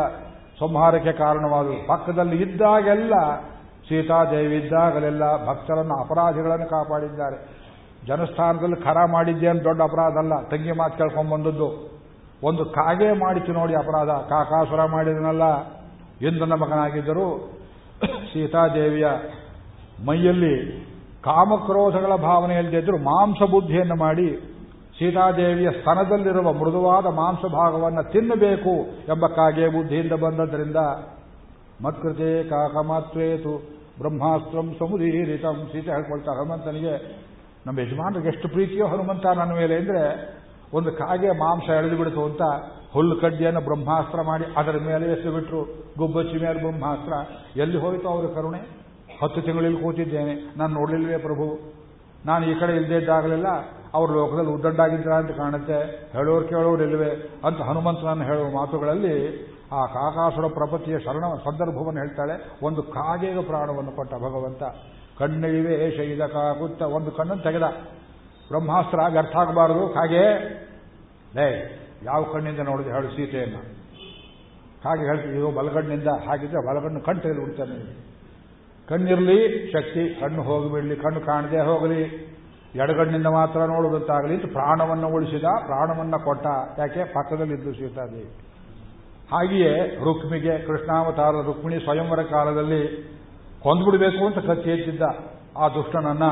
[0.60, 3.14] ಸಂಹಾರಕ್ಕೆ ಕಾರಣವಾದವು ಪಕ್ಕದಲ್ಲಿ ಇದ್ದಾಗೆಲ್ಲ
[3.90, 7.66] ಸೀತಾದೇವಿ ಇದ್ದಾಗಲೆಲ್ಲ ಭಕ್ತರನ್ನು ಅಪರಾಧಿಗಳನ್ನು ಕಾಪಾಡಿದ್ದಾರೆ.
[8.08, 10.48] ಜನಸ್ಥಾನದಲ್ಲಿ ಖರ ಮಾಡಿದ್ದೆ ದೊಡ್ಡ ಅಪರಾಧ ಅಲ್ಲ.
[10.48, 11.96] ತಂಗಿ ಮಾತು ಕೇಳ್ಕೊಂಡ್ಬಂದದ್ದು
[12.44, 14.08] ಒಂದು ಕಾಗೆ ಮಾಡಿತು ನೋಡಿ ಅಪರಾಧ.
[14.08, 15.44] ಕಾಕಾಸುರ ಮಾಡಿದನಲ್ಲ.
[16.28, 17.56] ಇಂದ್ರನ ಮಗನಾಗಿದ್ದರು
[18.34, 19.08] ಸೀತಾದೇವಿಯ
[20.06, 20.86] ಮೈಯಲ್ಲಿ
[21.24, 24.55] ಕಾಮಕ್ರೋಧಗಳ ಭಾವನೆಯಲ್ಲಿದ್ದರು ಮಾಂಸ ಬುದ್ಧಿಯನ್ನು ಮಾಡಿ
[25.00, 28.74] ಸೀತಾದೇವಿಯ ಸ್ತನದಲ್ಲಿರುವ ಮೃದುವಾದ ಮಾಂಸ ಭಾಗವನ್ನು ತಿನ್ನಬೇಕು
[29.12, 30.76] ಎಂಬ ಕಾಗೆ ಬುದ್ಧಿಯಿಂದ ಬಂದದ್ದರಿಂದ
[31.84, 33.58] ಮತ್ಕೃತೆ ಕಾಕಮಾತ್ವೇತು
[34.00, 36.94] ಬ್ರಹ್ಮಾಸ್ತ್ರಂ ಸಮುದೀರಿತಂ ಸೀತೆ ಹೇಳ್ಕೊಳ್ತಾರೆ ಹನುಮಂತನಿಗೆ,
[37.68, 40.02] ನಮ್ಮ ಯಜಮಾನರಿಗೆ ಎಷ್ಟು ಪ್ರೀತಿಯೋ ಹನುಮಂತ ನನ್ನ ಮೇಲೆ ಅಂದರೆ
[40.74, 42.42] ಒಂದು ಕಾಗೆ ಮಾಂಸ ಎಳೆದು ಬಿಡಿತು ಅಂತ
[42.94, 45.62] ಹುಲ್ಲು ಕಡ್ಡಿಯನ್ನು ಬ್ರಹ್ಮಾಸ್ತ್ರ ಮಾಡಿ ಅದರ ಮೇಲೆ ಎಸೆದು ಬಿಟ್ಟರು
[45.98, 47.14] ಗುಬ್ಬಚ್ಚಿ ಮೇಲೆ ಬ್ರಹ್ಮಾಸ್ತ್ರ.
[47.60, 48.58] ಎಲ್ಲಿ ಹೋಯಿತು ಅವರ ಕರುಣೆ?
[49.24, 50.58] ಹತ್ತು ತಿಂಗಳಲ್ಲಿ ಕೂತಿದ್ದೇನೆ.
[50.58, 51.60] ನಾನು ನೋಡಲಿಲ್ವೇ ಪ್ರಭು?
[52.26, 53.48] ನಾನು ಈ ಕಡೆ ಇಲ್ಲದೇ ಇದ್ದಾಗಲೆಲ್ಲ
[53.96, 56.10] ಅವ್ರ ಲೋಕದಲ್ಲಿ ಉದ್ದಂಡಾಗಿದ್ರ ಅಂತ ಕಾಣುತ್ತೆ.
[56.12, 57.12] ಹೇಳೋರು ಕೇಳೋರು ಇಲ್ಲವೇ
[57.46, 59.16] ಅಂತ ಹನುಮಂತನನ್ನು ಹೇಳುವ ಮಾತುಗಳಲ್ಲಿ
[59.72, 62.36] ಆ ಕಾಕಾಸುರ ಪ್ರಪತಿಯ ಶರಣ ಸಂದರ್ಭವನ್ನು ಹೇಳ್ತಾಳೆ.
[62.64, 64.64] ಒಂದು ಕಾಗೆಗೆ ಪ್ರಾಣವನ್ನು ಕೊಟ್ಟ ಭಗವಂತ.
[65.20, 67.64] ಕಣ್ಣಿವೆ ಶೈದ ಕಾಕುತ್ತ ಒಂದು ಕಣ್ಣನ್ನು ತೆಗೆದ.
[68.52, 70.26] ಬ್ರಹ್ಮಾಸ್ತ್ರ ವ್ಯರ್ಥ ಆಗಬಾರದು ಕಾಗೆ.
[71.36, 71.48] ಲೇ,
[72.04, 73.62] ಯಾವ ಕಣ್ಣಿಂದ ನೋಡಿದೆ ಹೇಳು ಸೀತೆಯನ್ನು.
[74.86, 77.78] ಹಾಗೆ ಹೇಳ್ತೀವಿ ಇದು ಬಲಗಣ್ಣಿಂದ ಹಾಗಿದ್ರೆ ಬಲಗಣ್ಣು ಕಣ್ಣು ತೆಗೆದು ಬಿಡ್ತಾನೆ.
[78.88, 82.35] ಕಣ್ಣಿರಲಿ, ಶಕ್ತಿ, ಕಣ್ಣು ಹೋಗಿಬಿಡಲಿ ಕಣ್ಣು ಕಾಣದೇ ಹೋಗಲಿ.
[82.82, 86.46] ಎಡಗಣ್ಣಿಂದ ಮಾತ್ರ ನೋಡುವಂತಾಗಲಿ ಅಂತ ಪ್ರಾಣವನ್ನು ಉಳಿಸಿದ, ಪ್ರಾಣವನ್ನು ಕೊಟ್ಟ,
[86.80, 87.04] ಯಾಕೆ?
[87.14, 88.30] ಪಕ್ಕದಲ್ಲಿದ್ದು ಸೀತಾದೇವಿ
[89.32, 92.82] ಹಾಗೆಯೇ ರುಕ್ಮಿಗೆ, ಕೃಷ್ಣಾವತಾರ ರುಕ್ಮಿಣಿ ಸ್ವಯಂವರ ಕಾಲದಲ್ಲಿ
[93.64, 95.02] ಕೊಂದ್ಬಿಡಬೇಕು ಅಂತ ಕತ್ತಿ ಹೆಚ್ಚಿದ್ದ
[95.58, 96.24] ಆ ದುಷ್ಟನನ್ನ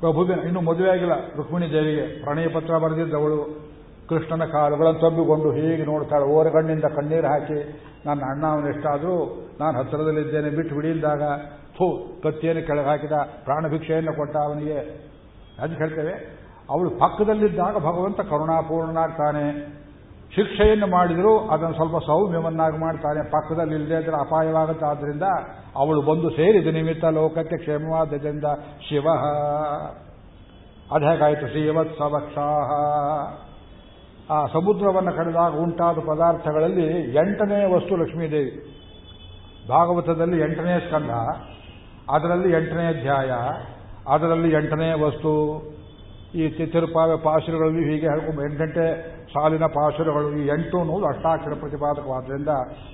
[0.00, 1.12] ಪ್ರಭುವಿನ ಇನ್ನು ಮದುವೆ ಆಗಿಲ್ಲ.
[1.36, 3.68] ರುಕ್ಮಿಣಿ ದೇವಿಗೆ ಪ್ರಣಯ ಪತ್ರ ಬರೆದಿದ್ದವಳು.
[4.08, 6.24] ಕೃಷ್ಣನ ಕಾಲುಗಳನ್ನು ತಬ್ಬಿಕೊಂಡು ಹೀಗೆ ನೋಡ್ತಾಳೆ.
[6.24, 11.22] ಓರಗಣ್ಣಿಂದ ಕಣ್ಣೀರು ಹಾಕಿ, ನನ್ನ ಅಣ್ಣ ಅವನು ಎಷ್ಟಾದರೂ ನಾನು ಹತ್ತಿರದಲ್ಲಿದ್ದೇನೆ, ಬಿಟ್ಟು ಬಿಡಿದಾಗ
[11.76, 13.12] ಥೂ, ಕತ್ತಿಯನ್ನು ಕೆಳಗೆ ಹಾಕಿದ,
[13.44, 15.07] ಪ್ರಾಣಭಿಕ್ಷೆಯನ್ನು ಕೊಟ್ಟ ಅವನಿಗೆ
[15.62, 16.14] ಅದು ಹೇಳ್ತೇವೆ,
[16.70, 19.44] ಅವಳು ಪಕ್ಕದಲ್ಲಿದ್ದಾಗ ಭಗವಂತ ಕರುಣಾಪೂರ್ಣನಾಗ್ತಾನೆ.
[20.34, 23.20] ಶಿಕ್ಷೆಯನ್ನು ಮಾಡಿದರೂ ಅದನ್ನು ಸ್ವಲ್ಪ ಸೌಮ್ಯವನ್ನಾಗಿ ಮಾಡ್ತಾನೆ.
[23.30, 25.26] ಪಕ್ಕದಲ್ಲಿ ಇಲ್ಲದೆ ಇದ್ರೆ ಅಪಾಯವಾಗುತ್ತೆ ಆದ್ದರಿಂದ
[25.76, 28.46] ಅವಳು ಬಂದು ಸೇರಿದ ನಿಮಿತ್ತ ಲೋಕಕ್ಕೆ ಕ್ಷೇಮವಾದ್ದರಿಂದ
[28.88, 29.06] ಶಿವ,
[30.92, 31.46] ಅದು ಹೇಗಾಯಿತು?
[31.48, 32.68] ಶ್ರೀವತ್ಸವಕ್ಷಾಹ.
[34.30, 38.52] ಆ ಸಮುದ್ರವನ್ನು ಕಡಿದಾಗ ಉಂಟಾದ ಪದಾರ್ಥಗಳಲ್ಲಿ ಎಂಟನೇ ವಸ್ತು ಲಕ್ಷ್ಮೀದೇವಿ.
[39.68, 41.14] ಭಾಗವತದಲ್ಲಿ ಎಂಟನೇ ಸ್ಕಂಧ,
[42.10, 43.30] ಅದರಲ್ಲಿ ಎಂಟನೇ ಅಧ್ಯಾಯ
[44.08, 45.62] ಅದರಲ್ಲಿ ಎಂಟನೇ ವಸ್ತು
[46.34, 52.48] ಈ ತಿರುಪಾವೆ ಪಾಶುರಗಳಲ್ಲಿ ಹೀಗೆ ಹೇಳ್ಕೊಂಡು ಎಂಟೆಂಟೆ ಸಾಲಿನ ಪಾಶುರಗಳು ಈ ಎಂಟು ಅನ್ನೋದು ಅಷ್ಟಾಕ್ಷರ ಪ್ರತಿಪಾದಕವಾದ್ದರಿಂದ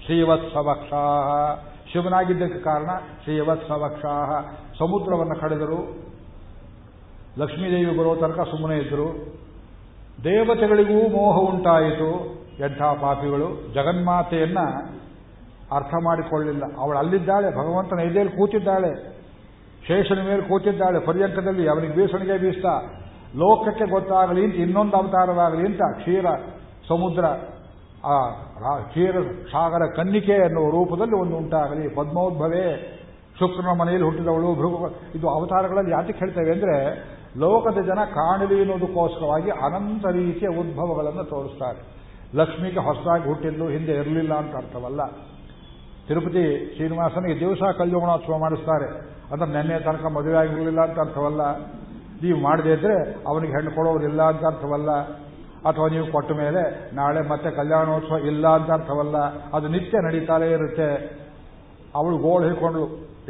[0.05, 1.55] ಶ್ರೀವತ್ಸವಕ್ಷಾಹ.
[1.93, 2.91] ಶಿವನಾಗಿದ್ದಕ್ಕೆ ಕಾರಣ
[3.25, 4.41] ಶ್ರೀವತ್ಸವಕ್ಷಾಹ.
[4.79, 6.05] ಸಮುದ್ರವನ್ನು ಕಳೆದರು
[7.39, 9.35] ಲಕ್ಷ್ಮೀದೇವಿ ಬರೋ ತನಕ ಸುಮ್ಮನೆ ಇದ್ದರು.
[10.25, 12.35] ದೇವತೆಗಳಿಗೂ ಮೋಹ ಉಂಟಾಯಿತು.
[12.59, 13.75] ಎಂಥ ಪಾಪಿಗಳು.
[13.75, 14.59] ಜಗನ್ಮಾತೆಯನ್ನ
[15.73, 19.14] ಅರ್ಥ ಮಾಡಿಕೊಳ್ಳಿಲ್ಲ ಅವಳು ಅಲ್ಲಿದ್ದಾಳೆ ಭಗವಂತನ ಎದೆಯಲ್ಲಿ ಕೂತಿದ್ದಾಳೆ.
[19.89, 20.99] ಶೇಷನ ಮೇಲೆ ಕೂತಿದ್ದಾಳೆ.
[21.01, 22.75] ಪರ್ಯಂಕದಲ್ಲಿ ಅವನಿಗೆ ಬೀಸಣಿಗೆ ಬೀಸ್ತಾ,
[23.37, 26.27] ಲೋಕಕ್ಕೆ ಗೊತ್ತಾಗಲಿ ಅಂತ, ಇನ್ನೊಂದು ಅವತಾರವಾಗಲಿ ಅಂತ ಕ್ಷೀರ
[26.89, 27.25] ಸಮುದ್ರ,
[28.05, 28.17] ಆ
[28.81, 29.15] ಕ್ಷೀರ
[29.53, 31.95] ಸಾಗರ ಕನ್ನಿಕೆ ಎನ್ನುವ ರೂಪದಲ್ಲಿ ಒಂದು ಉಂಟಾಗಲಿ.
[31.95, 32.67] ಪದ್ಮೋದ್ಭವೇ,
[33.39, 34.79] ಶುಕ್ರನ ಮನೆಯಲ್ಲಿ ಹುಟ್ಟಿದವಳು, ಭೃಗು,
[35.15, 36.77] ಇದು ಅವತಾರಗಳಲ್ಲಿ ಯಾತಕ್ಕೆ ಹೇಳ್ತೇವೆ ಅಂದರೆ,
[37.39, 41.81] ಲೋಕದ ಜನ ಕಾಣಲಿ ಅನ್ನೋದಕ್ಕೋಸ್ಕರವಾಗಿ ಅನಂತ ರೀತಿಯ ಉದ್ಭವಗಳನ್ನು ತೋರಿಸ್ತಾರೆ.
[42.35, 45.03] ಲಕ್ಷ್ಮಿಗೆ ಹೊಸದಾಗಿ ಹುಟ್ಟಿದ್ದು, ಹಿಂದೆ ಇರಲಿಲ್ಲ ಅಂತ ಅರ್ಥವಲ್ಲ.
[46.09, 46.45] ತಿರುಪತಿ
[46.77, 48.89] ಶ್ರೀನಿವಾಸನಿಗೆ ದಿವಸ ಕಲ್ಯೋಣೋತ್ಸವ ಮಾಡಿಸ್ತಾರೆ.
[49.33, 51.59] ಅಂದ್ರೆ ನೆನ್ನೆ ತನಕ ಮದುವೆ ಆಗಿರಲಿಲ್ಲ ಅಂತ ಅರ್ಥವಲ್ಲ.
[52.23, 54.91] ನೀವು ಮಾಡದೇ ಇದ್ರೆ ಅವನಿಗೆ ಹೆಣ್ಣು ಕೊಡೋರಿಲ್ಲ ಅಂತ ಅರ್ಥವಲ್ಲ.
[55.65, 59.17] ಅಥವಾ ನೀವು ಕೊಟ್ಟ ಮೇಲೆ ನಾಳೆ ಮತ್ತೆ ಕಲ್ಯಾಣೋತ್ಸವ ಇಲ್ಲ ಅಂತ ಅರ್ಥವಲ್ಲ.
[59.53, 61.19] ಅದು ನಿತ್ಯ ನಡೀತಾನೇ ಇರುತ್ತೆ.
[61.95, 62.85] ಅವಳು ಗೋಳು ಹಿಡ್ಕೊಂಡ್ಳು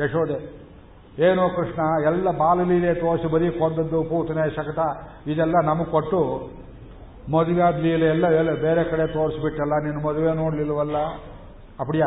[0.05, 0.65] ಯಶೋದೆ
[1.19, 4.79] ಏನೋ ಕೃಷ್ಣ, ಎಲ್ಲ ಬಾಲಲೀಲೆ ತೋರಿಸಿ ಬರೀ ಕೊಂದದ್ದು, ಪೂತನೆ, ಶಕಟ,
[5.27, 6.51] ಇದೆಲ್ಲ ನಮಗೆ ಕೊಟ್ಟು
[7.33, 10.97] ಮದುವೆಯಾದ ಲೀಲೆ ಎಲ್ಲ ಎಲ್ಲ ಬೇರೆ ಕಡೆ ತೋರಿಸ್ಬಿಟ್ಟಲ್ಲ, ನಿನ್ನ ಮದುವೆ ನೋಡ್ಲಿಲ್ವಲ್ಲ?
[11.81, 12.07] ಅಪಡಿಯಾ?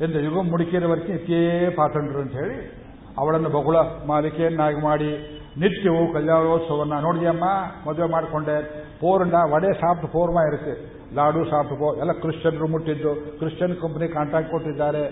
[0.00, 2.85] ಎಂದು ಯುಗ ಮುಡುಕಿರುವರೆಗೆ ಇತ್ತೇ ಪಾತಂಡ್ರು ಅಂತ ಹೇಳಿ
[3.18, 3.76] ಅವಳನ್ನು ಬಗುಳ
[4.06, 5.10] ಮಾಲಿಕೆಯನ್ನಾಗಿ ಮಾಡಿ
[5.58, 7.44] ನಿತ್ಯವೂ ಕಲ್ಯಾಣೋತ್ಸವನ್ನ ನೋಡಿದೆಯಮ್ಮ
[7.88, 8.56] ಮದುವೆ ಮಾಡಿಕೊಂಡೆ.
[9.00, 10.96] ಪೋರ್ನ ವಡೆ ಸಾಫ್ಟ್ ಪೋರ್ಮಾ ಇರುತ್ತೆ.
[11.14, 13.38] ಲಾಡು ಸಾಫ್ಟ್ ಪೋ, ಎಲ್ಲ ಕ್ರಿಶ್ಚಿಯನ್ರು ಮುಟ್ಟಿದ್ದು.
[13.38, 15.04] ಕ್ರಿಶ್ಚಿಯನ್ ಕಂಪನಿ ಕಾಂಟ್ರಾಕ್ಟ್ ಕೊಟ್ಟಿದ್ದಾರೆ.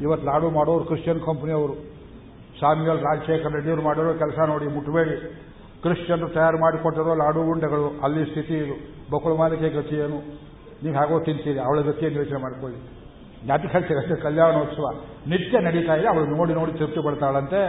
[0.00, 1.74] ಇವತ್ತು ಲಾಡು ಮಾಡೋರು ಕ್ರಿಶ್ಚಿಯನ್ ಕಂಪನಿಯವರು
[2.58, 5.16] ಸ್ವಾಮಿಗಳು ರಾಜಶೇಖರ್ ರೆಡ್ಡಿಯವರು ಮಾಡಿರೋ ಕೆಲಸ ನೋಡಿ ಮುಟ್ಟಬೇಡಿ
[5.82, 8.74] ಕ್ರಿಶ್ಚಿಯನ್ರು ತಯಾರು ಮಾಡಿಕೊಟ್ಟಿರೋ ಲಾಡು ಉಂಡೆಗಳು, ಅಲ್ಲಿ ಸ್ಥಿತಿ ಇದು.
[9.10, 10.18] ಬಕುಳ ಮಾಲಿಕೆ ಗತಿ ಏನು?
[10.82, 11.58] ನೀವು ಹಾಗೋ ತಿಂತೀರಿ.
[11.58, 13.01] ಅವಳ ಗತಿಯನ್ನು ಯೋಚನೆ ಮಾಡ್ಕೊಳ್ಳಿ.
[13.44, 14.88] ಜ್ಞಾತಿಕಲ್ಚರ್ ಕಲ್ಯಾಣೋತ್ಸವ
[15.26, 16.08] ನಿತ್ಯ ನಡೀತಾ ಇದೆ.
[16.08, 17.60] ಅವಳು ನೋಡಿ ನೋಡಿ ತೃಪ್ತಿ ಪಡ್ತಾಳಂತೆ.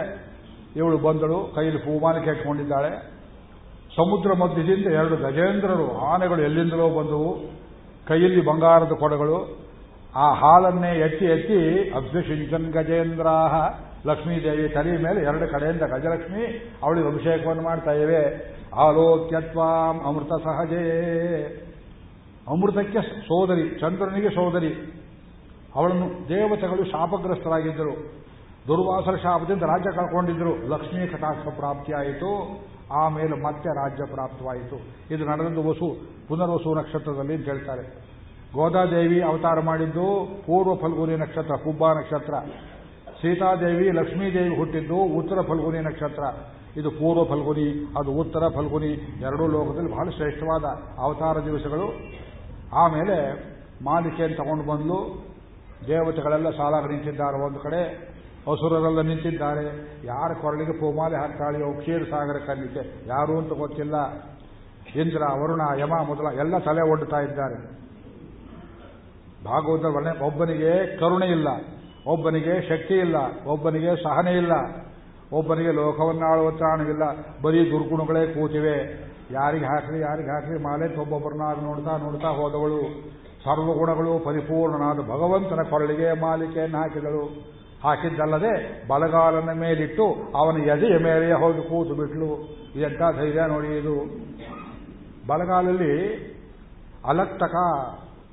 [0.76, 2.90] ಇವಳು ಬಂದಳು, ಕೈಯಲ್ಲಿ ಹೂಮಾಲಿಕೆ ಇಟ್ಕೊಂಡಿದ್ದಾಳೆ
[3.96, 7.30] ಸಮುದ್ರ ಮಧ್ಯದಿಂದ ಎರಡು ಗಜೇಂದ್ರರು ಆನೆಗಳು ಎಲ್ಲಿಂದಲೋ ಬಂದವು.
[8.06, 9.36] ಕೈಯಲ್ಲಿ ಬಂಗಾರದ ಕೊಡಗಳು.
[10.16, 13.54] ಆ ಹಾಲನ್ನೇ ಎತ್ತಿ ಎತ್ತಿ ಅಭ್ಯಸಿಂಚನ್ ಗಜೇಂದ್ರಾಹ
[14.06, 16.44] ಲಕ್ಷ್ಮೀದೇವಿ ತಲೆ ಮೇಲೆ ಎರಡು ಕಡೆಯಿಂದ ಗಜಲಕ್ಷ್ಮಿ
[16.82, 18.22] ಅವಳಿಗೆ ಅಭಿಷೇಕವನ್ನು ಮಾಡ್ತಾ ಇವೆ.
[18.74, 20.84] ಆಲೋಕ್ಯತ್ವಾಂ ಅಮೃತ ಸಹಜೇ
[22.48, 24.72] ಅಮೃತಕ್ಕೆ ಸೋದರಿ, ಚಂದ್ರನಿಗೆ ಸೋದರಿ.
[25.74, 28.24] ಅವಳನ್ನು ದೇವತೆಗಳು ಶಾಪಗ್ರಸ್ತರಾಗಿದ್ದರು.
[28.68, 32.64] ದುರ್ವಾಸರ ಶಾಪದಿಂದ ರಾಜ್ಯ ಕಳ್ಕೊಂಡಿದ್ದರು ಲಕ್ಷ್ಮೀ ಕಟಾಕ್ಷ ಪ್ರಾಪ್ತಿಯಾಯಿತು.
[32.92, 34.76] ಆಮೇಲೆ ಮತ್ತೆ ರಾಜ್ಯ ಪ್ರಾಪ್ತವಾಯಿತು.
[35.14, 35.96] ಇದು ನಡೆದದ್ದು ವಸು,
[36.28, 38.14] ಪುನರ್ವಸು ನಕ್ಷತ್ರದಲ್ಲಿ ಅಂತ ಹೇಳ್ತಾರೆ.
[38.54, 42.34] ಗೋದಾದೇವಿ ಅವತಾರ ಮಾಡಿದ್ದು, ಪೂರ್ವ ಫಲ್ಗುನಿ ನಕ್ಷತ್ರ, ಕುಬ್ಬಾ ನಕ್ಷತ್ರ.
[43.22, 46.22] ಸೀತಾದೇವಿ, ಲಕ್ಷ್ಮೀದೇವಿ ಹುಟ್ಟಿದ್ದು ಉತ್ತರ ಫಲ್ಗುನಿ ನಕ್ಷತ್ರ.
[46.76, 50.64] ಇದು ಪೂರ್ವ ಫಲ್ಗುನಿ, ಅದು ಉತ್ತರ ಫಲ್ಗುನಿ, ಎರಡೂ ಲೋಕದಲ್ಲಿ ಬಹಳ ಶ್ರೇಷ್ಠವಾದ
[50.98, 51.86] ಅವತಾರ ದಿವಸಗಳು.
[52.72, 53.32] ಆಮೇಲೆ
[53.84, 55.24] ಮಾಲಿಕೆಯನ್ನು ತಗೊಂಡು ಬಂದು
[55.88, 57.38] ದೇವತೆಗಳೆಲ್ಲ ಸಾಲಾಗಿ ನಿಂತಿದ್ದಾರೆ.
[57.46, 57.80] ಒಂದು ಕಡೆ
[58.48, 59.64] ಹಸುರರೆಲ್ಲ ನಿಂತಿದ್ದಾರೆ.
[60.06, 63.96] ಯಾರು ಕೊರಳಿಗೆ ಪೂಮಾಲೆ ಹಾಕ್ತಾಳೆಯೋ ಕ್ಷೀರ ಸಾಗರ ಕಲ್ಲಿಕೆ ಯಾರು ಅಂತ ಗೊತ್ತಿಲ್ಲ.
[65.02, 67.58] ಇಂದ್ರ, ವರುಣ, ಯಮ ಮೊದಲ ಎಲ್ಲ ತಲೆ ಒಡ್ಡುತ್ತಾ ಇದ್ದಾರೆ.
[69.44, 69.84] ಭಾಗವತ
[70.22, 71.48] ಒಬ್ಬನಿಗೆ ಕರುಣೆ ಇಲ್ಲ,
[72.06, 74.54] ಒಬ್ಬನಿಗೆ ಶಕ್ತಿ ಇಲ್ಲ, ಒಬ್ಬನಿಗೆ ಸಹನೆ ಇಲ್ಲ,
[75.32, 77.04] ಒಬ್ಬನಿಗೆ ಲೋಕವನ್ನಾಳುವ ತಾಣವಿಲ್ಲ
[77.42, 78.76] ಬರೀ ದುರ್ಗುಣಗಳೇ ಕೂತಿವೆ.
[79.30, 82.80] ಯಾರಿಗೆ ಹಾಕ್ರಿ ಯಾರಿಗೆ ಹಾಕ್ರಿ ಮಾಲೆ ಒಬ್ಬೊಬ್ಬರನ್ನ ನೋಡ್ತಾ ನೋಡ್ತಾ ಹೋದವಳು.
[83.44, 87.54] ಸರ್ವಗುಣಗಳು ಪರಿಪೂರ್ಣನಾದ ಭಗವಂತನ ಕೊರಳಿಗೆ ಮಾಲಿಕೆಯನ್ನು ಹಾಕಿದಳು.
[87.84, 90.04] ಹಾಕಿದ್ದಲ್ಲದೆ ಬಲಗಾಲನ ಮೇಲಿಟ್ಟು
[90.36, 92.30] ಅವನ ಎದೆಯ ಮೇಲೆ ಹೋಗಿ ಕೂತು ಬಿಟ್ಲು.
[92.80, 93.94] ಎಂಥ ಧೈರ್ಯ ನೋಡಿ ಇದು.
[95.26, 95.92] ಬಲಗಾಲಲ್ಲಿ
[97.04, 97.54] ಅಲಕ್ತಕ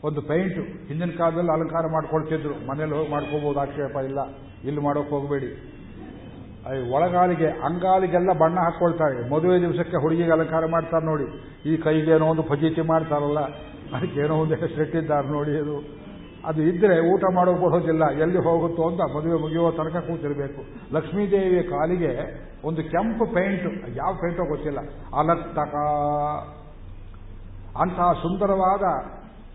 [0.03, 2.67] ಒಂದು ಪೈಂಟ್ ಹಿಂದಿನ ಕಾಲದಲ್ಲಿ ಅಲಂಕಾರ ಮಾಡ್ಕೊಳ್ತಿದ್ರು.
[2.67, 4.19] ಮನೇಲಿ ಹೋಗಿ ಮಾಡ್ಕೋಬಹುದು ಆಕ್ಷೇಪ ಇಲ್ಲ.
[4.63, 5.77] ಇಲ್ಲಿ ಮಾಡೋಕೆ ಹೋಗಬೇಡಿ.
[6.91, 11.27] ಒಳಗಾಲಿಗೆ, ಅಂಗಾಲಿಗೆಲ್ಲ ಬಣ್ಣ ಹಾಕೊಳ್ತಾರೆ ಮದುವೆ ದಿವಸಕ್ಕೆ ಹುಡುಗಿಗೆ ಅಲಂಕಾರ ಮಾಡ್ತಾರೆ ನೋಡಿ.
[11.69, 13.39] ಈ ಕೈಗೇನೋ ಒಂದು ಫಜೀತಿ ಮಾಡ್ತಾರಲ್ಲ.
[13.95, 15.75] ಅದಕ್ಕೇನೋ ಒಂದು ಹೆಸರಿಟ್ಟಿದ್ದಾರೆ ನೋಡಿ ಅದು
[16.49, 20.61] ಅದು ಇದ್ರೆ ಊಟ ಮಾಡೋ ಬರೋದಿಲ್ಲ, ಎಲ್ಲಿ ಹೋಗುತ್ತೋ ಅಂತ ಮದುವೆ ಮುಗಿಯುವ ತನಕ ಕೂತಿರಬೇಕು.
[20.95, 22.13] ಲಕ್ಷ್ಮೀದೇವಿಯ ಕಾಲಿಗೆ
[22.67, 23.67] ಒಂದು ಕೆಂಪು ಪೇಂಟ್,
[23.99, 24.79] ಯಾವ ಪೇಂಟೋ ಗೊತ್ತಿಲ್ಲ
[25.21, 25.75] ಅಲತ್ತಕ
[27.83, 28.85] ಅಂತಹ ಸುಂದರವಾದ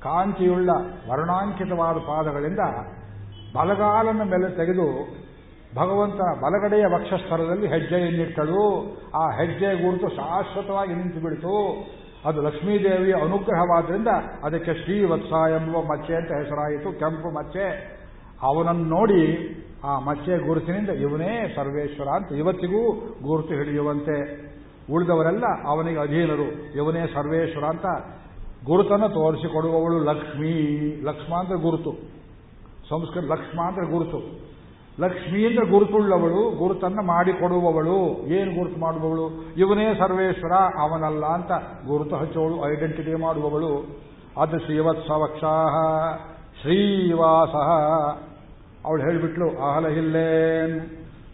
[0.07, 0.71] ಕಾಂತಿಯುಳ್ಳ
[1.11, 2.63] ವರ್ಣಾಂಕಿತವಾದ ಪಾದಗಳಿಂದ
[3.57, 4.89] ಬಲಗಾಲನ ಮೇಲೆ ತೆಗೆದು
[5.77, 8.63] ಭಗವಂತ ಬಲಗಡೆಯ ವಕ್ಷಸ್ಥರದಲ್ಲಿ ಹೆಜ್ಜೆಯನ್ನಿಟ್ಟಳು.
[9.21, 11.55] ಆ ಹೆಜ್ಜೆ ಗುರುತು ಶಾಶ್ವತವಾಗಿ ನಿಂತು ಬಿಡಿತು
[12.27, 14.09] ಅದು ಲಕ್ಷ್ಮೀದೇವಿಯ ಅನುಗ್ರಹವಾದ್ರಿಂದ
[14.45, 17.97] ಅದಕ್ಕೆ ಶ್ರೀವತ್ಸ ಎಂಬುವ ಮಚ್ಚೆ ಅಂತ ಹೆಸರಾಯಿತು, ಕೆಂಪು ಮಚ್ಚೆ.
[18.43, 19.53] ಅವನನ್ನು ನೋಡಿ
[19.85, 22.93] ಆ ಮಚ್ಚೆ ಗುರುತಿನಿಂದ ಇವನೇ ಸರ್ವೇಶ್ವರ ಅಂತ ಇವತ್ತಿಗೂ
[23.23, 24.47] ಗುರುತು ಹಿಡಿಯುವಂತೆ
[24.93, 27.87] ಉಳಿದವರೆಲ್ಲ ಅವನಿಗೆ ಅಧೀನರು, ಇವನೇ ಸರ್ವೇಶ್ವರ ಅಂತ
[28.65, 30.53] ಗುರುತನ್ನು ತೋರಿಸಿಕೊಡುವವಳು ಲಕ್ಷ್ಮೀ.
[31.03, 31.93] ಲಕ್ಷ್ಮ ಅಂದ್ರೆ ಗುರುತು.
[32.89, 34.46] ಸಂಸ್ಕೃತ ಲಕ್ಷ್ಮ ಅಂದ್ರೆ ಗುರುತು.
[35.01, 38.27] ಲಕ್ಷ್ಮೀ ಅಂದ್ರೆ ಗುರುತುಳ್ಳವಳು, ಗುರುತನ್ನು ಮಾಡಿಕೊಡುವವಳು.
[38.27, 39.55] ಏನು ಗುರುತು ಮಾಡುವವಳು?
[39.57, 41.53] ಇವನೇ ಸರ್ವೇಶ್ವರ, ಅವನಲ್ಲ ಅಂತ
[41.87, 44.01] ಗುರುತು ಹಚ್ಚೋಳು ಐಡೆಂಟಿಟಿ ಮಾಡುವವಳು.
[44.41, 45.75] ಅದು ಶ್ರೀವತ್ಸವಕ್ಷಾಹ.
[46.63, 47.55] ಶ್ರೀವಾಸ
[48.87, 50.81] ಅವಳು ಹೇಳಿಬಿಟ್ಲು ಆಹಲ ಹಿಲ್ಲೇನ್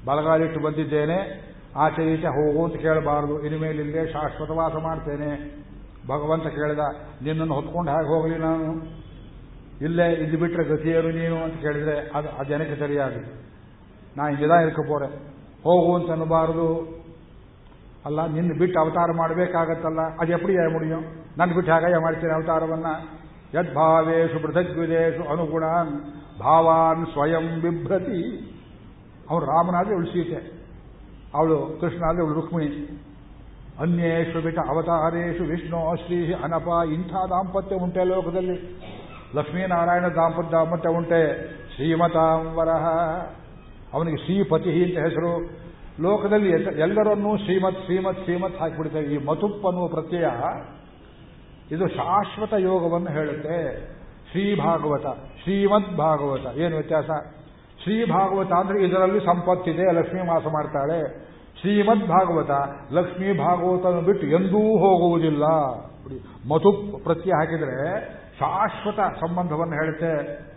[0.07, 1.43] ಬಲಗಾಲಿಟ್ಟು ಬಂದಿದ್ದೇನೆ.
[1.77, 3.47] ಆಚೆ ಈಚೆ ಹೋಗು ಅಂತ ಕೇಳಬಾರದು.
[3.47, 5.63] ಇನ್ಮೇಲೆ ಇಲ್ಲೇ ಶಾಶ್ವತವಾಸ ಮಾಡ್ತೇನೆ.
[6.07, 6.79] ಭಗವಂತ ಕೇಳಿದ,
[7.23, 8.73] ನಿನ್ನನ್ನು ಹೊತ್ಕೊಂಡು ಹೇಗೆ ಹೋಗಲಿ ನಾನು?
[9.81, 11.45] ಇಲ್ಲೇ ಇಲ್ಲಿ ಬಿಟ್ಟರೆ ಗತಿಯರು ನೀನು?
[11.45, 12.77] ಅಂತ ಕೇಳಿದ್ರೆ, ಅದು ಆ ಜನಕ್ಕೆ
[14.17, 15.07] ಸರಿಯಾಗಿ ನಾ தான் ಪೋರೆ.
[15.63, 17.03] ಹೋಗು ಅಂತ ಅನ್ನಬಾರದು
[18.07, 20.01] ಅಲ್ಲ, ನಿನ್ನ ಬಿಟ್ಟು ಅವತಾರ ಮಾಡಬೇಕಾಗತ್ತಲ್ಲ.
[20.01, 20.99] ಅದು ಎಪ್ಪಡಿ ಮುಡಿಯೋ?
[21.39, 22.87] ನನ್ನ ಬಿಟ್ಟು ಹಾಗಾಯ ಮಾಡ್ತೀನಿ ಅವತಾರವನ್ನ.
[23.55, 25.91] ಯದ್ಭಾವೇಶು ಪೃಥಗ್ವಿದೇಶು ಅನುಗುಣಾನ್
[26.41, 28.49] ಭಾವಾನ್ ಸ್ವಯಂ ಬಿಭ್ರತಿ.
[29.31, 30.63] ಅವಳು ರಾಮನಾದ್ರೆ ಉಳ್ಸೀತೆ ಸೀತೆ.
[31.35, 33.03] ಅವಳು ಕೃಷ್ಣ ಆದ್ರೆ ಅವಳು ರುಕ್ಮಿಣಿ.
[33.79, 38.81] ಅನ್ಯೇಷು ಬಿಟ ಅವತಾರೇಶು ವಿಷ್ಣು ಶ್ರೀ ಅನಪ ಇಂಥ ದಾಂಪತ್ಯ ಉಂಟೆ ಲೋಕದಲ್ಲಿ.
[39.35, 41.49] ಲಕ್ಷ್ಮೀನಾರಾಯಣ ದಾಂಪತ್ಯ ದಾಂಪತ್ಯ ಉಂಟೆ.
[41.75, 42.87] ಶ್ರೀಮತಾಂಬರಹ
[43.93, 45.63] ಅವನಿಗೆ ಶ್ರೀಪತಿ ಅಂತ ಹೆಸರು.
[46.01, 46.51] ಲೋಕದಲ್ಲಿ
[46.81, 49.15] ಎಲ್ಲರನ್ನೂ ಶ್ರೀಮತ್ ಶ್ರೀಮತ್ ಶ್ರೀಮತ್ ಹಾಕಿಬಿಡ್ತೇವೆ.
[49.15, 50.27] ಈ ಮತುಪ್ ಅನ್ನುವ ಪ್ರತ್ಯಯ
[51.71, 53.87] ಇದು ಶಾಶ್ವತ ಯೋಗವನ್ನು ಹೇಳುತ್ತೆ.
[54.31, 55.07] ಶ್ರೀ ಭಾಗವತ
[55.43, 56.57] ಶ್ರೀಮದ್ ಭಾಗವತ.
[56.57, 57.11] ಏನು ವ್ಯತ್ಯಾಸ?
[57.83, 59.93] ಶ್ರೀ ಭಾಗವತ ಅಂದ್ರೆ ಇದರಲ್ಲಿ ಸಂಪತ್ತಿದೆ.
[59.93, 61.27] ಲಕ್ಷ್ಮೀ ಮಾಸ ಮಾಡ್ತಾಳೆ.
[61.61, 62.51] ಶ್ರೀಮದ್ ಭಾಗವತ,
[62.93, 65.45] ಲಕ್ಷ್ಮೀ ಭಾಗವತನ ಬಿಟ್ಟು ಎಂದೂ ಹೋಗುವುದಿಲ್ಲ.
[66.49, 68.05] ಮತುಪ್ ಪ್ರತ್ಯಯ ಹಾಕಿದರೆ
[68.41, 70.52] ಶಾಶ್ವತ ಸಂಬಂಧವನ್ನು ಹೇಳುತ್ತೆ.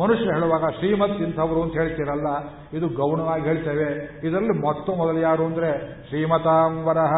[0.00, 2.26] ಮನುಷ್ಯ ಹೇಳುವಾಗ ಶ್ರೀಮತ್ ಇಂಥವರು ಅಂತ ಹೇಳ್ತೀರಲ್ಲ,
[2.72, 4.20] ಇದು ಗೌಣವಾಗಿ ಹೇಳ್ತೇವೆ.
[4.24, 5.70] ಇದರಲ್ಲಿ ಮೊತ್ತ ಮೊದಲು ಯಾರು ಅಂದ್ರೆ
[6.08, 7.14] ಶ್ರೀಮತಾಂಬರಹ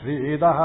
[0.00, 0.60] ಶ್ರೀದಹ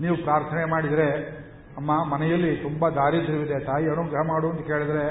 [0.00, 1.36] ನೀವು ಪ್ರಾರ್ಥನೆ ಮಾಡಿದರೆ,
[1.76, 5.04] ಅಮ್ಮ, ಮನೆಯಲ್ಲಿ ತುಂಬಾ ದಾರಿದ್ರ್ಯವಿದೆ, ತಾಯಿ ಅನುಗ್ರಹ ಮಾಡು ಅಂತ ಕೇಳಿದ್ರೆ,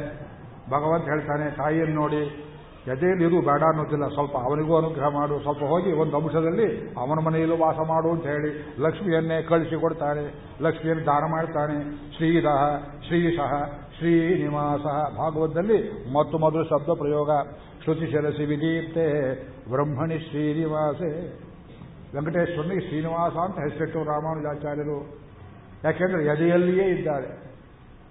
[0.70, 2.46] ಭಗವಂತ ಹೇಳ್ತಾನೆ ತಾಯಿಯನ್ನು ನೋಡಿ,
[2.88, 7.78] ಎದೆಯಲ್ಲಿ ಇರು ಬೇಡ ಅನ್ನೋದಿಲ್ಲ, ಸ್ವಲ್ಪ ಅವನಿಗೂ ಅನುಗ್ರಹ ಮಾಡು, ಸ್ವಲ್ಪ ಹೋಗಿ ಒಂದು ಅಂಶದಲ್ಲಿ ಅವನ ಮನೆಯಲ್ಲೂ ವಾಸ
[7.88, 10.26] ಮಾಡು ಅಂತ ಹೇಳಿ, ಲಕ್ಷ್ಮಿಯನ್ನೇ ಕಳಿಸಿ ಕೊಡ್ತಾನೆ,
[10.62, 11.78] ಲಕ್ಷ್ಮಿಯನ್ನು ದಾನ ಮಾಡ್ತಾನೆ
[12.18, 12.78] ಶ್ರೀದಹ
[13.08, 13.54] ಶ್ರೀಶಃ.
[13.98, 14.82] ಶ್ರೀನಿವಾಸ
[15.18, 17.30] ಭಾಗವತದಲ್ಲಿ ಮತ್ತು ಮೊದಲು ಶಬ್ದ ಪ್ರಯೋಗ.
[17.84, 19.36] ಶ್ರುತಿ ಶರಸಿ ವಿದೀಪ್ತೆ
[19.70, 21.40] ಬ್ರಹ್ಮಣಿ ಶ್ರೀನಿವಾಸೆ.
[22.16, 25.20] ವೆಂಕಟೇಶ್ವರನಿಗೆ ಶ್ರೀನಿವಾಸ ಅಂತ ಹೆಸರಿಟ್ಟು ರಾಮಾನುಜಾಚಾರ್ಯರು.
[25.84, 27.46] ಯಾಕೆಂದ್ರೆ ಎದೆಯಲ್ಲಿಯೇ ಇದ್ದಾರೆ.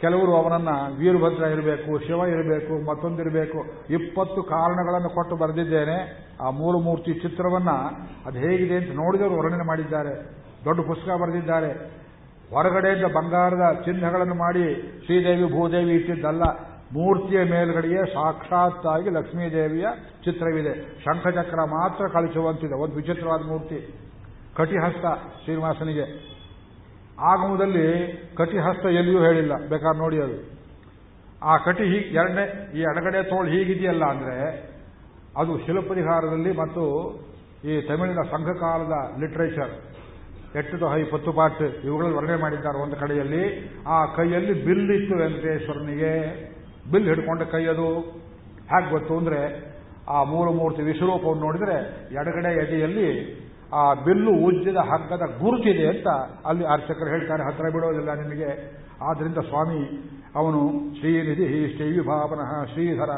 [0.01, 3.65] ಕೆಲವರು ಅವನನ್ನ ವೀರಭದ್ರ ಇರಬೇಕು, ಶಿವ ಇರಬೇಕು, ಮತ್ತೊಂದಿರಬೇಕು.
[3.91, 6.29] ಇಪ್ಪತ್ತು ಕಾರಣಗಳನ್ನು ಕೊಟ್ಟು ಬರೆದಿದ್ದೇನೆ.
[6.41, 7.71] ಆ ಮೂಲ ಮೂರ್ತಿ ಚಿತ್ರವನ್ನ
[8.27, 10.45] ಅದು ಹೇಗಿದೆ ಅಂತ ನೋಡಿದವರು ವರ್ಣನೆ ಮಾಡಿದ್ದಾರೆ.
[10.65, 12.04] ದೊಡ್ಡ ಪುಸ್ತಕ ಬರೆದಿದ್ದಾರೆ.
[12.53, 14.65] ಹೊರಗಡೆಯಿಂದ ಬಂಗಾರದ ಚಿಹ್ನೆಗಳನ್ನು ಮಾಡಿ
[15.05, 16.43] ಶ್ರೀದೇವಿ ಭೂದೇವಿ ಇಟ್ಟಿದ್ದಲ್ಲ,
[16.93, 19.87] ಮೂರ್ತಿಯ ಮೇಲ್ಗಡೆಯೇ ಸಾಕ್ಷಾತ್ತಾಗಿ ಲಕ್ಷ್ಮೀದೇವಿಯ
[20.25, 20.99] ಚಿತ್ರವಿದೆ.
[20.99, 23.95] ಶಂಖಚಕ್ರ ಮಾತ್ರ ಕಳಿಸುವಂತಿದೆ, ಒಂದು ವಿಚಿತ್ರವಾದ ಮೂರ್ತಿ.
[24.57, 25.07] ಕಟಿಹಸ್ತ
[25.45, 26.35] ಶ್ರೀನಿವಾಸನಿಗೆ.
[27.21, 27.87] ಆಗಮದಲ್ಲಿ
[28.37, 30.55] ಕಟಿಹಸ್ತ ಎಲ್ಲಿಯೂ ಹೇಳಿಲ್ಲ, ಬೇಕಾದ್ರೆ ನೋಡಿ ಅದು.
[31.43, 34.37] ಆ ಕಟಿ ಹೀಗೆ ಎರಡನೇ, ಈ ಎಡಗಡೆ ತೋಳು ಹೀಗಿದೆಯಲ್ಲ ಅಂದ್ರೆ,
[35.37, 36.85] ಅದು ಶಿಲಪರಿಹಾರದಲ್ಲಿ ಮತ್ತು
[37.65, 39.94] ಈ ತಮಿಳಿನ ಸಂಘಕಾಲದ ಲಿಟ್ರೇಚರ್.
[40.59, 46.45] ಎಟ್ಟು ಹೈ ಪತ್ತು ಪಾಟ್ ಇವುಗಳಲ್ಲಿ ವರ್ಣನೆ ಮಾಡಿದ್ದಾರೆ ಒಂದು ಕಡೆಯಲ್ಲಿ, ಆ ಕೈಯಲ್ಲಿ ಬಿಲ್ ಇತ್ತು ವೆಂಕಟೇಶ್ವರನಿಗೆ.
[46.93, 48.01] ಬಿಲ್ ಹಿಡ್ಕೊಂಡ ಕೈ ಅದು.
[48.69, 49.75] ಹೇಗೆ ಗೊತ್ತು ಅಂದ್ರೆ,
[50.09, 51.75] ಆ ಮೂರು ಮೂರ್ತಿ ವಿಶ್ವರೂಪವನ್ನು ನೋಡಿದ್ರೆ
[52.15, 53.41] ಎಡಗಡೆ ಎದೆಯಲ್ಲಿ
[53.75, 56.09] ಆ ಬಿಲ್ಲು ಉಜ್ಜಿದ ಹಗ್ಗದ ಗುರುತಿದೆ ಅಂತ
[56.47, 57.43] ಅಲ್ಲಿ ಅರ್ಚಕರು ಹೇಳ್ತಾರೆ.
[57.43, 58.79] ಹತ್ರ ಬಿಡೋದಿಲ್ಲ ನಿಮಗೆ.
[59.03, 63.11] ಆದ್ರಿಂದ ಸ್ವಾಮಿ, ಅವನು ಶ್ರೀನಿಧಿ ಶ್ರೀವಿಭಾವನಃ ಶ್ರೀಧರ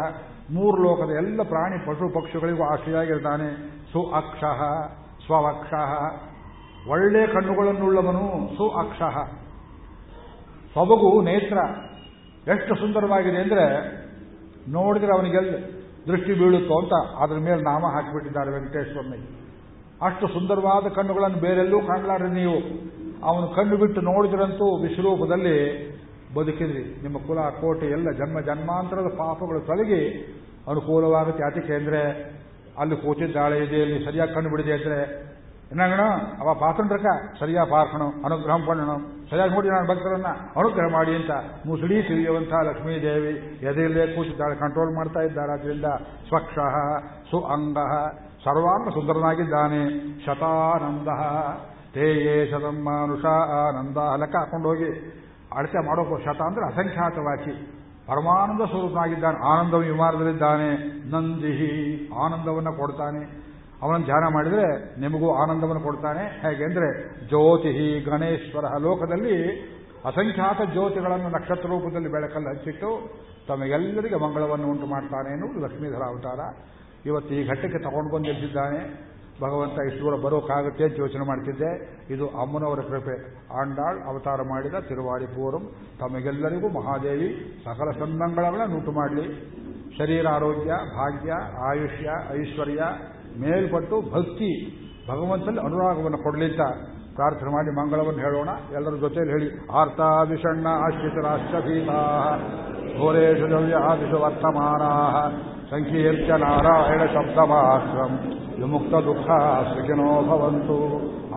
[0.55, 4.45] ಮೂರು ಲೋಕದ ಎಲ್ಲ ಪ್ರಾಣಿ ಪಶು ಪಕ್ಷಿಗಳಿಗೂ ಆಶ್ರಯಾಗಿರ್ತಾನೆ ಸು ಅಕ್ಷ
[5.27, 5.73] ಸ್ವಕ್ಷ
[6.89, 8.99] ಒಳ್ಳೆ ಕಣ್ಣುಗಳನ್ನುಳ್ಳವನು ಸು ಅಕ್ಷ
[10.75, 11.59] ಸೊಬಗು ನೇತ್ರ.
[12.51, 13.97] ಎಷ್ಟು ಸುಂದರವಾಗಿದೆ ಅಂದ್ರೆ,
[14.71, 15.57] ನೋಡಿದ್ರೆ ಅವನಿಗೆಲ್ಲ
[16.07, 19.47] ದೃಷ್ಟಿ ಬೀಳುತ್ತೋ ಅಂತ ಅದ್ರ ಮೇಲೆ ನಾಮ ಹಾಕಿಬಿಟ್ಟಿದ್ದಾರೆ ವೆಂಕಟೇಶ್ವರನಿ
[20.03, 22.87] ಅಷ್ಟು ಸುಂದರವಾದ ಕಣ್ಣುಗಳನ್ನು ಬೇರೆಲ್ಲೂ ಕಾಣಲಾರ್ರಿ ನೀವು.
[23.25, 25.96] ಅವನು ಕಣ್ಣು ಬಿಟ್ಟು ನೋಡಿದ್ರಂತೂ ವಿಶ್ವರೂಪದಲ್ಲಿ
[26.37, 27.03] ಬದುಕಿದ್ರಿ.
[27.03, 30.03] ನಿಮ್ಮ ಕುಲ, ಕೋಟೆ ಎಲ್ಲ ಜನ್ಮ, ಜನ್ಮಾಂತರದ ಪಾಪಗಳು ತೊಲಗಿ
[30.69, 31.43] ಅನುಕೂಲವಾಗುತ್ತೆ.
[31.43, 32.01] ಯಾತಕ್ಕೆ ಅಂದ್ರೆ
[32.79, 35.27] ಅಲ್ಲಿ ಕೂತಿದ್ದಾಳೆ, ಇದೆ, ಇಲ್ಲಿ ಸರಿಯಾಗಿ ಕಂಡು ಬಿಡಿದೆ ಅಂದ್ರೆ
[35.73, 36.01] ಏನಂಗಣ
[36.41, 37.07] ಅವ ಪಾತ್ರಕ
[37.39, 38.91] ಸರಿಯಾಗಿ ಪಾರ್ಕಣು ಅನುಗ್ರಹ ಪಡೋಣ
[39.31, 40.27] ಸರಿಯಾಗಿ ನೋಡಿ ನಾನು ಭಕ್ತರನ್ನ.
[40.57, 41.31] ಅನುಗ್ರಹ ಮಾಡಿ ಅಂತ
[41.67, 43.33] ಮುಸುಡಿ ಸಿರಿಯುವಂಥ ಲಕ್ಷ್ಮೀದೇವಿ
[43.67, 45.53] ಎದೆಯಲ್ಲೇ ಕೂತಿದ್ದಾಳೆ, ಕಂಟ್ರೋಲ್ ಮಾಡ್ತಾ ಇದ್ದಾಳೆ.
[45.53, 45.85] ಅದರಿಂದ
[46.29, 46.77] ಸ್ವಕ್ಷಃ
[47.31, 47.79] ಸು ಅಂಗ
[48.45, 49.83] ಸರ್ವಾಂಗ ಸುಂದರನಾಗಿದ್ದಾನೆ.
[50.25, 51.09] ಶತಾನಂದ,
[51.95, 53.25] ತೇಯೇ ಶತಂ ಮಾನುಷ
[53.65, 53.97] ಆನಂದ.
[54.21, 54.91] ಲೆಕ್ಕ ಹಾಕೊಂಡು ಹೋಗಿ.
[55.57, 57.73] ಅಳತೆ ಮಾಡೋಕೆ ಶತ ಅಂದ್ರೆ ಅಸಂಖ್ಯಾತವಾಚಿ
[58.07, 60.69] ಪರಮಾನಂದ ಸ್ವರೂಪನಾಗಿದ್ದಾನೆ ಆನಂದ ವಿಮಾನದಲ್ಲಿದ್ದಾನೆ.
[61.11, 61.71] ನಂದಿಹಿ
[62.15, 63.23] ಆನಂದವನ್ನು ಕೊಡ್ತಾನೆ.
[63.83, 66.25] ಅವನನ್ನು ಧ್ಯಾನ ಮಾಡಿದರೆ ನಿಮಗೂ ಆನಂದವನ್ನು ಕೊಡ್ತಾನೆ.
[66.41, 66.89] ಹೇಗೆಂದ್ರೆ
[67.27, 69.61] ಜ್ಯೋತಿ ಗಣೇಶ್ವರ ಲೋಕದಲ್ಲಿ
[70.05, 72.91] ಅಸಂಖ್ಯಾತ ಜ್ಯೋತಿಗಳನ್ನು ನಕ್ಷತ್ರ ರೂಪದಲ್ಲಿ ಬೆಳಕಲ್ಲಿ ಹಚ್ಚಿಟ್ಟು
[73.49, 76.41] ತಮಗೆಲ್ಲರಿಗೆ ಮಂಗಳವನ್ನು ಉಂಟು ಮಾಡ್ತಾನೆ ಎನ್ನುವುದು ಲಕ್ಷ್ಮೀಧರ ಅವತಾರ.
[77.07, 78.81] ಇವತ್ತು ಈ ಘಟ್ಟಕ್ಕೆ ತಗೊಂಡು ಬಂದು ನಿಲ್ಸಿದ್ದಾನೆ
[79.43, 82.03] ಭಗವಂತ ಇಷ್ಟು ದೂರ ಬರೋಕ್ಕಾಗುತ್ತೆ ಅಂತ ಯೋಚನೆ ಮಾಡ್ತಿದ್ದೆ.
[82.11, 83.37] ಇದು ಅಮ್ಮನವರ ಕೃಪೆ.
[83.61, 85.71] ಆಂಡಾಳ್ ಅವತಾರ ಮಾಡಿದ ತಿರುವಾಡಿ ಪೂರಂ.
[86.01, 89.57] ತಮಗೆಲ್ಲರಿಗೂ ಮಹಾದೇವಿ, ಸಕಲ ಸಂಬಂಧಗಳನ್ನು ಉಂಟು ಮಾಡಲಿ.
[89.99, 91.33] ಶರೀರ, ಆರೋಗ್ಯ, ಭಾಗ್ಯ,
[91.69, 92.11] ಆಯುಷ್ಯ,
[92.41, 92.83] ಐಶ್ವರ್ಯ,
[93.41, 94.83] ಮೇಲ್ಪಟ್ಟು ಭಕ್ತಿ.
[95.11, 96.61] ಭಗವಂತನಲ್ಲಿ ಅನುರಾಗವನ್ನು ಕೊಡಲಿ ಅಂತ
[97.15, 98.49] ಪ್ರಾರ್ಥನೆ ಮಾಡಿ ಮಂಗಳವನ್ನು ಹೇಳೋಣ.
[98.73, 99.73] ಎಲ್ಲರ ಜೊತೆಯಲ್ಲಿ ಹೇಳಿ.
[99.73, 102.39] ಆರ್ತಾ ವಿಷಣ್ಣ ಆಶ್ರಿತ ರಾಷ್ಟ್ರಭೀತಾ
[102.99, 105.31] ಘೋರೇಶು ದ್ರವ್ಯ ಆದಿಶು ವರ್ತಮಾನಾ
[105.71, 108.46] ಸಂಕೀರ್ತ್ಯ ನಾರಾಯಣ ಶಬ್ದ ವಿಮುಕ್ತ
[110.29, 110.79] ಭವಂತು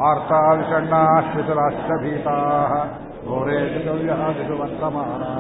[0.06, 2.36] ಆರ್ತಾ ವಿಷಣ್ಣ ಆಶ್ರಿತ ರಾಷ್ಟ್ರಭೀತಾ
[3.28, 5.32] ಘೋರೇಶು ದ್ರವ್ಯ ಆದಿಶು ವರ್ತಮಾನಾ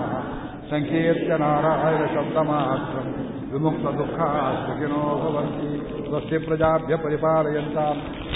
[0.71, 3.07] ಸಂಕೀರ್ತ್ಯ ನಾರಾಯಣ ಶಬ್ದಮಾತ್ರಂ
[3.51, 4.17] ವಿಮುಕ್ತ ದುಃಖ
[4.65, 5.69] ಸುಖಿನೋ ಭವಂತಿ
[6.07, 7.77] ಸ್ವಸ್ತಿ ಪ್ರಜಾಭ್ಯ ಪರಿಪಾಲಯಂತ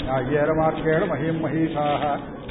[0.00, 2.02] ನ್ಯಾಯೇನ ವಾಕ್ಯೇಣ ಮಹಿಂ ಮಹಿಷಾಃ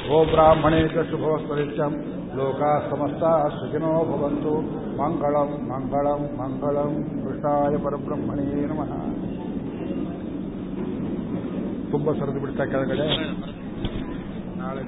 [0.06, 1.92] ಗೋ ಬ್ರಾಹ್ಮಣೇಶ ಶುಭೋಸ್ತರಿತ್ಯಂ
[2.38, 3.24] ಲೋಕಾ ಸಮಸ್ತ
[3.58, 4.54] ಸುಖಿನೋ ಭವಂತು
[4.98, 8.92] ಮಂಗಳಂ ಮಂಗಳಂ ಮಂಗಳಂ ಕೃಷ್ಣಾಯ ಪರಬ್ರಹ್ಮಣೇ ನಮಃ
[11.94, 13.06] ತುಂಬ ಸರಿದು ಬಿಡ್ತಾ ಕೆಳಗಡೆ
[14.56, 14.82] ನಾಳೆ